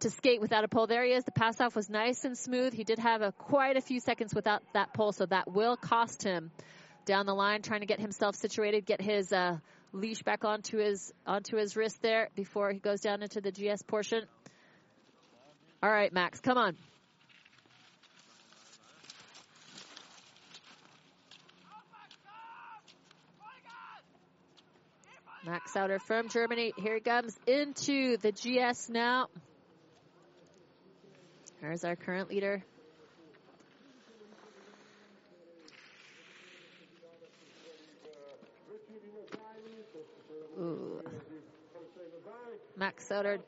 to 0.00 0.10
skate 0.10 0.40
without 0.40 0.64
a 0.64 0.68
pole. 0.68 0.86
There 0.86 1.04
he 1.04 1.12
is. 1.12 1.24
The 1.24 1.32
pass 1.32 1.60
off 1.60 1.76
was 1.76 1.88
nice 1.88 2.24
and 2.24 2.36
smooth. 2.36 2.72
He 2.74 2.84
did 2.84 2.98
have 2.98 3.22
a, 3.22 3.32
quite 3.32 3.76
a 3.76 3.80
few 3.80 4.00
seconds 4.00 4.34
without 4.34 4.62
that 4.74 4.92
pole, 4.92 5.12
so 5.12 5.26
that 5.26 5.50
will 5.50 5.76
cost 5.76 6.22
him 6.22 6.50
down 7.04 7.26
the 7.26 7.34
line, 7.34 7.62
trying 7.62 7.80
to 7.80 7.86
get 7.86 8.00
himself 8.00 8.34
situated, 8.36 8.86
get 8.86 9.00
his 9.00 9.32
uh, 9.32 9.58
leash 9.92 10.22
back 10.22 10.44
onto 10.44 10.78
his 10.78 11.12
onto 11.26 11.56
his 11.56 11.76
wrist 11.76 12.00
there 12.02 12.28
before 12.34 12.70
he 12.72 12.78
goes 12.78 13.00
down 13.00 13.22
into 13.22 13.40
the 13.40 13.52
GS 13.52 13.82
portion. 13.82 14.24
All 15.82 15.90
right, 15.90 16.12
Max, 16.12 16.40
come 16.40 16.58
on. 16.58 16.76
Max 25.46 25.74
Sauter 25.74 25.98
from 25.98 26.30
Germany. 26.30 26.72
Here 26.78 26.94
he 26.94 27.00
comes 27.00 27.38
into 27.46 28.16
the 28.16 28.32
GS 28.32 28.88
now. 28.88 29.28
There's 31.64 31.82
our 31.82 31.96
current 31.96 32.28
leader. 32.28 32.62
Ooh. 40.60 41.00
Max 42.76 43.08
Sauter, 43.08 43.38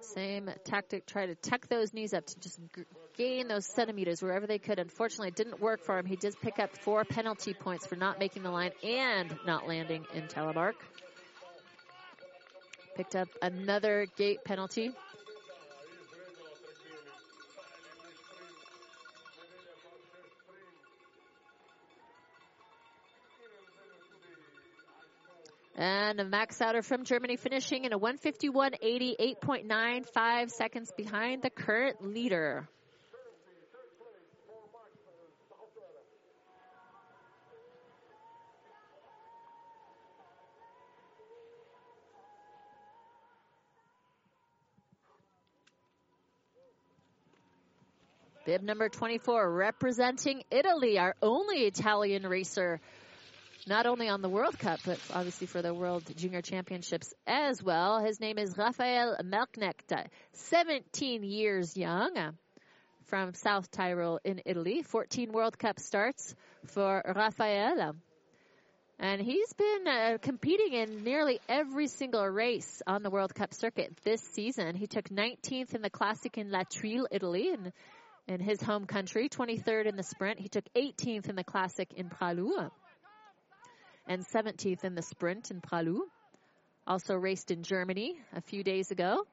same 0.00 0.48
tactic, 0.64 1.04
try 1.04 1.26
to 1.26 1.34
tuck 1.34 1.68
those 1.68 1.92
knees 1.92 2.14
up 2.14 2.24
to 2.24 2.40
just 2.40 2.58
g- 2.74 2.84
gain 3.18 3.46
those 3.46 3.66
centimeters 3.66 4.22
wherever 4.22 4.46
they 4.46 4.58
could. 4.58 4.78
Unfortunately, 4.78 5.28
it 5.28 5.36
didn't 5.36 5.60
work 5.60 5.84
for 5.84 5.98
him. 5.98 6.06
He 6.06 6.16
did 6.16 6.40
pick 6.40 6.58
up 6.58 6.74
four 6.78 7.04
penalty 7.04 7.52
points 7.52 7.86
for 7.86 7.94
not 7.94 8.18
making 8.18 8.42
the 8.42 8.50
line 8.50 8.72
and 8.82 9.36
not 9.44 9.68
landing 9.68 10.06
in 10.14 10.22
telemark. 10.28 10.72
Picked 12.96 13.16
up 13.16 13.28
another 13.42 14.06
gate 14.16 14.44
penalty. 14.44 14.92
And 25.80 26.28
Max 26.28 26.56
Sauter 26.56 26.82
from 26.82 27.04
Germany 27.04 27.36
finishing 27.36 27.86
in 27.86 27.94
a 27.94 27.98
151.80, 27.98 29.36
8.95 29.42 30.50
seconds 30.50 30.92
behind 30.94 31.40
the 31.40 31.48
current 31.48 32.06
leader. 32.06 32.68
Bib 48.44 48.62
number 48.62 48.90
24 48.90 49.50
representing 49.50 50.42
Italy, 50.50 50.98
our 50.98 51.14
only 51.22 51.60
Italian 51.60 52.26
racer, 52.26 52.80
not 53.66 53.86
only 53.86 54.08
on 54.08 54.22
the 54.22 54.28
World 54.28 54.58
Cup, 54.58 54.80
but 54.84 54.98
obviously 55.12 55.46
for 55.46 55.62
the 55.62 55.74
World 55.74 56.04
Junior 56.16 56.42
Championships 56.42 57.12
as 57.26 57.62
well. 57.62 58.02
His 58.02 58.20
name 58.20 58.38
is 58.38 58.56
Rafael 58.56 59.16
Melknecht, 59.22 60.06
17 60.32 61.22
years 61.22 61.76
young 61.76 62.36
from 63.06 63.34
South 63.34 63.70
Tyrol 63.70 64.20
in 64.24 64.40
Italy. 64.46 64.82
14 64.82 65.32
World 65.32 65.58
Cup 65.58 65.78
starts 65.78 66.34
for 66.66 67.02
Rafael. 67.14 67.96
And 68.98 69.20
he's 69.20 69.52
been 69.54 69.88
uh, 69.88 70.18
competing 70.20 70.74
in 70.74 71.04
nearly 71.04 71.40
every 71.48 71.86
single 71.86 72.26
race 72.26 72.82
on 72.86 73.02
the 73.02 73.10
World 73.10 73.34
Cup 73.34 73.54
circuit 73.54 73.92
this 74.04 74.20
season. 74.20 74.74
He 74.74 74.86
took 74.86 75.08
19th 75.08 75.74
in 75.74 75.80
the 75.80 75.90
Classic 75.90 76.36
in 76.36 76.50
La 76.50 76.64
Thuile, 76.64 77.06
Italy, 77.10 77.50
and 77.52 77.72
in 78.28 78.40
his 78.40 78.60
home 78.60 78.84
country, 78.84 79.28
23rd 79.28 79.86
in 79.86 79.96
the 79.96 80.02
sprint. 80.02 80.38
He 80.38 80.48
took 80.48 80.64
18th 80.74 81.28
in 81.28 81.34
the 81.34 81.44
classic 81.44 81.92
in 81.96 82.10
Pra 82.10 82.32
Loup 82.32 82.70
and 84.06 84.24
17th 84.26 84.84
in 84.84 84.94
the 84.94 85.02
sprint 85.02 85.50
in 85.50 85.60
Pra 85.60 85.82
Loup. 85.82 86.08
Also 86.86 87.14
raced 87.14 87.50
in 87.50 87.62
Germany 87.62 88.16
a 88.34 88.40
few 88.40 88.64
days 88.64 88.90
ago. 88.90 89.26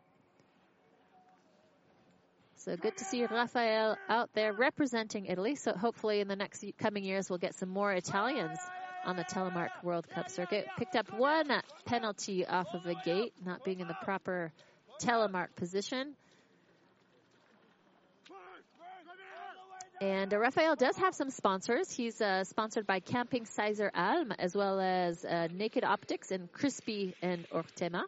So 2.57 2.75
good 2.75 2.97
to 2.97 3.05
see 3.05 3.23
Rafael 3.25 3.97
out 4.09 4.29
there 4.33 4.51
representing 4.51 5.27
Italy. 5.27 5.55
So 5.55 5.73
hopefully 5.73 6.19
in 6.19 6.27
the 6.27 6.35
next 6.35 6.65
coming 6.77 7.03
years 7.03 7.29
we'll 7.29 7.39
get 7.39 7.55
some 7.55 7.69
more 7.69 7.93
Italians 7.93 8.59
on 9.05 9.15
the 9.15 9.23
Telemark 9.23 9.69
World 9.83 10.07
Cup 10.09 10.29
circuit. 10.29 10.67
Picked 10.77 10.95
up 10.95 11.07
one 11.17 11.49
penalty 11.85 12.45
off 12.45 12.67
of 12.73 12.85
a 12.85 12.95
gate, 13.05 13.33
not 13.45 13.63
being 13.63 13.79
in 13.79 13.87
the 13.87 13.97
proper 14.03 14.51
telemark 15.01 15.55
position. 15.55 16.15
And 19.99 20.31
uh, 20.31 20.37
Rafael 20.37 20.75
does 20.75 20.95
have 20.97 21.15
some 21.15 21.31
sponsors. 21.31 21.91
He's 21.91 22.21
uh, 22.21 22.43
sponsored 22.43 22.85
by 22.85 22.99
Camping 22.99 23.45
Seiser 23.45 23.89
Alm 23.95 24.31
as 24.37 24.55
well 24.55 24.79
as 24.79 25.25
uh, 25.25 25.47
Naked 25.51 25.83
Optics 25.83 26.31
and 26.31 26.51
Crispi 26.51 27.13
and 27.21 27.49
Ortema. 27.49 28.03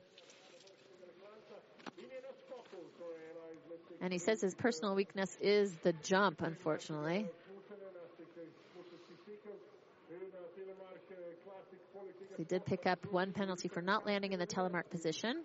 And 4.02 4.14
he 4.14 4.20
says 4.20 4.40
his 4.40 4.56
personal 4.56 4.96
weakness 4.96 5.36
is 5.42 5.76
the 5.84 5.94
jump, 6.04 6.42
unfortunately. 6.42 7.28
He 12.38 12.44
did 12.46 12.66
pick 12.66 12.86
up 12.86 13.00
one 13.12 13.34
penalty 13.34 13.68
for 13.68 13.82
not 13.82 14.06
landing 14.06 14.32
in 14.32 14.40
the 14.40 14.48
telemark 14.48 14.90
position. 14.90 15.44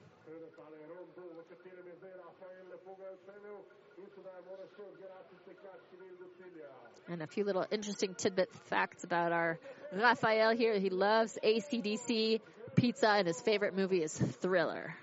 And 7.09 7.23
a 7.23 7.27
few 7.27 7.45
little 7.45 7.67
interesting 7.71 8.15
tidbit 8.15 8.51
facts 8.67 9.05
about 9.05 9.33
our 9.33 9.59
Raphael 9.93 10.57
here. 10.57 10.79
He 10.79 10.89
loves 10.89 11.39
ACDC 11.43 12.41
pizza, 12.77 13.09
and 13.09 13.27
his 13.27 13.41
favorite 13.41 13.77
movie 13.77 14.03
is 14.03 14.17
Thriller. 14.17 14.95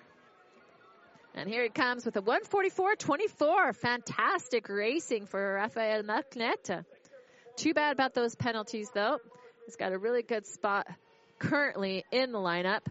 And 1.35 1.47
here 1.47 1.63
he 1.63 1.69
comes 1.69 2.05
with 2.05 2.15
a 2.17 2.21
144-24. 2.21 3.75
Fantastic 3.75 4.67
racing 4.67 5.27
for 5.27 5.53
Rafael 5.53 6.03
Melknecht. 6.03 6.83
Too 7.55 7.73
bad 7.73 7.93
about 7.93 8.13
those 8.13 8.35
penalties, 8.35 8.89
though. 8.93 9.19
He's 9.65 9.75
got 9.75 9.93
a 9.93 9.97
really 9.97 10.23
good 10.23 10.47
spot 10.47 10.87
currently 11.39 12.03
in 12.11 12.31
the 12.31 12.39
lineup, 12.39 12.81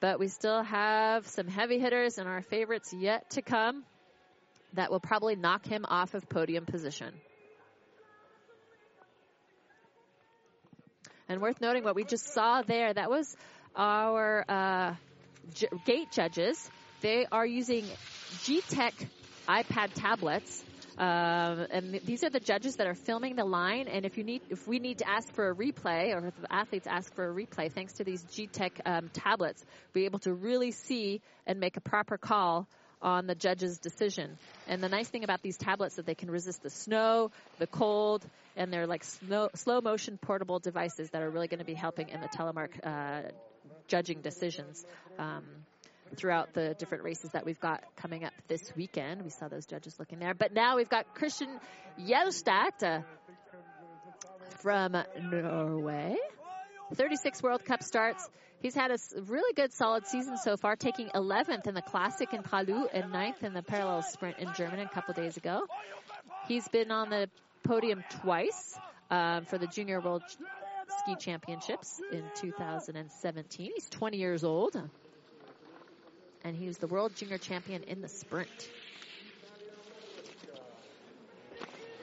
but 0.00 0.18
we 0.18 0.28
still 0.28 0.62
have 0.62 1.26
some 1.26 1.48
heavy 1.48 1.78
hitters 1.78 2.18
and 2.18 2.28
our 2.28 2.42
favorites 2.42 2.94
yet 2.96 3.30
to 3.30 3.42
come 3.42 3.84
that 4.74 4.90
will 4.90 5.00
probably 5.00 5.36
knock 5.36 5.66
him 5.66 5.84
off 5.86 6.14
of 6.14 6.28
podium 6.28 6.64
position. 6.64 7.12
And 11.30 11.40
worth 11.40 11.60
noting 11.60 11.84
what 11.84 11.94
we 11.94 12.02
just 12.02 12.34
saw 12.34 12.62
there, 12.62 12.92
that 12.92 13.08
was 13.08 13.36
our 13.76 14.44
uh, 14.48 14.94
j- 15.54 15.68
gate 15.84 16.10
judges. 16.10 16.68
They 17.02 17.24
are 17.30 17.46
using 17.46 17.84
G-Tech 18.42 18.94
iPad 19.48 19.94
tablets. 19.94 20.64
Um, 20.98 21.06
and 21.70 21.92
th- 21.92 22.02
these 22.02 22.24
are 22.24 22.30
the 22.30 22.40
judges 22.40 22.74
that 22.76 22.88
are 22.88 22.96
filming 22.96 23.36
the 23.36 23.44
line. 23.44 23.86
And 23.86 24.04
if 24.04 24.18
you 24.18 24.24
need, 24.24 24.42
if 24.50 24.66
we 24.66 24.80
need 24.80 24.98
to 24.98 25.08
ask 25.08 25.32
for 25.32 25.50
a 25.50 25.54
replay, 25.54 26.12
or 26.12 26.26
if 26.26 26.34
the 26.42 26.52
athletes 26.52 26.88
ask 26.88 27.14
for 27.14 27.30
a 27.30 27.32
replay, 27.32 27.70
thanks 27.70 27.92
to 27.94 28.04
these 28.04 28.24
G-Tech 28.34 28.80
um, 28.84 29.08
tablets, 29.12 29.64
be 29.92 30.06
able 30.06 30.18
to 30.20 30.32
really 30.34 30.72
see 30.72 31.20
and 31.46 31.60
make 31.60 31.76
a 31.76 31.80
proper 31.80 32.18
call 32.18 32.66
on 33.02 33.28
the 33.28 33.34
judge's 33.36 33.78
decision. 33.78 34.36
And 34.68 34.82
the 34.82 34.88
nice 34.88 35.08
thing 35.08 35.24
about 35.24 35.42
these 35.42 35.56
tablets 35.56 35.92
is 35.92 35.96
that 35.96 36.06
they 36.06 36.14
can 36.14 36.30
resist 36.30 36.62
the 36.62 36.70
snow, 36.70 37.30
the 37.58 37.66
cold, 37.66 38.24
and 38.60 38.70
they're 38.70 38.86
like 38.86 39.02
snow, 39.04 39.48
slow 39.54 39.80
motion 39.80 40.18
portable 40.18 40.58
devices 40.58 41.08
that 41.10 41.22
are 41.22 41.30
really 41.30 41.48
going 41.48 41.60
to 41.60 41.64
be 41.64 41.74
helping 41.74 42.10
in 42.10 42.20
the 42.20 42.28
telemark 42.28 42.68
uh, 42.84 43.30
judging 43.88 44.20
decisions. 44.20 44.84
Um, 45.18 45.44
throughout 46.16 46.54
the 46.54 46.74
different 46.76 47.04
races 47.04 47.30
that 47.30 47.46
we've 47.46 47.60
got 47.60 47.84
coming 47.94 48.24
up 48.24 48.32
this 48.48 48.60
weekend. 48.74 49.22
We 49.22 49.30
saw 49.30 49.46
those 49.46 49.64
judges 49.64 49.94
looking 49.96 50.18
there. 50.18 50.34
But 50.34 50.52
now 50.52 50.76
we've 50.76 50.88
got 50.88 51.14
Christian 51.14 51.48
Jelstad 52.00 52.82
uh, 52.82 53.02
from 54.60 54.96
Norway. 55.30 56.16
36 56.92 57.40
World 57.44 57.64
Cup 57.64 57.84
starts. 57.84 58.28
He's 58.60 58.74
had 58.74 58.90
a 58.90 58.96
really 59.22 59.54
good 59.54 59.72
solid 59.72 60.08
season 60.08 60.36
so 60.36 60.56
far, 60.56 60.74
taking 60.74 61.10
11th 61.14 61.68
in 61.68 61.74
the 61.74 61.82
Classic 61.82 62.32
in 62.34 62.42
Palu 62.42 62.88
and 62.92 63.04
9th 63.12 63.44
in 63.44 63.54
the 63.54 63.62
parallel 63.62 64.02
sprint 64.02 64.40
in 64.40 64.48
Germany 64.56 64.82
a 64.82 64.88
couple 64.88 65.14
days 65.14 65.36
ago. 65.36 65.60
He's 66.48 66.66
been 66.66 66.90
on 66.90 67.08
the 67.08 67.30
podium 67.62 68.04
twice 68.22 68.78
um, 69.10 69.44
for 69.44 69.58
the 69.58 69.66
Junior 69.66 70.00
World 70.00 70.22
Ski 71.00 71.16
Championships 71.16 72.00
in 72.12 72.24
2017. 72.36 73.70
He's 73.74 73.88
20 73.88 74.16
years 74.16 74.44
old. 74.44 74.80
And 76.42 76.56
he 76.56 76.66
was 76.66 76.78
the 76.78 76.86
world 76.86 77.14
junior 77.16 77.38
champion 77.38 77.82
in 77.84 78.00
the 78.00 78.08
sprint. 78.08 78.70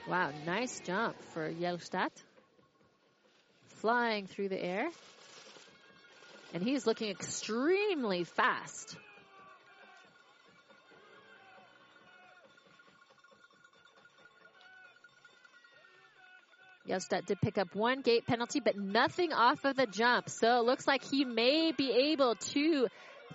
Wow, 0.08 0.32
nice 0.46 0.80
jump 0.86 1.16
for 1.34 1.52
Jelstad. 1.52 2.12
Flying 3.66 4.28
through 4.28 4.50
the 4.50 4.64
air. 4.64 4.90
And 6.54 6.64
he's 6.64 6.88
looking 6.88 7.10
extremely 7.10 8.24
fast. 8.24 8.96
Jelstad 16.88 17.26
did 17.26 17.42
pick 17.42 17.58
up 17.58 17.76
one 17.76 18.02
gate 18.02 18.26
penalty, 18.26 18.60
but 18.60 18.78
nothing 18.78 19.34
off 19.34 19.66
of 19.66 19.76
the 19.76 19.86
jump. 19.86 20.30
So 20.30 20.60
it 20.60 20.66
looks 20.66 20.88
like 20.88 21.04
he 21.04 21.26
may 21.26 21.72
be 21.72 22.12
able 22.12 22.36
to 22.36 22.88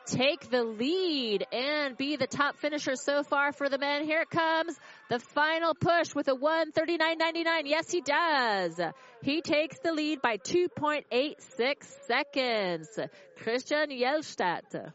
take 0.07 0.49
the 0.51 0.65
lead 0.65 1.47
and 1.53 1.97
be 1.97 2.17
the 2.17 2.27
top 2.27 2.57
finisher 2.57 2.97
so 2.97 3.23
far 3.23 3.53
for 3.53 3.69
the 3.69 3.79
men. 3.79 4.05
Here 4.05 4.23
it 4.23 4.31
comes. 4.31 4.77
The 5.11 5.19
final 5.19 5.75
push 5.75 6.15
with 6.15 6.29
a 6.29 6.35
139.99. 6.35 7.63
Yes, 7.65 7.91
he 7.91 8.01
does. 8.01 8.81
He 9.23 9.43
takes 9.43 9.79
the 9.81 9.93
lead 9.93 10.23
by 10.23 10.39
2.86 10.39 11.85
seconds. 12.07 12.99
Christian 13.43 13.91
Jelstad. 13.91 14.93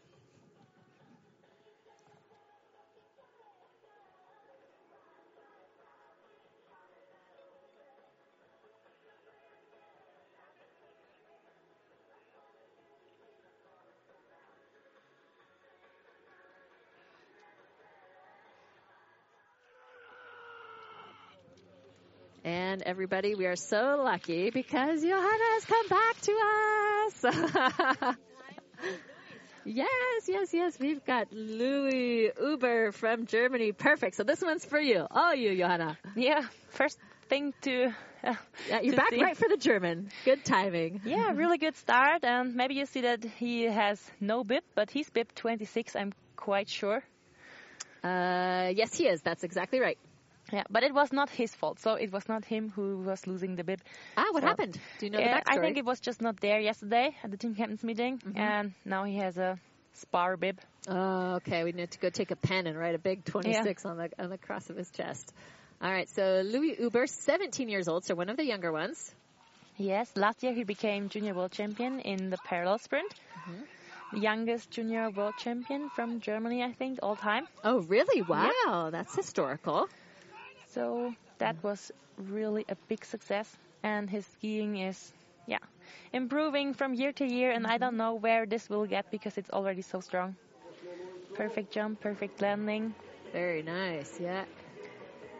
And 22.48 22.80
everybody, 22.80 23.34
we 23.34 23.44
are 23.44 23.56
so 23.56 24.00
lucky 24.02 24.48
because 24.48 25.02
Johanna 25.02 25.44
has 25.52 25.64
come 25.66 25.86
back 25.88 26.20
to 26.22 26.32
us. 28.08 28.16
yes, 29.66 30.22
yes, 30.26 30.54
yes. 30.54 30.78
We've 30.80 31.04
got 31.04 31.30
Louis 31.30 32.30
Uber 32.40 32.92
from 32.92 33.26
Germany. 33.26 33.72
Perfect. 33.72 34.16
So 34.16 34.22
this 34.24 34.40
one's 34.40 34.64
for 34.64 34.80
you. 34.80 35.06
All 35.10 35.34
you, 35.34 35.54
Johanna. 35.58 35.98
Yeah, 36.16 36.40
first 36.70 36.96
thing 37.28 37.52
to. 37.62 37.92
Uh, 38.24 38.34
Yeah, 38.70 38.80
you're 38.80 38.92
to 38.92 38.96
back 38.96 39.10
see. 39.10 39.22
right 39.22 39.36
for 39.36 39.48
the 39.50 39.58
German. 39.58 40.08
Good 40.24 40.42
timing. 40.46 41.02
Yeah, 41.04 41.32
really 41.34 41.58
good 41.58 41.76
start. 41.76 42.24
And 42.24 42.54
maybe 42.54 42.76
you 42.76 42.86
see 42.86 43.02
that 43.02 43.22
he 43.24 43.64
has 43.64 44.00
no 44.20 44.42
bib, 44.42 44.62
but 44.74 44.88
he's 44.90 45.10
bib 45.10 45.34
26, 45.34 45.94
I'm 45.96 46.14
quite 46.34 46.70
sure. 46.70 47.02
Uh, 48.02 48.72
yes, 48.74 48.94
he 48.94 49.06
is. 49.06 49.20
That's 49.20 49.44
exactly 49.44 49.80
right. 49.80 49.98
Yeah, 50.52 50.64
but 50.70 50.82
it 50.82 50.94
was 50.94 51.12
not 51.12 51.28
his 51.30 51.54
fault. 51.54 51.78
So 51.78 51.94
it 51.94 52.10
was 52.10 52.28
not 52.28 52.44
him 52.44 52.70
who 52.70 52.98
was 52.98 53.26
losing 53.26 53.56
the 53.56 53.64
bib. 53.64 53.80
Ah, 54.16 54.26
what 54.30 54.42
So- 54.42 54.48
happened? 54.48 54.80
Do 54.98 55.06
you 55.06 55.10
know 55.12 55.18
the 55.18 55.24
backstory? 55.24 55.58
I 55.58 55.60
think 55.60 55.76
it 55.76 55.84
was 55.84 56.00
just 56.00 56.22
not 56.22 56.40
there 56.40 56.58
yesterday 56.60 57.14
at 57.22 57.30
the 57.30 57.36
team 57.36 57.54
captains 57.54 57.84
meeting, 57.84 58.20
and 58.34 58.72
now 58.84 59.04
he 59.04 59.16
has 59.18 59.36
a 59.36 59.58
spar 59.92 60.36
bib. 60.36 60.58
Oh, 60.88 61.34
okay. 61.36 61.64
We 61.64 61.72
need 61.72 61.90
to 61.90 61.98
go 61.98 62.08
take 62.08 62.30
a 62.30 62.36
pen 62.36 62.66
and 62.66 62.78
write 62.78 62.94
a 62.94 62.98
big 62.98 63.24
26 63.24 63.84
on 63.84 63.96
the 63.98 64.10
on 64.18 64.30
the 64.30 64.38
cross 64.38 64.70
of 64.70 64.76
his 64.76 64.90
chest. 64.90 65.32
All 65.82 65.90
right. 65.90 66.08
So 66.08 66.42
Louis 66.44 66.76
Uber, 66.80 67.06
17 67.06 67.68
years 67.68 67.88
old, 67.88 68.04
so 68.04 68.14
one 68.14 68.30
of 68.30 68.36
the 68.36 68.44
younger 68.44 68.72
ones. 68.72 69.14
Yes, 69.76 70.10
last 70.16 70.42
year 70.42 70.52
he 70.54 70.64
became 70.64 71.08
junior 71.08 71.34
world 71.34 71.52
champion 71.52 72.00
in 72.00 72.30
the 72.30 72.38
parallel 72.44 72.78
sprint. 72.78 73.12
Mm-hmm. 73.46 74.16
Youngest 74.16 74.70
junior 74.70 75.10
world 75.10 75.34
champion 75.38 75.90
from 75.90 76.20
Germany, 76.20 76.64
I 76.64 76.72
think, 76.72 76.98
all 77.02 77.14
time. 77.14 77.46
Oh, 77.62 77.80
really? 77.82 78.22
Wow, 78.22 78.88
that's 78.90 79.14
historical. 79.14 79.88
So 80.78 81.12
that 81.38 81.56
was 81.64 81.90
really 82.16 82.64
a 82.68 82.76
big 82.86 83.04
success, 83.04 83.56
and 83.82 84.08
his 84.08 84.24
skiing 84.26 84.76
is, 84.76 85.12
yeah, 85.44 85.64
improving 86.12 86.72
from 86.72 86.94
year 86.94 87.12
to 87.14 87.26
year. 87.26 87.50
And 87.50 87.66
I 87.66 87.78
don't 87.78 87.96
know 87.96 88.14
where 88.14 88.46
this 88.46 88.70
will 88.70 88.86
get 88.86 89.10
because 89.10 89.36
it's 89.38 89.50
already 89.50 89.82
so 89.82 89.98
strong. 89.98 90.36
Perfect 91.34 91.72
jump, 91.72 91.98
perfect 92.00 92.40
landing. 92.40 92.94
Very 93.32 93.64
nice. 93.64 94.20
Yeah. 94.20 94.44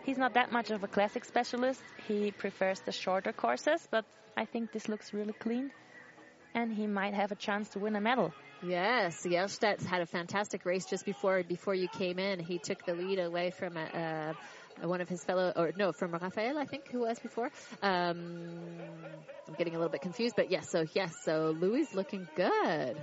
He's 0.05 0.19
not 0.19 0.35
that 0.35 0.51
much 0.51 0.71
of 0.73 0.83
a 0.83 0.89
classic 0.89 1.25
specialist. 1.25 1.85
He 1.99 2.33
prefers 2.33 2.81
the 2.81 2.91
shorter 2.91 3.33
courses, 3.33 3.87
but 3.93 4.05
I 4.37 4.45
think 4.45 4.73
this 4.73 4.89
looks 4.89 5.15
really 5.15 5.35
clean, 5.35 5.71
and 6.53 6.73
he 6.73 6.89
might 6.89 7.15
have 7.15 7.31
a 7.31 7.37
chance 7.37 7.69
to 7.71 7.79
win 7.79 7.95
a 7.95 8.01
medal. 8.01 8.33
Yes, 8.61 9.25
Jelstad 9.25 9.85
had 9.85 10.03
a 10.03 10.07
fantastic 10.07 10.65
race 10.65 10.85
just 10.85 11.05
before 11.05 11.45
before 11.45 11.75
you 11.75 11.87
came 11.87 12.19
in. 12.19 12.41
He 12.41 12.59
took 12.59 12.85
the 12.85 12.95
lead 12.95 13.21
away 13.21 13.51
from 13.51 13.77
uh, 13.77 13.85
uh, 13.97 14.35
one 14.83 15.01
of 15.01 15.09
his 15.09 15.23
fellow, 15.25 15.53
or 15.57 15.73
no, 15.77 15.93
from 15.93 16.13
Rafael, 16.13 16.59
I 16.59 16.65
think, 16.67 16.89
who 16.91 17.01
was 17.01 17.19
before. 17.19 17.51
Um, 17.83 18.59
I'm 19.47 19.55
getting 19.57 19.75
a 19.75 19.79
little 19.79 19.91
bit 19.91 20.01
confused, 20.03 20.35
but 20.37 20.51
yes. 20.51 20.71
So 20.71 20.85
yes, 20.95 21.15
so 21.25 21.55
Louis 21.59 21.93
looking 21.95 22.29
good. 22.37 22.97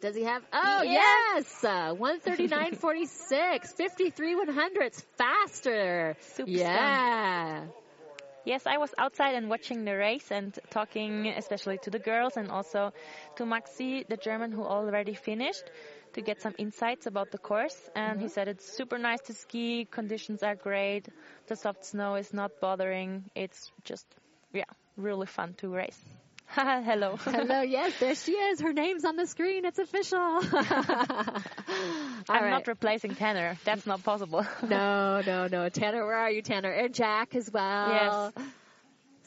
Does 0.00 0.14
he 0.14 0.22
have? 0.24 0.42
Oh 0.52 0.82
Yeah. 0.82 1.00
yes, 1.34 1.64
uh, 1.64 1.94
139.46, 1.94 3.74
53 3.76 4.34
one 4.36 4.48
hundredths 4.48 5.02
faster. 5.16 6.16
Super 6.34 6.50
yeah. 6.50 7.64
Yes, 8.44 8.62
I 8.66 8.78
was 8.78 8.94
outside 8.96 9.34
and 9.34 9.50
watching 9.50 9.84
the 9.84 9.94
race 9.94 10.30
and 10.30 10.58
talking 10.70 11.26
especially 11.26 11.78
to 11.82 11.90
the 11.90 11.98
girls 11.98 12.36
and 12.36 12.50
also 12.50 12.92
to 13.36 13.44
Maxi, 13.44 14.06
the 14.08 14.16
German 14.16 14.52
who 14.52 14.62
already 14.64 15.12
finished, 15.14 15.64
to 16.18 16.22
get 16.22 16.42
some 16.42 16.54
insights 16.58 17.06
about 17.06 17.30
the 17.30 17.38
course. 17.38 17.78
And 17.94 18.18
he 18.18 18.26
mm-hmm. 18.26 18.34
said 18.34 18.48
it's 18.48 18.76
super 18.76 18.98
nice 18.98 19.20
to 19.22 19.34
ski, 19.34 19.86
conditions 19.88 20.42
are 20.42 20.56
great, 20.56 21.08
the 21.46 21.54
soft 21.54 21.84
snow 21.84 22.16
is 22.16 22.34
not 22.34 22.60
bothering, 22.60 23.30
it's 23.36 23.70
just, 23.84 24.04
yeah, 24.52 24.64
really 24.96 25.26
fun 25.26 25.54
to 25.58 25.68
race. 25.68 25.98
Hello. 26.48 27.16
Hello, 27.16 27.60
yes, 27.78 27.92
there 28.00 28.14
she 28.14 28.32
is. 28.32 28.60
Her 28.60 28.72
name's 28.72 29.04
on 29.04 29.16
the 29.16 29.26
screen. 29.26 29.66
It's 29.66 29.78
official. 29.78 30.18
I'm 30.18 31.42
right. 32.28 32.50
not 32.50 32.66
replacing 32.66 33.14
Tanner. 33.14 33.58
That's 33.64 33.86
not 33.86 34.02
possible. 34.02 34.46
No, 34.66 35.20
no, 35.20 35.46
no. 35.46 35.68
Tanner, 35.68 36.06
where 36.06 36.16
are 36.16 36.30
you, 36.30 36.40
Tanner? 36.40 36.70
And 36.70 36.94
Jack 36.94 37.36
as 37.36 37.50
well. 37.52 38.32
Yes. 38.34 38.46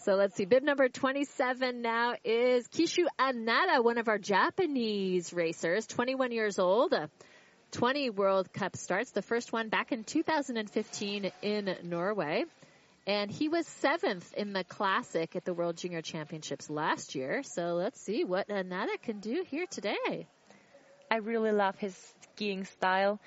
So 0.03 0.15
let's 0.15 0.35
see. 0.35 0.45
Bib 0.45 0.63
number 0.63 0.89
27 0.89 1.83
now 1.83 2.15
is 2.23 2.67
Kishu 2.69 3.05
Anada, 3.19 3.83
one 3.83 3.99
of 3.99 4.07
our 4.07 4.17
Japanese 4.17 5.31
racers, 5.31 5.85
21 5.85 6.31
years 6.31 6.57
old. 6.57 6.91
uh, 6.91 7.05
20 7.69 8.09
World 8.09 8.51
Cup 8.51 8.75
starts. 8.75 9.11
The 9.11 9.21
first 9.21 9.53
one 9.53 9.69
back 9.69 9.91
in 9.91 10.03
2015 10.03 11.31
in 11.43 11.75
Norway. 11.83 12.45
And 13.05 13.29
he 13.29 13.47
was 13.47 13.67
seventh 13.67 14.33
in 14.33 14.53
the 14.53 14.63
classic 14.63 15.35
at 15.35 15.45
the 15.45 15.53
World 15.53 15.77
Junior 15.77 16.01
Championships 16.01 16.67
last 16.67 17.13
year. 17.13 17.43
So 17.43 17.75
let's 17.75 18.01
see 18.01 18.23
what 18.23 18.49
Anada 18.49 18.99
can 19.03 19.19
do 19.19 19.43
here 19.47 19.67
today. 19.69 20.25
I 21.11 21.17
really 21.17 21.51
love 21.51 21.77
his 21.77 21.95
skiing 22.33 22.65
style. 22.65 23.19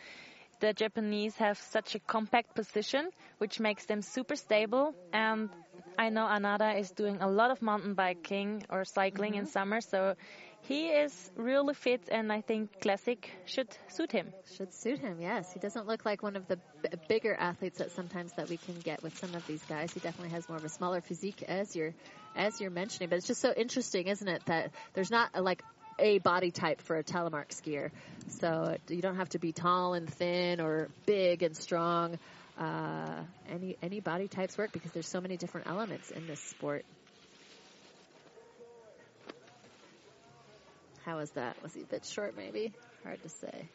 The 0.59 0.73
Japanese 0.73 1.37
have 1.37 1.59
such 1.71 1.95
a 1.95 1.99
compact 2.01 2.55
position, 2.57 3.11
which 3.39 3.61
makes 3.61 3.85
them 3.87 4.03
super 4.03 4.35
stable. 4.35 4.95
And 5.13 5.51
I 5.99 6.09
know 6.09 6.23
Anada 6.23 6.79
is 6.79 6.91
doing 6.91 7.21
a 7.21 7.29
lot 7.29 7.51
of 7.51 7.63
mountain 7.63 7.95
biking 7.95 8.65
or 8.69 8.85
cycling 8.85 9.35
in 9.35 9.45
mm-hmm. 9.45 9.51
summer, 9.51 9.81
so 9.81 10.15
he 10.63 10.89
is 10.89 11.31
really 11.37 11.75
fit, 11.75 12.09
and 12.11 12.33
I 12.33 12.41
think 12.41 12.81
classic 12.81 13.31
should 13.45 13.69
suit 13.89 14.11
him. 14.11 14.33
Should 14.57 14.73
suit 14.73 14.99
him, 14.99 15.21
yes. 15.21 15.53
He 15.53 15.61
doesn't 15.61 15.87
look 15.87 16.07
like 16.07 16.23
one 16.23 16.37
of 16.37 16.49
the 16.49 16.57
b- 16.57 16.89
bigger 17.07 17.35
athletes 17.35 17.79
that 17.79 17.91
sometimes 17.93 18.33
that 18.35 18.49
we 18.49 18.57
can 18.57 18.75
get 18.81 19.03
with 19.03 19.17
some 19.19 19.35
of 19.35 19.47
these 19.47 19.63
guys. 19.65 19.93
He 19.93 20.01
definitely 20.01 20.31
has 20.31 20.49
more 20.49 20.57
of 20.57 20.65
a 20.65 20.71
smaller 20.71 21.03
physique, 21.03 21.43
as 21.47 21.77
you're 21.77 21.93
as 22.35 22.61
you're 22.61 22.71
mentioning. 22.71 23.11
But 23.11 23.17
it's 23.17 23.27
just 23.27 23.43
so 23.43 23.53
interesting, 23.55 24.07
isn't 24.07 24.27
it, 24.27 24.43
that 24.47 24.71
there's 24.95 25.11
not 25.11 25.31
a, 25.35 25.43
like 25.43 25.63
a 25.99 26.19
body 26.19 26.51
type 26.51 26.81
for 26.81 26.97
a 26.97 27.05
telemark 27.05 27.49
skier. 27.51 27.91
So 28.29 28.77
you 28.89 29.03
don't 29.03 29.17
have 29.17 29.29
to 29.31 29.39
be 29.39 29.53
tall 29.53 29.93
and 29.95 30.09
thin 30.13 30.61
or 30.61 30.89
big 31.05 31.43
and 31.43 31.55
strong. 31.55 32.19
Uh, 32.59 33.25
any 33.51 33.77
any 33.83 34.01
body 34.01 34.29
types 34.29 34.57
work 34.57 34.71
because 34.73 34.93
there's 34.93 35.09
so 35.09 35.21
many 35.21 35.37
different 35.37 35.67
elements 35.67 36.11
in 36.11 36.27
this 36.27 36.41
sport. 36.41 36.85
How 41.05 41.19
was 41.19 41.31
that? 41.33 41.61
Was 41.63 41.75
he 41.75 41.83
a 41.83 41.87
bit 41.87 42.05
short, 42.07 42.37
maybe? 42.37 42.73
Hard 43.03 43.23
to 43.23 43.29
say. 43.29 43.69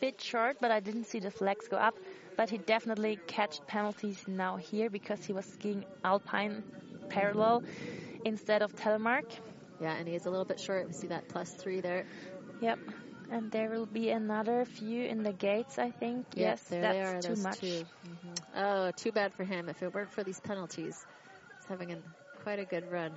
Bit 0.00 0.20
short, 0.20 0.56
but 0.60 0.70
I 0.70 0.80
didn't 0.80 1.04
see 1.04 1.20
the 1.20 1.30
flags 1.30 1.68
go 1.68 1.76
up. 1.76 1.94
But 2.36 2.50
he 2.50 2.58
definitely 2.58 3.18
catched 3.26 3.66
penalties 3.66 4.22
now 4.26 4.56
here 4.56 4.90
because 4.90 5.24
he 5.24 5.32
was 5.32 5.44
skiing 5.44 5.84
alpine 6.04 6.62
parallel 7.08 7.62
instead 8.24 8.62
of 8.62 8.74
telemark. 8.74 9.24
Yeah, 9.80 9.94
and 9.94 10.08
he 10.08 10.14
is 10.14 10.26
a 10.26 10.30
little 10.30 10.44
bit 10.44 10.60
short. 10.60 10.86
We 10.86 10.92
see 10.92 11.08
that 11.08 11.28
plus 11.28 11.50
three 11.50 11.80
there. 11.80 12.06
Yep. 12.60 12.78
And 13.30 13.50
there 13.50 13.70
will 13.70 13.86
be 13.86 14.10
another 14.10 14.64
few 14.64 15.04
in 15.04 15.22
the 15.22 15.32
gates, 15.32 15.78
I 15.78 15.90
think. 15.90 16.26
Yes, 16.34 16.62
there 16.68 16.80
that's 16.82 16.98
they 17.22 17.28
are. 17.28 17.34
too 17.34 17.36
much. 17.42 17.60
Two. 17.60 17.84
Mhm. 18.06 18.42
Oh, 18.56 18.90
too 18.92 19.12
bad 19.12 19.32
for 19.34 19.44
him. 19.44 19.68
If 19.68 19.82
it 19.82 19.94
weren't 19.94 20.10
for 20.10 20.24
these 20.24 20.40
penalties, 20.40 21.06
he's 21.56 21.66
having 21.68 21.92
a, 21.92 21.96
quite 22.42 22.58
a 22.58 22.64
good 22.64 22.90
run. 22.90 23.12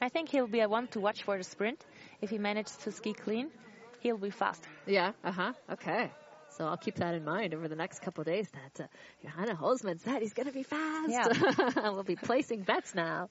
I 0.00 0.08
think 0.08 0.28
he'll 0.30 0.46
be 0.46 0.60
a 0.60 0.68
one 0.68 0.88
to 0.88 1.00
watch 1.00 1.22
for 1.22 1.36
the 1.38 1.44
sprint. 1.44 1.84
If 2.20 2.30
he 2.30 2.38
manages 2.38 2.76
to 2.78 2.92
ski 2.92 3.12
clean, 3.14 3.50
he'll 4.00 4.18
be 4.18 4.30
fast. 4.30 4.66
Yeah. 4.86 5.12
Uh 5.24 5.32
huh. 5.32 5.52
Okay. 5.72 6.10
So 6.56 6.66
I'll 6.66 6.76
keep 6.76 6.96
that 6.96 7.14
in 7.14 7.24
mind 7.24 7.52
over 7.52 7.66
the 7.66 7.74
next 7.76 8.00
couple 8.02 8.20
of 8.22 8.26
days 8.26 8.48
that 8.52 8.84
uh, 8.84 8.86
Johanna 9.22 9.56
Holzman 9.56 10.00
said 10.00 10.22
he's 10.22 10.34
going 10.34 10.46
to 10.46 10.52
be 10.52 10.62
fast. 10.62 11.10
Yeah. 11.10 11.90
we'll 11.90 12.04
be 12.04 12.14
placing 12.16 12.62
bets 12.62 12.94
now. 12.94 13.28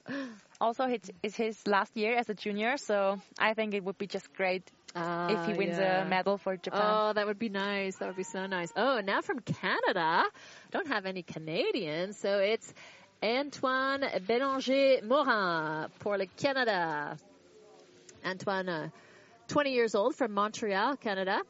Also, 0.60 0.84
it's, 0.84 1.10
it's 1.22 1.34
his 1.34 1.66
last 1.66 1.96
year 1.96 2.16
as 2.18 2.28
a 2.28 2.34
junior, 2.34 2.76
so 2.76 3.18
I 3.38 3.54
think 3.54 3.72
it 3.72 3.82
would 3.82 3.96
be 3.96 4.06
just 4.06 4.32
great 4.34 4.70
if 4.94 5.46
he 5.46 5.54
wins 5.54 5.76
Ah, 5.76 5.80
yeah. 5.80 6.02
a 6.06 6.08
medal 6.08 6.36
for 6.38 6.56
Japan. 6.56 6.82
Oh, 6.84 7.12
that 7.14 7.26
would 7.26 7.38
be 7.38 7.48
nice. 7.48 7.96
That 7.96 8.08
would 8.08 8.16
be 8.16 8.22
so 8.24 8.46
nice. 8.46 8.70
Oh, 8.76 9.00
now 9.02 9.22
from 9.22 9.40
Canada. 9.40 10.24
Don't 10.70 10.86
have 10.88 11.06
any 11.06 11.22
Canadians, 11.22 12.18
so 12.18 12.38
it's 12.38 12.72
Antoine 13.22 14.02
Bélanger 14.02 15.02
Morin 15.02 15.88
pour 15.98 16.18
le 16.18 16.26
Canada. 16.26 17.16
Antoine, 18.24 18.68
uh, 18.68 18.88
20 19.48 19.72
years 19.72 19.94
old 19.94 20.14
from 20.14 20.32
Montreal, 20.32 20.96
Canada. 20.96 21.40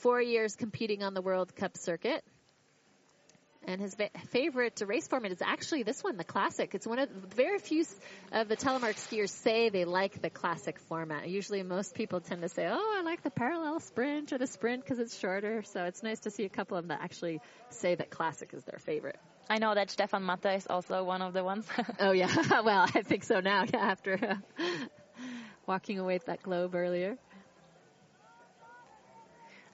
Four 0.00 0.22
years 0.22 0.56
competing 0.56 1.02
on 1.02 1.12
the 1.12 1.20
World 1.20 1.54
Cup 1.54 1.76
circuit. 1.76 2.24
And 3.66 3.78
his 3.78 3.94
va- 3.94 4.08
favorite 4.28 4.80
race 4.86 5.06
format 5.06 5.32
is 5.32 5.42
actually 5.42 5.82
this 5.82 6.02
one, 6.02 6.16
the 6.16 6.24
classic. 6.24 6.74
It's 6.74 6.86
one 6.86 6.98
of 6.98 7.10
very 7.10 7.58
few 7.58 7.84
of 8.32 8.48
the 8.48 8.56
telemark 8.56 8.96
skiers 8.96 9.28
say 9.28 9.68
they 9.68 9.84
like 9.84 10.22
the 10.22 10.30
classic 10.30 10.78
format. 10.78 11.28
Usually, 11.28 11.62
most 11.62 11.94
people 11.94 12.20
tend 12.20 12.40
to 12.40 12.48
say, 12.48 12.66
"Oh, 12.66 12.96
I 12.98 13.02
like 13.02 13.22
the 13.22 13.30
parallel 13.30 13.78
sprint 13.80 14.32
or 14.32 14.38
the 14.38 14.46
sprint 14.46 14.82
because 14.82 14.98
it's 14.98 15.18
shorter." 15.18 15.62
So 15.62 15.84
it's 15.84 16.02
nice 16.02 16.20
to 16.20 16.30
see 16.30 16.44
a 16.44 16.48
couple 16.48 16.78
of 16.78 16.84
them 16.84 16.88
that 16.96 17.04
actually 17.04 17.42
say 17.68 17.94
that 17.94 18.08
classic 18.08 18.54
is 18.54 18.64
their 18.64 18.78
favorite. 18.78 19.18
I 19.50 19.58
know 19.58 19.74
that 19.74 19.90
Stefan 19.90 20.24
Matter 20.24 20.52
is 20.52 20.66
also 20.66 21.04
one 21.04 21.20
of 21.20 21.34
the 21.34 21.44
ones. 21.44 21.66
Oh 22.00 22.12
yeah, 22.12 22.34
well 22.64 22.86
I 22.94 23.02
think 23.02 23.24
so 23.24 23.40
now. 23.40 23.64
Yeah, 23.70 23.80
after 23.90 24.18
uh, 24.58 24.62
walking 25.66 25.98
away 25.98 26.14
with 26.14 26.24
that 26.26 26.42
globe 26.42 26.74
earlier. 26.74 27.18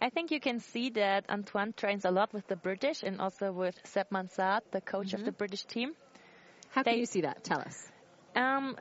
I 0.07 0.09
think 0.09 0.31
you 0.31 0.39
can 0.39 0.61
see 0.61 0.91
that 0.91 1.29
Antoine 1.29 1.73
trains 1.77 2.05
a 2.05 2.13
lot 2.13 2.33
with 2.33 2.47
the 2.47 2.55
British 2.55 3.03
and 3.03 3.21
also 3.21 3.51
with 3.51 3.75
Seb 3.83 4.07
Mansard, 4.13 4.63
the 4.71 4.81
coach 4.81 5.15
of 5.15 5.25
the 5.25 5.33
British 5.33 5.65
team. 5.65 5.95
How 6.69 6.85
can 6.85 6.99
you 6.99 7.07
see 7.07 7.23
that? 7.23 7.43
Tell 7.43 7.59
us. 7.59 7.91
Um, 8.37 8.77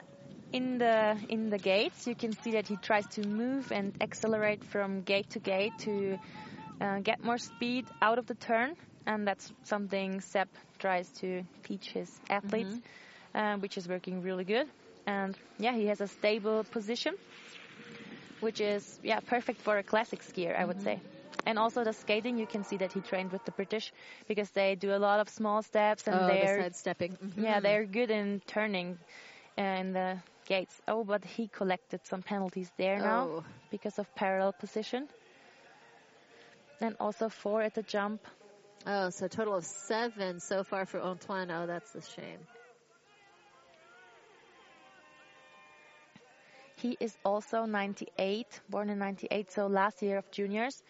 in 0.54 0.78
the 0.78 1.18
in 1.28 1.50
the 1.50 1.58
gates, 1.58 2.06
you 2.06 2.14
can 2.14 2.34
see 2.44 2.52
that 2.52 2.68
he 2.68 2.76
tries 2.76 3.08
to 3.16 3.28
move 3.28 3.72
and 3.72 3.92
accelerate 4.02 4.64
from 4.64 5.02
gate 5.02 5.32
to 5.32 5.40
gate 5.40 5.74
to 5.80 6.20
uh, 6.80 7.00
get 7.00 7.24
more 7.24 7.40
speed 7.40 7.88
out 8.04 8.20
of 8.20 8.28
the 8.28 8.36
turn, 8.36 8.76
and 9.08 9.28
that's 9.28 9.52
something 9.64 10.22
Seb 10.22 10.48
tries 10.78 11.10
to 11.22 11.42
teach 11.64 11.90
his 11.90 12.12
athletes, 12.30 12.78
uh, 13.34 13.56
which 13.56 13.80
is 13.80 13.88
working 13.88 14.22
really 14.22 14.44
good. 14.44 14.68
And 15.08 15.36
yeah, 15.58 15.74
he 15.74 15.88
has 15.88 16.02
a 16.02 16.08
stable 16.08 16.64
position, 16.66 17.16
which 18.42 18.62
is 18.62 19.00
yeah 19.02 19.22
perfect 19.22 19.62
for 19.62 19.80
a 19.80 19.84
classic 19.84 20.22
skier, 20.22 20.56
I 20.56 20.66
would 20.66 20.84
say. 20.84 21.00
And 21.46 21.60
also 21.60 21.84
the 21.84 21.94
skating, 21.94 22.38
you 22.38 22.48
can 22.48 22.64
see 22.64 22.78
that 22.78 22.92
he 22.92 23.02
trained 23.02 23.32
with 23.32 23.46
the 23.46 23.52
British 23.52 23.94
because 24.28 24.50
they 24.52 24.76
do 24.76 24.96
a 24.96 24.98
lot 25.00 25.20
of 25.20 25.30
small 25.30 25.62
steps 25.62 26.08
and 26.08 26.16
oh, 26.20 26.28
they're 26.28 26.62
sidestepping. 26.62 27.18
Mhm. 27.18 27.44
yeah, 27.44 27.60
they're 27.60 27.86
good 27.86 28.10
in 28.12 28.42
turning 28.48 28.98
and 29.58 29.96
the 29.96 30.18
gates. 30.46 30.82
Oh, 30.88 31.04
but 31.04 31.24
he 31.24 31.48
collected 31.48 32.06
some 32.06 32.22
penalties 32.22 32.72
there 32.78 32.98
now 33.00 33.28
Oh. 33.30 33.44
because 33.70 34.00
of 34.00 34.14
parallel 34.16 34.54
position. 34.54 35.08
And 36.82 36.96
also 37.00 37.30
four 37.30 37.62
at 37.62 37.74
the 37.74 37.84
jump. 37.84 38.22
Oh, 38.88 39.10
so 39.10 39.26
a 39.26 39.30
total 39.30 39.56
of 39.56 39.66
seven 39.66 40.40
so 40.40 40.64
far 40.64 40.86
for 40.86 41.00
Antoine. 41.00 41.50
Oh, 41.52 41.66
that's 41.66 41.96
a 41.96 42.02
shame. 42.02 42.40
He 46.78 46.98
is 47.00 47.18
also 47.24 47.66
98, 47.66 48.62
born 48.70 48.90
in 48.90 49.00
98, 49.00 49.52
so 49.52 49.68
last 49.68 50.02
year 50.02 50.18
of 50.18 50.30
juniors. 50.32 50.84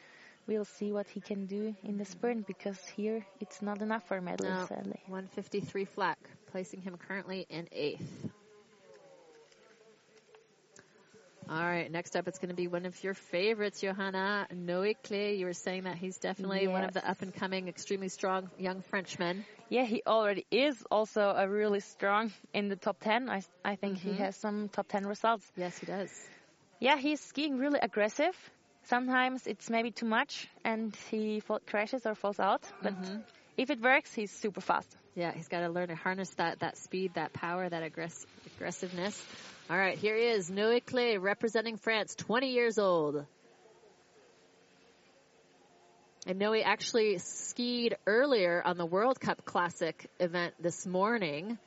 We'll 0.47 0.65
see 0.65 0.91
what 0.91 1.07
he 1.07 1.21
can 1.21 1.47
do 1.47 1.75
in 1.83 1.97
the 1.97 2.05
sprint 2.05 2.45
because 2.45 2.79
here 2.95 3.25
it's 3.39 3.61
not 3.61 3.81
enough 3.81 4.07
for 4.07 4.21
medal, 4.21 4.47
No, 4.47 4.65
sadly. 4.67 4.99
153 5.07 5.85
flat, 5.85 6.17
placing 6.51 6.81
him 6.81 6.97
currently 6.97 7.47
in 7.49 7.67
eighth. 7.71 8.29
All 11.47 11.61
right, 11.61 11.91
next 11.91 12.15
up 12.15 12.27
it's 12.27 12.39
going 12.39 12.49
to 12.49 12.55
be 12.55 12.67
one 12.67 12.85
of 12.85 13.03
your 13.03 13.13
favorites, 13.13 13.81
Johanna 13.81 14.47
Clay. 15.03 15.35
You 15.35 15.45
were 15.45 15.53
saying 15.53 15.83
that 15.83 15.95
he's 15.95 16.17
definitely 16.17 16.67
one 16.67 16.83
of 16.83 16.93
the 16.93 17.07
up 17.07 17.21
and 17.21 17.33
coming, 17.33 17.67
extremely 17.67 18.09
strong 18.09 18.49
young 18.57 18.81
Frenchmen. 18.81 19.45
Yeah, 19.69 19.83
he 19.83 20.01
already 20.07 20.45
is 20.49 20.83
also 20.89 21.21
a 21.21 21.47
really 21.47 21.81
strong 21.81 22.31
in 22.53 22.69
the 22.69 22.75
top 22.75 22.99
10. 22.99 23.29
I, 23.29 23.43
I 23.63 23.75
think 23.75 23.99
he 23.99 24.09
mm-hmm. 24.09 24.23
has 24.23 24.35
some 24.35 24.69
top 24.69 24.87
10 24.87 25.05
results. 25.05 25.45
Yes, 25.55 25.77
he 25.77 25.85
does. 25.85 26.11
Yeah, 26.79 26.97
he's 26.97 27.21
skiing 27.21 27.57
really 27.59 27.79
aggressive. 27.79 28.35
Sometimes 28.85 29.47
it's 29.47 29.69
maybe 29.69 29.91
too 29.91 30.05
much 30.05 30.47
and 30.63 30.95
he 31.09 31.39
fall, 31.39 31.59
crashes 31.65 32.05
or 32.05 32.15
falls 32.15 32.39
out. 32.39 32.63
But 32.81 33.01
mm-hmm. 33.01 33.17
if 33.57 33.69
it 33.69 33.81
works, 33.81 34.13
he's 34.13 34.31
super 34.31 34.61
fast. 34.61 34.95
Yeah, 35.15 35.31
he's 35.31 35.47
got 35.47 35.61
to 35.61 35.69
learn 35.69 35.87
to 35.87 35.95
harness 35.95 36.29
that, 36.31 36.59
that 36.59 36.77
speed, 36.77 37.13
that 37.15 37.33
power, 37.33 37.67
that 37.67 37.83
aggress- 37.83 38.25
aggressiveness. 38.55 39.19
All 39.69 39.77
right, 39.77 39.97
here 39.97 40.15
he 40.15 40.23
is, 40.23 40.49
Noe 40.49 40.79
Clay, 40.85 41.17
representing 41.17 41.77
France, 41.77 42.15
20 42.15 42.51
years 42.51 42.77
old. 42.77 43.25
And 46.27 46.37
Noe 46.37 46.55
actually 46.55 47.17
skied 47.19 47.95
earlier 48.05 48.61
on 48.63 48.77
the 48.77 48.85
World 48.85 49.19
Cup 49.19 49.45
Classic 49.45 50.09
event 50.19 50.53
this 50.59 50.85
morning. 50.85 51.57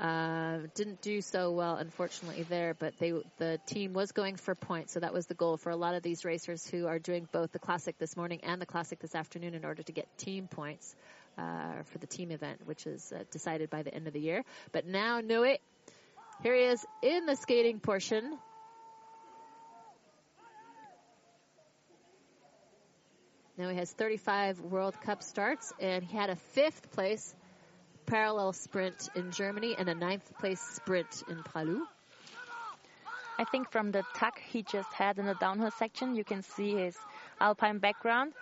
Uh, 0.00 0.58
didn't 0.76 1.02
do 1.02 1.20
so 1.20 1.50
well, 1.50 1.74
unfortunately, 1.74 2.44
there, 2.44 2.72
but 2.78 2.96
they 3.00 3.12
the 3.38 3.58
team 3.66 3.92
was 3.92 4.12
going 4.12 4.36
for 4.36 4.54
points, 4.54 4.92
so 4.92 5.00
that 5.00 5.12
was 5.12 5.26
the 5.26 5.34
goal 5.34 5.56
for 5.56 5.70
a 5.70 5.76
lot 5.76 5.94
of 5.94 6.04
these 6.04 6.24
racers 6.24 6.64
who 6.68 6.86
are 6.86 7.00
doing 7.00 7.26
both 7.32 7.50
the 7.50 7.58
Classic 7.58 7.98
this 7.98 8.16
morning 8.16 8.38
and 8.44 8.62
the 8.62 8.66
Classic 8.66 9.00
this 9.00 9.16
afternoon 9.16 9.54
in 9.54 9.64
order 9.64 9.82
to 9.82 9.90
get 9.90 10.06
team 10.16 10.46
points 10.46 10.94
uh, 11.36 11.82
for 11.86 11.98
the 11.98 12.06
team 12.06 12.30
event, 12.30 12.60
which 12.64 12.86
is 12.86 13.12
uh, 13.12 13.24
decided 13.32 13.70
by 13.70 13.82
the 13.82 13.92
end 13.92 14.06
of 14.06 14.12
the 14.12 14.20
year. 14.20 14.44
But 14.70 14.86
now 14.86 15.20
Noe, 15.20 15.56
here 16.44 16.54
he 16.54 16.62
is 16.62 16.86
in 17.02 17.26
the 17.26 17.34
skating 17.34 17.80
portion. 17.80 18.38
Now 23.56 23.68
he 23.70 23.76
has 23.76 23.90
35 23.90 24.60
World 24.60 24.94
Cup 25.00 25.24
starts, 25.24 25.72
and 25.80 26.04
he 26.04 26.16
had 26.16 26.30
a 26.30 26.36
fifth 26.36 26.92
place 26.92 27.34
parallel 28.08 28.54
sprint 28.54 29.10
in 29.14 29.30
Germany 29.30 29.76
and 29.78 29.88
a 29.88 29.94
ninth 29.94 30.32
place 30.38 30.60
sprint 30.60 31.22
in 31.28 31.42
Pra 31.42 31.62
Loup. 31.62 31.86
I 33.38 33.44
think 33.44 33.70
from 33.70 33.92
the 33.92 34.02
tuck 34.16 34.40
he 34.40 34.62
just 34.62 34.92
had 34.92 35.18
in 35.18 35.26
the 35.26 35.34
downhill 35.34 35.70
section, 35.78 36.16
you 36.16 36.24
can 36.24 36.42
see 36.42 36.74
his 36.74 36.96
alpine 37.40 37.78
background. 37.78 38.32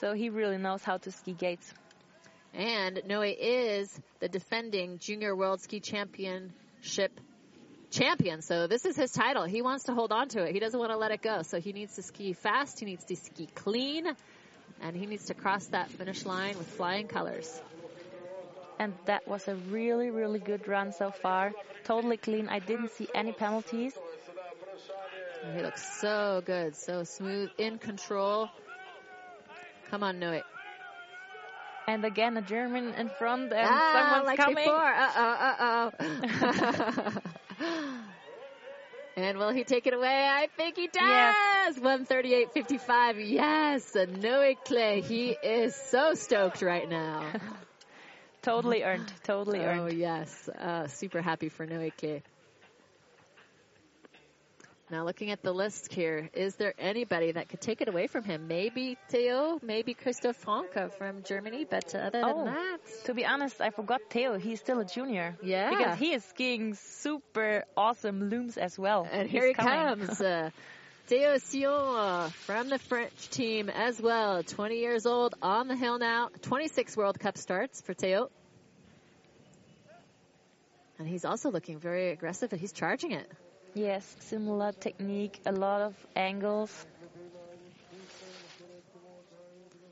So 0.00 0.12
he 0.12 0.28
really 0.28 0.58
knows 0.58 0.82
how 0.82 0.98
to 0.98 1.12
ski 1.12 1.32
gates. 1.32 1.72
And 2.52 3.00
Noe 3.06 3.22
is 3.22 3.88
the 4.20 4.28
defending 4.28 4.98
Junior 4.98 5.34
World 5.34 5.62
Ski 5.62 5.80
Championship 5.80 7.18
champion. 7.90 8.42
So 8.42 8.66
this 8.66 8.84
is 8.84 8.96
his 8.96 9.12
title. 9.12 9.44
He 9.44 9.62
wants 9.62 9.84
to 9.84 9.94
hold 9.94 10.12
on 10.12 10.28
to 10.30 10.42
it. 10.42 10.52
He 10.52 10.60
doesn't 10.60 10.78
want 10.78 10.90
to 10.90 10.98
let 10.98 11.12
it 11.12 11.22
go. 11.22 11.42
So 11.42 11.60
he 11.60 11.72
needs 11.72 11.94
to 11.94 12.02
ski 12.02 12.32
fast. 12.32 12.80
He 12.80 12.86
needs 12.86 13.04
to 13.04 13.16
ski 13.16 13.46
clean. 13.54 14.06
And 14.82 14.96
he 14.96 15.06
needs 15.06 15.26
to 15.26 15.34
cross 15.34 15.66
that 15.68 15.90
finish 15.90 16.26
line 16.26 16.58
with 16.58 16.66
flying 16.66 17.06
colors. 17.06 17.62
And 18.82 18.94
that 19.04 19.28
was 19.28 19.46
a 19.46 19.54
really, 19.54 20.10
really 20.10 20.40
good 20.40 20.66
run 20.66 20.90
so 20.90 21.12
far. 21.12 21.52
Totally 21.84 22.16
clean. 22.16 22.48
I 22.48 22.58
didn't 22.58 22.90
see 22.90 23.06
any 23.14 23.30
penalties. 23.30 23.94
He 25.54 25.62
looks 25.62 26.00
so 26.00 26.42
good, 26.44 26.74
so 26.74 27.04
smooth, 27.04 27.50
in 27.58 27.78
control. 27.78 28.48
Come 29.88 30.02
on, 30.02 30.18
Noe. 30.18 30.42
And 31.86 32.04
again, 32.04 32.36
a 32.36 32.42
German 32.42 32.94
in 32.94 33.08
front 33.08 33.52
and 33.52 33.68
ah, 33.70 33.92
someone's 33.94 34.26
like 34.26 34.38
coming. 34.38 34.64
before. 34.64 34.94
Uh 35.02 35.12
oh, 35.16 35.32
uh 35.60 35.90
oh. 37.60 37.92
and 39.16 39.38
will 39.38 39.52
he 39.52 39.62
take 39.62 39.86
it 39.86 39.94
away? 39.94 40.28
I 40.28 40.48
think 40.56 40.74
he 40.74 40.88
does. 40.88 41.02
Yes. 41.02 41.78
138.55. 41.78 43.30
Yes, 43.30 43.94
Noe 43.94 44.54
Clay. 44.64 45.02
He 45.02 45.36
is 45.40 45.76
so 45.76 46.14
stoked 46.14 46.62
right 46.62 46.88
now. 46.88 47.30
Totally 48.42 48.82
earned. 48.84 49.12
Totally 49.24 49.60
oh 49.60 49.64
earned. 49.64 49.80
Oh, 49.80 49.86
yes, 49.86 50.48
uh, 50.48 50.86
super 50.88 51.22
happy 51.22 51.48
for 51.48 51.66
Clay. 51.66 52.22
Now 54.90 55.06
looking 55.06 55.30
at 55.30 55.42
the 55.42 55.52
list 55.52 55.90
here, 55.90 56.28
is 56.34 56.56
there 56.56 56.74
anybody 56.78 57.32
that 57.32 57.48
could 57.48 57.62
take 57.62 57.80
it 57.80 57.88
away 57.88 58.08
from 58.08 58.24
him? 58.24 58.46
Maybe 58.46 58.98
Theo, 59.08 59.58
maybe 59.62 59.94
Christoph 59.94 60.36
Franke 60.36 60.90
from 60.98 61.22
Germany, 61.22 61.64
but 61.64 61.94
other 61.94 62.10
than 62.10 62.24
Oh. 62.24 62.44
that, 62.44 62.78
To 63.06 63.14
be 63.14 63.24
honest, 63.24 63.62
I 63.62 63.70
forgot 63.70 64.02
Theo. 64.10 64.36
He's 64.38 64.60
still 64.60 64.80
a 64.80 64.84
junior. 64.84 65.34
Yeah. 65.42 65.70
Because 65.70 65.98
he 65.98 66.12
is 66.12 66.22
skiing 66.26 66.74
super 66.74 67.64
awesome 67.74 68.28
looms 68.28 68.58
as 68.58 68.78
well. 68.78 69.08
And 69.10 69.22
He's 69.30 69.40
here 69.40 69.46
he 69.48 69.54
coming. 69.54 70.06
comes. 70.06 70.20
Uh, 70.32 70.50
Theo 71.12 71.36
Sillon 71.36 72.30
from 72.30 72.70
the 72.70 72.78
French 72.78 73.28
team 73.28 73.68
as 73.68 74.00
well. 74.00 74.42
20 74.42 74.78
years 74.78 75.04
old 75.04 75.34
on 75.42 75.68
the 75.68 75.76
hill 75.76 75.98
now. 75.98 76.30
26 76.40 76.96
World 76.96 77.20
Cup 77.20 77.36
starts 77.36 77.82
for 77.82 77.92
Theo. 77.92 78.30
And 80.98 81.06
he's 81.06 81.26
also 81.26 81.50
looking 81.50 81.78
very 81.78 82.12
aggressive 82.12 82.50
and 82.52 82.58
he's 82.58 82.72
charging 82.72 83.12
it. 83.12 83.30
Yes, 83.74 84.16
similar 84.20 84.72
technique, 84.72 85.38
a 85.44 85.52
lot 85.52 85.82
of 85.82 85.94
angles. 86.16 86.86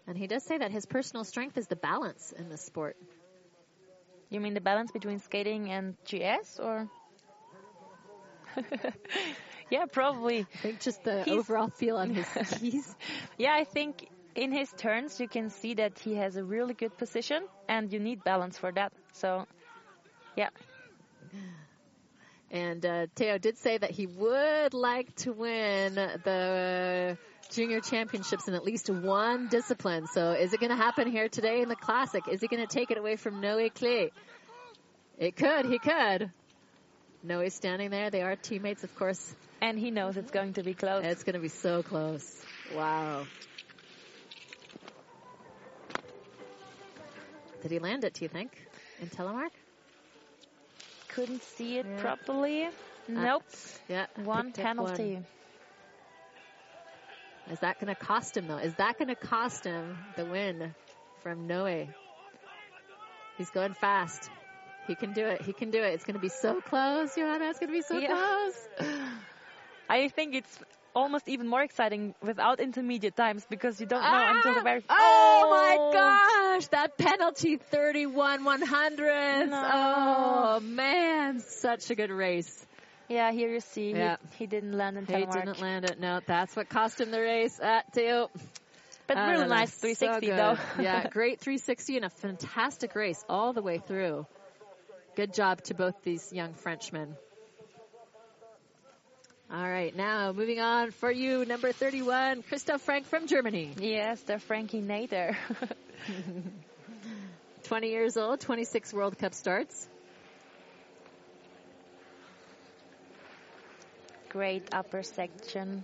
And 0.07 0.17
he 0.17 0.27
does 0.27 0.43
say 0.43 0.57
that 0.57 0.71
his 0.71 0.87
personal 0.87 1.25
strength 1.25 1.59
is 1.59 1.67
the 1.67 1.77
balance 1.77 2.33
in 2.33 2.49
this 2.49 2.63
sport. 2.63 2.97
You 4.31 4.41
mean 4.41 4.55
the 4.55 4.63
balance 4.63 4.91
between 4.91 5.19
skating 5.19 5.71
and 5.71 5.97
GS, 6.07 6.59
or? 6.59 6.89
yeah, 9.71 9.87
probably. 9.87 10.41
I 10.41 10.57
think 10.63 10.81
just 10.81 11.03
the 11.05 11.23
He's- 11.25 11.39
overall 11.39 11.69
feel 11.69 11.97
on 11.97 12.11
his 12.11 12.27
skis. 12.51 12.95
Yeah, 13.39 13.53
I 13.55 13.65
think 13.65 14.09
in 14.35 14.53
his 14.53 14.71
turns 14.77 15.19
you 15.21 15.29
can 15.29 15.51
see 15.51 15.75
that 15.75 15.99
he 15.99 16.15
has 16.17 16.37
a 16.37 16.45
really 16.45 16.75
good 16.75 16.97
position, 16.99 17.45
and 17.69 17.93
you 17.93 17.99
need 18.01 18.23
balance 18.25 18.59
for 18.59 18.71
that. 18.73 18.93
So, 19.13 19.47
yeah, 20.37 20.51
And 22.51 22.85
uh, 22.85 23.07
Theo 23.15 23.39
did 23.39 23.59
say 23.59 23.79
that 23.79 23.91
he 23.91 24.07
would 24.07 24.75
like 24.75 25.15
to 25.17 25.33
win 25.33 25.95
the 25.95 27.17
junior 27.51 27.81
championships 27.81 28.49
in 28.49 28.55
at 28.55 28.65
least 28.65 28.91
one 28.91 29.49
discipline. 29.49 30.07
So 30.09 30.33
is 30.33 30.53
it 30.53 30.61
going 30.61 30.71
to 30.71 30.77
happen 30.77 31.11
here 31.11 31.29
today 31.29 31.63
in 31.63 31.69
the 31.69 31.77
classic? 31.77 32.25
Is 32.29 32.41
he 32.41 32.49
going 32.49 32.67
to 32.67 32.73
take 32.73 32.91
it 32.91 32.99
away 32.99 33.17
from 33.17 33.41
Noe 33.41 33.69
Clay? 33.71 34.11
It 35.19 35.37
could. 35.37 35.67
He 35.67 35.79
could. 35.79 36.31
Noe's 37.23 37.55
standing 37.55 37.91
there. 37.91 38.11
They 38.11 38.23
are 38.23 38.35
teammates, 38.35 38.83
of 38.83 38.95
course. 38.97 39.35
And 39.61 39.79
he 39.79 39.91
knows 39.91 40.17
it's 40.17 40.31
going 40.31 40.55
to 40.55 40.63
be 40.63 40.75
close. 40.75 41.05
It's 41.05 41.25
going 41.25 41.35
to 41.35 41.41
be 41.41 41.49
so 41.49 41.83
close. 41.83 42.45
Wow. 42.73 43.27
Did 47.63 47.71
he 47.71 47.79
land 47.79 48.05
it, 48.05 48.15
do 48.15 48.25
you 48.25 48.29
think, 48.29 48.51
in 49.01 49.09
telemark? 49.09 49.51
Couldn't 51.09 51.43
see 51.43 51.79
it 51.79 51.87
Yeah. 51.87 52.01
properly. 52.01 52.65
Uh, 52.65 52.71
nope. 53.09 53.43
Yeah. 53.89 54.07
One 54.25 54.53
penalty. 54.53 55.15
one. 55.15 55.27
Is 57.51 57.59
that 57.61 57.81
going 57.81 57.93
to 57.95 58.01
cost 58.01 58.37
him, 58.37 58.47
though? 58.47 58.59
Is 58.59 58.75
that 58.75 58.97
going 58.97 59.09
to 59.09 59.17
cost 59.17 59.65
him 59.65 59.99
the 60.17 60.25
win 60.25 60.75
from 61.23 61.47
Noe? 61.49 61.87
He's 63.37 63.51
going 63.51 63.75
fast. 63.75 64.31
He 64.87 64.95
can 64.95 65.13
do 65.13 65.27
it. 65.27 65.43
He 65.43 65.53
can 65.53 65.71
do 65.71 65.83
it. 65.83 65.95
It's 65.95 66.05
going 66.05 66.15
to 66.15 66.21
be 66.21 66.29
so 66.29 66.61
close, 66.61 67.15
Johanna. 67.15 67.51
It's 67.51 67.59
going 67.59 67.69
to 67.69 67.77
be 67.77 67.83
so 67.83 67.99
Yeah. 67.99 68.09
close. 68.09 68.69
I 69.91 70.07
think 70.09 70.37
it's 70.37 70.59
almost 70.95 71.29
even 71.29 71.49
more 71.49 71.63
exciting 71.63 72.15
without 72.23 72.61
intermediate 72.61 73.17
times 73.17 73.45
because 73.51 73.81
you 73.81 73.87
don't 73.87 74.03
know 74.03 74.33
until 74.37 74.55
the 74.55 74.61
ah! 74.61 74.63
very. 74.63 74.85
Oh, 74.89 75.49
my 75.51 75.77
oh. 75.81 75.93
gosh! 75.93 76.67
That 76.69 76.97
penalty 76.97 77.57
31 77.57 78.45
100. 78.45 79.51
No. 79.51 79.71
Oh 79.73 80.61
man, 80.61 81.41
such 81.41 81.91
a 81.91 81.97
good 81.97 82.11
race. 82.11 82.67
Yeah, 83.09 83.33
here 83.33 83.53
you 83.53 83.59
see 83.59 83.91
Yeah. 83.91 84.17
he, 84.33 84.45
he 84.45 84.47
didn't 84.47 84.73
land 84.73 84.97
in 84.97 85.07
He 85.07 85.27
didn't 85.27 85.61
land 85.61 85.85
it. 85.87 85.99
No, 85.99 86.21
that's 86.25 86.55
what 86.55 86.69
cost 86.69 87.01
him 87.01 87.11
the 87.11 87.21
race. 87.21 87.59
At 87.61 87.93
two. 87.93 88.29
But 89.09 89.17
really 89.17 89.49
nice 89.49 89.75
360 89.75 90.27
So 90.29 90.37
though. 90.37 90.83
yeah, 90.83 91.09
great 91.11 91.41
360 91.41 91.97
and 91.97 92.05
a 92.05 92.11
fantastic 92.11 92.95
race 92.95 93.25
all 93.29 93.53
the 93.53 93.63
way 93.63 93.79
through. 93.79 94.25
Good 95.17 95.35
job 95.35 95.63
to 95.65 95.75
both 95.75 96.01
these 96.05 96.33
young 96.33 96.55
Frenchmen. 96.55 97.17
All 99.53 99.69
right, 99.69 99.95
now 99.97 100.31
moving 100.31 100.61
on 100.61 100.93
for 100.93 101.11
you, 101.11 101.45
number 101.45 101.73
31, 101.73 102.43
Christoph 102.43 102.83
Frank 102.83 103.07
from 103.07 103.27
Germany. 103.27 103.73
yes, 103.79 104.21
the 104.21 104.39
Frankie 104.39 104.81
Nader. 104.81 105.35
20 107.65 107.89
years 107.89 108.17
old, 108.17 108.39
26 108.39 108.93
World 108.93 109.19
Cup 109.19 109.35
starts. 109.35 109.89
Great 114.29 114.69
upper 114.73 115.03
section. 115.03 115.83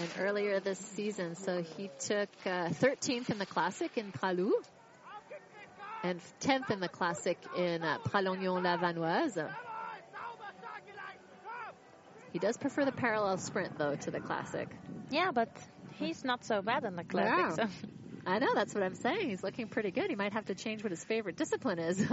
And 0.00 0.10
earlier 0.18 0.58
this 0.58 0.78
season, 0.78 1.36
so 1.36 1.62
he 1.62 1.88
took 2.00 2.28
uh, 2.46 2.70
13th 2.70 3.30
in 3.30 3.38
the 3.38 3.46
Classic 3.46 3.96
in 3.96 4.10
Pra 4.10 4.32
Loup 4.32 4.64
and 6.02 6.20
10th 6.40 6.72
in 6.72 6.80
the 6.80 6.88
Classic 6.88 7.38
in 7.56 7.84
uh, 7.84 7.98
Pralognan-la-Vanoise. 8.08 9.48
He 12.32 12.38
does 12.38 12.56
prefer 12.56 12.84
the 12.84 12.92
parallel 12.92 13.38
sprint, 13.38 13.76
though, 13.78 13.94
to 13.96 14.10
the 14.10 14.20
Classic. 14.20 14.68
Yeah, 15.10 15.30
but 15.34 15.48
he's 15.98 16.24
not 16.24 16.44
so 16.44 16.62
bad 16.62 16.84
in 16.84 16.96
the 16.96 17.04
classic. 17.04 17.68
So. 17.68 17.88
I 18.26 18.38
know, 18.38 18.48
that's 18.54 18.74
what 18.74 18.84
I'm 18.84 18.94
saying. 18.94 19.30
He's 19.30 19.42
looking 19.42 19.68
pretty 19.68 19.90
good. 19.90 20.10
He 20.10 20.14
might 20.16 20.34
have 20.34 20.44
to 20.46 20.54
change 20.54 20.82
what 20.82 20.90
his 20.90 21.02
favorite 21.02 21.36
discipline 21.36 21.78
is. 21.78 22.04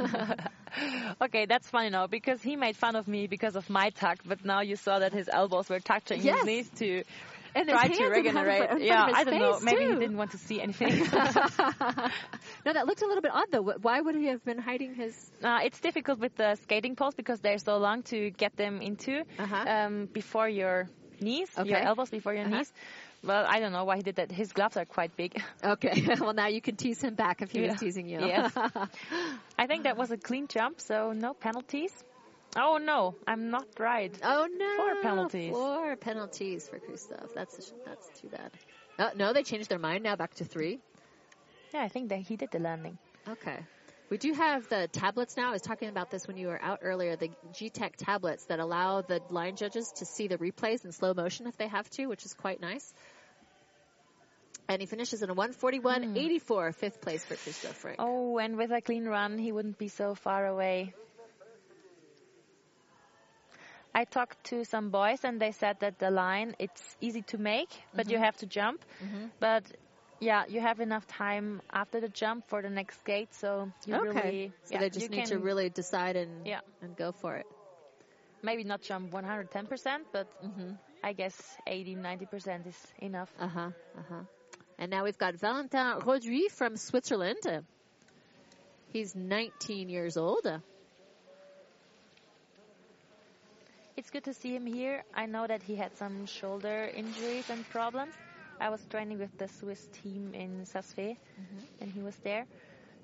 okay, 1.22 1.46
that's 1.46 1.70
funny 1.70 1.90
now 1.90 2.08
because 2.08 2.42
he 2.42 2.56
made 2.56 2.78
fun 2.78 2.96
of 2.96 3.06
me 3.06 3.28
because 3.28 3.58
of 3.58 3.70
my 3.70 3.90
tuck, 3.90 4.20
but 4.26 4.46
now 4.46 4.62
you 4.62 4.78
saw 4.78 5.00
that 5.00 5.12
his 5.12 5.28
elbows 5.28 5.70
were 5.70 5.82
touching 5.82 6.22
Yes. 6.22 6.38
his 6.38 6.46
knees 6.46 6.70
to 6.76 7.04
and 7.56 7.70
try 7.70 7.88
to 7.88 7.94
in 7.94 7.98
front 7.98 8.18
of- 8.18 8.26
regenerate. 8.26 8.82
yeah, 8.84 9.08
I 9.14 9.24
don't 9.24 9.40
know. 9.40 9.60
Maybe 9.62 9.86
too. 9.86 9.94
he 9.94 10.00
didn't 10.00 10.18
want 10.18 10.32
to 10.32 10.38
see 10.38 10.62
anything. 10.62 11.00
no, 12.66 12.74
that 12.74 12.86
looked 12.88 13.02
a 13.02 13.08
little 13.08 13.22
bit 13.22 13.32
odd, 13.34 13.48
though. 13.52 13.64
Why 13.82 14.02
would 14.02 14.16
he 14.16 14.26
have 14.28 14.44
been 14.44 14.58
hiding 14.58 14.94
his... 14.96 15.16
uh, 15.44 15.60
it's 15.64 15.80
difficult 15.80 16.20
with 16.20 16.36
the 16.36 16.56
skating 16.64 16.96
poles 16.96 17.16
because 17.16 17.40
they're 17.40 17.58
so 17.58 17.78
long 17.78 18.04
to 18.04 18.30
get 18.32 18.56
them 18.58 18.82
into 18.82 19.24
Uh-huh. 19.40 19.66
um, 19.68 20.06
before 20.12 20.50
your 20.50 20.88
knees, 21.22 21.50
your 21.64 21.78
elbows 21.78 22.10
before 22.10 22.34
your 22.34 22.46
Uh-huh. 22.46 22.58
knees. 22.58 22.74
Well, 23.24 23.46
I 23.48 23.60
don't 23.60 23.72
know 23.72 23.86
why 23.86 23.96
he 23.98 24.04
did 24.04 24.18
that. 24.18 24.32
His 24.32 24.52
gloves 24.52 24.78
are 24.78 24.86
quite 24.86 25.16
big. 25.16 25.42
Okay, 25.64 26.06
well, 26.20 26.34
now 26.34 26.48
you 26.48 26.62
can 26.62 26.76
tease 26.76 27.02
him 27.02 27.16
back 27.16 27.42
if 27.42 27.52
he 27.52 27.62
Yeah. 27.62 27.72
was 27.72 27.80
teasing 27.80 28.08
you. 28.08 28.20
Yes. 28.20 28.52
I 29.58 29.66
think 29.68 29.84
that 29.84 29.98
was 29.98 30.12
a 30.12 30.18
clean 30.18 30.48
jump, 30.48 30.80
so 30.82 31.12
no 31.14 31.34
penalties. 31.34 31.92
Oh 32.56 32.78
no, 32.78 33.16
I'm 33.28 33.50
not 33.50 33.68
right. 33.80 34.18
Oh 34.24 34.48
no! 34.52 34.78
Four 34.78 35.02
penalties. 35.02 35.52
Four 35.52 35.96
penalties 35.98 36.68
for 36.68 36.80
Christoph. 36.80 37.34
That's 37.34 37.58
a 37.58 37.74
that's 37.86 38.22
too 38.22 38.30
bad. 38.30 38.52
Oh, 38.98 39.12
no, 39.16 39.34
they 39.34 39.44
changed 39.44 39.70
their 39.70 39.80
mind 39.80 40.04
now, 40.04 40.16
back 40.16 40.36
to 40.36 40.46
three. 40.46 40.80
Yeah, 41.74 41.82
I 41.82 41.90
think 41.90 42.10
that 42.10 42.20
he 42.20 42.38
did 42.38 42.52
the 42.52 42.60
landing. 42.60 42.98
Okay. 43.28 43.58
We 44.10 44.18
do 44.18 44.34
have 44.34 44.70
the 44.70 44.88
tablets 44.88 45.36
now. 45.36 45.50
I 45.50 45.52
was 45.52 45.64
talking 45.64 45.90
about 45.90 46.12
this 46.12 46.28
when 46.28 46.38
you 46.38 46.48
were 46.48 46.62
out 46.62 46.80
earlier. 46.84 47.16
The 47.16 47.32
G-Tech 47.54 47.98
tablets 47.98 48.46
that 48.46 48.60
allow 48.60 49.02
the 49.02 49.20
line 49.30 49.56
judges 49.56 49.92
to 49.98 50.06
see 50.06 50.28
the 50.28 50.38
replays 50.38 50.86
in 50.86 50.92
slow 50.92 51.14
motion 51.14 51.48
if 51.48 51.58
they 51.58 51.68
have 51.68 51.90
to, 51.92 52.06
which 52.06 52.24
is 52.24 52.34
quite 52.34 52.62
nice. 52.62 52.94
And 54.70 54.80
he 54.80 54.86
finishes 54.86 55.22
in 55.22 55.30
a 55.30 55.36
141.84, 55.36 56.66
hmm. 56.66 56.72
fifth 56.72 57.02
place 57.02 57.26
for 57.26 57.36
Christoph 57.36 57.76
Frank. 57.76 57.98
Oh, 58.00 58.38
and 58.38 58.58
with 58.58 58.72
a 58.72 58.82
clean 58.82 59.06
run, 59.06 59.38
he 59.38 59.52
wouldn't 59.52 59.78
be 59.78 59.90
so 59.90 60.16
far 60.16 60.46
away. 60.46 60.94
I 63.96 64.04
talked 64.04 64.44
to 64.50 64.66
some 64.66 64.90
boys 64.92 65.24
and 65.24 65.40
they 65.40 65.52
said 65.52 65.78
that 65.80 66.00
the 66.00 66.12
line 66.12 66.54
it's 66.60 66.98
easy 67.00 67.22
to 67.32 67.38
make, 67.38 67.70
but 67.96 68.12
you 68.12 68.18
have 68.20 68.36
to 68.38 68.46
jump. 68.46 68.84
But 69.40 69.64
yeah, 70.20 70.44
you 70.50 70.60
have 70.60 70.82
enough 70.82 71.08
time 71.08 71.62
after 71.72 72.02
the 72.02 72.10
jump 72.10 72.48
for 72.50 72.62
the 72.62 72.70
next 72.70 73.00
skate, 73.00 73.34
so 73.34 73.72
you 73.86 73.96
okay. 73.96 74.08
really 74.08 74.52
so 74.64 74.74
yeah, 74.74 74.80
they 74.82 74.90
just 74.90 75.10
need 75.10 75.26
to 75.28 75.40
really 75.40 75.70
decide 75.70 76.16
and 76.18 76.46
Yeah. 76.46 76.60
and 76.82 76.96
go 76.98 77.12
for 77.14 77.36
it. 77.36 77.46
maybe 78.44 78.64
not 78.64 78.82
jump 78.82 79.12
110%, 79.12 80.06
but 80.12 80.28
I 81.04 81.14
guess 81.14 81.36
80, 81.66 81.96
90% 81.96 82.68
is 82.68 82.78
enough. 83.00 83.32
Uh 83.40 83.48
huh. 83.48 83.70
Uh 83.98 84.02
huh. 84.10 84.22
And 84.78 84.92
now 84.92 85.04
we've 85.06 85.18
got 85.18 85.36
Valentin 85.36 86.02
Roduit 86.02 86.52
from 86.52 86.76
Switzerland. 86.78 87.64
He's 88.94 89.16
19 89.16 89.90
years 89.90 90.18
old. 90.18 90.46
It's 93.98 94.10
good 94.10 94.26
to 94.26 94.34
see 94.34 94.54
him 94.56 94.66
here. 94.66 95.04
I 95.14 95.26
know 95.26 95.48
that 95.48 95.64
he 95.64 95.76
had 95.76 95.96
some 95.98 96.26
shoulder 96.26 96.90
injuries 96.94 97.50
and 97.50 97.68
problems. 97.70 98.14
I 98.60 98.70
was 98.70 98.84
training 98.90 99.20
with 99.20 99.38
the 99.38 99.48
Swiss 99.48 99.88
team 100.04 100.34
in 100.34 100.66
Saas-Fee, 100.66 101.18
and 101.82 101.92
he 101.92 102.02
was 102.02 102.16
there. 102.18 102.46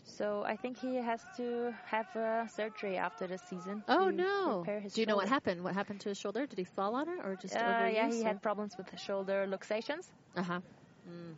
So 0.05 0.43
I 0.45 0.55
think 0.57 0.77
he 0.80 0.95
has 0.95 1.22
to 1.38 1.73
have 1.85 2.07
a 2.15 2.49
surgery 2.55 2.97
after 2.97 3.27
the 3.27 3.38
season. 3.38 3.84
Oh 3.88 4.09
no! 4.09 4.65
Do 4.65 4.99
you 4.99 5.05
know 5.05 5.15
what 5.15 5.30
happened? 5.30 5.63
What 5.63 5.76
happened 5.76 6.01
to 6.01 6.09
his 6.09 6.18
shoulder? 6.18 6.45
Did 6.47 6.57
he 6.57 6.65
fall 6.65 6.95
on 6.95 7.07
it 7.07 7.19
or 7.23 7.35
just 7.35 7.55
Uh, 7.55 7.59
overuse? 7.59 7.93
yeah, 7.93 8.09
he 8.09 8.23
had 8.23 8.41
problems 8.41 8.76
with 8.77 8.88
the 8.88 8.97
shoulder 8.97 9.45
luxations. 9.47 10.09
Uh 10.35 10.43
huh. 10.43 10.59
Mm. 11.07 11.35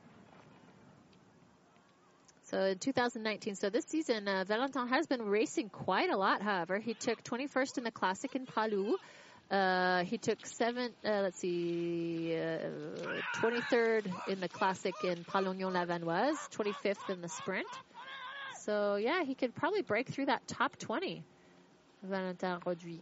So 2.44 2.60
in 2.62 2.78
2019, 2.78 3.56
so 3.56 3.70
this 3.70 3.86
season, 3.86 4.28
uh, 4.28 4.44
Valentin 4.48 4.88
has 4.88 5.08
been 5.08 5.24
racing 5.24 5.70
quite 5.70 6.10
a 6.10 6.18
lot. 6.18 6.42
However, 6.42 6.78
he 6.78 6.94
took 6.94 7.24
21st 7.24 7.80
in 7.80 7.84
the 7.84 7.92
classic 7.92 8.36
in 8.36 8.46
Pra 8.46 8.68
Loup. 8.68 9.00
Uh, 9.54 10.04
he 10.06 10.18
took 10.18 10.44
seven. 10.48 10.92
Uh, 11.06 11.22
let's 11.22 11.38
see, 11.38 12.36
uh, 12.36 12.58
23rd 13.36 14.12
in 14.28 14.40
the 14.40 14.50
classic 14.50 14.96
in 15.04 15.24
Pralognan-la-Vanoise, 15.26 16.50
25th 16.50 17.10
in 17.10 17.22
the 17.22 17.30
sprint. 17.30 17.68
So 18.62 18.96
yeah, 18.96 19.24
he 19.24 19.36
could 19.36 19.54
probably 19.54 19.84
break 19.84 20.10
through 20.10 20.26
that 20.26 20.48
top 20.48 20.78
20. 20.80 21.24
Valentin 22.02 22.62
Roduit. 22.66 23.02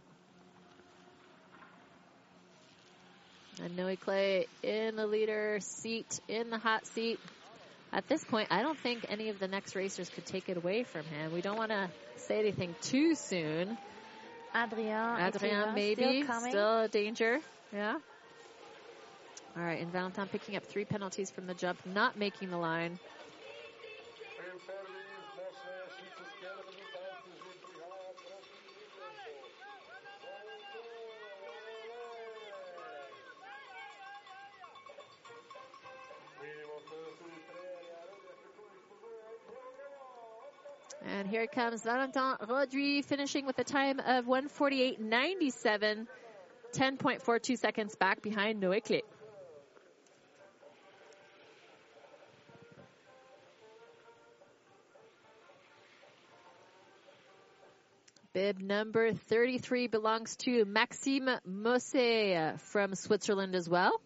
And 3.62 3.74
Noe 3.74 3.96
Clay 3.96 4.46
in 4.62 4.96
the 4.96 5.06
leader 5.06 5.58
seat, 5.60 6.20
in 6.28 6.50
the 6.50 6.58
hot 6.58 6.86
seat. 6.86 7.18
At 7.94 8.08
this 8.08 8.22
point, 8.24 8.48
I 8.50 8.60
don't 8.60 8.78
think 8.78 9.06
any 9.08 9.30
of 9.30 9.38
the 9.38 9.48
next 9.48 9.74
racers 9.74 10.10
could 10.10 10.26
take 10.26 10.50
it 10.50 10.58
away 10.58 10.82
from 10.82 11.04
him. 11.04 11.32
We 11.32 11.40
don't 11.40 11.56
want 11.56 11.70
to 11.70 11.88
say 12.16 12.40
anything 12.40 12.74
too 12.82 13.14
soon. 13.14 13.78
Adrien, 14.54 15.20
Adrien, 15.20 15.74
maybe 15.74 16.22
still 16.22 16.40
still 16.40 16.80
a 16.82 16.88
danger. 16.88 17.40
Yeah. 17.72 17.98
All 19.56 19.62
right, 19.62 19.80
and 19.80 19.90
Valentin 19.92 20.28
picking 20.28 20.56
up 20.56 20.64
three 20.66 20.84
penalties 20.84 21.30
from 21.30 21.46
the 21.46 21.54
jump, 21.54 21.84
not 21.84 22.16
making 22.16 22.50
the 22.50 22.58
line. 22.58 22.98
Here 41.32 41.46
comes 41.46 41.80
Valentin 41.80 42.36
Roduit 42.46 43.06
finishing 43.06 43.46
with 43.46 43.58
a 43.58 43.64
time 43.64 44.00
of 44.00 44.26
148.97, 44.26 46.06
10.42 46.74 47.56
seconds 47.56 47.94
back 47.96 48.20
behind 48.20 48.62
Noé 48.62 48.84
Clay. 48.84 49.00
Bib 58.34 58.60
number 58.60 59.14
33 59.14 59.86
belongs 59.86 60.36
to 60.36 60.66
Maxime 60.66 61.30
Mosse 61.46 62.58
from 62.58 62.94
Switzerland 62.94 63.54
as 63.54 63.70
well. 63.70 63.98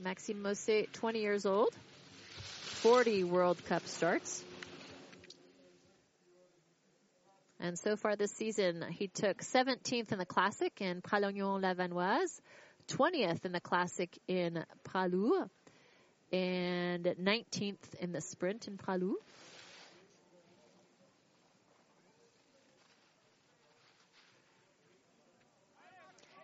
Maxime 0.00 0.42
Mosse, 0.42 0.86
20 0.92 1.18
years 1.18 1.44
old, 1.44 1.74
40 2.82 3.24
World 3.24 3.64
Cup 3.64 3.84
starts. 3.88 4.44
And 7.60 7.78
so 7.78 7.96
far 7.96 8.16
this 8.16 8.32
season, 8.32 8.84
he 8.90 9.08
took 9.08 9.42
17th 9.42 10.12
in 10.12 10.18
the 10.18 10.26
Classic 10.26 10.72
in 10.80 11.00
Pralognan-la-Vanoise, 11.00 12.40
20th 12.88 13.44
in 13.44 13.52
the 13.52 13.60
Classic 13.60 14.10
in 14.28 14.64
Pra 14.82 15.06
Loup, 15.06 15.50
and 16.32 17.04
19th 17.04 17.94
in 18.00 18.12
the 18.12 18.20
Sprint 18.20 18.68
in 18.68 18.76
Pra 18.76 18.96
Loup. 18.96 19.22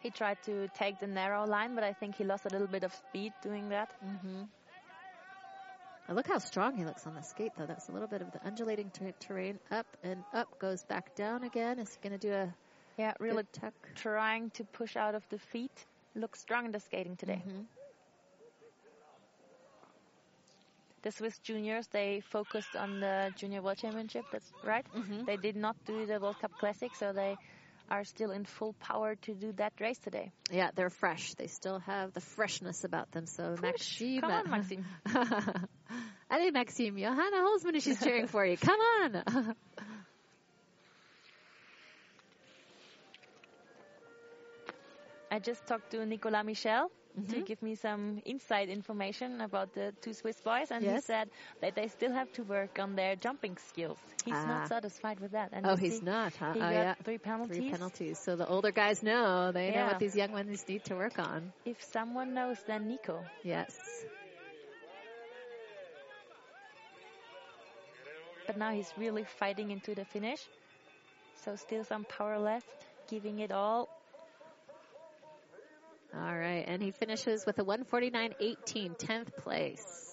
He 0.00 0.08
tried 0.08 0.38
to 0.44 0.68
take 0.68 0.98
the 0.98 1.06
narrow 1.06 1.44
line, 1.44 1.74
but 1.74 1.84
I 1.84 1.92
think 1.92 2.16
he 2.16 2.24
lost 2.24 2.46
a 2.46 2.48
little 2.48 2.66
bit 2.66 2.84
of 2.84 2.94
speed 2.94 3.34
doing 3.42 3.68
that. 3.68 3.90
Mm-hmm. 4.02 4.44
Look 6.10 6.26
how 6.26 6.38
strong 6.38 6.76
he 6.76 6.84
looks 6.84 7.06
on 7.06 7.14
the 7.14 7.22
skate, 7.22 7.52
though. 7.56 7.66
That's 7.66 7.88
a 7.88 7.92
little 7.92 8.08
bit 8.08 8.20
of 8.20 8.32
the 8.32 8.44
undulating 8.44 8.90
ter- 8.90 9.12
terrain. 9.20 9.58
Up 9.70 9.86
and 10.02 10.24
up, 10.34 10.58
goes 10.58 10.82
back 10.82 11.14
down 11.14 11.44
again. 11.44 11.78
Is 11.78 11.92
he 11.94 12.08
going 12.08 12.18
to 12.18 12.26
do 12.26 12.32
a 12.34 12.52
Yeah, 12.98 13.12
really 13.20 13.44
good 13.44 13.52
tuck? 13.52 13.74
trying 13.94 14.50
to 14.52 14.64
push 14.64 14.96
out 14.96 15.14
of 15.14 15.22
the 15.28 15.38
feet. 15.38 15.86
Looks 16.16 16.40
strong 16.40 16.66
in 16.66 16.72
the 16.72 16.80
skating 16.80 17.16
today. 17.16 17.42
Mhm. 17.46 17.66
The 21.02 21.12
Swiss 21.12 21.38
juniors, 21.38 21.86
they 21.88 22.20
focused 22.20 22.76
on 22.76 23.00
the 23.00 23.32
Junior 23.36 23.62
World 23.62 23.78
Championship, 23.78 24.26
that's 24.30 24.52
right. 24.62 24.84
Mhm. 24.92 25.24
They 25.24 25.36
did 25.38 25.56
not 25.56 25.76
do 25.86 26.04
the 26.04 26.20
World 26.20 26.38
Cup 26.40 26.58
Classic, 26.58 26.94
so 26.94 27.12
they 27.12 27.38
are 27.88 28.04
still 28.04 28.32
in 28.32 28.44
full 28.44 28.74
power 28.74 29.14
to 29.14 29.34
do 29.34 29.52
that 29.52 29.72
race 29.80 29.98
today. 29.98 30.30
Yeah, 30.50 30.70
they're 30.74 30.90
fresh. 30.90 31.32
They 31.34 31.46
still 31.46 31.78
have 31.78 32.12
the 32.12 32.20
freshness 32.20 32.84
about 32.84 33.10
them. 33.12 33.26
So 33.26 33.56
Maxime. 33.62 34.20
Come 34.20 34.30
on, 34.30 34.50
Maxime. 34.50 34.84
Allez, 36.30 36.52
Maxime. 36.52 36.96
Johanna 36.98 37.36
Holzman 37.38 37.74
is 37.74 37.98
cheering 38.02 38.26
for 38.26 38.44
you. 38.46 38.56
Come 38.56 38.78
on. 38.80 39.54
I 45.30 45.38
just 45.38 45.66
talked 45.66 45.90
to 45.92 46.04
Nicolas 46.04 46.44
Michel 46.44 46.90
to 47.28 47.36
Mhm. 47.36 47.44
give 47.46 47.62
me 47.62 47.74
some 47.74 48.20
inside 48.24 48.68
information 48.68 49.40
about 49.40 49.72
the 49.74 49.92
two 50.00 50.12
Swiss 50.12 50.40
boys, 50.40 50.70
and 50.70 50.84
he 50.84 51.00
said 51.00 51.28
that 51.60 51.74
they 51.74 51.88
still 51.88 52.12
have 52.12 52.30
to 52.32 52.42
work 52.44 52.78
on 52.78 52.94
their 52.94 53.16
jumping 53.16 53.56
skills. 53.58 53.98
He's 54.24 54.34
Ah. 54.34 54.46
not 54.46 54.68
satisfied 54.68 55.18
with 55.20 55.32
that. 55.32 55.50
And 55.52 55.66
oh, 55.66 55.76
he's 55.76 56.02
not, 56.02 56.34
huh? 56.36 56.52
He 56.52 56.60
oh, 56.60 56.62
got 56.62 56.72
yeah. 56.72 56.94
three 56.94 57.18
penalties. 57.18 57.56
Three 57.56 57.70
penalties. 57.70 58.18
So 58.18 58.36
the 58.36 58.46
older 58.46 58.70
guys 58.72 59.02
know. 59.02 59.50
They 59.52 59.70
know 59.72 59.86
what 59.86 59.98
these 59.98 60.16
young 60.16 60.32
ones 60.32 60.66
need 60.68 60.84
to 60.84 60.94
work 60.96 61.18
on. 61.18 61.52
If 61.64 61.82
someone 61.82 62.32
knows, 62.34 62.62
then 62.64 62.86
Nico. 62.88 63.24
Yes. 63.42 63.76
But 68.50 68.58
now 68.58 68.72
he's 68.72 68.92
really 68.98 69.22
fighting 69.38 69.70
into 69.70 69.94
the 69.94 70.04
finish. 70.04 70.40
So 71.44 71.54
still 71.54 71.84
some 71.84 72.04
power 72.04 72.36
left, 72.36 72.66
giving 73.08 73.38
it 73.38 73.52
all. 73.52 73.88
All 76.12 76.36
right. 76.36 76.64
And 76.66 76.82
he 76.82 76.90
finishes 76.90 77.46
with 77.46 77.60
a 77.60 77.62
149.18, 77.62 78.98
10th 78.98 79.36
place. 79.36 80.09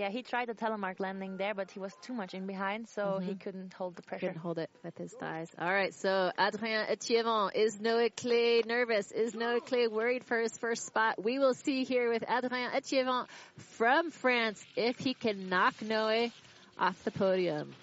Yeah, 0.00 0.08
he 0.08 0.22
tried 0.22 0.48
the 0.48 0.54
telemark 0.54 0.98
landing 0.98 1.36
there, 1.36 1.52
but 1.52 1.70
he 1.70 1.78
was 1.78 1.92
too 2.00 2.14
much 2.14 2.32
in 2.32 2.46
behind, 2.46 2.88
so 2.88 3.18
he 3.18 3.34
Mhm. 3.34 3.40
couldn't 3.40 3.74
hold 3.74 3.96
the 3.96 4.02
pressure. 4.02 4.28
Couldn't 4.28 4.40
hold 4.40 4.58
it 4.58 4.70
with 4.82 4.96
his 4.96 5.12
thighs. 5.12 5.50
All 5.58 5.70
right. 5.70 5.92
So 5.92 6.32
Adrien 6.38 6.86
Etievant. 6.88 7.54
Is 7.54 7.76
Noé 7.76 8.08
Clay 8.16 8.62
nervous? 8.64 9.12
Is 9.12 9.34
Noé 9.34 9.60
Clay 9.62 9.88
worried 9.88 10.24
for 10.24 10.40
his 10.40 10.56
first 10.56 10.86
spot? 10.86 11.22
We 11.22 11.38
will 11.38 11.52
see 11.52 11.84
here 11.84 12.08
with 12.08 12.22
Adrien 12.22 12.70
Etievant 12.72 13.28
from 13.58 14.10
France 14.10 14.64
if 14.74 14.98
he 14.98 15.12
can 15.12 15.50
knock 15.50 15.74
Noé 15.80 16.32
off 16.78 17.04
the 17.04 17.10
podium. 17.10 17.74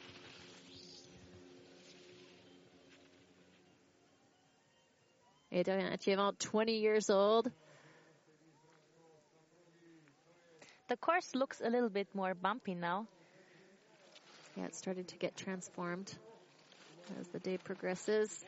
Adrien 5.54 5.94
Etievant, 5.94 6.40
20 6.40 6.80
years 6.80 7.12
old. 7.12 7.52
The 10.88 10.96
course 10.96 11.36
looks 11.36 11.62
a 11.62 11.70
little 11.70 11.90
bit 11.90 12.08
more 12.14 12.34
bumpy 12.34 12.74
now. 12.74 13.08
Yeah, 14.56 14.66
it's 14.66 14.78
starting 14.78 15.04
to 15.06 15.18
get 15.18 15.36
transformed 15.36 16.14
as 17.20 17.28
the 17.28 17.40
day 17.40 17.58
progresses. 17.58 18.46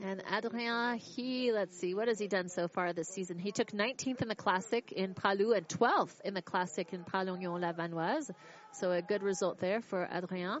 And 0.00 0.22
Adrien, 0.32 0.98
he, 0.98 1.52
let's 1.52 1.78
see, 1.78 1.94
what 1.94 2.08
has 2.08 2.18
he 2.18 2.28
done 2.28 2.48
so 2.48 2.68
far 2.68 2.92
this 2.92 3.08
season? 3.08 3.38
He 3.38 3.52
took 3.52 3.70
19th 3.70 4.22
in 4.22 4.28
the 4.28 4.34
Classic 4.34 4.90
in 4.92 5.14
Pra 5.14 5.34
Loup 5.34 5.56
and 5.56 5.68
12th 5.68 6.20
in 6.24 6.34
the 6.34 6.42
Classic 6.42 6.92
in 6.92 7.04
Pralognan-la-Vanoise. 7.04 8.30
So 8.72 8.92
a 8.92 9.02
good 9.02 9.22
result 9.22 9.58
there 9.58 9.80
for 9.80 10.08
Adrien. 10.12 10.60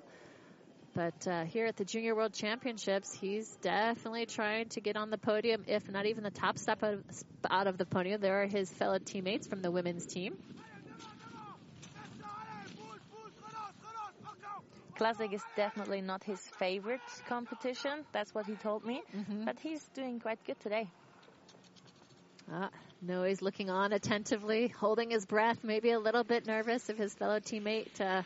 But 0.98 1.28
uh, 1.28 1.44
here 1.44 1.66
at 1.66 1.76
the 1.76 1.84
Junior 1.84 2.16
World 2.16 2.34
Championships, 2.34 3.12
he's 3.12 3.48
definitely 3.62 4.26
trying 4.26 4.68
to 4.70 4.80
get 4.80 4.96
on 4.96 5.10
the 5.10 5.16
podium, 5.16 5.62
if 5.68 5.88
not 5.88 6.06
even 6.06 6.24
the 6.24 6.32
top 6.32 6.58
step 6.58 6.82
out 6.82 6.94
of, 6.94 7.04
out 7.48 7.66
of 7.68 7.78
the 7.78 7.86
podium. 7.86 8.20
There 8.20 8.42
are 8.42 8.46
his 8.46 8.68
fellow 8.68 8.98
teammates 8.98 9.46
from 9.46 9.62
the 9.62 9.70
women's 9.70 10.06
team. 10.06 10.34
Classic 14.96 15.32
is 15.32 15.40
definitely 15.54 16.00
not 16.00 16.24
his 16.24 16.40
favorite 16.58 17.00
competition. 17.28 18.04
That's 18.12 18.34
what 18.34 18.46
he 18.46 18.56
told 18.56 18.84
me. 18.84 19.00
Mhm. 19.14 19.44
But 19.44 19.60
he's 19.60 19.84
doing 19.94 20.18
quite 20.18 20.44
good 20.44 20.58
today. 20.58 20.88
Ah, 22.50 22.70
Noe's 23.02 23.40
looking 23.40 23.70
on 23.70 23.92
attentively, 23.92 24.66
holding 24.66 25.10
his 25.10 25.26
breath, 25.26 25.62
maybe 25.62 25.92
a 25.92 26.00
little 26.00 26.24
bit 26.24 26.44
nervous 26.44 26.90
if 26.90 26.98
his 26.98 27.14
fellow 27.14 27.38
teammate 27.38 28.00
uh, 28.00 28.24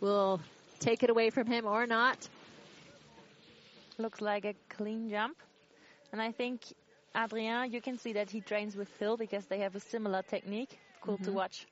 will 0.00 0.40
take 0.82 1.04
it 1.04 1.10
away 1.10 1.30
from 1.30 1.46
him 1.48 1.66
or 1.66 1.86
not. 1.86 2.30
Looks 3.98 4.20
like 4.20 4.44
a 4.44 4.54
clean 4.68 5.08
jump. 5.08 5.42
And 6.12 6.20
I 6.22 6.32
think 6.32 6.72
Adrien, 7.16 7.72
you 7.72 7.80
can 7.80 7.96
see 7.98 8.12
that 8.14 8.30
he 8.30 8.40
trains 8.42 8.76
with 8.76 8.88
Phil 8.88 9.16
because 9.16 9.46
they 9.46 9.58
have 9.60 9.74
a 9.76 9.80
similar 9.80 10.22
technique. 10.22 10.80
Cool 11.00 11.18
to 11.18 11.32
Mhm. 11.32 11.32
watch. 11.32 11.66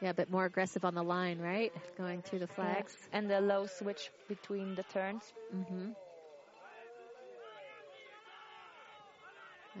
Yeah, 0.00 0.10
a 0.10 0.14
bit 0.14 0.30
more 0.30 0.44
aggressive 0.44 0.84
on 0.84 0.94
the 0.94 1.02
line, 1.02 1.38
right? 1.38 1.72
Going 1.96 2.22
through 2.22 2.40
the 2.40 2.48
flags. 2.48 3.08
And 3.12 3.30
the 3.30 3.40
low 3.40 3.66
switch 3.66 4.12
between 4.28 4.74
the 4.74 4.84
turns. 4.84 5.34
hmm 5.50 5.92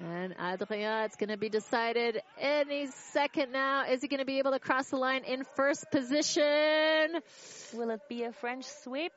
And 0.04 0.34
Adrien, 0.38 1.04
it's 1.04 1.16
going 1.16 1.30
to 1.30 1.38
be 1.38 1.48
decided 1.48 2.20
any 2.38 2.88
second 3.12 3.52
now. 3.52 3.86
Is 3.90 4.02
he 4.02 4.08
going 4.08 4.20
to 4.20 4.26
be 4.26 4.38
able 4.38 4.50
to 4.50 4.58
cross 4.58 4.90
the 4.90 4.96
line 4.96 5.24
in 5.24 5.44
first 5.56 5.86
position? 5.90 6.42
Will 7.72 7.90
it 7.90 8.02
be 8.08 8.24
a 8.24 8.32
French 8.32 8.64
sweep? 8.82 9.12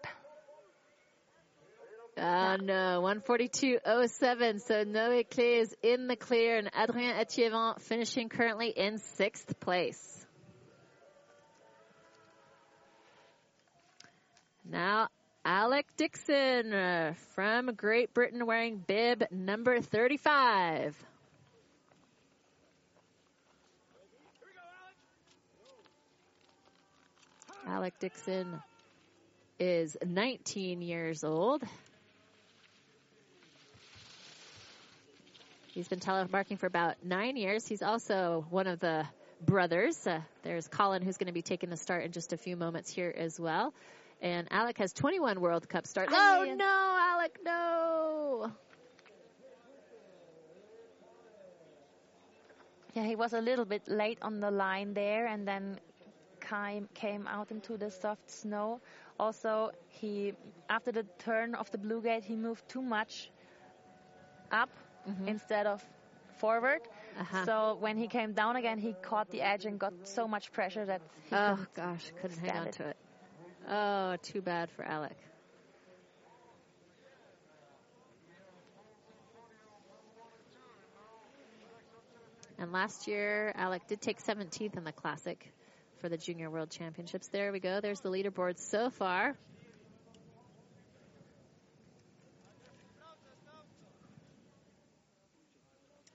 Uh, 2.18 2.58
no, 2.62 3.02
142.07. 3.04 4.62
So 4.62 4.86
Noé 4.86 5.30
Clay 5.30 5.56
is 5.56 5.76
in 5.84 6.08
the 6.08 6.16
clear 6.16 6.58
and 6.58 6.70
Adrien 6.74 7.16
Etievant 7.18 7.82
finishing 7.82 8.30
currently 8.30 8.70
in 8.70 9.00
sixth 9.00 9.60
place. 9.60 10.26
Now, 14.70 15.10
Alec 15.46 15.86
Dixon 15.96 16.74
uh, 16.74 17.14
from 17.34 17.74
Great 17.74 18.14
Britain 18.14 18.46
wearing 18.46 18.78
bib 18.78 19.24
number 19.32 19.80
35. 19.80 20.96
Alec. 27.66 27.76
Alec 27.76 27.94
Dixon 28.00 28.62
is 29.60 29.96
19 30.06 30.82
years 30.82 31.24
old. 31.24 31.64
He's 35.68 35.88
been 35.88 36.00
telemarking 36.00 36.60
for 36.60 36.66
about 36.66 36.96
nine 37.04 37.38
years. 37.38 37.66
He's 37.66 37.82
also 37.82 38.46
one 38.50 38.68
of 38.68 38.80
the 38.80 39.06
brothers. 39.46 40.06
Uh, 40.06 40.20
there's 40.44 40.68
Colin, 40.68 41.02
who's 41.02 41.18
going 41.18 41.28
to 41.28 41.34
be 41.34 41.42
taking 41.42 41.70
the 41.70 41.78
start 41.78 42.04
in 42.04 42.12
just 42.12 42.34
a 42.34 42.38
few 42.38 42.58
moments 42.58 42.92
here 42.92 43.14
as 43.16 43.40
well. 43.40 43.74
And 44.22 44.48
Alec 44.52 44.78
has 44.80 44.94
21 44.94 45.40
World 45.40 45.68
Cup 45.70 45.88
starts. 45.88 46.14
Oh 46.16 46.44
Aye. 46.44 46.54
no, 46.56 46.98
Alec, 47.00 47.40
no! 47.44 48.52
Yeah, 52.94 53.04
he 53.04 53.16
was 53.16 53.34
a 53.34 53.42
little 53.42 53.66
bit 53.66 53.88
late 53.88 54.18
on 54.22 54.40
the 54.40 54.52
line 54.52 54.94
there 54.94 55.28
and 55.28 55.48
then 55.48 55.80
came, 56.42 56.88
came 56.94 57.28
out 57.28 57.52
into 57.52 57.78
the 57.78 57.90
soft 57.92 58.30
snow. 58.30 58.82
Also, 59.20 59.72
he 59.90 60.34
after 60.70 60.92
the 60.92 61.04
turn 61.20 61.56
of 61.56 61.70
the 61.72 61.78
blue 61.78 62.02
gate, 62.02 62.24
he 62.24 62.36
moved 62.36 62.68
too 62.68 62.82
much 62.82 63.32
up 64.52 64.70
instead 65.26 65.66
of 65.66 65.84
forward. 66.38 66.82
Uh-huh. 67.20 67.46
So 67.46 67.78
when 67.80 67.98
he 67.98 68.08
came 68.08 68.34
down 68.34 68.56
again, 68.56 68.78
he 68.78 68.94
caught 69.02 69.30
the 69.32 69.42
edge 69.42 69.66
and 69.66 69.80
got 69.80 69.94
so 70.04 70.28
much 70.28 70.52
pressure 70.52 70.86
that 70.86 71.02
he 71.30 71.36
Oh 71.36 71.56
couldn't 71.56 71.74
gosh, 71.74 72.12
couldn't 72.22 72.38
hang 72.40 72.58
on 72.58 72.68
it. 72.68 72.74
to 72.74 72.88
it. 72.90 72.98
Oh, 73.72 74.16
too 74.24 74.42
bad 74.42 74.72
for 74.72 74.84
Alec. 74.84 75.16
And 82.58 82.72
last 82.72 83.08
year, 83.08 83.54
Alec 83.56 83.88
did 83.88 84.02
take 84.02 84.22
17th 84.24 84.76
in 84.76 84.84
the 84.84 84.92
Classic 84.92 85.54
for 86.02 86.10
the 86.10 86.18
Junior 86.18 86.50
World 86.50 86.72
Championships. 86.72 87.28
There 87.28 87.52
we 87.52 87.60
go. 87.60 87.80
There's 87.80 88.02
the 88.02 88.10
leaderboard 88.10 88.58
so 88.58 88.90
far. 88.90 89.38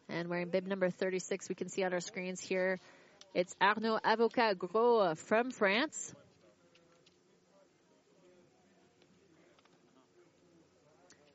And 0.08 0.28
wearing 0.28 0.48
bib 0.48 0.66
number 0.66 0.90
36, 0.90 1.48
we 1.48 1.54
can 1.54 1.68
see 1.68 1.84
on 1.84 1.94
our 1.94 2.00
screens 2.00 2.40
here, 2.40 2.80
it's 3.32 3.54
Arnaud 3.60 4.00
Avocat 4.04 4.58
Gros 4.58 5.18
from 5.20 5.50
France. 5.52 6.14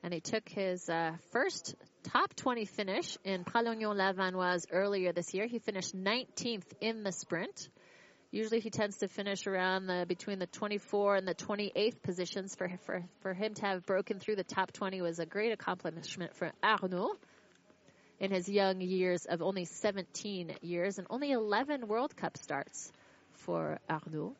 And 0.02 0.14
he 0.14 0.22
took 0.22 0.48
his 0.48 0.90
uh, 0.90 1.14
first 1.32 1.76
top 2.04 2.34
20 2.36 2.66
finish 2.66 3.18
in 3.24 3.44
Pralognan-la-Vanoise 3.44 4.66
earlier 4.72 5.12
this 5.12 5.34
year. 5.34 5.46
He 5.46 5.60
finished 5.60 5.96
19th 5.96 6.66
in 6.80 7.04
the 7.04 7.12
sprint. 7.12 7.70
Usually 8.32 8.60
he 8.60 8.70
tends 8.70 8.98
to 8.98 9.08
finish 9.08 9.48
around 9.48 9.88
the 9.88 10.06
between 10.08 10.40
the 10.40 10.46
24 10.46 11.16
and 11.16 11.28
the 11.28 11.34
28th 11.34 12.02
positions. 12.02 12.56
For 12.56 12.70
for 12.86 13.04
for 13.22 13.34
him 13.34 13.56
to 13.56 13.66
have 13.66 13.86
broken 13.86 14.20
through 14.20 14.36
the 14.36 14.44
top 14.44 14.72
20 14.72 15.02
was 15.02 15.20
a 15.20 15.26
great 15.26 15.52
accomplishment 15.52 16.36
for 16.36 16.52
Arnaud 16.64 17.14
in 18.20 18.32
his 18.32 18.48
young 18.48 18.82
years 18.82 19.26
of 19.26 19.42
only 19.42 19.66
17 19.66 20.56
years 20.62 21.00
and 21.00 21.08
only 21.10 21.32
11 21.32 21.88
World 21.88 22.16
Cup 22.16 22.38
starts 22.38 22.92
for 23.34 23.80
Arnaud. 23.90 24.36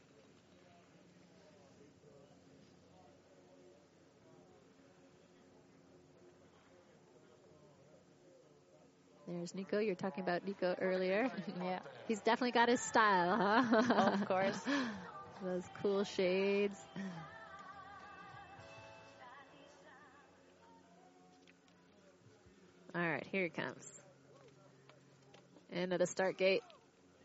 There's 9.32 9.54
Nico. 9.54 9.78
You're 9.78 9.96
talking 9.96 10.24
about 10.24 10.44
Nico 10.44 10.76
earlier. 10.82 11.30
yeah, 11.64 11.80
He's 12.08 12.20
definitely 12.22 12.52
got 12.52 12.68
his 12.68 12.82
style, 12.82 13.38
huh? 13.38 14.14
of 14.14 14.26
course. 14.28 14.60
Those 15.44 15.64
cool 15.82 16.04
shades. 16.04 16.78
All 22.96 23.02
right, 23.02 23.26
here 23.32 23.44
he 23.44 23.50
comes. 23.50 24.02
Into 25.72 26.00
the 26.00 26.08
start 26.08 26.38
gate. 26.38 26.64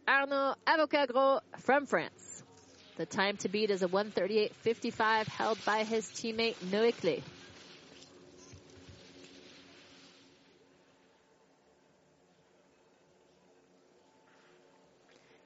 Arnaud 0.07 0.57
Avocat 0.67 1.09
Gros 1.09 1.41
from 1.61 1.87
France. 1.87 2.43
The 2.97 3.07
time 3.07 3.39
to 3.39 3.49
beat 3.49 3.71
is 3.71 3.83
a 3.83 3.89
138.55 3.89 5.27
held 5.27 5.65
by 5.65 5.85
his 5.85 6.07
teammate 6.09 6.57
Noé 6.71 6.95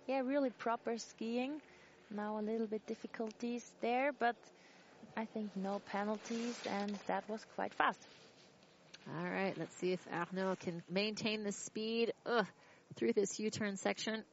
Yeah, 0.09 0.21
really 0.23 0.51
proper 0.51 0.99
skiing. 0.99 1.61
Now 2.11 2.41
a 2.41 2.43
little 2.43 2.67
bit 2.67 2.87
difficulties 2.87 3.75
there, 3.81 4.13
but 4.13 4.37
I 5.17 5.27
think 5.27 5.55
no 5.57 5.81
penalties, 5.81 6.57
and 6.67 6.99
that 7.07 7.29
was 7.29 7.45
quite 7.55 7.75
fast. 7.75 8.09
All 9.09 9.29
right, 9.29 9.57
let's 9.59 9.77
see 9.77 9.93
if 9.93 10.07
Arnaud 10.13 10.57
can 10.61 10.83
maintain 10.91 11.45
the 11.45 11.53
speed 11.53 12.13
ugh, 12.27 12.47
through 12.97 13.13
this 13.13 13.39
U-turn 13.39 13.77
section. 13.77 14.25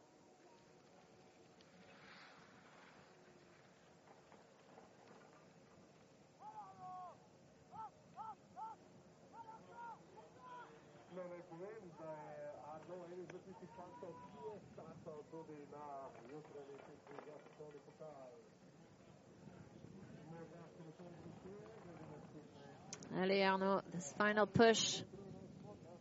Allez, 23.17 23.43
Arnaud, 23.43 23.81
this 23.93 24.13
final 24.17 24.45
push 24.45 25.01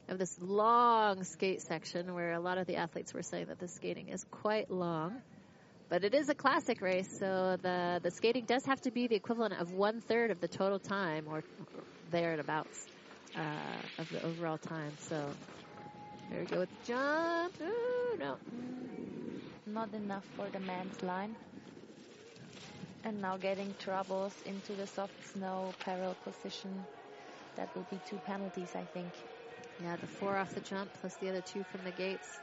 of 0.08 0.18
this 0.18 0.36
long 0.40 1.22
skate 1.22 1.62
section 1.62 2.12
where 2.12 2.32
a 2.32 2.40
lot 2.40 2.58
of 2.58 2.66
the 2.66 2.74
athletes 2.74 3.14
were 3.14 3.22
saying 3.22 3.46
that 3.46 3.60
the 3.60 3.68
skating 3.68 4.08
is 4.08 4.24
quite 4.32 4.68
long. 4.68 5.22
But 5.88 6.02
it 6.02 6.12
is 6.12 6.28
a 6.28 6.34
classic 6.34 6.80
race, 6.80 7.08
so 7.20 7.56
the, 7.62 8.00
the 8.02 8.10
skating 8.10 8.46
does 8.46 8.64
have 8.66 8.80
to 8.80 8.90
be 8.90 9.06
the 9.06 9.14
equivalent 9.14 9.54
of 9.60 9.70
one 9.70 10.00
third 10.00 10.32
of 10.32 10.40
the 10.40 10.48
total 10.48 10.80
time 10.80 11.26
or 11.28 11.44
thereabouts 12.10 12.86
uh, 13.36 13.40
of 13.98 14.08
the 14.10 14.20
overall 14.24 14.58
time. 14.58 14.92
So 14.98 15.24
there 16.30 16.40
we 16.40 16.46
go 16.46 16.60
with 16.60 16.68
the 16.80 16.92
jump. 16.92 17.54
Ooh, 17.62 18.18
no. 18.18 18.36
Not 19.66 19.94
enough 19.94 20.24
for 20.36 20.48
the 20.50 20.58
man's 20.58 21.00
line. 21.02 21.36
And 23.04 23.20
now 23.20 23.36
getting 23.36 23.72
troubles 23.78 24.34
into 24.46 24.72
the 24.72 24.88
soft 24.88 25.12
snow 25.32 25.72
parallel 25.80 26.16
position. 26.24 26.84
That 27.56 27.74
will 27.74 27.86
be 27.90 28.00
two 28.08 28.18
penalties, 28.18 28.74
I 28.74 28.84
think. 28.92 29.12
Yeah, 29.82 29.96
the 29.96 30.06
four 30.06 30.36
off 30.36 30.54
the 30.54 30.60
jump 30.60 30.90
plus 31.00 31.14
the 31.16 31.28
other 31.28 31.40
two 31.40 31.64
from 31.64 31.84
the 31.84 31.90
gates. 31.90 32.40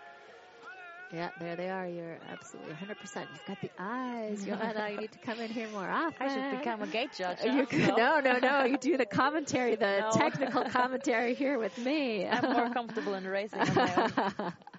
Yeah, 1.14 1.30
there 1.40 1.58
they 1.58 1.70
are. 1.70 1.86
You're 1.88 2.18
absolutely 2.32 2.74
100%. 2.74 3.28
You've 3.34 3.46
got 3.46 3.60
the 3.60 3.72
eyes. 3.78 4.46
Johanna, 4.46 4.90
you 4.92 4.98
need 4.98 5.12
to 5.12 5.20
come 5.20 5.40
in 5.42 5.50
here 5.50 5.68
more 5.68 5.90
often. 5.90 6.28
I 6.28 6.34
should 6.52 6.60
become 6.60 6.82
a 6.82 6.88
gate 6.88 7.12
judge. 7.18 7.40
You 7.44 7.52
huh? 7.52 7.66
could, 7.66 7.80
no, 7.98 8.20
no, 8.22 8.40
no. 8.40 8.64
You 8.64 8.78
do 8.78 8.96
the 8.98 9.06
commentary, 9.06 9.76
the 9.76 10.00
No. 10.02 10.12
technical 10.18 10.64
commentary 10.64 11.34
here 11.34 11.60
with 11.60 11.78
me. 11.78 12.26
I'm 12.26 12.54
more 12.54 12.70
comfortable 12.70 13.14
in 13.16 13.26
racing 13.28 13.60
on 13.60 13.76
my 13.76 14.10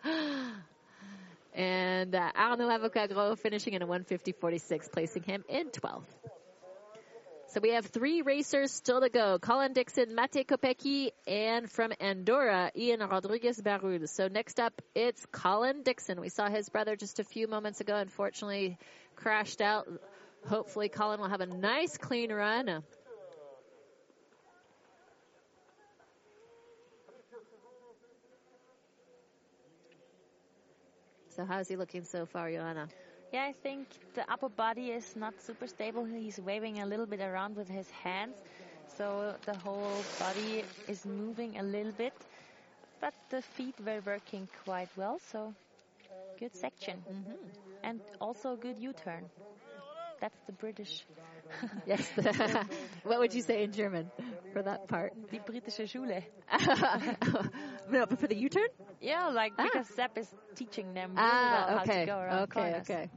own. 0.07 0.55
and 1.53 2.15
uh, 2.15 2.31
Arnaud 2.35 2.71
Avocat 2.71 3.11
Gros 3.13 3.39
finishing 3.39 3.75
in 3.75 3.83
a 3.83 3.87
150.46, 3.87 4.91
placing 4.91 5.23
him 5.25 5.45
in 5.51 5.69
12th. 5.69 6.05
So 7.53 7.61
we 7.61 7.75
have 7.75 7.85
three 7.85 8.23
racers 8.23 8.71
still 8.71 9.03
to 9.03 9.11
go. 9.11 9.39
Colin 9.39 9.75
Dixon, 9.75 10.15
Mate 10.15 10.49
Kopecki, 10.49 11.11
and 11.27 11.71
from 11.71 11.93
Andorra, 12.01 12.71
Ian 12.75 13.01
Rodriguez 13.01 13.61
Barul. 13.61 14.09
So 14.09 14.29
next 14.29 14.59
up, 14.59 14.73
it's 14.95 15.27
Colin 15.33 15.83
Dixon. 15.83 16.19
We 16.19 16.31
saw 16.31 16.49
his 16.49 16.71
brother 16.71 16.97
just 16.97 17.21
a 17.21 17.25
few 17.25 17.49
moments 17.49 17.83
ago, 17.83 17.95
unfortunately 17.95 18.79
crashed 19.17 19.61
out. 19.61 19.87
Hopefully 20.49 20.89
Colin 20.89 21.21
will 21.21 21.29
have 21.29 21.43
a 21.43 21.47
nice 21.47 21.99
clean 21.99 22.33
run. 22.33 22.83
So 31.37 31.45
how's 31.45 31.69
he 31.69 31.77
looking 31.77 32.05
so 32.05 32.25
far, 32.25 32.51
Johanna? 32.51 32.89
Yeah, 33.33 33.45
I 33.45 33.53
think 33.63 33.89
the 34.15 34.31
upper 34.31 34.49
body 34.49 34.91
is 34.91 35.17
not 35.17 35.35
super 35.41 35.67
stable. 35.67 36.05
He's 36.05 36.39
waving 36.41 36.81
a 36.81 36.87
little 36.87 37.07
bit 37.07 37.21
around 37.21 37.57
with 37.57 37.69
his 37.69 37.91
hands, 37.91 38.37
so 38.97 39.35
the 39.47 39.55
whole 39.57 40.05
body 40.19 40.65
is 40.87 41.07
moving 41.07 41.59
a 41.59 41.63
little 41.63 41.93
bit. 41.93 42.15
But 43.01 43.15
the 43.31 43.43
feet 43.43 43.75
were 43.85 44.01
working 44.05 44.49
quite 44.65 44.89
well, 44.97 45.19
so 45.19 45.55
good 46.39 46.55
section. 46.55 47.03
And 47.83 48.01
also 48.21 48.53
a 48.55 48.57
good 48.57 48.79
U-turn. 48.79 49.25
That's 50.21 50.39
the 50.47 50.53
British, 50.53 51.05
Yes. 51.87 52.09
what 53.03 53.19
would 53.19 53.35
you 53.35 53.43
say 53.43 53.63
in 53.65 53.73
German 53.73 54.11
for 54.53 54.63
that 54.63 54.87
part? 54.89 55.13
die 55.31 55.41
britische 55.41 55.87
Schule. 55.89 56.23
no, 57.91 58.07
but 58.07 58.19
for 58.21 58.27
the 58.29 58.37
U-turn? 58.37 58.69
Yeah, 59.01 59.29
like 59.29 59.53
Ah. 59.59 59.65
because 59.65 59.87
Sepp 59.89 60.17
is 60.19 60.33
teaching 60.55 60.95
them 60.95 61.11
really 61.15 61.47
Ah, 61.47 61.51
well 61.51 61.69
how 61.79 61.83
okay, 61.83 62.01
to 62.01 62.07
go 62.07 62.19
around 62.19 62.43
okay, 62.45 62.51
corners. 62.51 62.87
okay. 62.91 63.11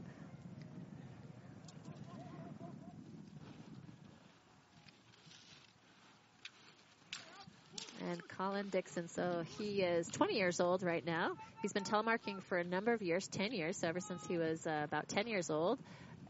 And 8.16 8.24
Colin 8.30 8.70
Dixon, 8.70 9.10
so 9.10 9.44
he 9.58 9.82
is 9.82 10.08
20 10.08 10.36
years 10.36 10.62
old 10.62 10.84
right 10.84 11.06
now. 11.06 11.32
He's 11.62 11.74
been 11.74 11.84
telemarking 11.84 12.42
for 12.44 12.58
a 12.58 12.64
number 12.64 12.94
of 12.94 13.02
years, 13.02 13.28
10 13.28 13.52
years, 13.52 13.78
so 13.78 13.90
ever 13.90 14.00
since 14.00 14.26
he 14.26 14.38
was 14.38 14.66
uh, 14.66 14.84
about 14.86 15.10
10 15.10 15.28
years 15.28 15.50
old. 15.50 15.80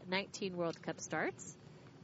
19 0.08 0.56
World 0.56 0.82
Cup 0.82 1.00
starts. 1.00 1.56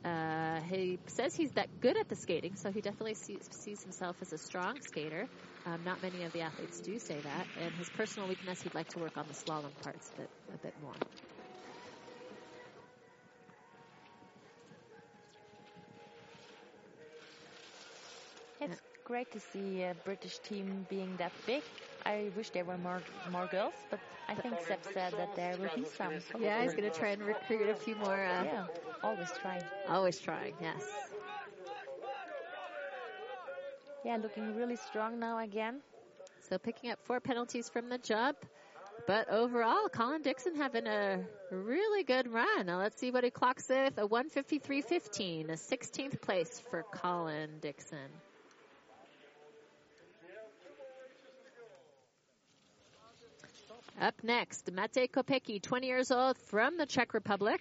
Uh, 0.05 0.61
he 0.61 1.01
says 1.09 1.35
he's 1.35 1.51
that 1.55 1.67
good 1.81 1.99
at 1.99 2.09
the 2.09 2.15
skating, 2.15 2.55
so 2.55 2.71
he 2.71 2.81
definitely 2.81 3.15
sees, 3.15 3.41
sees 3.51 3.83
himself 3.83 4.15
as 4.23 4.33
a 4.33 4.39
strong 4.39 4.81
skater. 4.83 5.27
Um, 5.67 5.83
not 5.83 6.01
many 6.01 6.23
of 6.23 6.33
the 6.33 6.43
athletes 6.43 6.79
do 6.79 7.01
say 7.01 7.21
that. 7.21 7.49
And 7.57 7.75
his 7.75 7.91
personal 7.91 8.29
weakness, 8.29 8.63
he'd 8.63 8.75
like 8.75 8.89
to 8.91 9.01
work 9.01 9.17
on 9.17 9.27
the 9.27 9.35
slalom 9.35 9.77
parts 9.83 10.13
a 10.15 10.21
bit, 10.21 10.31
a 10.55 10.59
bit 10.59 10.75
more. 10.81 10.95
Great 19.05 19.31
to 19.33 19.41
see 19.41 19.83
a 19.83 19.95
British 20.05 20.39
team 20.39 20.87
being 20.89 21.17
that 21.19 21.33
big. 21.47 21.63
I 22.05 22.31
wish 22.37 22.51
there 22.51 22.65
were 22.65 22.79
more 22.79 23.01
more 23.31 23.47
girls, 23.47 23.75
but 23.91 24.01
I 24.29 24.35
think 24.35 24.55
Sepp 24.67 24.85
said 24.93 25.13
that 25.15 25.35
there 25.37 25.57
will 25.59 25.71
be 25.75 25.85
some. 25.85 26.15
Yeah, 26.41 26.63
he's 26.63 26.75
going 26.75 26.91
to 26.91 26.99
try 26.99 27.11
and 27.11 27.23
recruit 27.23 27.69
a 27.69 27.75
few 27.75 27.97
more. 27.97 28.15
Uh, 28.25 28.45
Yeah, 28.45 28.67
always 29.03 29.31
trying. 29.41 29.63
Always 29.89 30.19
trying, 30.19 30.55
yes. 30.61 30.83
Yeah, 34.05 34.17
looking 34.17 34.55
really 34.57 34.77
strong 34.77 35.19
now 35.19 35.39
again. 35.39 35.81
So 36.49 36.59
picking 36.59 36.91
up 36.91 36.99
four 37.05 37.21
penalties 37.21 37.69
from 37.69 37.89
the 37.89 37.99
jump. 37.99 38.39
But 39.07 39.29
overall, 39.31 39.89
Colin 39.89 40.23
Dixon 40.23 40.55
having 40.55 40.87
a 40.87 41.25
really 41.51 42.05
good 42.05 42.29
run. 42.33 42.67
Now 42.67 42.79
let's 42.79 42.99
see 42.99 43.11
what 43.11 43.25
he 43.25 43.31
clocks 43.31 43.69
with. 43.69 43.99
A 43.99 44.07
153.15, 44.07 45.49
a 45.49 45.53
16th 45.53 46.21
place 46.21 46.63
for 46.71 46.85
Colin 46.93 47.59
Dixon. 47.61 48.09
Up 54.01 54.15
next, 54.25 54.71
Mate 54.73 55.11
Kopecki, 55.13 55.63
20 55.63 55.87
years 55.87 56.11
old 56.11 56.37
from 56.39 56.77
the 56.77 56.87
Czech 56.87 57.15
Republic. 57.15 57.61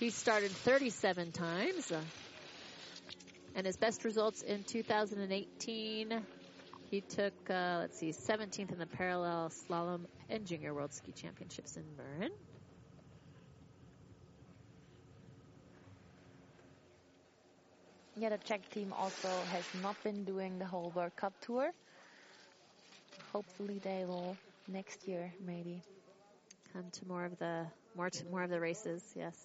He 0.00 0.10
started 0.10 0.50
37 0.50 1.30
times. 1.32 1.92
uh, 1.92 2.00
And 3.54 3.66
his 3.66 3.76
best 3.76 4.04
results 4.04 4.42
in 4.42 4.64
2018, 4.64 6.26
he 6.90 7.00
took, 7.02 7.32
uh, 7.50 7.78
let's 7.80 7.98
see, 7.98 8.12
17th 8.12 8.72
in 8.72 8.78
the 8.78 8.86
parallel 8.86 9.50
slalom 9.50 10.06
and 10.28 10.46
junior 10.46 10.74
world 10.74 10.92
ski 10.94 11.12
championships 11.12 11.76
in 11.76 11.84
Bern. 11.96 12.30
Yeah, 18.16 18.30
the 18.30 18.38
Czech 18.38 18.68
team 18.70 18.92
also 18.92 19.28
has 19.28 19.64
not 19.82 20.02
been 20.02 20.24
doing 20.24 20.58
the 20.58 20.66
whole 20.66 20.90
World 20.94 21.14
Cup 21.16 21.32
tour. 21.40 21.70
Hopefully 23.32 23.78
they 23.82 24.04
will 24.04 24.36
next 24.68 25.06
year, 25.08 25.32
maybe. 25.44 25.82
Come 26.72 26.90
to 26.92 27.06
more 27.08 27.24
of 27.24 27.38
the 27.38 27.66
more 27.96 28.10
to 28.10 28.26
more 28.26 28.42
of 28.42 28.50
the 28.50 28.60
races, 28.60 29.02
yes. 29.16 29.36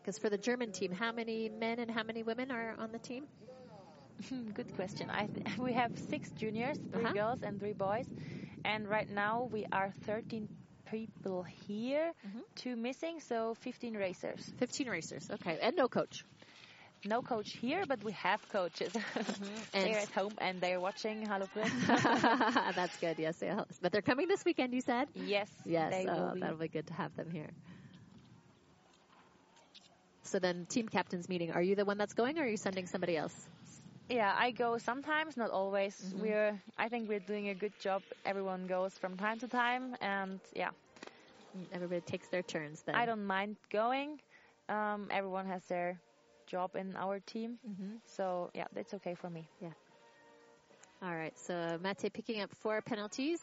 Because 0.00 0.18
for 0.18 0.28
the 0.28 0.38
German 0.38 0.72
team, 0.72 0.92
how 0.92 1.12
many 1.12 1.48
men 1.48 1.78
and 1.78 1.90
how 1.90 2.02
many 2.02 2.22
women 2.22 2.50
are 2.50 2.74
on 2.78 2.92
the 2.92 2.98
team? 2.98 3.24
Good 4.54 4.74
question. 4.74 5.08
I 5.10 5.28
th- 5.28 5.58
we 5.58 5.72
have 5.74 5.92
six 6.10 6.30
juniors, 6.32 6.78
3 6.92 7.04
Uh-huh. 7.04 7.12
girls 7.14 7.42
and 7.42 7.58
three 7.58 7.72
boys, 7.72 8.06
and 8.64 8.88
right 8.88 9.08
now 9.10 9.48
we 9.52 9.66
are 9.72 9.92
13 10.06 10.48
people 10.90 11.42
here, 11.42 12.12
Mhm. 12.26 12.42
two 12.56 12.76
missing, 12.76 13.20
so 13.20 13.54
15 13.54 13.96
racers. 13.96 14.52
15 14.58 14.88
racers, 14.88 15.30
okay, 15.30 15.58
and 15.62 15.76
no 15.76 15.88
coach. 15.88 16.24
No 17.04 17.22
coach 17.22 17.52
here, 17.52 17.84
but 17.86 18.02
we 18.02 18.12
have 18.12 18.48
coaches. 18.48 18.92
And- 19.74 19.86
they're 19.86 19.98
at 19.98 20.10
home 20.10 20.34
and 20.38 20.60
they're 20.60 20.80
watching 20.80 21.26
Hello. 21.26 21.46
That's 22.74 22.96
good, 22.98 23.18
yes. 23.18 23.36
they. 23.38 23.52
But 23.80 23.92
they're 23.92 24.02
coming 24.02 24.28
this 24.28 24.44
weekend, 24.44 24.74
you 24.74 24.80
said? 24.80 25.08
yes, 25.14 25.50
Yes, 25.64 25.90
they 25.92 26.06
oh, 26.08 26.32
be. 26.34 26.40
that'll 26.40 26.56
be 26.56 26.68
good 26.68 26.86
to 26.88 26.94
have 26.94 27.14
them 27.16 27.30
here. 27.30 27.50
So 30.22 30.38
then, 30.38 30.66
team 30.66 30.88
captains 30.88 31.28
meeting. 31.28 31.52
Are 31.52 31.62
you 31.62 31.74
the 31.74 31.84
one 31.84 31.98
that's 31.98 32.14
going, 32.14 32.38
or 32.38 32.42
are 32.44 32.48
you 32.48 32.56
sending 32.56 32.86
somebody 32.86 33.16
else? 33.16 33.48
Yeah, 34.08 34.34
I 34.36 34.50
go 34.50 34.78
sometimes, 34.78 35.36
not 35.36 35.50
always. 35.50 36.14
Mhm. 36.14 36.20
We're, 36.20 36.62
I 36.78 36.88
think 36.88 37.08
we're 37.08 37.20
doing 37.20 37.48
a 37.48 37.54
good 37.54 37.78
job. 37.78 38.02
Everyone 38.24 38.66
goes 38.66 38.98
from 38.98 39.16
time 39.16 39.38
to 39.40 39.48
time, 39.48 39.96
and 40.00 40.40
yeah, 40.54 40.70
Everybody 41.72 42.00
takes 42.00 42.28
their 42.28 42.42
turns. 42.42 42.82
Then 42.82 42.94
I 42.94 43.06
don't 43.06 43.24
mind 43.26 43.56
going. 43.70 44.20
Um, 44.68 45.08
everyone 45.10 45.46
has 45.46 45.64
their 45.66 46.00
job 46.46 46.76
in 46.76 46.96
our 46.96 47.20
team, 47.20 47.58
Mhm. 47.68 48.00
so 48.16 48.50
yeah, 48.54 48.66
that's 48.72 48.94
okay 48.94 49.14
for 49.14 49.30
me. 49.30 49.48
Yeah. 49.60 49.72
All 51.02 51.14
right. 51.14 51.36
So 51.40 51.78
Mate 51.82 52.12
picking 52.12 52.40
up 52.40 52.50
four 52.62 52.80
penalties. 52.82 53.40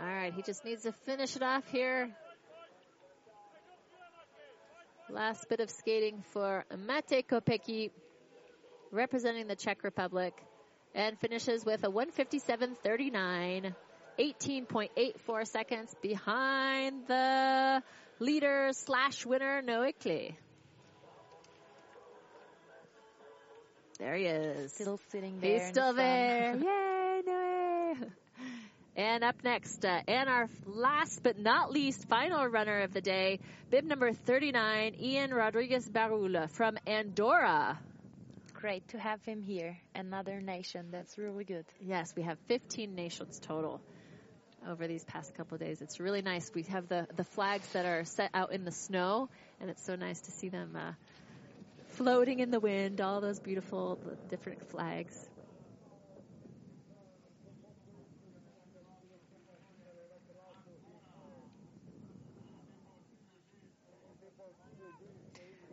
All 0.00 0.06
right. 0.06 0.32
He 0.34 0.42
just 0.42 0.64
needs 0.64 0.82
to 0.82 0.92
finish 1.06 1.36
it 1.36 1.42
off 1.42 1.66
here. 1.68 2.10
Last 5.10 5.48
bit 5.48 5.60
of 5.60 5.70
skating 5.70 6.22
for 6.32 6.64
Mate 6.76 7.26
Kopecki, 7.28 7.90
representing 8.90 9.46
the 9.46 9.56
Czech 9.56 9.84
Republic, 9.84 10.32
and 10.94 11.18
finishes 11.18 11.64
with 11.64 11.84
a 11.84 11.88
157.39. 11.88 13.74
18.84 14.18 15.46
seconds 15.46 15.94
behind 16.02 17.06
the 17.06 17.82
leader 18.18 18.68
slash 18.72 19.24
winner, 19.24 19.62
Noé 19.62 19.94
Clay. 19.98 20.36
There 23.98 24.14
he 24.16 24.24
is. 24.24 24.72
Still 24.72 25.00
sitting 25.10 25.40
there. 25.40 25.60
He's 25.60 25.68
still 25.68 25.92
the 25.92 25.98
there. 25.98 26.56
Yay, 26.56 27.22
Noe! 27.24 27.94
And 28.94 29.24
up 29.24 29.36
next, 29.42 29.84
uh, 29.86 30.00
and 30.06 30.28
our 30.28 30.50
last 30.66 31.22
but 31.22 31.38
not 31.38 31.72
least 31.72 32.06
final 32.08 32.46
runner 32.46 32.80
of 32.80 32.92
the 32.92 33.00
day, 33.00 33.40
bib 33.70 33.84
number 33.84 34.12
39, 34.12 34.96
Ian 35.00 35.32
Rodriguez 35.32 35.88
Barula 35.88 36.50
from 36.50 36.76
Andorra. 36.86 37.78
Great 38.62 38.86
to 38.90 38.96
have 38.96 39.20
him 39.24 39.42
here. 39.42 39.76
Another 39.92 40.40
nation. 40.40 40.86
That's 40.92 41.18
really 41.18 41.42
good. 41.42 41.64
Yes, 41.80 42.12
we 42.16 42.22
have 42.22 42.38
15 42.46 42.94
nations 42.94 43.40
total 43.40 43.80
over 44.68 44.86
these 44.86 45.02
past 45.02 45.34
couple 45.34 45.58
days. 45.58 45.82
It's 45.82 45.98
really 45.98 46.22
nice. 46.22 46.48
We 46.54 46.62
have 46.70 46.86
the, 46.86 47.08
the 47.16 47.24
flags 47.24 47.66
that 47.72 47.86
are 47.86 48.04
set 48.04 48.30
out 48.32 48.52
in 48.52 48.64
the 48.64 48.70
snow, 48.70 49.28
and 49.60 49.68
it's 49.68 49.84
so 49.84 49.96
nice 49.96 50.20
to 50.20 50.30
see 50.30 50.48
them 50.48 50.76
uh, 50.76 50.92
floating 51.94 52.38
in 52.38 52.52
the 52.52 52.60
wind, 52.60 53.00
all 53.00 53.20
those 53.20 53.40
beautiful 53.40 53.98
different 54.30 54.70
flags. 54.70 55.12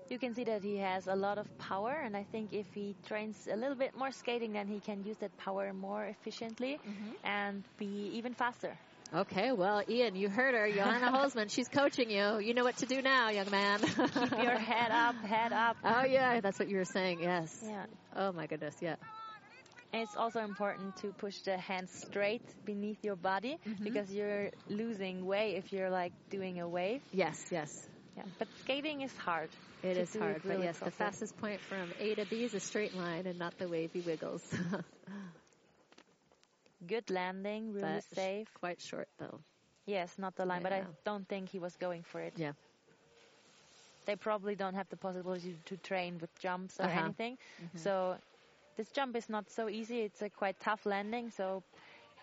You 0.10 0.18
can 0.18 0.34
see 0.34 0.44
that 0.46 0.64
he 0.64 0.78
has 0.78 1.08
a 1.08 1.16
lot 1.16 1.38
of 1.38 1.46
power, 1.60 1.92
and 1.92 2.18
I 2.18 2.26
think 2.32 2.52
if 2.52 2.66
he 2.74 2.96
trains 3.08 3.48
a 3.52 3.56
little 3.56 3.76
bit 3.76 3.96
more 3.96 4.12
skating, 4.12 4.54
then 4.54 4.68
he 4.68 4.80
can 4.80 5.04
use 5.04 5.18
that 5.18 5.38
power 5.38 5.72
more 5.72 6.06
efficiently 6.06 6.80
mm-hmm. 6.80 7.12
and 7.24 7.64
be 7.78 8.12
even 8.14 8.34
faster. 8.34 8.76
Okay, 9.14 9.52
well, 9.52 9.82
Ian, 9.88 10.16
you 10.16 10.30
heard 10.30 10.54
her, 10.54 10.72
Johanna 10.72 11.12
Holzmann. 11.18 11.52
She's 11.52 11.68
coaching 11.68 12.10
you. 12.10 12.40
You 12.40 12.54
know 12.54 12.64
what 12.64 12.78
to 12.78 12.86
do 12.86 13.02
now, 13.02 13.30
young 13.30 13.50
man. 13.50 13.80
Keep 13.80 14.32
your 14.32 14.58
head 14.58 14.92
up, 14.92 15.16
head 15.16 15.54
up. 15.54 15.78
Oh, 15.84 16.06
yeah, 16.06 16.40
that's 16.42 16.60
what 16.60 16.70
you 16.70 16.78
were 16.78 16.86
saying, 16.86 17.22
yes. 17.22 17.64
Yeah. 17.66 17.86
Oh, 18.16 18.32
my 18.32 18.46
goodness, 18.46 18.76
yeah. 18.82 18.96
And 19.92 20.04
it's 20.04 20.16
also 20.16 20.42
important 20.42 20.98
to 20.98 21.08
push 21.14 21.40
the 21.40 21.58
hands 21.58 21.92
straight 21.92 22.44
beneath 22.66 23.04
your 23.04 23.16
body 23.16 23.58
mm-hmm. 23.68 23.84
because 23.84 24.12
you're 24.12 24.52
losing 24.68 25.26
weight 25.26 25.56
if 25.56 25.74
you're 25.74 25.90
like 25.90 26.14
doing 26.30 26.60
a 26.60 26.68
wave. 26.68 27.02
Yes, 27.12 27.44
yes. 27.52 27.88
Yeah. 28.20 28.26
But 28.40 28.50
skating 28.56 29.02
is 29.02 29.18
hard. 29.18 29.52
It 29.84 29.98
is 29.98 29.98
to 29.98 30.04
is 30.04 30.16
do 30.20 30.22
hard, 30.22 30.44
but 30.48 30.60
really 30.60 30.60
yes, 30.60 30.80
the 30.82 30.92
fastest 30.92 31.38
point 31.38 31.64
from 31.64 31.94
A 31.98 32.16
to 32.16 32.26
B 32.26 32.44
is 32.44 32.54
a 32.54 32.60
straight 32.60 32.94
line 32.94 33.28
and 33.28 33.40
not 33.40 33.58
the 33.58 33.70
wavy 33.70 34.02
wiggles. 34.02 34.54
Good 36.88 37.10
landing, 37.10 37.74
really 37.74 38.00
But 38.00 38.02
safe. 38.02 38.54
Quite 38.54 38.82
short, 38.82 39.10
though. 39.18 39.44
Yes, 39.86 40.18
not 40.18 40.36
the 40.36 40.46
line, 40.46 40.64
but 40.64 40.74
I 40.74 40.86
don't 41.06 41.28
think 41.28 41.50
he 41.50 41.60
was 41.60 41.76
going 41.78 42.04
for 42.04 42.22
it. 42.22 42.36
Yeah. 42.36 42.54
They 44.06 44.16
probably 44.16 44.56
don't 44.56 44.76
have 44.76 44.90
the 44.90 44.98
possibility 44.98 45.58
to 45.66 45.78
train 45.78 46.18
with 46.20 46.38
jumps 46.40 46.80
or 46.80 46.86
Uh-huh. 46.86 47.12
anything. 47.12 47.38
So 47.76 48.18
this 48.78 48.92
jump 48.92 49.16
is 49.16 49.30
not 49.30 49.50
so 49.50 49.70
easy. 49.70 50.02
It's 50.02 50.22
a 50.22 50.30
quite 50.30 50.60
tough 50.60 50.86
landing. 50.86 51.32
So 51.32 51.64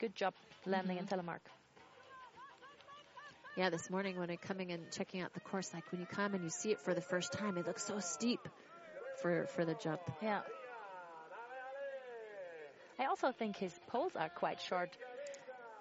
good 0.01 0.15
job 0.15 0.35
landing 0.67 0.99
Mm-hmm. 0.99 0.99
in 0.99 1.07
telemark. 1.07 1.43
Yeah, 3.57 3.71
this 3.71 3.89
morning 3.89 4.19
when 4.19 4.31
I'm 4.31 4.37
coming 4.37 4.71
and 4.71 4.91
checking 4.93 5.23
out 5.23 5.33
the 5.33 5.41
course, 5.41 5.73
like 5.73 5.91
when 5.91 6.01
you 6.01 6.07
come 6.07 6.35
and 6.35 6.45
you 6.45 6.51
see 6.51 6.73
it 6.73 6.81
for 6.81 6.93
the 6.93 7.01
first 7.01 7.33
time, 7.33 7.57
it 7.57 7.67
looks 7.67 7.85
so 7.85 8.01
steep 8.01 8.41
for 9.23 9.47
for 9.47 9.65
the 9.65 9.75
jump. 9.75 10.01
Yeah. 10.23 10.41
I 12.99 13.07
also 13.07 13.33
think 13.33 13.57
his 13.57 13.73
poles 13.89 14.13
are 14.15 14.29
quite 14.29 14.61
short. 14.61 14.97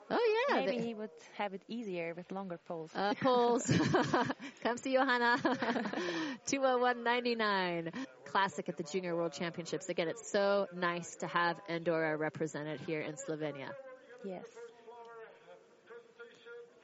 Oh 0.10 0.46
yeah, 0.50 0.66
Maybe 0.66 0.86
he 0.86 0.94
would 0.94 1.10
have 1.38 1.54
it 1.54 1.64
easier 1.68 2.14
with 2.16 2.32
longer 2.32 2.60
poles. 2.68 2.92
Uh, 2.94 3.14
polls. 3.22 3.66
Come 4.64 4.78
see 4.78 4.94
Johanna. 4.94 5.38
201.99. 6.48 7.92
Classic 8.26 8.70
at 8.70 8.78
the 8.78 8.84
Junior 8.84 9.16
World 9.16 9.34
Championships. 9.34 9.90
Again, 9.90 10.08
it's 10.08 10.30
so 10.32 10.68
nice 10.76 11.16
to 11.18 11.28
have 11.28 11.58
Andorra 11.68 12.16
represented 12.18 12.80
here 12.82 13.02
in 13.02 13.16
Slovenia. 13.16 13.70
yes. 14.24 14.46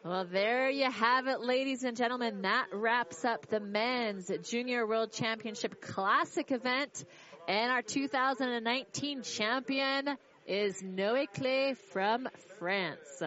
Well, 0.03 0.25
there 0.25 0.67
you 0.71 0.89
have 0.89 1.27
it, 1.27 1.41
ladies 1.41 1.83
and 1.83 1.95
gentlemen. 1.95 2.41
That 2.41 2.69
wraps 2.73 3.23
up 3.23 3.45
the 3.49 3.59
men's 3.59 4.31
Junior 4.41 4.87
World 4.87 5.11
Championship 5.11 5.79
Classic 5.79 6.51
event. 6.51 7.05
And 7.47 7.71
our 7.71 7.83
2019 7.83 9.21
champion 9.21 10.17
is 10.47 10.81
Noé 10.81 11.27
Clay 11.31 11.75
from 11.91 12.27
France. 12.57 13.21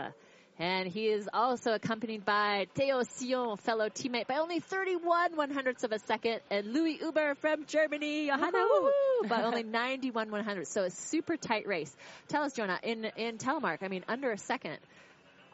And 0.59 0.89
he 0.89 1.07
is 1.07 1.29
also 1.33 1.75
accompanied 1.75 2.25
by 2.25 2.67
Theo 2.75 3.03
Sillon, 3.05 3.57
fellow 3.57 3.89
teammate, 3.89 4.27
by 4.27 4.39
only 4.39 4.59
31 4.59 5.37
one 5.37 5.51
hundredths 5.53 5.85
of 5.85 5.93
a 5.93 6.01
second, 6.01 6.41
and 6.51 6.73
Louis 6.73 6.99
Uber 7.01 7.37
from 7.37 7.67
Germany, 7.67 8.27
Johanna, 8.27 8.65
by 9.29 9.43
only 9.43 9.63
91 9.63 10.33
one 10.33 10.43
hundredths. 10.43 10.73
So 10.73 10.83
a 10.83 10.91
super 10.91 11.37
tight 11.37 11.69
race. 11.69 11.95
Tell 12.27 12.43
us, 12.43 12.53
Jonah, 12.53 12.81
in, 12.83 13.05
in 13.17 13.39
telemark, 13.39 13.79
I 13.83 13.89
mean, 13.89 14.05
under 14.09 14.33
a 14.33 14.39
second 14.39 14.79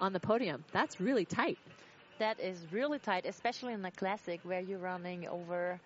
on 0.00 0.12
the 0.12 0.20
podium. 0.20 0.64
That's 0.72 1.00
really 1.00 1.24
tight. 1.24 1.58
That 2.18 2.38
is 2.40 2.66
really 2.70 2.98
tight, 2.98 3.24
especially 3.26 3.72
in 3.72 3.82
the 3.82 3.90
classic 3.90 4.40
where 4.42 4.60
you're 4.60 4.78
running 4.78 5.26
over 5.28 5.80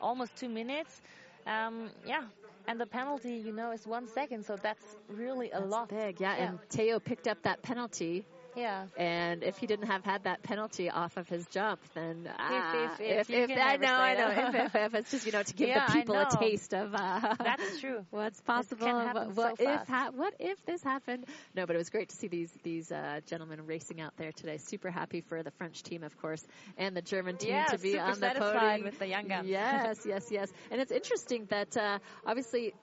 almost 0.00 0.36
two 0.36 0.48
minutes. 0.48 1.02
Um, 1.46 1.90
yeah. 2.06 2.22
And 2.66 2.80
the 2.80 2.86
penalty, 2.86 3.34
you 3.34 3.52
know, 3.52 3.72
is 3.72 3.86
one 3.86 4.08
second, 4.08 4.44
so 4.44 4.56
that's 4.56 4.96
really 5.08 5.50
a 5.50 5.58
That's 5.58 5.70
lot. 5.70 5.88
big, 5.88 6.20
yeah. 6.20 6.36
Yeah. 6.36 6.48
And 6.48 6.58
Theo 6.70 6.98
picked 6.98 7.28
up 7.28 7.42
that 7.42 7.60
penalty, 7.62 8.24
Yeah. 8.56 8.86
and 8.96 9.42
if 9.42 9.58
he 9.58 9.66
didn't 9.66 9.86
have 9.86 10.04
had 10.04 10.24
that 10.24 10.42
penalty 10.42 10.90
off 10.90 11.16
of 11.16 11.28
his 11.28 11.46
jump, 11.46 11.80
then 11.94 12.28
ah, 12.38 12.94
if- 13.00 13.00
if, 13.00 13.30
you 13.30 13.46
can 13.46 13.58
I 13.58 13.76
know, 13.76 13.94
I 13.94 14.14
know, 14.14 14.30
if, 14.48 14.54
if, 14.54 14.74
if 14.74 14.94
it's 14.94 15.10
just 15.10 15.26
you 15.26 15.32
know 15.32 15.42
to 15.42 15.54
give 15.54 15.68
Yeah, 15.68 15.86
the 15.86 15.92
people 15.92 16.16
a 16.16 16.28
taste 16.38 16.74
of 16.74 16.94
uh, 16.94 17.34
That's 17.38 17.80
true. 17.80 18.04
what's 18.10 18.40
possible. 18.40 18.86
what, 18.86 19.34
what 19.34 19.58
so 19.58 19.70
if 19.72 19.88
ha- 19.88 20.10
what 20.14 20.34
if 20.38 20.64
this 20.66 20.82
happened? 20.82 21.26
No, 21.54 21.66
but 21.66 21.74
it 21.74 21.78
was 21.78 21.90
great 21.90 22.08
to 22.10 22.16
see 22.16 22.28
these 22.28 22.50
these 22.62 22.90
uh, 22.92 23.20
gentlemen 23.26 23.66
racing 23.66 24.00
out 24.00 24.12
there 24.16 24.32
today. 24.32 24.58
Super 24.58 24.90
happy 24.90 25.20
for 25.20 25.42
the 25.42 25.50
French 25.52 25.82
team, 25.82 26.02
of 26.02 26.16
course, 26.20 26.44
and 26.76 26.96
the 26.96 27.02
German 27.02 27.36
team 27.36 27.50
Yeah, 27.50 27.66
to 27.66 27.78
be 27.78 27.98
on 27.98 28.20
the 28.20 28.30
podium 28.36 28.84
with 28.84 28.98
the 28.98 29.06
young 29.06 29.26
guns. 29.28 29.48
Yes, 29.48 29.98
yes, 30.06 30.28
yes. 30.30 30.52
And 30.70 30.80
it's 30.80 30.92
interesting 30.92 31.46
that 31.50 31.76
uh, 31.76 31.98
obviously 32.26 32.74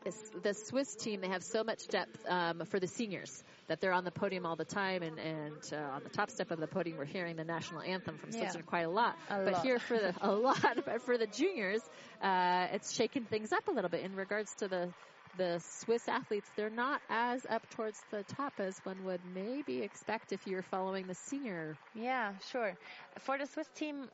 the 0.41 0.53
Swiss 0.53 0.95
team 0.95 1.22
they 1.22 1.27
have 1.30 1.43
so 1.43 1.64
much 1.64 1.88
depth 1.88 2.26
um, 2.27 2.64
for 2.65 2.80
the 2.80 2.88
seniors 2.88 3.43
that 3.72 3.80
they're 3.80 3.93
on 3.93 4.03
the 4.03 4.11
podium 4.11 4.45
all 4.45 4.57
the 4.57 4.65
time, 4.65 5.02
and 5.02 5.18
and 5.18 5.73
uh, 5.73 5.95
on 5.95 6.03
the 6.03 6.10
top 6.10 6.30
step 6.30 6.52
of 6.52 6.60
the 6.60 6.68
podium 6.68 6.98
we're 6.98 7.06
hearing 7.06 7.38
the 7.38 7.45
national 7.45 7.81
anthem 7.81 8.18
from 8.18 8.30
Yeah. 8.31 8.39
Switzerland 8.41 8.68
quite 8.68 8.81
a 8.85 8.89
lot. 8.89 9.15
A 9.30 9.45
but 9.45 9.53
lot. 9.53 9.64
here 9.64 9.80
for 9.80 9.98
the 9.98 10.14
a 10.22 10.30
lot, 10.31 10.60
but 10.85 11.02
for 11.03 11.18
the 11.18 11.27
juniors, 11.27 11.81
uh, 12.22 12.68
it's 12.73 12.93
shaken 12.93 13.23
things 13.23 13.53
up 13.53 13.68
a 13.69 13.72
little 13.72 13.89
bit 13.89 14.03
in 14.03 14.15
regards 14.15 14.53
to 14.56 14.68
the. 14.68 14.89
The 15.38 15.61
Swiss 15.85 16.10
athletes, 16.10 16.49
they're 16.57 16.69
not 16.69 16.99
as 17.10 17.45
up 17.49 17.69
towards 17.69 17.98
the 18.11 18.23
top 18.35 18.52
as 18.60 18.77
one 18.84 19.06
would 19.06 19.22
maybe 19.34 19.81
expect 19.81 20.34
if 20.34 20.45
you're 20.45 20.61
following 20.61 21.07
the 21.07 21.15
senior. 21.15 21.77
Yeah, 21.95 22.34
sure. 22.52 22.73
For 23.19 23.38
the 23.38 23.45
Swiss 23.45 23.69
team, 23.73 24.10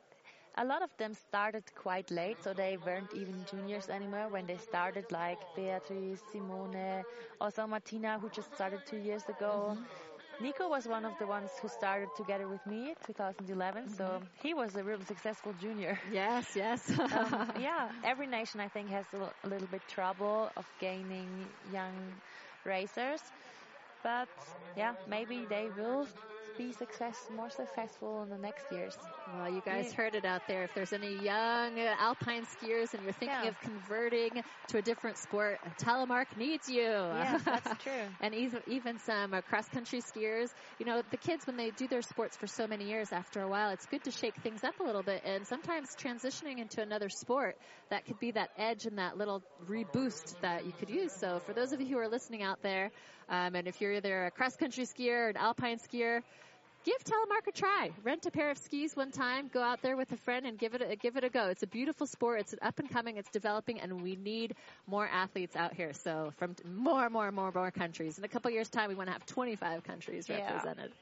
a 0.58 0.64
lot 0.64 0.82
of 0.82 0.90
them 0.98 1.14
started 1.14 1.64
quite 1.74 2.10
late, 2.10 2.42
so 2.42 2.54
they 2.54 2.76
weren't 2.78 3.14
even 3.14 3.44
juniors 3.44 3.88
anymore 3.88 4.28
when 4.28 4.46
they 4.46 4.58
started, 4.58 5.10
like 5.12 5.46
Beatrice, 5.54 6.22
Simone, 6.32 7.04
also 7.40 7.66
Martina, 7.66 8.18
who 8.20 8.30
just 8.30 8.52
started 8.54 8.84
two 8.86 8.98
years 8.98 9.28
ago. 9.28 9.78
Nico 10.40 10.68
was 10.68 10.86
one 10.88 11.04
of 11.04 11.16
the 11.18 11.26
ones 11.26 11.58
who 11.60 11.68
started 11.68 12.14
together 12.14 12.48
with 12.48 12.66
me 12.66 12.94
2011, 13.04 13.88
so 13.88 14.20
he 14.34 14.54
was 14.54 14.76
a 14.76 14.84
real 14.84 15.00
successful 15.02 15.52
junior. 15.52 15.98
Yes, 16.08 16.56
yes. 16.56 16.90
um, 17.12 17.38
yeah, 17.54 17.90
every 18.02 18.26
nation 18.26 18.60
I 18.60 18.68
think 18.68 18.90
has 18.90 19.06
a, 19.14 19.16
l- 19.16 19.32
a 19.44 19.48
little 19.48 19.68
bit 19.68 19.86
trouble 19.88 20.50
of 20.56 20.66
gaining 20.78 21.52
young 21.64 22.20
racers, 22.64 23.32
but 24.02 24.28
yeah, 24.76 24.94
maybe 25.06 25.46
they 25.46 25.70
will 25.70 26.08
be 26.58 26.72
success 26.72 27.30
more 27.30 27.50
successful 27.50 28.22
in 28.24 28.30
the 28.30 28.38
next 28.38 28.72
years. 28.72 28.98
Well, 29.26 29.48
you 29.48 29.60
guys 29.62 29.90
Yeah. 29.90 29.92
heard 29.92 30.14
it 30.14 30.24
out 30.24 30.42
there. 30.46 30.64
If 30.64 30.72
there's 30.74 30.92
any 30.92 31.16
young 31.16 31.78
uh, 31.78 31.94
alpine 31.98 32.44
skiers 32.44 32.94
and 32.94 33.02
you're 33.02 33.12
thinking 33.12 33.44
Yeah. 33.44 33.48
of 33.48 33.60
converting 33.60 34.42
to 34.68 34.78
a 34.78 34.82
different 34.82 35.18
sport, 35.18 35.60
Telemark 35.82 36.36
needs 36.36 36.68
you. 36.68 36.90
Yeah, 37.10 37.38
that's 37.44 37.74
true. 37.78 38.16
and 38.20 38.34
even, 38.34 38.60
even 38.66 38.98
some 38.98 39.34
uh, 39.34 39.42
cross 39.42 39.68
country 39.68 40.00
skiers, 40.00 40.48
you 40.78 40.86
know, 40.86 41.02
the 41.10 41.18
kids 41.18 41.46
when 41.46 41.56
they 41.56 41.70
do 41.70 41.88
their 41.88 42.02
sports 42.02 42.36
for 42.36 42.46
so 42.46 42.66
many 42.66 42.86
years, 42.86 43.12
after 43.12 43.42
a 43.42 43.48
while, 43.48 43.70
it's 43.70 43.86
good 43.86 44.04
to 44.04 44.10
shake 44.10 44.36
things 44.42 44.64
up 44.64 44.80
a 44.80 44.82
little 44.84 45.02
bit. 45.02 45.22
And 45.24 45.46
sometimes 45.46 45.94
transitioning 45.94 46.58
into 46.58 46.80
another 46.82 47.08
sport, 47.10 47.56
that 47.90 48.04
could 48.06 48.18
be 48.18 48.32
that 48.32 48.50
edge 48.56 48.86
and 48.86 48.98
that 48.98 49.16
little 49.18 49.42
reboost 49.66 50.40
that 50.40 50.64
you 50.64 50.72
could 50.72 50.90
use. 50.90 51.12
So 51.12 51.40
for 51.44 51.52
those 51.52 51.72
of 51.72 51.80
you 51.80 51.86
who 51.88 51.98
are 51.98 52.08
listening 52.08 52.42
out 52.42 52.62
there, 52.62 52.90
um, 53.28 53.54
and 53.54 53.68
if 53.68 53.80
you're 53.80 53.94
either 53.94 54.26
a 54.26 54.30
cross 54.30 54.56
country 54.56 54.84
skier 54.84 55.26
or 55.26 55.28
an 55.28 55.36
alpine 55.36 55.78
skier, 55.78 56.20
give 56.84 56.96
telemark 57.04 57.46
a 57.48 57.52
try. 57.52 57.90
Rent 58.02 58.26
a 58.26 58.30
pair 58.30 58.50
of 58.50 58.58
skis 58.58 58.96
one 58.96 59.10
time, 59.10 59.48
go 59.52 59.62
out 59.62 59.82
there 59.82 59.96
with 59.96 60.10
a 60.12 60.16
friend 60.18 60.46
and 60.46 60.58
give 60.58 60.74
it 60.74 60.82
a, 60.82 60.96
give 60.96 61.16
it 61.16 61.24
a 61.24 61.28
go. 61.28 61.46
It's 61.48 61.62
a 61.62 61.66
beautiful 61.66 62.06
sport. 62.06 62.40
It's 62.40 62.54
up 62.62 62.78
and 62.78 62.90
coming. 62.90 63.16
It's 63.16 63.30
developing, 63.30 63.80
and 63.80 64.00
we 64.02 64.16
need 64.16 64.54
more 64.86 65.06
athletes 65.06 65.56
out 65.56 65.74
here. 65.74 65.92
So 65.92 66.32
from 66.38 66.54
more, 66.64 67.08
more, 67.10 67.30
more, 67.32 67.50
more 67.54 67.70
countries. 67.70 68.18
In 68.18 68.24
a 68.24 68.28
couple 68.28 68.50
years' 68.50 68.68
time, 68.68 68.88
we 68.88 68.94
want 68.94 69.08
to 69.08 69.12
have 69.12 69.26
25 69.26 69.84
countries 69.84 70.28
Yeah. 70.28 70.52
represented. 70.52 70.92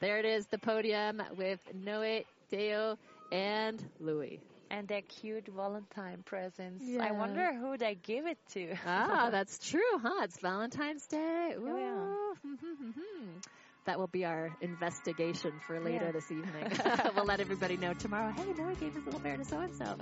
There 0.00 0.18
it 0.18 0.24
is, 0.24 0.46
the 0.46 0.58
podium 0.58 1.22
with 1.36 1.60
Noe, 1.74 2.22
Theo, 2.50 2.96
and 3.30 3.82
Louis. 4.00 4.40
And 4.70 4.86
their 4.86 5.02
cute 5.02 5.48
Valentine 5.48 6.22
presents. 6.24 6.84
Yeah. 6.86 7.02
I 7.04 7.10
wonder 7.10 7.52
who 7.52 7.76
they 7.76 7.96
give 7.96 8.26
it 8.26 8.38
to. 8.54 8.74
Ah, 8.86 9.28
that's 9.30 9.58
true, 9.58 9.80
huh? 10.00 10.20
It's 10.22 10.38
Valentine's 10.38 11.04
Day. 11.06 11.54
Ooh. 11.58 11.68
Oh, 11.68 12.34
That 13.90 13.98
will 13.98 14.06
be 14.06 14.24
our 14.24 14.52
investigation 14.60 15.50
for 15.66 15.80
later 15.80 16.04
Yeah. 16.04 16.12
this 16.12 16.30
evening. 16.30 16.70
we'll 17.16 17.24
let 17.24 17.40
everybody 17.40 17.76
know 17.76 17.92
tomorrow. 17.92 18.30
Hey, 18.30 18.52
Noah 18.56 18.76
gave 18.76 18.94
his 18.94 19.04
little 19.04 19.18
bear 19.18 19.36
to 19.36 19.44
so 19.44 19.58
and 19.58 19.74
so. 19.74 19.96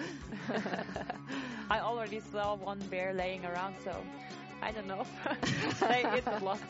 I 1.71 1.81
already 1.81 2.21
saw 2.31 2.57
one 2.57 2.81
bear 2.91 3.15
laying 3.15 3.47
around, 3.47 3.77
so 3.83 3.97
I 4.61 4.73
don't 4.73 4.89
know. 4.89 5.07
they, 5.89 6.05
was 6.05 6.43
lost. 6.43 6.65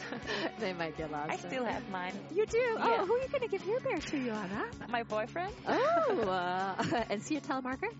They 0.60 0.72
might 0.74 0.96
get 0.96 1.10
lost. 1.10 1.32
I 1.32 1.38
still 1.38 1.64
have 1.64 1.90
mine. 1.90 2.12
You 2.32 2.46
do? 2.46 2.56
Yeah. 2.56 2.76
Oh, 2.78 3.06
who 3.06 3.14
are 3.14 3.22
you 3.22 3.28
going 3.28 3.42
to 3.42 3.48
give 3.48 3.66
your 3.66 3.80
bear 3.80 3.98
to, 3.98 4.24
Joanna? 4.24 4.66
My 4.88 5.02
boyfriend? 5.02 5.52
Oh, 5.66 6.20
uh, 6.22 7.02
and 7.10 7.20
see 7.20 7.36
a 7.36 7.40
telemarker? 7.40 7.92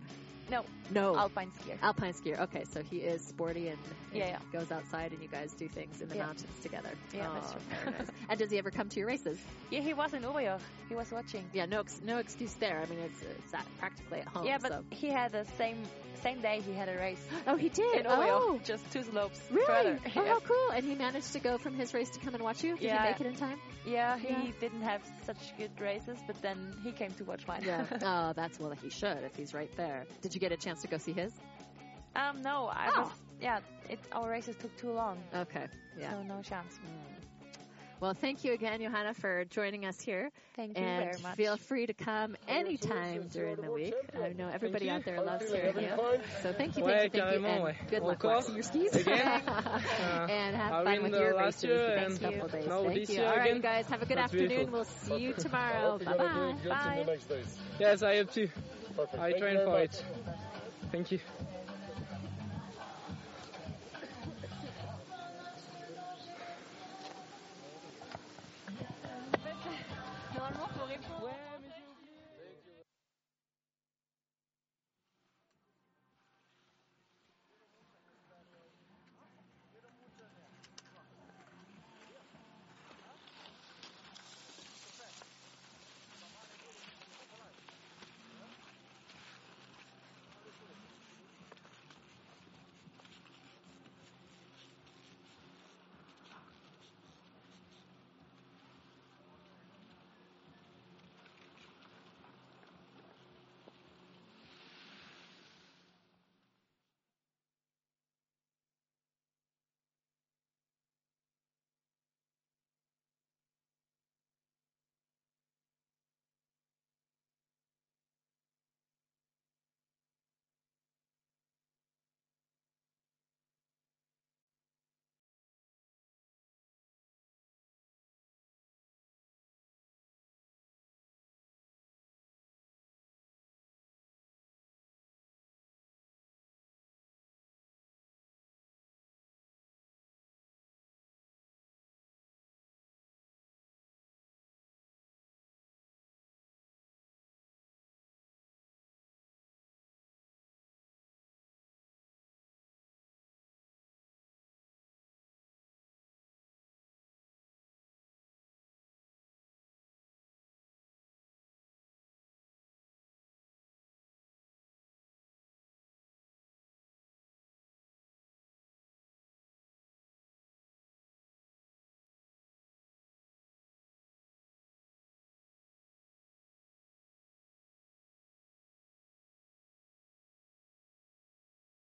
No, 0.51 0.65
No. 0.91 1.17
alpine 1.17 1.51
skier. 1.61 1.77
Alpine 1.83 2.13
skier. 2.15 2.41
Okay, 2.41 2.65
so 2.73 2.83
he 2.83 2.99
is 2.99 3.23
sporty 3.25 3.69
and, 3.69 3.79
and 4.13 4.19
Yeah, 4.19 4.29
yeah. 4.29 4.39
goes 4.53 4.71
outside 4.73 5.13
and 5.13 5.23
you 5.23 5.29
guys 5.29 5.53
do 5.53 5.69
things 5.69 6.01
in 6.01 6.09
the 6.09 6.17
Yeah. 6.17 6.27
mountains 6.27 6.59
together. 6.63 6.91
Yeah, 7.15 7.29
oh, 7.31 7.35
that's 7.35 7.53
true. 7.53 7.61
very 7.85 7.99
nice. 7.99 8.09
and 8.31 8.39
does 8.39 8.51
he 8.51 8.59
ever 8.59 8.71
come 8.71 8.89
to 8.89 8.99
your 8.99 9.09
races? 9.09 9.39
Yeah, 9.71 9.81
he 9.81 9.93
was 9.95 10.15
in 10.15 10.23
Oberjoch. 10.23 10.61
He 10.89 10.95
was 10.95 11.11
watching. 11.13 11.45
Yeah, 11.53 11.67
no, 11.67 11.81
ex- 11.81 12.01
no 12.03 12.19
excuse 12.19 12.55
there. 12.55 12.81
I 12.81 12.87
mean, 12.91 13.01
it's 13.01 13.21
it's 13.23 13.55
at, 13.55 13.67
practically 13.79 14.21
at 14.21 14.29
home. 14.29 14.47
yeah, 14.47 14.59
but 14.61 14.73
so. 14.73 14.85
he 14.91 15.09
had 15.09 15.33
the 15.33 15.45
same 15.59 15.83
same 16.23 16.41
day 16.41 16.61
he 16.67 16.73
had 16.75 16.89
a 16.89 16.97
race 16.97 17.25
oh, 17.47 17.55
he 17.55 17.69
did. 17.69 18.01
in 18.01 18.07
oh, 18.09 18.59
just 18.65 18.91
two 18.93 19.05
slopes 19.05 19.41
really? 19.53 19.67
further. 19.67 19.99
Oh, 20.17 20.23
Yeah. 20.25 20.29
how 20.33 20.41
cool! 20.41 20.71
And 20.75 20.85
he 20.85 20.95
managed 20.97 21.33
to 21.35 21.39
go 21.41 21.59
from 21.59 21.75
his 21.75 21.95
race 21.95 22.11
to 22.11 22.19
come 22.21 22.35
and 22.35 22.43
watch 22.43 22.65
you. 22.65 22.73
Did 22.75 22.83
Yeah. 22.85 23.03
he 23.05 23.11
make 23.11 23.21
it 23.21 23.27
in 23.27 23.35
time? 23.37 23.59
Yeah, 23.87 24.19
he 24.19 24.53
didn't 24.61 24.83
have 24.83 25.01
such 25.25 25.57
good 25.57 25.71
races, 25.81 26.19
but 26.27 26.41
then 26.43 26.75
he 26.83 26.91
came 26.93 27.13
to 27.13 27.25
watch 27.25 27.47
mine. 27.47 27.63
Yeah. 27.65 27.85
oh, 28.03 28.33
that's 28.35 28.59
well. 28.59 28.73
He 28.83 28.91
should 28.91 29.19
if 29.25 29.37
he's 29.37 29.55
right 29.55 29.71
there. 29.77 30.07
Did 30.23 30.35
you 30.35 30.38
get 30.39 30.53
a 30.53 30.57
chance 30.57 30.83
to 30.83 30.89
go 30.89 30.99
see 30.99 31.13
his? 31.13 31.33
um, 32.17 32.43
no, 32.43 32.67
I 32.73 32.91
Oh. 32.97 33.03
was. 33.03 33.13
Yeah, 33.41 33.61
it, 33.89 34.01
our 34.13 34.29
races 34.29 34.57
took 34.57 34.77
too 34.77 34.91
long, 34.91 35.19
Okay. 35.35 35.67
Yeah. 35.99 36.11
so 36.13 36.23
no 36.25 36.43
chance. 36.43 36.79
Well, 38.01 38.15
thank 38.15 38.45
you 38.45 38.53
again, 38.53 38.81
Johanna, 38.81 39.13
for 39.13 39.45
joining 39.47 39.85
us 39.85 40.01
here. 40.01 40.31
Thank 40.55 40.79
you 40.79 40.85
and 40.85 41.05
very 41.11 41.21
much. 41.23 41.35
feel 41.37 41.57
free 41.57 41.87
to 41.87 41.93
come 41.95 42.37
anytime 42.47 43.27
during 43.33 43.57
the 43.57 43.73
week. 43.73 43.95
I 44.15 44.29
know 44.35 44.49
everybody 44.49 44.89
out 44.89 45.05
there 45.05 45.21
loves 45.21 45.51
hearing 45.51 45.81
you. 45.81 45.89
So 46.43 46.53
thank 46.53 46.77
you, 46.77 46.85
thank 46.85 47.13
you, 47.15 47.21
thank 47.21 47.41
you, 47.41 47.47
and 47.47 47.77
good 47.91 48.03
luck 48.03 48.25
Encore. 48.25 48.35
waxing 48.37 48.55
your 48.55 48.63
skis. 48.63 48.95
And 49.07 50.57
have 50.57 50.85
fun 50.85 51.03
with 51.03 51.13
your 51.13 51.37
races 51.37 51.63
the 51.63 51.97
next 51.97 52.23
and 52.23 52.35
couple 52.41 52.49
days. 52.49 52.65
Thank 52.69 53.09
you. 53.19 53.23
All 53.25 53.37
right, 53.37 53.55
you 53.55 53.61
guys, 53.63 53.87
have 53.87 54.03
a 54.03 54.07
good 54.07 54.19
afternoon. 54.19 54.71
We'll 54.71 54.85
see 54.85 55.17
you 55.19 55.33
tomorrow. 55.33 55.91
Hope 55.93 56.05
you're 56.05 56.15
Bye 56.17 56.25
gonna 56.25 56.59
do 56.63 56.69
bye. 56.69 56.85
good 56.85 57.01
in 57.01 57.07
the 57.07 57.13
next 57.13 57.29
days. 57.29 57.59
Yes, 57.81 58.03
I 58.03 58.15
have 58.17 58.33
to. 58.35 58.49
Perfect. 58.99 59.23
I 59.23 59.31
Thank 59.31 59.43
train 59.45 59.57
for 59.65 59.79
it. 59.79 60.03
Thank 60.91 61.13
you. 61.13 61.21